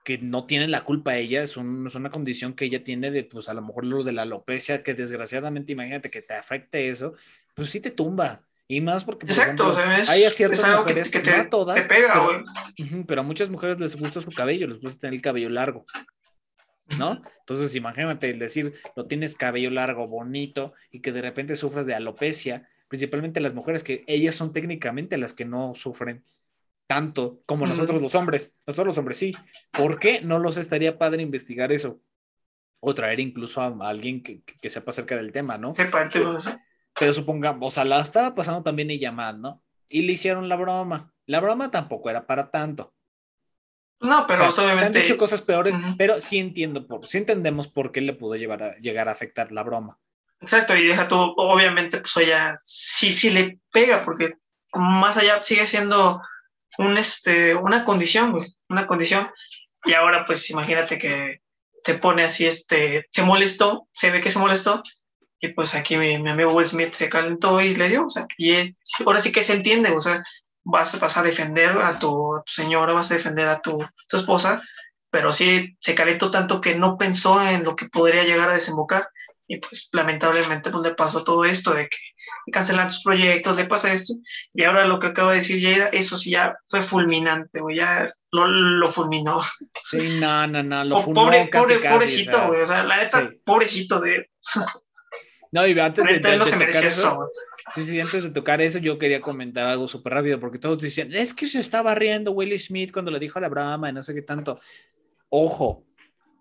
que 0.04 0.18
no 0.18 0.46
tiene 0.46 0.68
la 0.68 0.84
culpa 0.84 1.16
ella, 1.16 1.42
es, 1.42 1.56
un, 1.56 1.86
es, 1.86 1.94
una 1.94 2.10
condición 2.10 2.54
que 2.54 2.66
ella 2.66 2.84
tiene 2.84 3.10
de, 3.10 3.24
pues 3.24 3.48
a 3.48 3.54
lo 3.54 3.62
mejor 3.62 3.84
lo 3.84 4.04
de 4.04 4.12
la 4.12 4.22
alopecia, 4.22 4.82
que 4.82 4.94
desgraciadamente, 4.94 5.72
imagínate 5.72 6.10
que 6.10 6.22
te 6.22 6.34
afecte 6.34 6.88
eso, 6.88 7.14
pues 7.54 7.70
sí 7.70 7.80
te 7.80 7.90
tumba. 7.90 8.45
Y 8.68 8.80
más 8.80 9.04
porque, 9.04 9.26
Exacto, 9.26 9.76
hay 10.08 10.24
a 10.24 10.30
ciertas 10.30 10.66
mujeres, 10.76 11.08
que, 11.08 11.20
te, 11.20 11.30
no 11.30 11.42
a 11.42 11.50
todas, 11.50 11.86
pega, 11.86 12.26
pero, 12.76 13.04
pero, 13.06 13.20
a 13.20 13.24
muchas 13.24 13.48
mujeres 13.48 13.78
les 13.78 13.94
gusta 13.96 14.20
su 14.20 14.32
cabello, 14.32 14.66
les 14.66 14.80
gusta 14.80 15.00
tener 15.00 15.14
el 15.14 15.22
cabello 15.22 15.48
largo. 15.48 15.86
¿no? 16.98 17.20
Entonces, 17.40 17.74
imagínate 17.74 18.30
el 18.30 18.38
decir, 18.38 18.74
lo 18.94 19.06
tienes 19.06 19.34
cabello 19.34 19.70
largo, 19.70 20.06
bonito, 20.06 20.72
y 20.90 21.00
que 21.00 21.12
de 21.12 21.22
repente 21.22 21.56
sufras 21.56 21.86
de 21.86 21.94
alopecia, 21.94 22.68
principalmente 22.88 23.40
las 23.40 23.54
mujeres, 23.54 23.82
que 23.82 24.04
ellas 24.06 24.34
son 24.34 24.52
técnicamente 24.52 25.18
las 25.18 25.34
que 25.34 25.44
no 25.44 25.74
sufren 25.74 26.24
tanto 26.86 27.42
como 27.46 27.66
nosotros 27.66 28.00
los 28.00 28.14
hombres. 28.14 28.56
Nosotros 28.66 28.86
los 28.86 28.98
hombres 28.98 29.18
sí. 29.18 29.34
¿Por 29.72 29.98
qué 29.98 30.20
no 30.20 30.38
los 30.38 30.56
estaría 30.56 30.98
padre 30.98 31.22
investigar 31.22 31.72
eso? 31.72 32.00
O 32.78 32.94
traer 32.94 33.18
incluso 33.18 33.60
a, 33.60 33.76
alguien 33.88 34.22
que, 34.22 34.42
que, 34.42 34.70
sepa 34.70 34.90
acerca 34.90 35.16
del 35.16 35.32
tema, 35.32 35.58
¿no? 35.58 35.72
Pero, 35.74 35.90
pero 36.98 37.12
supongamos, 37.12 37.66
o 37.66 37.74
sea, 37.74 37.84
la 37.84 38.00
estaba 38.00 38.34
pasando 38.34 38.62
también 38.62 38.90
ella 38.90 39.12
mal, 39.12 39.40
¿no? 39.40 39.62
Y 39.88 40.02
le 40.02 40.12
hicieron 40.12 40.48
la 40.48 40.56
broma. 40.56 41.12
La 41.26 41.40
broma 41.40 41.70
tampoco 41.70 42.10
era 42.10 42.26
para 42.26 42.50
tanto. 42.50 42.94
No, 44.00 44.26
pero 44.26 44.48
obviamente. 44.48 44.80
Se 44.80 44.86
han 44.86 44.92
dicho 44.92 45.16
cosas 45.16 45.42
peores, 45.42 45.76
pero 45.96 46.20
sí 46.20 46.38
entiendo, 46.38 46.86
por, 46.86 47.04
sí 47.04 47.18
entendemos 47.18 47.68
por 47.68 47.92
qué 47.92 48.00
le 48.00 48.12
pudo 48.12 48.36
llevar 48.36 48.62
a, 48.62 48.76
llegar 48.76 49.08
a 49.08 49.12
afectar 49.12 49.52
la 49.52 49.62
broma. 49.62 49.98
Exacto, 50.40 50.76
y 50.76 50.86
deja 50.86 51.08
tú, 51.08 51.16
obviamente, 51.16 51.98
pues 51.98 52.16
ella 52.18 52.54
sí, 52.62 53.12
sí 53.12 53.30
le 53.30 53.58
pega, 53.72 54.04
porque 54.04 54.34
más 54.74 55.16
allá 55.16 55.42
sigue 55.42 55.66
siendo 55.66 56.20
un, 56.78 56.98
este, 56.98 57.54
una 57.54 57.84
condición, 57.84 58.32
güey, 58.32 58.54
una 58.68 58.86
condición. 58.86 59.30
Y 59.84 59.94
ahora, 59.94 60.26
pues 60.26 60.50
imagínate 60.50 60.98
que 60.98 61.40
se 61.82 61.94
pone 61.94 62.24
así, 62.24 62.46
este, 62.46 63.06
se 63.10 63.22
molestó, 63.22 63.88
se 63.92 64.10
ve 64.10 64.20
que 64.20 64.30
se 64.30 64.38
molestó, 64.38 64.82
y 65.40 65.48
pues 65.48 65.74
aquí 65.74 65.96
mi, 65.96 66.18
mi 66.18 66.30
amigo 66.30 66.52
Will 66.52 66.66
Smith 66.66 66.92
se 66.92 67.08
calentó 67.08 67.60
y 67.60 67.74
le 67.74 67.88
dio, 67.88 68.06
o 68.06 68.10
sea, 68.10 68.26
y 68.38 68.74
ahora 69.04 69.20
sí 69.20 69.32
que 69.32 69.44
se 69.44 69.54
entiende, 69.54 69.90
o 69.90 70.00
sea, 70.00 70.22
vas, 70.64 70.98
vas 70.98 71.16
a 71.16 71.22
defender 71.22 71.76
a 71.78 71.98
tu, 71.98 72.42
señora, 72.46 72.92
vas 72.92 73.10
a 73.10 73.14
defender 73.14 73.48
a 73.48 73.60
tu, 73.60 73.84
tu 74.08 74.16
esposa, 74.16 74.62
pero 75.10 75.32
sí 75.32 75.76
se 75.80 75.94
calentó 75.94 76.30
tanto 76.30 76.60
que 76.60 76.74
no 76.74 76.96
pensó 76.98 77.40
en 77.46 77.64
lo 77.64 77.76
que 77.76 77.88
podría 77.88 78.24
llegar 78.24 78.48
a 78.48 78.54
desembocar 78.54 79.08
y 79.48 79.58
pues 79.58 79.88
lamentablemente 79.92 80.70
pues 80.70 80.82
le 80.82 80.94
pasó 80.94 81.22
todo 81.22 81.44
esto 81.44 81.72
de 81.72 81.88
que 81.88 81.96
cancelan 82.52 82.88
tus 82.88 83.02
proyectos, 83.02 83.56
le 83.56 83.66
pasa 83.66 83.92
esto 83.92 84.14
y 84.52 84.64
ahora 84.64 84.86
lo 84.86 84.98
que 84.98 85.08
acaba 85.08 85.30
de 85.30 85.38
decir 85.38 85.62
Jada, 85.62 85.88
eso 85.88 86.18
sí 86.18 86.30
ya 86.30 86.56
fue 86.66 86.80
fulminante, 86.80 87.60
güey, 87.60 87.76
ya 87.76 88.12
lo, 88.32 88.46
lo, 88.48 88.90
fulminó. 88.90 89.36
Sí, 89.82 90.18
no, 90.20 90.46
no, 90.46 90.62
no, 90.62 90.84
lo 90.84 91.00
fulminó 91.00 91.24
pobre, 91.26 91.50
casi, 91.50 91.74
pobre, 91.74 91.88
pobrecito, 91.88 92.46
güey, 92.48 92.62
o 92.62 92.66
sea, 92.66 92.84
la 92.84 92.96
neta, 92.96 93.30
pobrecito 93.44 94.00
de... 94.00 94.28
No, 95.52 95.66
y 95.66 95.78
antes 95.78 96.04
de, 96.04 96.18
de, 96.18 96.38
no 96.38 96.44
tocar 96.44 96.84
eso, 96.84 97.30
sí, 97.74 97.84
sí, 97.84 98.00
antes 98.00 98.24
de 98.24 98.30
tocar 98.30 98.60
eso, 98.60 98.78
yo 98.78 98.98
quería 98.98 99.20
comentar 99.20 99.66
algo 99.66 99.88
súper 99.88 100.14
rápido, 100.14 100.40
porque 100.40 100.58
todos 100.58 100.80
decían, 100.80 101.12
es 101.14 101.34
que 101.34 101.46
se 101.46 101.60
estaba 101.60 101.94
riendo 101.94 102.32
Will 102.32 102.58
Smith 102.60 102.92
cuando 102.92 103.10
le 103.10 103.18
dijo 103.18 103.38
a 103.38 103.42
la 103.42 103.48
Brahma 103.48 103.88
y 103.88 103.92
no 103.92 104.02
sé 104.02 104.14
qué 104.14 104.22
tanto. 104.22 104.60
Ojo, 105.28 105.86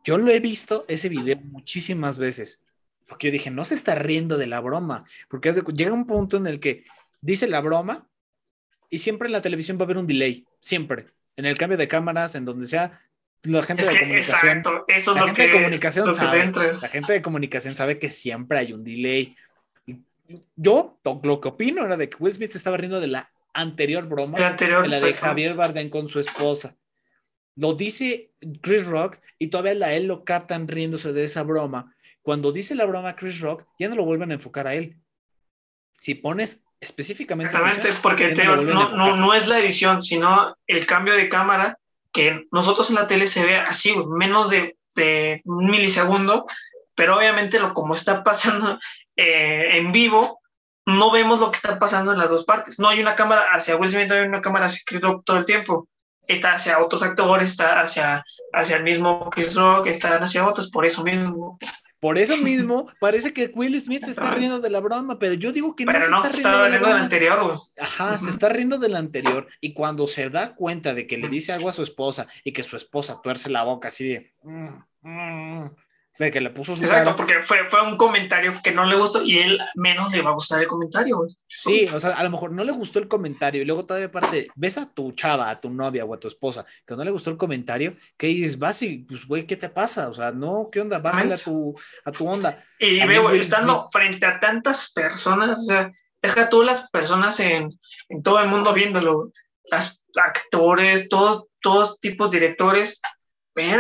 yo 0.04 0.18
lo 0.18 0.30
he 0.32 0.40
visto 0.40 0.86
ese 0.88 1.10
video 1.10 1.38
muchísimas 1.38 2.18
veces, 2.18 2.66
porque 3.08 3.28
yo 3.28 3.34
dije, 3.34 3.52
no 3.52 3.66
se 3.66 3.76
está 3.76 3.96
riendo 3.96 4.38
de 4.38 4.48
la 4.48 4.60
broma, 4.60 5.06
porque 5.30 5.52
llega 5.74 5.94
un 5.94 6.08
punto 6.08 6.38
en 6.38 6.48
el 6.48 6.60
que 6.60 6.84
dice 7.22 7.48
la 7.48 7.62
broma 7.62 8.08
y 8.90 9.00
siempre 9.00 9.28
en 9.28 9.34
la 9.34 9.42
televisión 9.42 9.78
va 9.78 9.82
a 9.82 9.86
haber 9.86 9.98
un 9.98 10.08
delay, 10.08 10.46
siempre. 10.60 11.08
En 11.36 11.46
el 11.46 11.58
cambio 11.58 11.78
de 11.78 11.88
cámaras, 11.88 12.36
en 12.36 12.46
donde 12.46 12.68
sea, 12.68 13.02
la 13.46 13.64
gente 13.64 13.86
de 13.86 14.00
comunicación, 14.00 14.64
la 15.16 15.26
gente 15.26 15.42
de 15.44 15.52
comunicación 15.52 16.14
sabe, 16.14 16.52
la 16.82 16.90
gente 16.90 17.14
de 17.14 17.22
comunicación 17.22 17.76
sabe 17.76 18.00
que 18.00 18.10
siempre 18.10 18.60
hay 18.60 18.74
un 18.74 18.84
delay. 18.84 19.36
Yo 20.56 21.00
lo 21.24 21.42
que 21.42 21.48
opino 21.48 21.86
era 21.86 21.98
de 21.98 22.10
que 22.10 22.18
Will 22.20 22.34
Smith 22.34 22.52
se 22.52 22.58
estaba 22.58 22.78
riendo 22.78 23.00
de 23.00 23.08
la 23.08 23.32
anterior 23.54 24.08
broma, 24.08 24.38
de 24.38 24.88
la 24.88 25.00
de 25.00 25.14
Javier 25.14 25.56
Bardem 25.56 25.90
con 25.90 26.08
su 26.08 26.20
esposa. 26.20 26.76
Lo 27.56 27.74
dice 27.74 28.32
Chris 28.62 28.86
Rock 28.86 29.20
y 29.40 29.48
todavía 29.48 29.76
la 29.76 29.94
él 29.94 30.08
lo 30.08 30.26
captan 30.26 30.68
riéndose 30.68 31.14
de 31.14 31.24
esa 31.24 31.44
broma. 31.44 31.96
Cuando 32.22 32.52
dice 32.52 32.76
la 32.76 32.86
broma 32.86 33.16
Chris 33.16 33.40
Rock, 33.40 33.66
ya 33.80 33.88
no 33.88 33.96
lo 33.96 34.06
vuelven 34.06 34.32
a 34.32 34.36
enfocar 34.36 34.68
a 34.68 34.74
él. 34.74 34.98
Si 35.94 36.16
pones 36.16 36.64
específicamente. 36.80 37.56
Exactamente, 37.56 38.00
porque 38.02 38.34
no, 38.34 38.62
no, 38.64 39.16
no, 39.16 39.34
es 39.34 39.48
la 39.48 39.60
edición, 39.60 40.04
sino 40.04 40.58
el 40.68 40.86
cambio 40.86 41.16
de 41.16 41.30
cámara 41.30 41.78
que 42.16 42.48
nosotros 42.50 42.90
en 42.90 42.96
la 42.96 43.08
tele 43.08 43.28
se 43.28 43.46
ve 43.46 43.58
así, 43.58 43.94
menos 44.08 44.50
de, 44.50 44.78
un 45.44 45.70
milisegundo, 45.70 46.46
pero 46.96 47.18
obviamente 47.18 47.60
lo 47.60 47.74
como 47.74 47.94
está 47.94 48.24
pasando 48.24 48.80
eh, 49.18 49.72
en 49.74 49.92
vivo, 49.92 50.40
no 50.86 51.12
vemos 51.12 51.42
lo 51.42 51.52
que 51.52 51.58
está 51.58 51.78
pasando 51.78 52.14
en 52.14 52.20
las 52.20 52.30
dos 52.30 52.46
partes. 52.46 52.80
No 52.80 52.88
hay 52.88 53.02
una 53.02 53.18
cámara 53.18 53.48
hacia 53.52 53.76
Will 53.76 53.92
Smith, 53.92 54.08
no 54.08 54.16
hay 54.16 54.22
una 54.22 54.42
cámara 54.42 54.68
hacia 54.68 54.84
Chris 54.86 55.02
Rock 55.02 55.26
todo 55.26 55.38
el 55.38 55.46
tiempo. 55.46 55.90
Está 56.26 56.54
hacia 56.54 56.80
otros 56.80 57.04
actores, 57.04 57.50
está 57.50 57.82
hacia, 57.82 58.24
hacia 58.54 58.78
el 58.78 58.84
mismo 58.84 59.30
Chris 59.30 59.54
Rock, 59.54 59.88
están 59.88 60.24
hacia 60.24 60.48
otros, 60.48 60.72
por 60.72 60.86
eso 60.86 61.04
mismo. 61.04 61.60
Por 62.00 62.18
eso 62.18 62.38
mismo, 62.38 62.88
parece 63.00 63.34
que 63.34 63.52
Will 63.56 63.80
Smith 63.80 64.04
se 64.04 64.12
está 64.12 64.32
riendo 64.32 64.60
de 64.60 64.70
la 64.70 64.80
broma, 64.80 65.18
pero 65.18 65.34
yo 65.34 65.52
digo 65.52 65.76
que 65.76 65.86
no 65.86 65.94
se 65.94 66.00
está, 66.00 66.68
riendo, 66.68 66.88
de 66.88 66.94
la 66.94 67.02
anterior, 67.02 67.60
Ajá, 67.80 68.20
se 68.20 68.30
está 68.30 68.50
riendo 68.50 68.78
del 68.78 68.96
anterior. 68.96 69.48
Y 69.62 69.74
cuando 69.74 70.08
se 70.08 70.30
da 70.30 70.56
cuenta 70.56 70.94
de 70.94 71.08
que 71.08 71.18
le 71.18 71.30
dice 71.30 71.54
algo 71.54 71.70
a 71.70 71.74
su 71.74 71.84
esposa 71.84 72.28
y 72.44 72.52
que 72.52 72.64
su 72.64 72.78
esposa 72.78 73.22
tuerce 73.22 73.50
la 73.50 73.64
boca 73.64 73.88
así 73.88 74.08
de. 74.08 74.34
Mm, 74.44 74.68
mm", 75.02 75.70
de 76.18 76.32
que 76.32 76.40
le 76.40 76.50
puso 76.50 76.76
su 76.76 76.82
Exacto, 76.82 77.16
porque 77.16 77.42
fue, 77.44 77.70
fue 77.70 77.82
un 77.82 77.98
comentario 77.98 78.54
que 78.64 78.72
no 78.72 78.86
le 78.86 78.96
gustó 78.96 79.22
y 79.22 79.40
él 79.40 79.60
menos 79.76 80.14
le 80.14 80.22
va 80.22 80.30
a 80.30 80.34
gustar 80.34 80.62
el 80.62 80.68
comentario, 80.68 81.28
Sí, 81.48 81.88
o 81.94 82.00
sea, 82.00 82.12
a 82.12 82.24
lo 82.24 82.30
mejor 82.30 82.52
no 82.52 82.64
le 82.64 82.72
gustó 82.72 83.00
el 83.00 83.08
comentario 83.08 83.62
y 83.62 83.66
luego 83.66 83.86
todavía 83.86 84.08
aparte, 84.08 84.48
ves 84.56 84.78
a 84.78 84.94
tu 84.94 85.12
chava, 85.12 85.50
a 85.50 85.60
tu 85.60 85.70
novia 85.70 86.06
o 86.06 86.14
a 86.14 86.20
tu 86.20 86.28
esposa 86.28 86.66
que 86.86 86.96
no 86.96 87.04
le 87.04 87.12
gustó 87.12 87.30
el 87.30 87.38
comentario, 87.38 87.96
que 88.18 88.28
dices, 88.28 88.58
vas 88.58 88.82
y, 88.82 89.00
pues, 89.00 89.26
güey, 89.26 89.46
¿qué 89.46 89.58
te 89.58 89.70
pasa? 89.70 90.10
O 90.10 90.14
sea, 90.14 90.32
no, 90.32 90.70
¿qué 90.72 90.82
onda? 90.82 91.00
Bájale 91.00 91.34
a 91.34 91.38
tu, 91.38 91.76
a 92.06 92.12
tu 92.12 92.28
onda. 92.28 92.64
Y 92.80 93.06
veo, 93.06 93.32
estando 93.32 93.90
frente 93.92 94.26
a 94.26 94.40
tantas 94.40 94.92
personas, 94.92 95.62
o 95.62 95.66
sea, 95.66 95.92
deja 96.22 96.50
tú 96.50 96.64
las 96.64 96.90
personas 96.90 97.40
en, 97.40 97.70
en 98.10 98.24
todo 98.24 98.40
el 98.40 98.48
mundo 98.48 98.74
viéndolo, 98.74 99.32
las 99.66 100.04
actores, 100.16 101.10
todos, 101.10 101.48
todos 101.60 102.00
tipos 102.00 102.32
de 102.32 102.40
directores, 102.40 103.02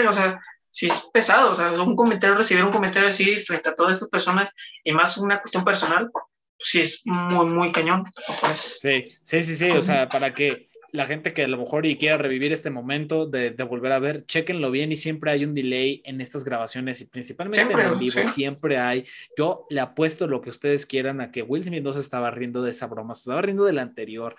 o 0.07 0.13
sea, 0.13 0.39
sí 0.75 0.87
es 0.87 1.09
pesado, 1.13 1.53
o 1.53 1.55
sea, 1.55 1.71
un 1.71 1.95
comentario, 1.95 2.35
recibir 2.35 2.61
un 2.65 2.71
comentario 2.73 3.07
así 3.07 3.37
frente 3.37 3.69
a 3.69 3.75
todas 3.75 3.93
estas 3.93 4.09
personas 4.09 4.51
y 4.83 4.91
más 4.91 5.17
una 5.17 5.39
cuestión 5.39 5.63
personal, 5.63 6.09
pues 6.11 6.25
sí 6.59 6.81
es 6.81 7.01
muy, 7.05 7.45
muy 7.45 7.71
cañón. 7.71 8.03
Pues. 8.41 8.79
Sí, 8.81 9.03
sí, 9.23 9.45
sí, 9.45 9.55
sí, 9.55 9.69
o 9.71 9.81
sea, 9.81 10.09
para 10.09 10.33
que 10.33 10.67
la 10.91 11.05
gente 11.05 11.33
que 11.33 11.45
a 11.45 11.47
lo 11.47 11.57
mejor 11.57 11.85
y 11.85 11.95
quiera 11.95 12.17
revivir 12.17 12.51
este 12.51 12.71
momento 12.71 13.25
de, 13.25 13.51
de, 13.51 13.63
volver 13.63 13.93
a 13.93 13.99
ver, 13.99 14.25
chequenlo 14.25 14.69
bien 14.69 14.91
y 14.91 14.97
siempre 14.97 15.31
hay 15.31 15.45
un 15.45 15.55
delay 15.55 16.01
en 16.03 16.19
estas 16.19 16.43
grabaciones 16.43 16.99
y 16.99 17.05
principalmente 17.05 17.61
en 17.73 17.97
vivo, 17.97 18.21
siempre 18.21 18.77
hay. 18.77 19.05
Yo 19.37 19.67
le 19.69 19.79
apuesto 19.79 20.27
lo 20.27 20.41
que 20.41 20.49
ustedes 20.49 20.85
quieran 20.85 21.21
a 21.21 21.31
que 21.31 21.41
Will 21.41 21.63
Smith 21.63 21.83
no 21.83 21.93
se 21.93 22.01
estaba 22.01 22.31
riendo 22.31 22.61
de 22.61 22.71
esa 22.71 22.87
broma, 22.87 23.15
se 23.15 23.21
estaba 23.21 23.41
riendo 23.41 23.63
de 23.63 23.73
la 23.73 23.81
anterior 23.81 24.35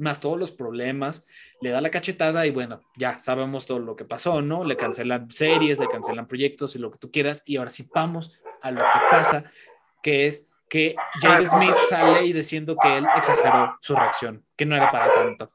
más 0.00 0.20
todos 0.20 0.38
los 0.38 0.50
problemas, 0.50 1.26
le 1.60 1.70
da 1.70 1.80
la 1.80 1.90
cachetada 1.90 2.46
y 2.46 2.50
bueno, 2.50 2.80
ya 2.96 3.20
sabemos 3.20 3.66
todo 3.66 3.78
lo 3.78 3.96
que 3.96 4.04
pasó, 4.04 4.42
¿no? 4.42 4.64
Le 4.64 4.76
cancelan 4.76 5.30
series, 5.30 5.78
le 5.78 5.88
cancelan 5.88 6.26
proyectos 6.26 6.74
y 6.74 6.78
lo 6.78 6.90
que 6.90 6.98
tú 6.98 7.10
quieras. 7.10 7.42
Y 7.44 7.56
ahora 7.56 7.70
sí 7.70 7.88
vamos 7.94 8.32
a 8.62 8.70
lo 8.70 8.80
que 8.80 9.00
pasa, 9.10 9.44
que 10.02 10.26
es 10.26 10.48
que 10.70 10.94
Jade 11.20 11.46
Smith 11.46 11.74
sale 11.88 12.24
y 12.24 12.32
diciendo 12.32 12.76
que 12.80 12.98
él 12.98 13.06
exageró 13.16 13.76
su 13.80 13.94
reacción, 13.94 14.44
que 14.56 14.64
no 14.64 14.76
era 14.76 14.90
para 14.90 15.12
tanto. 15.12 15.50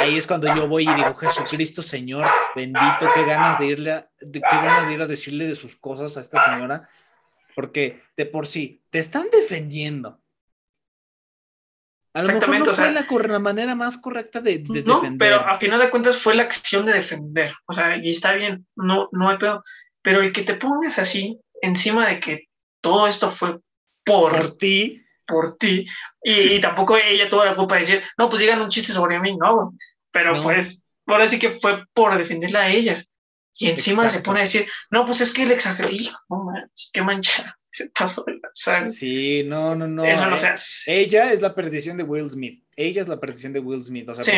ahí 0.00 0.16
es 0.16 0.26
cuando 0.26 0.54
yo 0.54 0.68
voy 0.68 0.88
y 0.88 0.94
digo, 0.94 1.14
Jesucristo, 1.16 1.82
Señor, 1.82 2.24
bendito, 2.54 3.10
qué 3.14 3.24
ganas 3.24 3.58
de 3.58 3.66
irle 3.66 3.92
a, 3.92 4.08
qué 4.20 4.40
ganas 4.40 4.86
de 4.86 4.94
ir 4.94 5.02
a 5.02 5.06
decirle 5.06 5.46
de 5.46 5.56
sus 5.56 5.76
cosas 5.76 6.16
a 6.16 6.20
esta 6.20 6.44
señora, 6.44 6.88
porque 7.56 8.02
de 8.16 8.24
por 8.24 8.46
sí 8.46 8.82
te 8.90 9.00
están 9.00 9.26
defendiendo, 9.30 10.21
a 12.14 12.22
lo 12.22 12.34
mejor 12.34 12.58
no 12.58 12.66
fue 12.66 13.28
la, 13.28 13.38
manera 13.38 13.74
más 13.74 13.96
correcta 13.96 14.40
de, 14.40 14.58
de 14.58 14.82
no, 14.82 15.02
pero 15.18 15.36
a 15.36 15.56
final 15.56 15.80
de 15.80 15.88
cuentas 15.88 16.18
fue 16.18 16.34
la 16.34 16.42
acción 16.42 16.84
de 16.84 16.92
defender. 16.92 17.54
O 17.66 17.72
sea, 17.72 17.96
y 17.96 18.10
está 18.10 18.34
bien, 18.34 18.66
no, 18.76 19.08
no 19.12 19.30
hay 19.30 19.38
pedo. 19.38 19.62
Pero 20.02 20.20
el 20.20 20.32
que 20.32 20.42
te 20.42 20.54
pongas 20.54 20.98
así, 20.98 21.40
encima 21.62 22.08
de 22.08 22.20
que 22.20 22.48
todo 22.82 23.06
esto 23.06 23.30
fue 23.30 23.60
por, 24.04 24.56
ti, 24.58 25.02
por 25.26 25.56
ti, 25.56 25.86
y, 26.22 26.60
tampoco 26.60 26.96
ella 26.96 27.30
tuvo 27.30 27.44
la 27.44 27.56
culpa 27.56 27.76
de 27.76 27.80
decir, 27.80 28.02
no, 28.18 28.28
pues 28.28 28.40
digan 28.40 28.60
un 28.60 28.68
chiste 28.68 28.92
sobre 28.92 29.18
mí, 29.18 29.36
no, 29.36 29.72
pero 30.10 30.42
pues, 30.42 30.84
ahora 31.06 31.26
sí 31.26 31.38
que 31.38 31.58
fue 31.60 31.84
por 31.94 32.16
defenderla 32.18 32.62
a 32.62 32.68
ella. 32.68 33.04
Y 33.58 33.68
encima 33.68 34.08
se 34.10 34.20
pone 34.20 34.40
a 34.40 34.42
decir, 34.44 34.66
no, 34.90 35.06
pues 35.06 35.20
es 35.20 35.32
que 35.32 35.42
el 35.42 35.52
exageró, 35.52 35.90
hijo, 35.90 36.18
no, 36.28 36.52
qué 36.92 37.02
mancha 37.02 37.58
se 37.70 37.90
pasó 37.90 38.24
de 38.24 38.40
Sí, 38.90 39.42
no, 39.44 39.74
no, 39.74 39.86
no. 39.86 40.04
Eso 40.04 40.26
no 40.26 40.36
eh, 40.36 40.54
Ella 40.86 41.32
es 41.32 41.40
la 41.40 41.54
perdición 41.54 41.96
de 41.96 42.02
Will 42.02 42.28
Smith. 42.28 42.64
Ella 42.76 43.00
es 43.00 43.08
la 43.08 43.20
perdición 43.20 43.52
de 43.52 43.60
Will 43.60 43.82
Smith. 43.82 44.08
O 44.08 44.14
sea, 44.14 44.24
sí, 44.24 44.32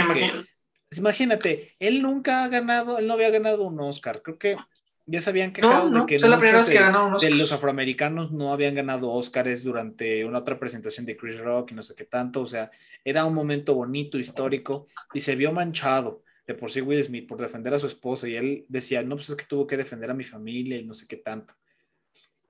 imagínate, 0.98 1.74
él 1.78 2.02
nunca 2.02 2.44
ha 2.44 2.48
ganado, 2.48 2.98
él 2.98 3.06
no 3.06 3.14
había 3.14 3.30
ganado 3.30 3.64
un 3.64 3.80
Oscar. 3.80 4.22
Creo 4.22 4.38
que 4.38 4.56
ya 5.06 5.20
se 5.20 5.30
habían 5.30 5.52
quejado 5.52 5.90
de 5.90 6.06
que, 6.06 6.18
de, 6.18 7.30
los 7.30 7.52
afroamericanos 7.52 8.32
no 8.32 8.52
habían 8.52 8.74
ganado 8.74 9.12
Oscars 9.12 9.62
durante 9.62 10.24
una 10.24 10.38
otra 10.38 10.58
presentación 10.58 11.04
de 11.04 11.16
Chris 11.16 11.38
Rock 11.38 11.72
y 11.72 11.74
no 11.74 11.82
sé 11.82 11.94
qué 11.94 12.04
tanto. 12.04 12.40
O 12.40 12.46
sea, 12.46 12.70
era 13.04 13.24
un 13.24 13.34
momento 13.34 13.74
bonito, 13.74 14.18
histórico 14.18 14.86
y 15.12 15.20
se 15.20 15.36
vio 15.36 15.52
manchado. 15.52 16.22
De 16.46 16.54
por 16.54 16.70
sí 16.70 16.80
Will 16.80 17.02
Smith 17.02 17.26
por 17.26 17.40
defender 17.40 17.72
a 17.74 17.78
su 17.78 17.86
esposa 17.86 18.28
y 18.28 18.36
él 18.36 18.64
decía, 18.68 19.02
no, 19.02 19.16
pues 19.16 19.30
es 19.30 19.36
que 19.36 19.44
tuvo 19.44 19.66
que 19.66 19.76
defender 19.76 20.10
a 20.10 20.14
mi 20.14 20.24
familia 20.24 20.78
y 20.78 20.84
no 20.84 20.94
sé 20.94 21.06
qué 21.06 21.16
tanto. 21.16 21.54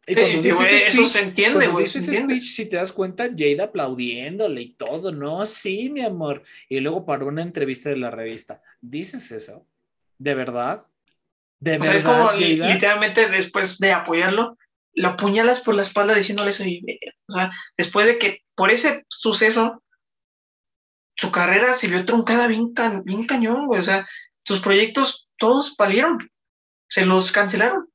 Y 0.06 0.14
cuando 0.14 0.42
dices 0.42 0.84
eso 0.88 1.06
se 1.06 1.22
entiende, 1.22 1.66
güey. 1.68 1.86
speech, 1.86 2.42
si 2.42 2.66
te 2.66 2.76
das 2.76 2.92
cuenta, 2.92 3.24
Jade 3.30 3.62
aplaudiéndole 3.62 4.60
y 4.60 4.74
todo, 4.74 5.12
no, 5.12 5.46
sí, 5.46 5.88
mi 5.88 6.02
amor. 6.02 6.42
Y 6.68 6.80
luego 6.80 7.06
para 7.06 7.24
una 7.24 7.42
entrevista 7.42 7.88
de 7.88 7.96
la 7.96 8.10
revista, 8.10 8.62
¿dices 8.80 9.30
eso? 9.30 9.66
¿De 10.18 10.34
verdad? 10.34 10.84
¿De 11.58 11.78
verdad, 11.78 11.96
es 11.96 12.04
como 12.04 12.32
literalmente 12.32 13.28
después 13.30 13.78
de 13.78 13.92
apoyarlo, 13.92 14.58
lo 14.92 15.08
apuñalas 15.08 15.60
por 15.60 15.74
la 15.74 15.82
espalda 15.82 16.14
diciéndole 16.14 16.50
eso. 16.50 16.64
o 17.28 17.32
sea, 17.32 17.50
después 17.78 18.06
de 18.06 18.18
que 18.18 18.42
por 18.54 18.70
ese 18.70 19.04
suceso 19.08 19.82
su 21.16 21.30
carrera 21.30 21.74
se 21.74 21.88
vio 21.88 22.04
truncada 22.04 22.46
bien, 22.46 22.72
bien 23.04 23.26
cañón, 23.26 23.66
güey. 23.66 23.80
O 23.80 23.84
sea, 23.84 24.06
sus 24.44 24.60
proyectos 24.60 25.28
todos 25.38 25.76
valieron, 25.76 26.18
se 26.88 27.06
los 27.06 27.32
cancelaron. 27.32 27.88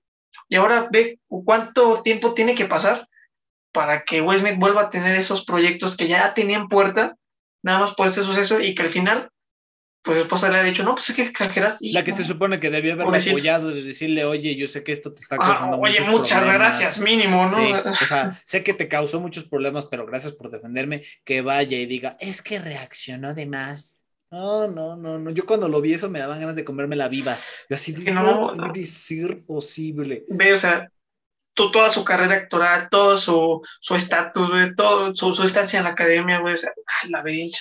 Y 0.47 0.55
ahora 0.55 0.87
ve 0.91 1.19
cuánto 1.27 2.01
tiempo 2.01 2.33
tiene 2.33 2.55
que 2.55 2.65
pasar 2.65 3.07
para 3.71 4.03
que 4.03 4.21
Will 4.21 4.57
vuelva 4.57 4.83
a 4.83 4.89
tener 4.89 5.15
esos 5.15 5.45
proyectos 5.45 5.95
que 5.95 6.07
ya 6.07 6.33
tenían 6.33 6.67
puerta, 6.67 7.15
nada 7.61 7.79
más 7.79 7.93
por 7.93 8.07
ese 8.07 8.23
suceso, 8.23 8.59
y 8.59 8.73
que 8.73 8.83
al 8.83 8.89
final 8.89 9.29
pues 10.01 10.17
su 10.17 10.23
esposa 10.23 10.49
le 10.49 10.59
ha 10.59 10.63
dicho, 10.63 10.83
no, 10.83 10.95
pues 10.95 11.09
es 11.09 11.15
que 11.15 11.23
exageras. 11.23 11.77
la 11.81 12.03
que 12.03 12.13
se 12.13 12.23
supone 12.23 12.59
que 12.59 12.69
debió 12.69 12.93
haberlo 12.93 13.15
apoyado, 13.15 13.69
de 13.69 13.83
decirle, 13.83 14.23
oye, 14.23 14.55
yo 14.55 14.67
sé 14.67 14.83
que 14.83 14.93
esto 14.93 15.13
te 15.13 15.21
está 15.21 15.37
causando 15.37 15.75
ah, 15.75 15.79
oye, 15.81 16.01
muchas 16.09 16.45
gracias, 16.47 16.97
mínimo, 16.99 17.45
¿no? 17.45 17.57
o 17.89 17.95
sea, 18.07 18.39
sé 18.45 18.63
que 18.63 18.73
te 18.73 18.87
causó 18.87 19.19
muchos 19.19 19.43
problemas, 19.45 19.87
pero 19.87 20.05
gracias 20.05 20.33
por 20.33 20.49
defenderme, 20.49 21.03
que 21.25 21.41
vaya 21.41 21.77
y 21.77 21.85
diga, 21.85 22.15
es 22.19 22.41
que 22.41 22.59
reaccionó 22.59 23.33
de 23.33 23.45
más. 23.45 24.07
No, 24.31 24.67
no, 24.67 24.95
no, 24.95 25.17
no. 25.17 25.31
Yo 25.31 25.45
cuando 25.45 25.67
lo 25.67 25.81
vi 25.81 25.95
eso 25.95 26.07
me 26.07 26.19
daban 26.19 26.39
ganas 26.39 26.55
de 26.55 26.63
comerme 26.63 26.95
la 26.95 27.07
viva. 27.07 27.35
Yo 27.67 27.75
así 27.75 27.93
no, 27.93 28.53
no 28.53 28.71
decir 28.71 29.43
posible. 29.43 30.23
Ve, 30.27 30.53
o 30.53 30.57
sea, 30.57 30.91
toda 31.55 31.89
su 31.89 32.05
carrera 32.05 32.35
actoral, 32.35 32.89
todo 32.89 33.17
su 33.17 33.61
estatus, 33.95 34.51
todo 34.77 35.15
su, 35.15 35.33
su, 35.33 35.43
estancia 35.43 35.79
en 35.79 35.85
la 35.85 35.91
academia, 35.91 36.39
güey, 36.39 36.53
o 36.53 36.57
sea, 36.57 36.71
la 37.09 37.23
bella. 37.23 37.57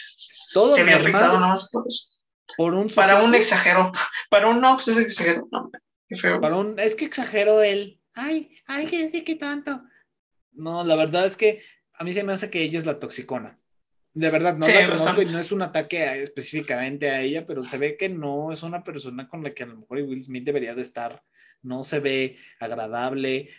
Todo 0.53 0.75
se 0.75 0.83
había 0.83 0.97
afectado 0.97 1.41
nada 1.41 1.49
más 1.49 1.69
por 1.71 1.85
eso 1.89 2.18
un 2.59 2.89
Para 2.91 3.23
un 3.23 3.35
exagero. 3.35 3.93
Para 4.31 4.49
un 4.49 4.61
no, 4.61 4.75
pues 4.75 4.89
es 4.89 4.99
exagero. 4.99 5.49
No, 5.51 5.71
qué 6.09 6.17
feo. 6.17 6.41
Para 6.41 6.57
un, 6.57 6.79
es 6.79 6.95
que 6.95 7.05
exagero 7.05 7.63
él. 7.63 8.01
Ay, 8.15 8.51
ay, 8.67 8.87
que 8.87 9.03
decir 9.03 9.25
que 9.25 9.37
tanto. 9.37 9.83
No, 10.53 10.85
la 10.85 10.97
verdad 10.97 11.25
es 11.25 11.37
que 11.37 11.63
a 11.95 12.05
mí 12.05 12.13
se 12.13 12.25
me 12.25 12.33
hace 12.33 12.51
que 12.51 12.63
ella 12.63 12.79
es 12.79 12.87
la 12.87 12.99
toxicona. 12.99 13.59
De 14.15 14.31
verdad, 14.31 14.57
no 14.57 14.67
la 14.67 14.87
conozco 14.87 15.23
y 15.23 15.27
no 15.27 15.39
es 15.39 15.53
un 15.53 15.63
ataque 15.63 16.21
específicamente 16.21 17.11
a 17.11 17.21
ella, 17.21 17.47
pero 17.47 17.63
se 17.65 17.79
ve 17.79 17.97
que 17.97 18.09
no 18.09 18.51
es 18.51 18.65
una 18.65 18.83
persona 18.83 19.29
con 19.29 19.45
la 19.45 19.55
que 19.55 19.63
a 19.63 19.67
lo 19.67 19.77
mejor 19.77 19.99
Will 19.99 20.23
Smith 20.23 20.45
debería 20.45 20.75
de 20.75 20.83
estar. 20.83 21.23
No 21.63 21.85
se 21.85 22.01
ve 22.01 22.37
agradable, 22.59 23.51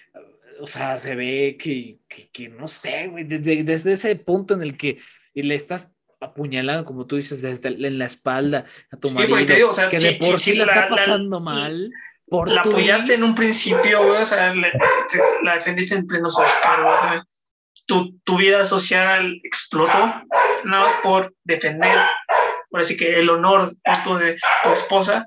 o 0.60 0.68
sea, 0.68 0.98
se 0.98 1.16
ve 1.16 1.58
que, 1.58 2.00
que, 2.32 2.50
no 2.50 2.68
sé, 2.68 3.08
güey, 3.08 3.24
desde, 3.26 3.64
desde 3.64 3.94
ese 3.94 4.16
punto 4.18 4.54
en 4.54 4.62
el 4.62 4.78
que 4.78 5.00
le 5.34 5.56
estás 5.56 5.92
apuñalado, 6.20 6.86
como 6.86 7.06
tú 7.06 7.16
dices, 7.16 7.42
desde 7.42 7.70
en 7.70 7.98
la 7.98 8.06
espalda 8.06 8.66
a 8.92 8.98
tu 8.98 9.12
marido, 9.12 9.38
que 9.90 10.00
de 10.00 10.14
por 10.14 10.40
sí, 10.40 10.54
la, 10.54 10.66
está 10.66 10.90
pasando 10.90 11.40
mal. 11.40 11.92
Por 12.28 12.50
la 12.50 12.62
apoyaste 12.62 13.16
en 13.16 13.24
un 13.24 13.34
principio, 13.34 14.20
o 14.20 14.26
sea, 14.26 14.54
la 14.54 15.56
defendiste 15.56 15.96
en 15.96 16.06
pleno 16.06 16.28
Oscar, 16.28 17.24
tu, 17.86 18.20
tu, 18.20 18.38
vida 18.38 18.66
social 18.66 19.40
explotó, 19.44 19.98
nada 20.64 20.84
más 20.84 20.94
por 21.02 21.34
defender, 21.44 22.00
por 22.70 22.82
así 22.82 22.96
que 22.96 23.20
el 23.20 23.30
honor 23.32 23.72
de 23.72 24.38
tu 24.64 24.70
esposa, 24.70 25.26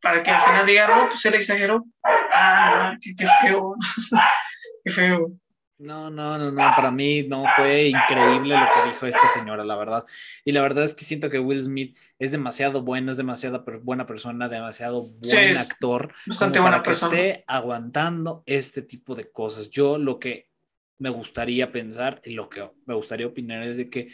para 0.00 0.22
que 0.22 0.30
al 0.30 0.42
final 0.42 0.66
digan, 0.66 0.90
no, 0.90 1.08
pues 1.08 1.24
él 1.26 1.34
exageró. 1.34 1.84
Ah, 2.32 2.92
no, 2.92 2.98
qué, 3.00 3.16
qué 3.16 3.26
feo, 3.40 3.74
qué 4.84 4.92
feo. 4.92 5.32
No, 5.78 6.10
no, 6.10 6.36
no, 6.36 6.50
no, 6.50 6.56
para 6.56 6.90
mí 6.90 7.22
no 7.28 7.44
fue 7.54 7.88
increíble 7.88 8.56
lo 8.56 8.66
que 8.66 8.90
dijo 8.90 9.06
esta 9.06 9.28
señora, 9.28 9.62
la 9.62 9.76
verdad. 9.76 10.04
Y 10.44 10.50
la 10.50 10.60
verdad 10.60 10.82
es 10.82 10.92
que 10.92 11.04
siento 11.04 11.30
que 11.30 11.38
Will 11.38 11.62
Smith 11.62 11.96
es 12.18 12.32
demasiado 12.32 12.82
bueno, 12.82 13.12
es 13.12 13.16
demasiado 13.16 13.64
buena 13.82 14.04
persona, 14.04 14.48
demasiado 14.48 15.02
buen 15.02 15.56
actor. 15.56 16.12
Bastante 16.26 16.58
buena 16.58 16.78
para 16.78 16.82
persona. 16.82 17.14
Que 17.14 17.30
esté 17.30 17.44
aguantando 17.46 18.42
este 18.44 18.82
tipo 18.82 19.14
de 19.14 19.30
cosas. 19.30 19.70
Yo 19.70 19.98
lo 19.98 20.18
que 20.18 20.50
me 20.98 21.10
gustaría 21.10 21.70
pensar 21.70 22.20
y 22.24 22.32
lo 22.32 22.48
que 22.48 22.68
me 22.86 22.94
gustaría 22.94 23.28
opinar 23.28 23.62
es 23.62 23.76
de 23.76 23.88
que, 23.88 24.08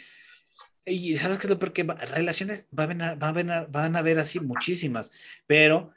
y 0.85 1.15
sabes 1.15 1.39
qué 1.39 1.47
es 1.47 1.49
lo 1.49 1.57
peor 1.57 1.73
que 1.73 1.83
relaciones 1.83 2.67
van 2.69 3.01
a, 3.01 3.15
van, 3.15 3.49
a, 3.49 3.65
van 3.65 3.95
a 3.95 3.99
haber 3.99 4.19
así 4.19 4.39
muchísimas, 4.39 5.11
pero 5.47 5.91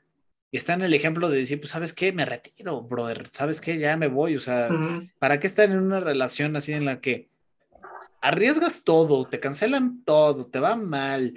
está 0.57 0.75
en 0.75 0.83
el 0.83 0.95
ejemplo 0.95 1.29
de 1.29 1.39
decir, 1.39 1.61
pues, 1.61 1.71
¿sabes 1.71 1.93
qué? 1.93 2.13
Me 2.13 2.25
retiro, 2.25 2.81
brother, 2.83 3.25
¿sabes 3.33 3.61
qué? 3.61 3.79
Ya 3.79 3.97
me 3.97 4.09
voy, 4.09 4.37
o 4.37 4.41
sea, 4.41 4.69
¿para 5.19 5.39
qué 5.39 5.47
estar 5.47 5.69
en 5.69 5.79
una 5.79 6.01
relación 6.01 6.57
así 6.57 6.73
en 6.73 6.85
la 6.85 7.01
que 7.01 7.29
arriesgas 8.21 8.83
todo, 8.85 9.27
te 9.27 9.41
cancelan 9.41 10.03
todo, 10.05 10.47
te 10.47 10.59
va 10.59 10.77
mal, 10.77 11.35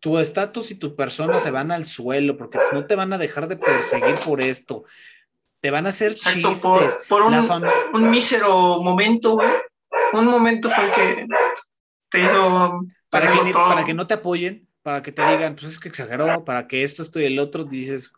tu 0.00 0.18
estatus 0.18 0.70
y 0.70 0.74
tu 0.76 0.94
persona 0.94 1.38
se 1.38 1.50
van 1.50 1.70
al 1.70 1.86
suelo 1.86 2.36
porque 2.36 2.58
no 2.72 2.86
te 2.86 2.94
van 2.94 3.12
a 3.12 3.18
dejar 3.18 3.48
de 3.48 3.56
perseguir 3.56 4.16
por 4.24 4.40
esto, 4.40 4.84
te 5.60 5.70
van 5.70 5.86
a 5.86 5.90
hacer 5.90 6.14
chistes. 6.14 6.60
Por, 7.08 7.22
un, 7.22 8.10
mísero 8.10 8.82
momento, 8.82 9.34
güey, 9.34 9.50
un 10.12 10.26
momento 10.26 10.70
fue 10.70 10.90
que 10.92 11.26
te 12.10 12.22
hizo... 12.22 12.80
Para 13.08 13.30
que, 13.30 13.52
para 13.52 13.84
que 13.84 13.94
no 13.94 14.06
te 14.06 14.14
apoyen, 14.14 14.65
para 14.86 15.02
que 15.02 15.10
te 15.10 15.20
digan, 15.20 15.56
pues 15.56 15.72
es 15.72 15.80
que 15.80 15.88
exageró, 15.88 16.44
para 16.44 16.68
que 16.68 16.84
esto, 16.84 17.02
esto 17.02 17.18
y 17.18 17.24
el 17.24 17.40
otro, 17.40 17.64
dices, 17.64 18.12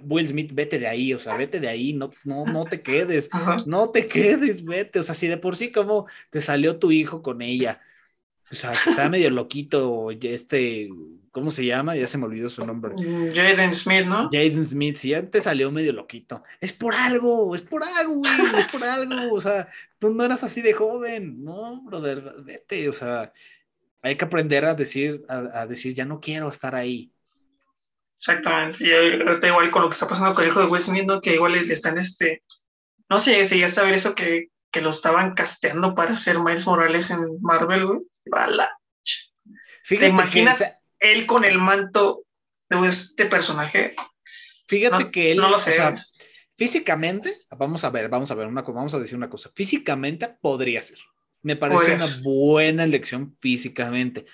Will 0.00 0.26
Smith, 0.26 0.50
vete 0.54 0.78
de 0.78 0.88
ahí, 0.88 1.12
o 1.12 1.18
sea, 1.18 1.36
vete 1.36 1.60
de 1.60 1.68
ahí, 1.68 1.92
no, 1.92 2.10
no, 2.24 2.46
no 2.46 2.64
te 2.64 2.80
quedes, 2.80 3.28
no 3.66 3.90
te 3.90 4.08
quedes, 4.08 4.64
vete, 4.64 4.98
o 4.98 5.02
sea, 5.02 5.14
si 5.14 5.28
de 5.28 5.36
por 5.36 5.56
sí 5.56 5.70
como 5.70 6.06
te 6.30 6.40
salió 6.40 6.78
tu 6.78 6.90
hijo 6.90 7.20
con 7.20 7.42
ella, 7.42 7.82
o 8.50 8.54
sea, 8.54 8.72
que 8.72 8.88
está 8.88 9.10
medio 9.10 9.28
loquito, 9.28 10.10
este, 10.10 10.88
¿cómo 11.32 11.50
se 11.50 11.66
llama? 11.66 11.94
Ya 11.96 12.06
se 12.06 12.16
me 12.16 12.24
olvidó 12.24 12.48
su 12.48 12.64
nombre. 12.64 12.94
Mm, 12.94 13.34
Jaden 13.34 13.74
Smith, 13.74 14.06
¿no? 14.06 14.30
Jaden 14.32 14.64
Smith, 14.64 14.96
si 14.96 15.10
ya 15.10 15.28
te 15.28 15.42
salió 15.42 15.70
medio 15.70 15.92
loquito, 15.92 16.42
es 16.62 16.72
por 16.72 16.94
algo, 16.94 17.54
es 17.54 17.60
por 17.60 17.84
algo, 17.84 18.14
güey, 18.14 18.60
es 18.60 18.72
por 18.72 18.82
algo, 18.82 19.34
o 19.34 19.40
sea, 19.42 19.68
tú 19.98 20.14
no 20.14 20.24
eras 20.24 20.42
así 20.44 20.62
de 20.62 20.72
joven, 20.72 21.44
no, 21.44 21.82
brother, 21.82 22.36
vete, 22.42 22.88
o 22.88 22.94
sea, 22.94 23.34
hay 24.06 24.16
que 24.16 24.24
aprender 24.24 24.64
a 24.64 24.74
decir, 24.74 25.24
a, 25.28 25.66
decir, 25.66 25.94
ya 25.94 26.04
no 26.04 26.20
quiero 26.20 26.48
estar 26.48 26.74
ahí. 26.76 27.12
Exactamente. 28.16 28.86
Y 28.86 28.92
ahorita 28.92 29.48
igual 29.48 29.70
con 29.70 29.82
lo 29.82 29.88
que 29.88 29.94
está 29.94 30.06
pasando 30.06 30.32
con 30.32 30.44
el 30.44 30.50
hijo 30.50 30.60
de 30.60 30.66
Will 30.66 30.80
Smith, 30.80 31.10
que 31.22 31.34
igual 31.34 31.52
le 31.52 31.72
están, 31.72 31.98
este, 31.98 32.44
no 33.08 33.18
sé 33.18 33.44
si 33.44 33.58
ya 33.58 33.66
está 33.66 33.82
ver 33.82 33.94
eso 33.94 34.14
que, 34.14 34.50
que 34.70 34.80
lo 34.80 34.90
estaban 34.90 35.34
casteando 35.34 35.94
para 35.94 36.12
hacer 36.12 36.38
Miles 36.38 36.66
Morales 36.66 37.10
en 37.10 37.20
Marvel, 37.40 37.86
güey. 37.86 38.00
¿Te 39.88 40.06
imaginas 40.06 40.64
él 41.00 41.26
con 41.26 41.44
el 41.44 41.58
manto 41.58 42.24
de 42.68 42.88
este 42.88 43.26
personaje? 43.26 43.96
Fíjate 44.68 45.10
que 45.10 45.32
él, 45.32 45.38
no 45.38 45.48
lo 45.48 45.58
sé. 45.58 45.70
O 45.70 45.74
sea, 45.74 46.06
físicamente, 46.56 47.34
vamos 47.50 47.82
a 47.82 47.90
ver, 47.90 48.08
vamos 48.08 48.30
a 48.30 48.34
ver 48.34 48.46
una 48.46 48.62
vamos 48.62 48.94
a 48.94 48.98
decir 48.98 49.16
una 49.16 49.30
cosa. 49.30 49.50
Físicamente 49.54 50.28
podría 50.40 50.80
ser. 50.80 50.98
Me 51.46 51.54
parece 51.54 51.94
una 51.94 52.08
buena 52.24 52.82
elección 52.82 53.36
físicamente. 53.38 54.26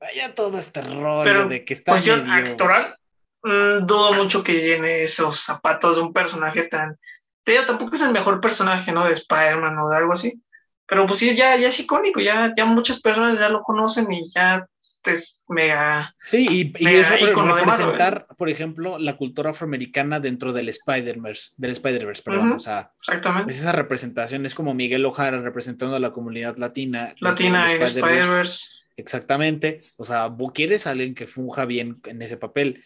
Vaya 0.00 0.34
todo 0.34 0.58
este 0.58 0.82
rollo 0.82 1.46
de 1.46 1.64
que 1.64 1.74
está 1.74 1.92
cuestión 1.92 2.28
actoral, 2.28 2.96
mm, 3.44 3.86
dudo 3.86 4.14
mucho 4.14 4.42
que 4.42 4.60
llene 4.60 5.04
esos 5.04 5.38
zapatos 5.38 5.94
de 5.94 6.02
un 6.02 6.12
personaje 6.12 6.64
tan... 6.64 6.98
Te 7.44 7.52
digo, 7.52 7.66
tampoco 7.66 7.94
es 7.94 8.02
el 8.02 8.10
mejor 8.10 8.40
personaje, 8.40 8.90
¿no? 8.90 9.04
De 9.04 9.12
Spider-Man 9.12 9.78
o 9.78 9.90
de 9.90 9.96
algo 9.96 10.12
así. 10.12 10.42
Pero 10.86 11.06
pues 11.06 11.20
sí, 11.20 11.36
ya, 11.36 11.54
ya 11.54 11.68
es 11.68 11.78
icónico, 11.78 12.18
ya, 12.18 12.52
ya 12.56 12.64
muchas 12.64 13.00
personas 13.00 13.38
ya 13.38 13.48
lo 13.48 13.62
conocen 13.62 14.10
y 14.10 14.28
ya 14.28 14.66
es 15.06 15.42
mega. 15.48 16.14
Sí, 16.20 16.46
y, 16.50 16.72
y 16.78 16.96
eso 16.96 17.14
representar, 17.16 18.26
por 18.36 18.48
ejemplo, 18.48 18.98
la 18.98 19.16
cultura 19.16 19.50
afroamericana 19.50 20.20
dentro 20.20 20.52
del 20.52 20.68
Spider-Verse, 20.68 21.52
del 21.56 21.70
Spider-Verse, 21.72 22.22
perdón. 22.22 22.52
o 22.52 22.58
sea, 22.58 22.92
exactamente. 23.00 23.52
Es 23.52 23.60
esa 23.60 23.72
representación, 23.72 24.44
es 24.46 24.54
como 24.54 24.74
Miguel 24.74 25.06
Ojara 25.06 25.40
representando 25.40 25.96
a 25.96 26.00
la 26.00 26.12
comunidad 26.12 26.56
latina. 26.58 27.14
Latina 27.20 27.72
en 27.72 27.82
Spider-Verse. 27.82 28.80
Exactamente. 28.96 29.80
O 29.96 30.04
sea, 30.04 30.30
quieres 30.52 30.86
a 30.86 30.90
alguien 30.90 31.14
que 31.14 31.26
funja 31.26 31.64
bien 31.64 32.00
en 32.04 32.20
ese 32.22 32.36
papel. 32.36 32.84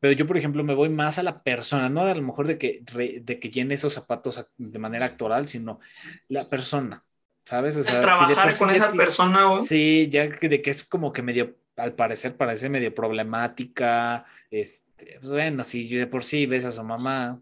Pero 0.00 0.12
yo, 0.12 0.26
por 0.26 0.36
ejemplo, 0.36 0.62
me 0.62 0.74
voy 0.74 0.88
más 0.88 1.18
a 1.18 1.22
la 1.22 1.42
persona, 1.42 1.88
no 1.88 2.02
a 2.02 2.14
lo 2.14 2.22
mejor 2.22 2.46
de 2.46 2.56
que, 2.56 2.82
de 2.84 3.40
que 3.40 3.50
llene 3.50 3.74
esos 3.74 3.92
zapatos 3.92 4.46
de 4.56 4.78
manera 4.78 5.06
actoral, 5.06 5.48
sino 5.48 5.80
la 6.28 6.44
persona. 6.44 7.02
¿Sabes? 7.48 7.78
O 7.78 7.82
sea, 7.82 8.02
trabajar 8.02 8.54
con 8.58 8.68
esa 8.68 8.90
persona, 8.90 9.56
Sí, 9.64 10.06
ya 10.10 10.28
que 10.28 10.50
de 10.50 10.60
que 10.60 10.68
es 10.68 10.82
como 10.82 11.14
que 11.14 11.22
medio, 11.22 11.56
al 11.76 11.94
parecer 11.94 12.36
parece 12.36 12.68
medio 12.68 12.94
problemática, 12.94 14.26
este, 14.50 15.16
pues 15.18 15.30
bueno, 15.30 15.64
si 15.64 15.88
de 15.88 16.06
por 16.06 16.24
sí 16.24 16.44
ves 16.44 16.66
a 16.66 16.72
su 16.72 16.84
mamá, 16.84 17.40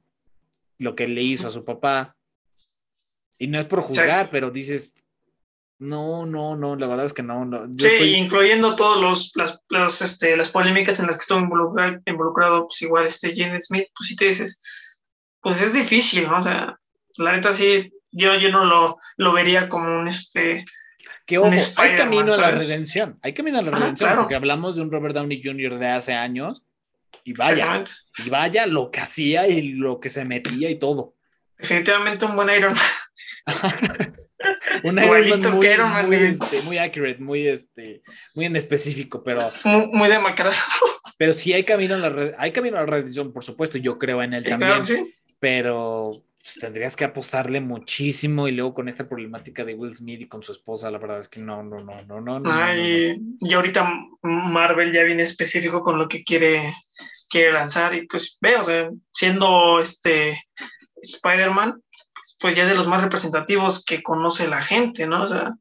lo 0.78 0.94
que 0.94 1.08
le 1.08 1.22
hizo 1.22 1.48
a 1.48 1.50
su 1.50 1.64
papá, 1.64 2.14
y 3.36 3.48
no 3.48 3.58
es 3.58 3.64
por 3.64 3.80
juzgar, 3.80 4.28
pero 4.30 4.52
dices, 4.52 4.94
No, 5.80 6.24
no, 6.24 6.54
no, 6.54 6.76
la 6.76 6.86
verdad 6.86 7.06
es 7.06 7.12
que 7.12 7.24
no. 7.24 7.44
no. 7.44 7.66
sí, 7.76 8.14
incluyendo 8.14 8.76
todos 8.76 9.00
los, 9.00 9.32
las, 9.68 10.02
este, 10.02 10.36
las 10.36 10.50
polémicas 10.50 11.00
en 11.00 11.06
las 11.06 11.16
que 11.16 11.22
estuvo 11.22 11.40
involucrado, 11.40 12.00
involucrado, 12.06 12.68
pues 12.68 12.80
igual 12.82 13.06
este 13.08 13.34
Janet 13.34 13.64
Smith, 13.64 13.88
pues 13.96 14.08
si 14.08 14.14
te 14.14 14.26
dices, 14.26 15.02
pues 15.40 15.60
es 15.60 15.74
difícil, 15.74 16.28
¿no? 16.28 16.38
O 16.38 16.42
sea, 16.42 16.78
la 17.18 17.32
neta 17.32 17.52
sí, 17.52 17.92
yo, 18.16 18.34
yo 18.36 18.50
no 18.50 18.64
lo, 18.64 18.98
lo 19.16 19.32
vería 19.32 19.68
como 19.68 20.00
un 20.00 20.08
este. 20.08 20.64
Que 21.26 21.38
ojo, 21.38 21.50
hay 21.76 21.94
camino 21.96 22.32
a 22.32 22.36
la 22.36 22.50
redención, 22.52 23.18
hay 23.20 23.34
camino 23.34 23.58
a 23.58 23.62
la 23.62 23.72
redención, 23.72 24.16
porque 24.16 24.36
hablamos 24.36 24.76
de 24.76 24.82
un 24.82 24.92
Robert 24.92 25.14
Downey 25.14 25.42
Jr. 25.42 25.78
de 25.78 25.88
hace 25.88 26.14
años, 26.14 26.62
y 27.24 27.32
vaya, 27.32 27.84
y 28.24 28.30
vaya 28.30 28.66
lo 28.66 28.90
que 28.90 29.00
hacía 29.00 29.48
y 29.48 29.72
lo 29.72 29.98
que 29.98 30.08
se 30.08 30.24
metía 30.24 30.70
y 30.70 30.78
todo. 30.78 31.14
Definitivamente 31.58 32.24
un 32.24 32.36
buen 32.36 32.50
Iron 32.50 32.74
un 34.84 34.98
Iron 34.98 35.90
Man 35.90 36.06
muy, 36.06 36.16
muy, 36.16 36.26
este, 36.26 36.62
muy, 36.62 36.78
accurate, 36.78 37.18
muy, 37.18 37.46
este, 37.48 38.02
muy 38.34 38.44
en 38.44 38.56
específico, 38.56 39.22
pero... 39.24 39.50
Muy, 39.64 40.08
demacrado. 40.08 40.54
Pero 41.18 41.32
sí 41.32 41.52
hay 41.52 41.64
camino, 41.64 41.94
a 41.94 41.98
la, 41.98 42.32
hay 42.38 42.52
camino 42.52 42.76
a 42.76 42.80
la 42.80 42.86
redención, 42.86 43.32
por 43.32 43.42
supuesto, 43.42 43.78
yo 43.78 43.98
creo 43.98 44.22
en 44.22 44.34
él 44.34 44.44
también, 44.44 45.08
pero 45.40 46.10
pues, 46.12 46.25
tendrías 46.60 46.96
que 46.96 47.04
apostarle 47.04 47.60
muchísimo 47.60 48.48
y 48.48 48.52
luego 48.52 48.74
con 48.74 48.88
esta 48.88 49.08
problemática 49.08 49.64
de 49.64 49.74
Will 49.74 49.94
Smith 49.94 50.22
y 50.22 50.28
con 50.28 50.42
su 50.42 50.52
esposa, 50.52 50.90
la 50.90 50.98
verdad 50.98 51.18
es 51.18 51.28
que 51.28 51.40
no, 51.40 51.62
no, 51.62 51.80
no, 51.80 52.02
no, 52.20 52.40
no. 52.40 52.52
Ay, 52.52 53.20
y 53.40 53.54
ahorita 53.54 53.88
Marvel 54.22 54.92
ya 54.92 55.02
viene 55.02 55.22
específico 55.22 55.82
con 55.82 55.98
lo 55.98 56.08
que 56.08 56.24
quiere, 56.24 56.74
quiere 57.28 57.52
lanzar 57.52 57.94
y 57.94 58.06
pues 58.06 58.38
veo, 58.40 58.60
o 58.60 58.64
sea, 58.64 58.90
siendo 59.10 59.80
este 59.80 60.42
Spider-Man, 61.02 61.82
pues 62.38 62.54
ya 62.54 62.62
es 62.62 62.68
de 62.68 62.74
los 62.74 62.86
más 62.86 63.02
representativos 63.02 63.84
que 63.84 64.02
conoce 64.02 64.48
la 64.48 64.62
gente, 64.62 65.06
¿no? 65.06 65.22
O 65.22 65.26
sea, 65.26 65.54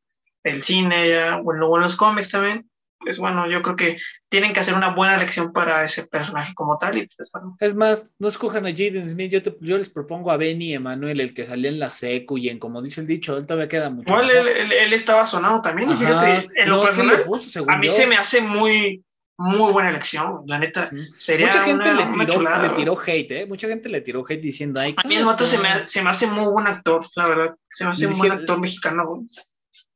el 0.43 0.61
cine, 0.61 1.09
ya, 1.09 1.37
bueno, 1.37 1.75
en 1.75 1.81
los 1.81 1.95
cómics 1.95 2.31
también, 2.31 2.69
pues 3.05 3.19
bueno, 3.19 3.47
yo 3.47 3.61
creo 3.61 3.75
que 3.75 3.97
tienen 4.29 4.51
que 4.51 4.61
hacer 4.61 4.73
una 4.73 4.89
buena 4.89 5.15
elección 5.15 5.53
para 5.53 5.83
ese 5.83 6.07
personaje 6.07 6.55
como 6.55 6.75
tal. 6.79 6.97
Y 6.97 7.07
pues, 7.15 7.29
bueno. 7.31 7.55
Es 7.59 7.75
más, 7.75 8.15
no 8.17 8.27
escojan 8.27 8.65
a 8.65 8.71
Jaden 8.71 9.07
Smith, 9.07 9.31
yo, 9.31 9.39
yo 9.61 9.77
les 9.77 9.89
propongo 9.89 10.31
a 10.31 10.37
Benny 10.37 10.73
Emanuel, 10.73 11.21
el 11.21 11.35
que 11.35 11.45
salía 11.45 11.69
en 11.69 11.77
la 11.77 11.91
secu 11.91 12.39
y 12.39 12.49
en, 12.49 12.57
como 12.57 12.81
dice 12.81 13.01
el 13.01 13.07
dicho, 13.07 13.37
él 13.37 13.45
todavía 13.45 13.69
queda 13.69 13.91
mucho. 13.91 14.11
Igual 14.11 14.31
él, 14.31 14.93
estaba 14.93 15.25
sonado 15.27 15.61
también, 15.61 15.91
y 15.91 15.93
fíjate, 15.93 16.49
en 16.55 16.69
lo 16.69 16.81
personal, 16.81 17.25
a 17.67 17.77
mí 17.77 17.87
se 17.87 18.07
me 18.07 18.15
hace 18.15 18.41
muy, 18.41 19.05
muy 19.37 19.71
buena 19.71 19.89
elección, 19.89 20.41
la 20.47 20.57
neta. 20.57 20.89
Sería 21.15 21.47
Mucha 21.47 21.63
gente 21.63 21.93
le, 21.93 22.05
tiró, 22.05 22.41
le, 22.41 22.69
tiró, 22.69 22.97
hate, 22.99 23.31
¿eh? 23.31 23.45
Mucha 23.45 23.67
gente 23.67 23.89
le 23.89 24.01
tiró 24.01 24.25
hate 24.27 24.41
diciendo, 24.41 24.81
ay, 24.81 24.95
A 24.97 25.07
mí 25.07 25.15
el 25.15 25.25
vato 25.25 25.45
se 25.45 25.59
me, 25.59 25.85
se 25.85 26.01
me, 26.01 26.09
hace 26.09 26.25
muy 26.25 26.51
buen 26.51 26.65
actor, 26.65 27.05
la 27.15 27.27
verdad. 27.27 27.55
Se 27.71 27.83
me 27.83 27.91
hace 27.91 28.07
un 28.07 28.17
buen 28.17 28.31
actor 28.31 28.59
mexicano. 28.59 29.25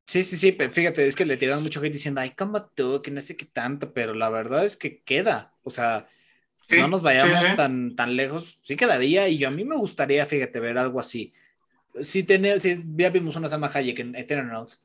Sí, 0.09 0.23
sí, 0.23 0.37
sí, 0.37 0.51
pero 0.53 0.71
fíjate, 0.71 1.07
es 1.07 1.15
que 1.15 1.23
le 1.23 1.37
tiraron 1.37 1.61
mucho 1.61 1.79
hate 1.81 1.93
diciendo, 1.93 2.19
ay, 2.19 2.31
cómo 2.31 2.65
tú, 2.65 2.99
que 3.03 3.11
no 3.11 3.21
sé 3.21 3.37
qué 3.37 3.45
tanto, 3.45 3.93
pero 3.93 4.15
la 4.15 4.31
verdad 4.31 4.65
es 4.65 4.75
que 4.75 5.03
queda, 5.03 5.53
o 5.61 5.69
sea, 5.69 6.07
no 6.67 6.87
nos 6.87 7.03
vayamos 7.03 7.55
tan, 7.55 7.95
tan 7.95 8.15
lejos, 8.15 8.59
sí 8.63 8.75
quedaría, 8.75 9.27
y 9.27 9.37
yo 9.37 9.49
a 9.49 9.51
mí 9.51 9.63
me 9.63 9.75
gustaría, 9.75 10.25
fíjate, 10.25 10.59
ver 10.59 10.79
algo 10.79 10.99
así. 10.99 11.31
Si, 12.01 12.23
tener, 12.23 12.59
si 12.59 12.83
ya 12.95 13.11
vimos 13.11 13.35
una 13.35 13.49
Salma 13.49 13.69
Hayek 13.71 13.99
en 13.99 14.15
Eternals. 14.15 14.83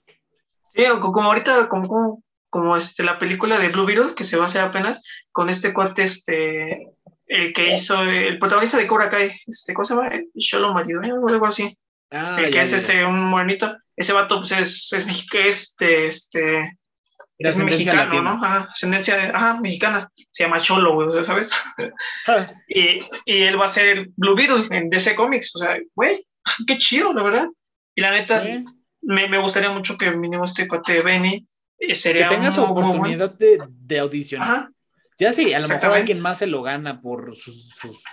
Sí, 0.75 0.85
como 1.01 1.23
ahorita, 1.23 1.71
como, 1.71 2.23
como 2.51 2.77
este, 2.77 3.03
la 3.03 3.19
película 3.19 3.59
de 3.59 3.71
Blue 3.71 3.87
Beetle, 3.87 4.15
que 4.15 4.25
se 4.25 4.37
va 4.37 4.45
a 4.45 4.49
hacer 4.49 4.61
apenas, 4.61 5.03
con 5.33 5.49
este 5.49 5.73
cuate, 5.73 6.03
este, 6.03 6.93
el 7.29 7.55
que 7.55 7.73
hizo, 7.73 8.03
el 8.03 8.39
protagonista 8.39 8.77
de 8.77 8.87
Cobra 8.87 9.09
Kai, 9.09 9.33
este, 9.47 9.73
¿cómo 9.73 9.87
se 9.87 9.95
llama? 9.95 10.11
Shalom 10.35 10.75
Marido, 10.75 11.01
o 11.01 11.29
algo 11.31 11.47
así. 11.47 11.79
Ah, 12.11 12.37
el 12.39 12.51
que 12.51 12.61
es 12.61 12.75
este, 12.75 13.07
un 13.07 13.19
morenito. 13.31 13.75
Ese 13.97 14.13
vato 14.13 14.39
pues, 14.39 14.53
es, 14.53 14.93
es, 14.93 15.07
este, 15.33 16.07
este, 16.07 16.79
es 17.39 17.59
mexicano, 17.59 18.23
¿no? 18.23 18.31
Ajá, 18.31 18.69
ascendencia, 18.71 19.31
ajá, 19.35 19.61
mexicana. 19.61 20.11
Se 20.31 20.45
llama 20.45 20.61
Cholo, 20.61 20.95
güey, 20.95 21.25
¿sabes? 21.25 21.51
Ah. 22.27 22.47
y, 22.69 22.99
y, 23.25 23.43
él 23.43 23.61
va 23.61 23.67
a 23.67 23.69
ser 23.69 23.87
el 23.87 24.13
Blue 24.17 24.35
Beetle 24.35 24.67
en 24.77 24.89
DC 24.89 25.15
Comics. 25.15 25.55
O 25.55 25.59
sea, 25.59 25.77
güey, 25.95 26.27
qué 26.67 26.79
chido, 26.79 27.13
la 27.13 27.23
verdad. 27.23 27.49
Y 27.95 28.01
la 28.01 28.11
neta, 28.11 28.45
me, 29.03 29.29
me, 29.29 29.39
gustaría 29.39 29.71
mucho 29.71 29.97
que 29.97 30.11
mínimo 30.11 30.45
este 30.45 30.67
cuate 30.67 31.01
Benny 31.03 31.47
que 31.79 32.27
tengas 32.29 32.59
oportunidad 32.59 33.31
de, 33.35 33.59
de, 33.69 33.99
audicionar. 33.99 34.69
Ya 35.19 35.33
sí, 35.33 35.53
a 35.53 35.61
lo 35.61 35.69
mejor 35.69 35.93
alguien 35.93 36.21
más 36.21 36.39
se 36.39 36.47
lo 36.47 36.63
gana 36.63 37.01
por 37.01 37.35
sus, 37.35 37.71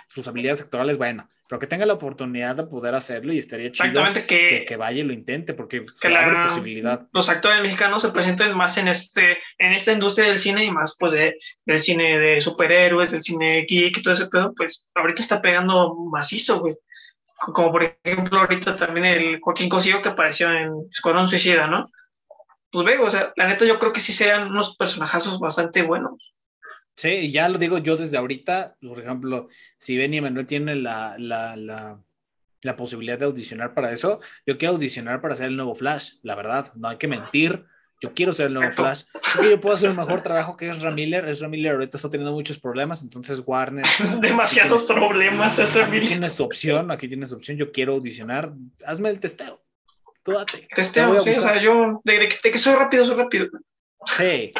sus, 0.08 0.28
habilidades 0.28 0.62
actorales, 0.62 0.98
bueno, 0.98 1.28
pero 1.52 1.60
que 1.60 1.66
tenga 1.66 1.84
la 1.84 1.92
oportunidad 1.92 2.56
de 2.56 2.64
poder 2.64 2.94
hacerlo 2.94 3.30
y 3.30 3.36
estaría 3.36 3.70
chido 3.70 4.02
que, 4.26 4.64
que, 4.66 4.76
vaya 4.78 5.00
y 5.00 5.02
lo 5.02 5.12
intente, 5.12 5.52
porque 5.52 5.82
que 6.00 6.08
la, 6.08 6.44
posibilidad. 6.44 7.06
Los 7.12 7.28
actores 7.28 7.60
mexicanos 7.60 8.00
se 8.00 8.10
presenten 8.10 8.56
más 8.56 8.78
en 8.78 8.88
este 8.88 9.36
en 9.58 9.72
esta 9.72 9.92
industria 9.92 10.28
del 10.28 10.38
cine 10.38 10.64
y 10.64 10.70
más 10.70 10.96
pues 10.98 11.12
de, 11.12 11.36
del 11.66 11.78
cine 11.78 12.18
de 12.18 12.40
superhéroes, 12.40 13.10
del 13.10 13.20
cine 13.20 13.66
geek 13.68 13.98
y 13.98 14.02
todo 14.02 14.14
ese 14.14 14.28
pedo, 14.28 14.54
pues 14.56 14.88
ahorita 14.94 15.20
está 15.20 15.42
pegando 15.42 15.94
macizo, 16.10 16.60
güey. 16.60 16.74
Como 17.36 17.70
por 17.70 17.84
ejemplo 18.02 18.38
ahorita 18.38 18.74
también 18.74 19.04
el 19.04 19.38
Joaquín 19.38 19.68
Cosío 19.68 20.00
que 20.00 20.08
apareció 20.08 20.50
en 20.50 20.72
Escuadrón 20.90 21.28
Suicida, 21.28 21.66
¿no? 21.66 21.90
pues 22.70 22.86
veo, 22.86 23.04
o 23.04 23.10
sea, 23.10 23.30
la 23.36 23.46
neta 23.46 23.66
yo 23.66 23.78
creo 23.78 23.92
que 23.92 24.00
sí 24.00 24.14
sean 24.14 24.48
unos 24.48 24.74
personajazos 24.78 25.38
bastante 25.38 25.82
buenos. 25.82 26.32
Sí, 26.94 27.30
ya 27.32 27.48
lo 27.48 27.58
digo 27.58 27.78
yo 27.78 27.96
desde 27.96 28.18
ahorita, 28.18 28.76
por 28.80 29.00
ejemplo, 29.00 29.48
si 29.76 29.96
Benny 29.96 30.20
Manuel 30.20 30.46
tiene 30.46 30.76
la, 30.76 31.16
la, 31.18 31.56
la, 31.56 31.98
la, 32.60 32.76
posibilidad 32.76 33.18
de 33.18 33.24
audicionar 33.24 33.74
para 33.74 33.92
eso, 33.92 34.20
yo 34.46 34.58
quiero 34.58 34.74
audicionar 34.74 35.20
para 35.20 35.34
ser 35.34 35.46
el 35.46 35.56
nuevo 35.56 35.74
Flash, 35.74 36.14
la 36.22 36.34
verdad, 36.34 36.72
no 36.74 36.88
hay 36.88 36.98
que 36.98 37.08
mentir, 37.08 37.64
yo 38.00 38.12
quiero 38.14 38.32
ser 38.32 38.48
el 38.48 38.54
nuevo 38.54 38.72
Flash, 38.72 39.04
porque 39.12 39.50
yo 39.50 39.60
puedo 39.60 39.74
hacer 39.74 39.88
un 39.88 39.96
mejor 39.96 40.20
trabajo 40.20 40.56
que 40.56 40.68
es 40.68 40.82
Miller, 40.82 41.26
es 41.28 41.40
Miller 41.42 41.72
ahorita 41.72 41.96
está 41.96 42.10
teniendo 42.10 42.32
muchos 42.32 42.58
problemas, 42.58 43.02
entonces 43.02 43.40
Warner... 43.44 43.86
Demasiados 44.20 44.84
problemas, 44.84 45.56
Miller. 45.58 45.84
Aquí 45.84 46.00
tienes 46.08 46.36
tu 46.36 46.44
opción, 46.44 46.90
aquí 46.90 47.08
tienes 47.08 47.30
tu 47.30 47.36
opción, 47.36 47.56
yo 47.56 47.72
quiero 47.72 47.94
audicionar, 47.94 48.52
hazme 48.84 49.08
el 49.08 49.18
testeo. 49.18 49.62
Tú 50.22 50.32
date. 50.32 50.68
Testeo, 50.74 51.20
sí, 51.20 51.30
o 51.30 51.42
sea, 51.42 51.60
yo, 51.60 52.00
de, 52.04 52.28
que 52.28 52.58
soy 52.58 52.74
rápido, 52.74 53.04
soy 53.04 53.16
rápido. 53.16 53.48
Sí, 54.06 54.52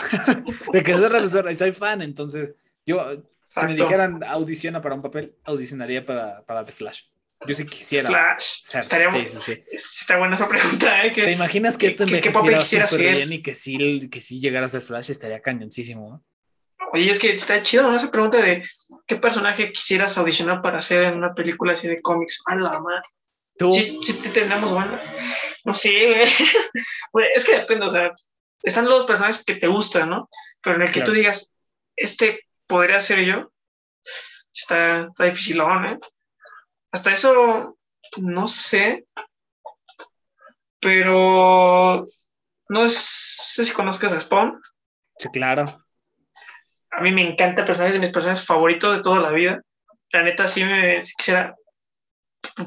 de 0.72 0.82
que 0.82 0.92
soy 0.96 1.08
rápido, 1.08 1.50
soy 1.54 1.72
fan, 1.72 2.02
entonces 2.02 2.54
yo, 2.86 3.24
si 3.48 3.66
me 3.66 3.74
dijeran 3.74 4.22
audiciona 4.24 4.80
para 4.80 4.94
un 4.94 5.02
papel, 5.02 5.36
audicionaría 5.44 6.04
para, 6.04 6.42
para 6.44 6.64
The 6.64 6.72
Flash. 6.72 7.02
Yo 7.46 7.54
sí 7.54 7.66
quisiera. 7.66 8.08
Flash. 8.08 8.76
Estaría 8.78 9.10
sí, 9.10 9.28
sí, 9.28 9.38
sí. 9.38 9.64
Está 9.72 10.16
buena 10.16 10.36
esa 10.36 10.48
pregunta. 10.48 11.04
¿eh? 11.04 11.10
¿Te 11.10 11.32
imaginas 11.32 11.76
que 11.76 11.88
esto 11.88 12.04
envejeciera 12.04 12.86
súper 12.86 13.16
bien 13.16 13.32
y 13.32 13.42
que 13.42 13.54
sí, 13.54 14.08
que 14.10 14.20
sí 14.20 14.40
llegara 14.40 14.66
a 14.66 14.68
ser 14.68 14.80
Flash? 14.80 15.10
Estaría 15.10 15.40
cañoncísimo, 15.40 16.08
¿no? 16.08 16.24
Oye, 16.92 17.10
es 17.10 17.18
que 17.18 17.32
está 17.32 17.62
chido, 17.62 17.90
¿no? 17.90 17.96
Esa 17.96 18.10
pregunta 18.10 18.38
de 18.38 18.62
qué 19.06 19.16
personaje 19.16 19.72
quisieras 19.72 20.16
audicionar 20.18 20.62
para 20.62 20.78
hacer 20.78 21.04
en 21.04 21.14
una 21.14 21.34
película 21.34 21.72
así 21.72 21.88
de 21.88 22.00
cómics. 22.02 22.40
A 22.46 22.54
la 22.54 22.78
madre. 22.78 23.02
Sí, 23.72 23.98
sí 24.02 24.28
tenemos 24.30 24.72
buenas. 24.72 25.10
No 25.64 25.74
sé, 25.74 26.24
pues, 27.12 27.28
es 27.34 27.44
que 27.44 27.58
depende, 27.58 27.86
o 27.86 27.90
sea, 27.90 28.12
están 28.62 28.86
los 28.86 29.06
personajes 29.06 29.44
que 29.44 29.56
te 29.56 29.66
gustan, 29.66 30.10
¿no? 30.10 30.28
Pero 30.62 30.76
en 30.76 30.82
el 30.82 30.92
que 30.92 31.02
tú 31.02 31.12
digas, 31.12 31.56
este 31.96 32.40
podría 32.66 33.00
ser 33.00 33.24
yo, 33.24 33.52
está, 34.54 35.02
está 35.02 35.24
difícil, 35.24 35.60
¿eh? 35.60 35.98
Hasta 36.92 37.12
eso, 37.12 37.78
no 38.16 38.48
sé, 38.48 39.06
pero 40.80 42.06
no 42.68 42.88
sé 42.88 43.64
si 43.64 43.72
conozcas 43.72 44.12
a 44.12 44.20
Spawn. 44.20 44.60
Sí, 45.18 45.28
claro. 45.32 45.84
A 46.90 47.00
mí 47.00 47.12
me 47.12 47.22
encanta 47.22 47.64
personajes 47.64 47.94
de 47.94 48.00
mis 48.00 48.10
personajes 48.10 48.44
favoritos 48.44 48.96
de 48.96 49.02
toda 49.02 49.20
la 49.20 49.30
vida. 49.30 49.62
La 50.12 50.22
neta, 50.22 50.46
sí 50.46 50.62
me 50.64 51.00
quisiera 51.16 51.56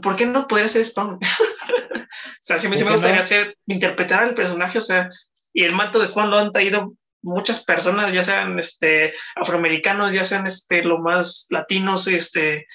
¿por 0.01 0.15
qué 0.15 0.25
no 0.25 0.47
podría 0.47 0.69
ser 0.69 0.85
Spawn? 0.85 1.19
o 1.21 2.07
sea, 2.39 2.59
sí, 2.59 2.67
me 2.67 2.81
gustaría 2.81 3.19
hacer, 3.19 3.57
interpretar 3.67 4.23
al 4.23 4.35
personaje, 4.35 4.77
o 4.77 4.81
sea, 4.81 5.09
y 5.55 5.63
el 5.63 5.71
manto 5.71 5.99
de 5.99 6.07
Spawn 6.07 6.29
lo 6.29 6.37
han 6.37 6.51
traído 6.51 6.93
muchas 7.21 7.63
personas, 7.63 8.13
ya 8.13 8.23
sean 8.23 8.59
este, 8.59 9.13
afroamericanos, 9.35 10.13
ya 10.13 10.25
sean 10.25 10.45
este, 10.45 10.83
lo 10.83 10.99
más 10.99 11.47
latinos, 11.49 12.07
este, 12.07 12.67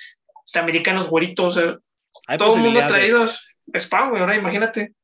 este 0.45 0.59
americanos 0.59 1.07
güeritos, 1.07 1.55
todo 1.55 2.57
el 2.57 2.63
mundo 2.63 2.83
ha 2.83 2.89
traído 2.89 3.29
Spawn, 3.79 4.17
ahora 4.17 4.35
imagínate, 4.35 4.95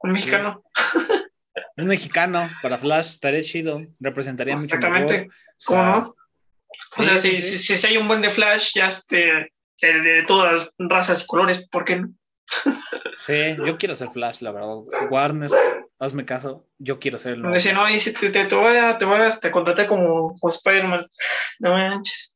un 0.00 0.12
mexicano. 0.12 0.62
un 1.76 1.86
mexicano 1.86 2.50
para 2.62 2.78
Flash 2.78 3.12
estaría 3.12 3.42
chido, 3.42 3.78
representaría 4.00 4.56
mucho 4.56 4.74
Exactamente, 4.74 5.28
¿cómo 5.66 5.84
no? 5.84 6.16
O 6.96 7.02
sea, 7.02 7.18
si, 7.18 7.42
si, 7.42 7.76
si, 7.76 7.86
hay 7.86 7.98
un 7.98 8.08
buen 8.08 8.22
de 8.22 8.30
Flash, 8.30 8.72
ya 8.74 8.86
este, 8.86 9.52
de, 9.82 10.24
todas 10.26 10.72
razas 10.78 11.22
y 11.22 11.26
colores, 11.26 11.68
¿por 11.68 11.84
qué 11.84 11.96
no? 11.96 12.08
Sí, 13.16 13.56
yo 13.66 13.76
quiero 13.76 13.94
ser 13.94 14.08
Flash, 14.08 14.40
la 14.40 14.52
verdad. 14.52 14.76
Warner, 15.10 15.50
hazme 16.00 16.24
caso, 16.24 16.66
yo 16.78 16.98
quiero 16.98 17.18
serlo. 17.18 17.48
Me 17.48 17.56
dice, 17.56 17.72
no, 17.72 17.88
y 17.88 18.00
si 18.00 18.12
te, 18.12 18.30
te, 18.30 18.54
voy 18.54 18.76
a, 18.76 18.96
te 18.98 19.04
voy 19.04 19.20
a 19.20 19.28
te 19.28 19.50
contraté 19.50 19.86
como, 19.86 20.34
como 20.40 20.50
Spider-Man. 20.50 21.06
No 21.60 21.74
manches. 21.74 22.34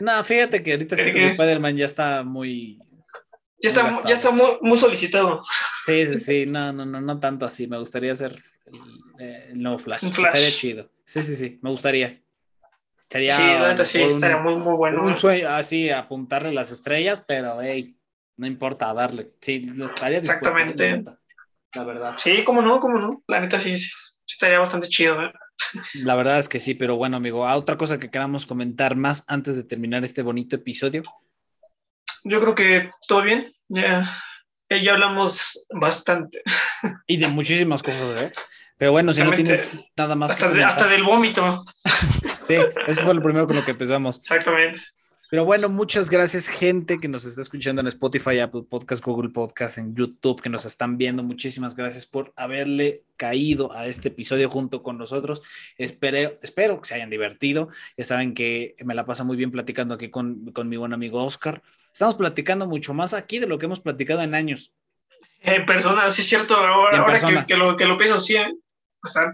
No, 0.00 0.24
fíjate 0.24 0.62
que 0.62 0.72
ahorita 0.72 0.96
sí 0.96 1.12
que 1.12 1.24
Spider-Man 1.26 1.76
ya 1.76 1.86
está 1.86 2.24
muy. 2.24 2.78
Ya 3.62 3.68
está, 3.68 4.02
ya 4.06 4.14
está 4.14 4.30
muy, 4.30 4.76
solicitado. 4.76 5.42
Sí, 5.86 6.06
sí, 6.06 6.18
sí, 6.18 6.46
no, 6.46 6.72
no, 6.72 6.84
no, 6.84 7.00
no 7.00 7.20
tanto 7.20 7.46
así. 7.46 7.66
Me 7.66 7.78
gustaría 7.78 8.12
hacer 8.12 8.42
el, 8.66 8.80
eh, 9.18 9.52
nuevo 9.54 9.78
Flash. 9.78 10.04
Estaría 10.04 10.50
chido. 10.50 10.90
Sí, 11.04 11.22
sí, 11.22 11.36
sí, 11.36 11.58
me 11.62 11.70
gustaría. 11.70 12.20
Sería 13.08 13.76
sí, 13.76 13.84
sí, 13.84 14.02
estaría 14.02 14.38
muy, 14.38 14.56
muy 14.56 14.74
bueno. 14.74 15.04
Un 15.04 15.16
sueño 15.16 15.48
así, 15.50 15.88
apuntarle 15.90 16.52
las 16.52 16.72
estrellas, 16.72 17.22
pero 17.26 17.62
hey, 17.62 17.96
no 18.36 18.46
importa, 18.46 18.92
darle. 18.92 19.32
Sí, 19.40 19.70
estaría 19.84 20.18
Exactamente. 20.18 21.04
La 21.74 21.84
verdad. 21.84 22.14
Sí, 22.18 22.44
cómo 22.44 22.62
no, 22.62 22.80
cómo 22.80 22.98
no. 22.98 23.22
La 23.26 23.40
neta 23.40 23.58
sí, 23.58 23.74
estaría 24.26 24.58
bastante 24.58 24.88
chido. 24.88 25.22
¿eh? 25.22 25.32
La 25.94 26.14
verdad 26.14 26.38
es 26.38 26.48
que 26.48 26.60
sí, 26.60 26.74
pero 26.74 26.96
bueno, 26.96 27.16
amigo, 27.16 27.46
¿a 27.46 27.56
otra 27.56 27.76
cosa 27.76 27.98
que 27.98 28.10
queramos 28.10 28.46
comentar 28.46 28.96
más 28.96 29.24
antes 29.28 29.56
de 29.56 29.64
terminar 29.64 30.04
este 30.04 30.22
bonito 30.22 30.56
episodio? 30.56 31.02
Yo 32.24 32.40
creo 32.40 32.54
que 32.54 32.90
todo 33.06 33.22
bien. 33.22 33.52
Ya, 33.68 34.16
ya 34.70 34.92
hablamos 34.92 35.66
bastante. 35.72 36.42
Y 37.06 37.16
de 37.16 37.28
muchísimas 37.28 37.82
cosas, 37.82 38.22
¿eh? 38.22 38.32
Pero 38.76 38.92
bueno, 38.92 39.12
si 39.12 39.22
no 39.22 39.32
tienes 39.32 39.68
nada 39.96 40.14
más. 40.14 40.32
Hasta, 40.32 40.66
hasta 40.66 40.88
del 40.88 41.02
vómito. 41.02 41.62
sí, 42.42 42.56
eso 42.86 43.02
fue 43.02 43.14
lo 43.14 43.22
primero 43.22 43.46
con 43.46 43.56
lo 43.56 43.64
que 43.64 43.70
empezamos. 43.70 44.18
Exactamente. 44.18 44.80
Pero 45.34 45.44
bueno, 45.44 45.68
muchas 45.68 46.10
gracias, 46.10 46.46
gente 46.46 46.96
que 47.00 47.08
nos 47.08 47.24
está 47.24 47.40
escuchando 47.40 47.80
en 47.80 47.88
Spotify, 47.88 48.38
Apple 48.38 48.62
Podcast, 48.70 49.04
Google 49.04 49.30
Podcast, 49.30 49.78
en 49.78 49.92
YouTube, 49.92 50.40
que 50.40 50.48
nos 50.48 50.64
están 50.64 50.96
viendo. 50.96 51.24
Muchísimas 51.24 51.74
gracias 51.74 52.06
por 52.06 52.32
haberle 52.36 53.02
caído 53.16 53.76
a 53.76 53.88
este 53.88 54.10
episodio 54.10 54.48
junto 54.48 54.84
con 54.84 54.96
nosotros. 54.96 55.42
Espero, 55.76 56.38
espero 56.40 56.80
que 56.80 56.86
se 56.86 56.94
hayan 56.94 57.10
divertido. 57.10 57.68
Ya 57.96 58.04
saben 58.04 58.32
que 58.32 58.76
me 58.84 58.94
la 58.94 59.06
pasa 59.06 59.24
muy 59.24 59.36
bien 59.36 59.50
platicando 59.50 59.94
aquí 59.96 60.08
con, 60.08 60.52
con 60.52 60.68
mi 60.68 60.76
buen 60.76 60.92
amigo 60.92 61.24
Oscar. 61.24 61.64
Estamos 61.92 62.14
platicando 62.14 62.68
mucho 62.68 62.94
más 62.94 63.12
aquí 63.12 63.40
de 63.40 63.48
lo 63.48 63.58
que 63.58 63.66
hemos 63.66 63.80
platicado 63.80 64.22
en 64.22 64.36
años. 64.36 64.72
En 65.40 65.66
persona, 65.66 66.12
sí 66.12 66.22
es 66.22 66.28
cierto. 66.28 66.54
Ahora, 66.54 67.44
que, 67.44 67.56
lo, 67.56 67.76
que 67.76 67.86
lo 67.86 67.98
pienso, 67.98 68.20
sí. 68.20 68.36
¿eh? 68.36 68.54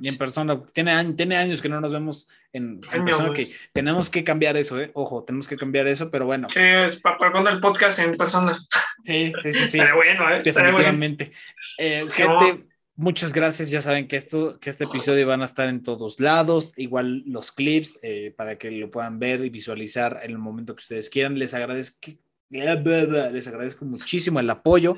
Y 0.01 0.09
en 0.09 0.18
persona, 0.18 0.60
tiene, 0.72 1.12
tiene 1.14 1.36
años 1.36 1.62
que 1.62 1.68
no 1.68 1.80
nos 1.80 1.92
vemos 1.92 2.28
en, 2.52 2.80
persona, 2.80 3.32
que 3.32 3.51
tenemos 3.72 4.10
que 4.10 4.24
cambiar 4.24 4.56
eso, 4.56 4.80
¿eh? 4.80 4.90
Ojo, 4.94 5.24
tenemos 5.24 5.47
que 5.47 5.56
cambiar 5.56 5.86
eso, 5.86 6.10
pero 6.10 6.26
bueno. 6.26 6.48
Sí, 6.51 6.60
es 6.60 7.01
para, 7.01 7.30
cuando 7.30 7.51
el 7.51 7.60
podcast 7.60 7.98
en 7.98 8.16
persona. 8.16 8.59
Sí, 9.05 9.32
sí, 9.42 9.52
sí. 9.52 9.68
sí. 9.68 9.78
bueno, 9.94 10.30
¿eh? 10.30 10.42
Definitivamente. 10.44 11.32
Eh, 11.78 12.01
gente, 12.10 12.66
muchas 12.97 13.32
gracias. 13.32 13.70
Ya 13.70 13.80
saben 13.80 14.09
que, 14.09 14.16
esto, 14.16 14.59
que 14.60 14.70
este 14.70 14.84
episodio 14.84 15.26
van 15.26 15.42
a 15.42 15.47
estar 15.47 15.68
en 15.68 15.82
todos 15.82 16.20
lados, 16.20 16.72
igual 16.76 17.22
los 17.26 17.52
clips, 17.52 17.98
eh, 18.02 18.34
para 18.36 18.56
que 18.59 18.70
lo 18.70 18.90
puedan 18.90 19.18
ver 19.18 19.44
y 19.44 19.51
visualizar 19.51 20.20
en 20.22 20.32
el 20.32 20.38
momento 20.38 20.74
que 20.74 20.82
ustedes 20.82 21.09
quieran. 21.09 21.38
Les 21.38 21.55
agradezco, 21.55 22.10
les 22.51 23.47
agradezco 23.48 23.84
muchísimo 23.84 24.40
el 24.40 24.51
apoyo. 24.51 24.97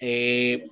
Eh, 0.00 0.68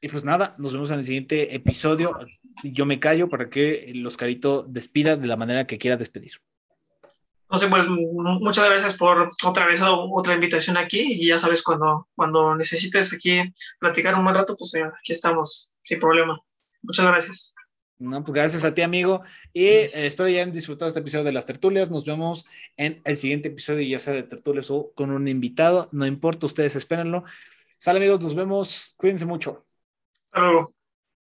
y 0.00 0.08
pues 0.08 0.24
nada, 0.24 0.54
nos 0.58 0.72
vemos 0.72 0.90
en 0.90 0.98
el 0.98 1.04
siguiente 1.04 1.54
episodio. 1.54 2.18
Yo 2.62 2.86
me 2.86 2.98
callo 2.98 3.28
para 3.28 3.50
que 3.50 3.90
el 3.90 4.06
Oscarito 4.06 4.64
despida 4.68 5.16
de 5.16 5.26
la 5.26 5.36
manera 5.36 5.66
que 5.66 5.78
quiera 5.78 5.96
despedir. 5.96 6.32
No 7.50 7.58
sé, 7.58 7.66
pues 7.66 7.84
muchas 7.88 8.64
gracias 8.64 8.96
por 8.96 9.32
otra 9.44 9.66
vez 9.66 9.80
otra 9.82 10.34
invitación 10.34 10.76
aquí 10.76 11.00
y 11.00 11.26
ya 11.26 11.38
sabes, 11.38 11.62
cuando, 11.62 12.08
cuando 12.14 12.54
necesites 12.54 13.12
aquí 13.12 13.40
platicar 13.80 14.14
un 14.14 14.22
buen 14.22 14.36
rato, 14.36 14.56
pues 14.56 14.72
eh, 14.74 14.84
aquí 14.84 15.12
estamos, 15.12 15.74
sin 15.82 15.98
problema. 15.98 16.40
Muchas 16.82 17.06
gracias. 17.06 17.54
No, 17.98 18.24
pues 18.24 18.32
gracias 18.32 18.64
a 18.64 18.72
ti, 18.72 18.80
amigo. 18.80 19.22
Y 19.52 19.64
eh, 19.64 19.90
espero 20.06 20.28
ya 20.28 20.36
hayan 20.36 20.52
disfrutado 20.52 20.88
este 20.88 21.00
episodio 21.00 21.24
de 21.24 21.32
las 21.32 21.44
tertulias. 21.44 21.90
Nos 21.90 22.06
vemos 22.06 22.46
en 22.78 23.02
el 23.04 23.16
siguiente 23.16 23.48
episodio, 23.48 23.86
ya 23.86 23.98
sea 23.98 24.14
de 24.14 24.22
tertulias 24.22 24.70
o 24.70 24.92
con 24.94 25.10
un 25.10 25.28
invitado. 25.28 25.88
No 25.92 26.06
importa, 26.06 26.46
ustedes 26.46 26.76
espérenlo. 26.76 27.24
Sale, 27.78 27.98
amigos, 27.98 28.20
nos 28.20 28.34
vemos. 28.34 28.94
Cuídense 28.96 29.26
mucho. 29.26 29.66
Hasta 30.32 30.40
luego. 30.40 30.74